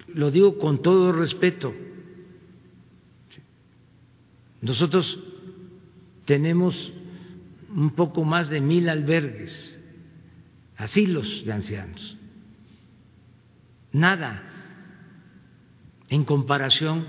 Lo 0.09 0.31
digo 0.31 0.59
con 0.59 0.83
todo 0.83 1.13
respeto. 1.13 1.75
Nosotros 4.63 5.19
tenemos 6.25 6.93
un 7.75 7.91
poco 7.91 8.25
más 8.25 8.49
de 8.49 8.61
mil 8.61 8.89
albergues, 8.89 9.79
asilos 10.77 11.45
de 11.45 11.53
ancianos. 11.53 12.17
Nada 13.93 14.43
en 16.09 16.25
comparación 16.25 17.07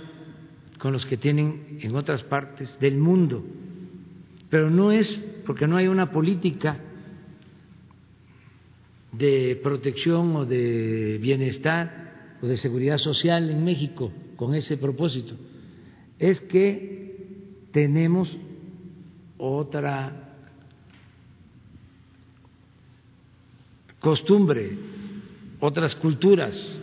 con 0.78 0.94
los 0.94 1.06
que 1.06 1.18
tienen 1.18 1.80
en 1.82 1.96
otras 1.96 2.24
partes 2.24 2.80
del 2.80 2.98
mundo. 2.98 3.44
Pero 4.50 4.70
no 4.70 4.92
es 4.92 5.08
porque 5.46 5.68
no 5.68 5.78
hay 5.78 5.88
una 5.88 6.12
política 6.12 6.80
de 9.12 9.60
protección 9.62 10.36
o 10.36 10.46
de 10.46 11.20
bienestar 11.22 12.38
o 12.42 12.48
de 12.48 12.58
seguridad 12.58 12.98
social 12.98 13.50
en 13.50 13.64
México 13.64 14.12
con 14.36 14.56
ese 14.56 14.78
propósito. 14.78 15.36
Es 16.18 16.42
que 16.42 17.01
tenemos 17.72 18.38
otra 19.38 20.36
costumbre, 24.00 24.78
otras 25.60 25.96
culturas 25.96 26.82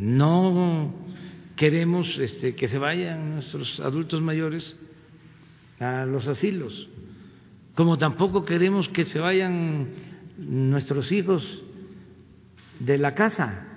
no 0.00 0.94
queremos 1.56 2.18
este, 2.18 2.54
que 2.54 2.68
se 2.68 2.78
vayan 2.78 3.34
nuestros 3.34 3.80
adultos 3.80 4.22
mayores 4.22 4.76
a 5.80 6.06
los 6.06 6.26
asilos, 6.28 6.88
como 7.74 7.98
tampoco 7.98 8.44
queremos 8.44 8.88
que 8.88 9.04
se 9.04 9.18
vayan 9.18 9.88
nuestros 10.38 11.10
hijos 11.12 11.62
de 12.78 12.98
la 12.98 13.14
casa. 13.14 13.67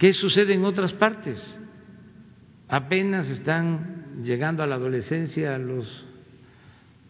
¿Qué 0.00 0.14
sucede 0.14 0.54
en 0.54 0.64
otras 0.64 0.94
partes? 0.94 1.60
Apenas 2.68 3.28
están 3.28 4.22
llegando 4.24 4.62
a 4.62 4.66
la 4.66 4.76
adolescencia 4.76 5.58
los 5.58 6.06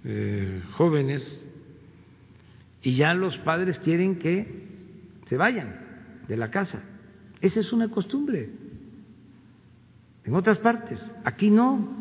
eh, 0.03 0.61
jóvenes 0.73 1.49
y 2.83 2.97
ya 2.97 3.15
los 3.15 3.39
padres 3.39 3.79
quieren 3.79 4.19
que 4.19 4.67
se 5.27 5.37
vayan 5.37 6.23
de 6.27 6.37
la 6.37 6.51
casa. 6.51 6.83
Esa 7.41 7.61
es 7.61 7.73
una 7.73 7.87
costumbre. 7.91 8.51
En 10.25 10.35
otras 10.35 10.59
partes, 10.59 11.01
aquí 11.23 11.49
no. 11.49 11.97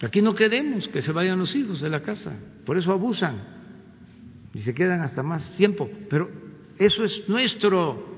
Aquí 0.00 0.22
no 0.22 0.36
queremos 0.36 0.86
que 0.86 1.02
se 1.02 1.10
vayan 1.10 1.40
los 1.40 1.56
hijos 1.56 1.80
de 1.80 1.88
la 1.88 2.02
casa, 2.02 2.36
por 2.64 2.78
eso 2.78 2.92
abusan 2.92 3.42
y 4.54 4.60
se 4.60 4.74
quedan 4.74 5.00
hasta 5.00 5.24
más 5.24 5.56
tiempo. 5.56 5.90
Pero 6.08 6.30
eso 6.78 7.02
es 7.02 7.28
nuestro. 7.28 8.14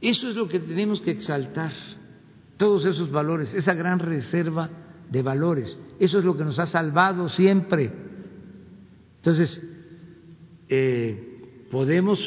Eso 0.00 0.28
es 0.28 0.36
lo 0.36 0.48
que 0.48 0.60
tenemos 0.60 1.00
que 1.00 1.10
exaltar, 1.10 1.72
todos 2.56 2.86
esos 2.86 3.10
valores, 3.10 3.54
esa 3.54 3.74
gran 3.74 3.98
reserva 3.98 4.70
de 5.10 5.22
valores. 5.22 5.78
Eso 5.98 6.18
es 6.18 6.24
lo 6.24 6.36
que 6.36 6.44
nos 6.44 6.58
ha 6.58 6.66
salvado 6.66 7.28
siempre. 7.28 7.92
Entonces, 9.16 9.62
eh, 10.68 11.66
podemos 11.70 12.18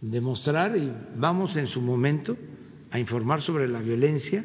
demostrar 0.00 0.76
y 0.76 0.92
vamos 1.16 1.56
en 1.56 1.68
su 1.68 1.80
momento 1.80 2.36
a 2.90 2.98
informar 2.98 3.40
sobre 3.42 3.68
la 3.68 3.80
violencia 3.80 4.44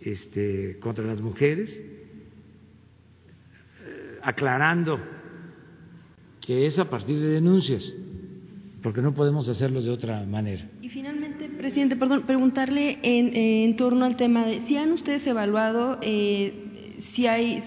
este, 0.00 0.78
contra 0.80 1.04
las 1.04 1.20
mujeres, 1.20 1.70
eh, 3.84 4.18
aclarando 4.22 4.98
que 6.40 6.64
es 6.66 6.78
a 6.78 6.88
partir 6.88 7.20
de 7.20 7.28
denuncias, 7.28 7.94
porque 8.82 9.02
no 9.02 9.14
podemos 9.14 9.48
hacerlo 9.48 9.82
de 9.82 9.90
otra 9.90 10.24
manera. 10.24 10.68
Y 10.80 10.88
finalmente, 10.88 11.48
presidente, 11.48 11.96
perdón, 11.96 12.22
preguntarle 12.26 12.98
en, 13.02 13.34
en 13.34 13.76
torno 13.76 14.04
al 14.04 14.16
tema 14.16 14.46
de 14.46 14.62
si 14.62 14.76
han 14.76 14.92
ustedes 14.92 15.26
evaluado 15.26 15.98
eh, 16.02 16.98
si 17.14 17.26
hay 17.26 17.62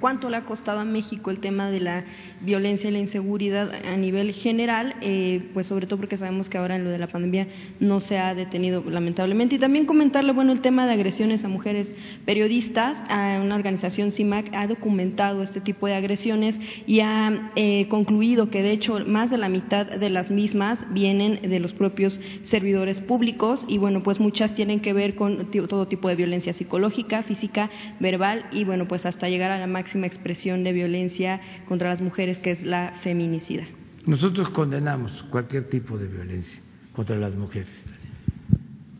cuánto 0.00 0.28
le 0.28 0.36
ha 0.36 0.44
costado 0.44 0.80
a 0.80 0.84
México 0.84 1.30
el 1.30 1.38
tema 1.38 1.70
de 1.70 1.80
la 1.80 2.04
violencia 2.40 2.88
y 2.88 2.92
la 2.92 2.98
inseguridad 2.98 3.70
a 3.72 3.96
nivel 3.96 4.32
general, 4.32 4.94
eh, 5.00 5.50
pues 5.54 5.66
sobre 5.66 5.86
todo 5.86 5.98
porque 5.98 6.16
sabemos 6.16 6.48
que 6.48 6.58
ahora 6.58 6.76
en 6.76 6.84
lo 6.84 6.90
de 6.90 6.98
la 6.98 7.06
pandemia 7.06 7.48
no 7.80 8.00
se 8.00 8.18
ha 8.18 8.34
detenido 8.34 8.82
lamentablemente. 8.88 9.56
Y 9.56 9.58
también 9.58 9.86
comentarle, 9.86 10.32
bueno, 10.32 10.52
el 10.52 10.60
tema 10.60 10.86
de 10.86 10.92
agresiones 10.92 11.44
a 11.44 11.48
mujeres 11.48 11.94
periodistas, 12.24 12.98
a 13.08 13.40
una 13.42 13.54
organización 13.54 14.12
CIMAC 14.12 14.52
ha 14.54 14.66
documentado 14.66 15.42
este 15.42 15.60
tipo 15.60 15.86
de 15.86 15.94
agresiones 15.94 16.58
y 16.86 17.00
ha 17.00 17.50
eh, 17.56 17.86
concluido 17.88 18.50
que 18.50 18.62
de 18.62 18.72
hecho 18.72 19.00
más 19.06 19.30
de 19.30 19.38
la 19.38 19.48
mitad 19.48 19.86
de 19.86 20.10
las 20.10 20.30
mismas 20.30 20.84
vienen 20.90 21.40
de 21.42 21.60
los 21.60 21.72
propios 21.72 22.20
servidores 22.44 23.00
públicos 23.00 23.64
y 23.68 23.78
bueno, 23.78 24.02
pues 24.02 24.20
muchas 24.20 24.54
tienen 24.54 24.80
que 24.80 24.92
ver 24.92 25.14
con 25.14 25.50
todo 25.50 25.88
tipo 25.88 26.08
de 26.08 26.16
violencia 26.16 26.52
psicológica, 26.52 27.22
física, 27.22 27.70
verbal 28.00 28.46
y 28.52 28.64
bueno, 28.64 28.86
pues 28.88 29.06
hasta 29.06 29.28
llegar 29.28 29.50
a 29.50 29.58
la 29.58 29.66
máxima 29.96 30.06
expresión 30.06 30.62
de 30.62 30.72
violencia 30.72 31.40
contra 31.66 31.88
las 31.88 32.00
mujeres, 32.00 32.38
que 32.38 32.52
es 32.52 32.62
la 32.62 32.92
feminicida. 33.02 33.64
nosotros 34.06 34.50
condenamos 34.50 35.24
cualquier 35.30 35.68
tipo 35.68 35.98
de 35.98 36.06
violencia 36.06 36.62
contra 36.92 37.16
las 37.16 37.34
mujeres. 37.34 37.84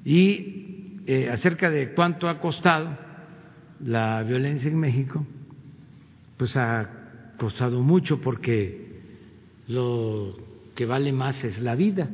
Y 0.05 1.03
eh, 1.07 1.31
acerca 1.31 1.71
de 1.71 1.93
cuánto 1.95 2.29
ha 2.29 2.41
costado 2.41 2.99
la 3.85 4.23
violencia 4.25 4.69
en 4.71 4.79
México, 4.79 5.25
pues 6.37 6.57
ha 6.57 7.35
costado 7.39 7.83
mucho 7.83 8.21
porque 8.21 9.01
lo 9.69 10.37
que 10.75 10.87
vale 10.87 11.13
más 11.13 11.45
es 11.45 11.61
la 11.61 11.77
vida. 11.77 12.11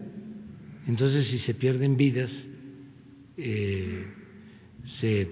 Entonces, 0.87 1.29
si 1.29 1.39
se 1.39 1.55
pierden 1.55 1.97
vidas, 1.97 2.31
eh, 3.37 4.07
se 5.01 5.29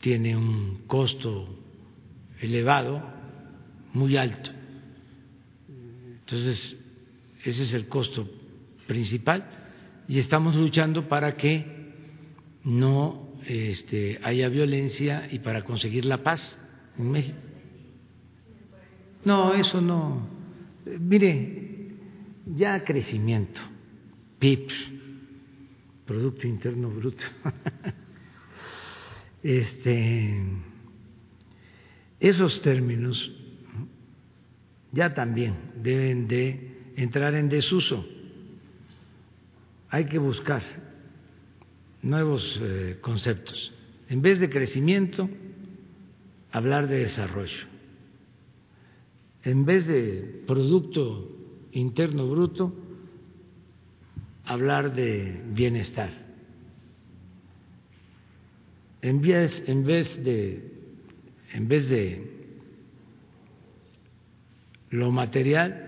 tiene 0.00 0.36
un 0.36 0.82
costo 0.86 1.55
elevado, 2.40 3.02
muy 3.92 4.16
alto. 4.16 4.50
Entonces, 6.20 6.76
ese 7.44 7.62
es 7.62 7.72
el 7.74 7.88
costo 7.88 8.28
principal 8.86 9.48
y 10.08 10.18
estamos 10.18 10.54
luchando 10.56 11.08
para 11.08 11.36
que 11.36 11.64
no 12.64 13.26
este, 13.46 14.18
haya 14.22 14.48
violencia 14.48 15.28
y 15.30 15.38
para 15.38 15.62
conseguir 15.62 16.04
la 16.04 16.22
paz 16.22 16.58
en 16.98 17.10
México. 17.10 17.38
No, 19.24 19.54
eso 19.54 19.80
no. 19.80 20.28
Mire, 20.84 21.90
ya 22.46 22.84
crecimiento, 22.84 23.60
PIB, 24.38 24.68
Producto 26.06 26.46
Interno 26.46 26.90
Bruto. 26.90 27.24
este, 29.42 30.42
esos 32.20 32.60
términos 32.62 33.32
ya 34.92 35.12
también 35.14 35.54
deben 35.82 36.26
de 36.28 36.92
entrar 36.96 37.34
en 37.34 37.48
desuso. 37.48 38.06
Hay 39.90 40.06
que 40.06 40.18
buscar 40.18 40.62
nuevos 42.02 42.58
eh, 42.62 42.98
conceptos. 43.00 43.72
En 44.08 44.22
vez 44.22 44.40
de 44.40 44.48
crecimiento, 44.48 45.28
hablar 46.50 46.88
de 46.88 47.00
desarrollo. 47.00 47.66
En 49.42 49.64
vez 49.64 49.86
de 49.86 50.42
Producto 50.46 51.36
Interno 51.72 52.28
Bruto, 52.28 52.74
hablar 54.44 54.94
de 54.94 55.42
bienestar. 55.52 56.10
En 59.02 59.20
vez, 59.20 59.62
en 59.66 59.84
vez 59.84 60.24
de 60.24 60.75
en 61.52 61.68
vez 61.68 61.88
de 61.88 62.36
lo 64.90 65.10
material, 65.10 65.86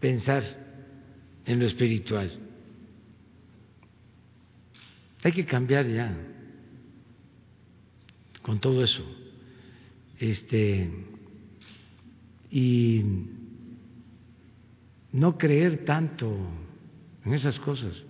pensar 0.00 0.42
en 1.44 1.58
lo 1.58 1.66
espiritual. 1.66 2.30
Hay 5.22 5.32
que 5.32 5.44
cambiar 5.44 5.86
ya 5.86 6.16
con 8.42 8.60
todo 8.60 8.84
eso. 8.84 9.04
Este 10.18 10.88
y 12.50 13.02
no 15.12 15.36
creer 15.36 15.84
tanto 15.84 16.36
en 17.24 17.34
esas 17.34 17.58
cosas. 17.58 18.02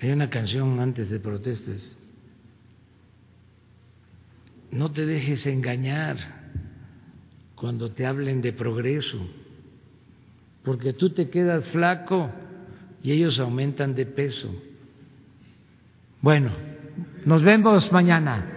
Hay 0.00 0.10
una 0.10 0.30
canción 0.30 0.80
antes 0.80 1.10
de 1.10 1.20
protestas 1.20 1.98
no 4.76 4.92
te 4.92 5.06
dejes 5.06 5.46
engañar 5.46 6.16
cuando 7.54 7.90
te 7.90 8.04
hablen 8.04 8.42
de 8.42 8.52
progreso, 8.52 9.18
porque 10.62 10.92
tú 10.92 11.10
te 11.10 11.30
quedas 11.30 11.68
flaco 11.70 12.30
y 13.02 13.12
ellos 13.12 13.38
aumentan 13.38 13.94
de 13.94 14.04
peso. 14.04 14.54
Bueno, 16.20 16.50
nos 17.24 17.42
vemos 17.42 17.90
mañana. 17.90 18.55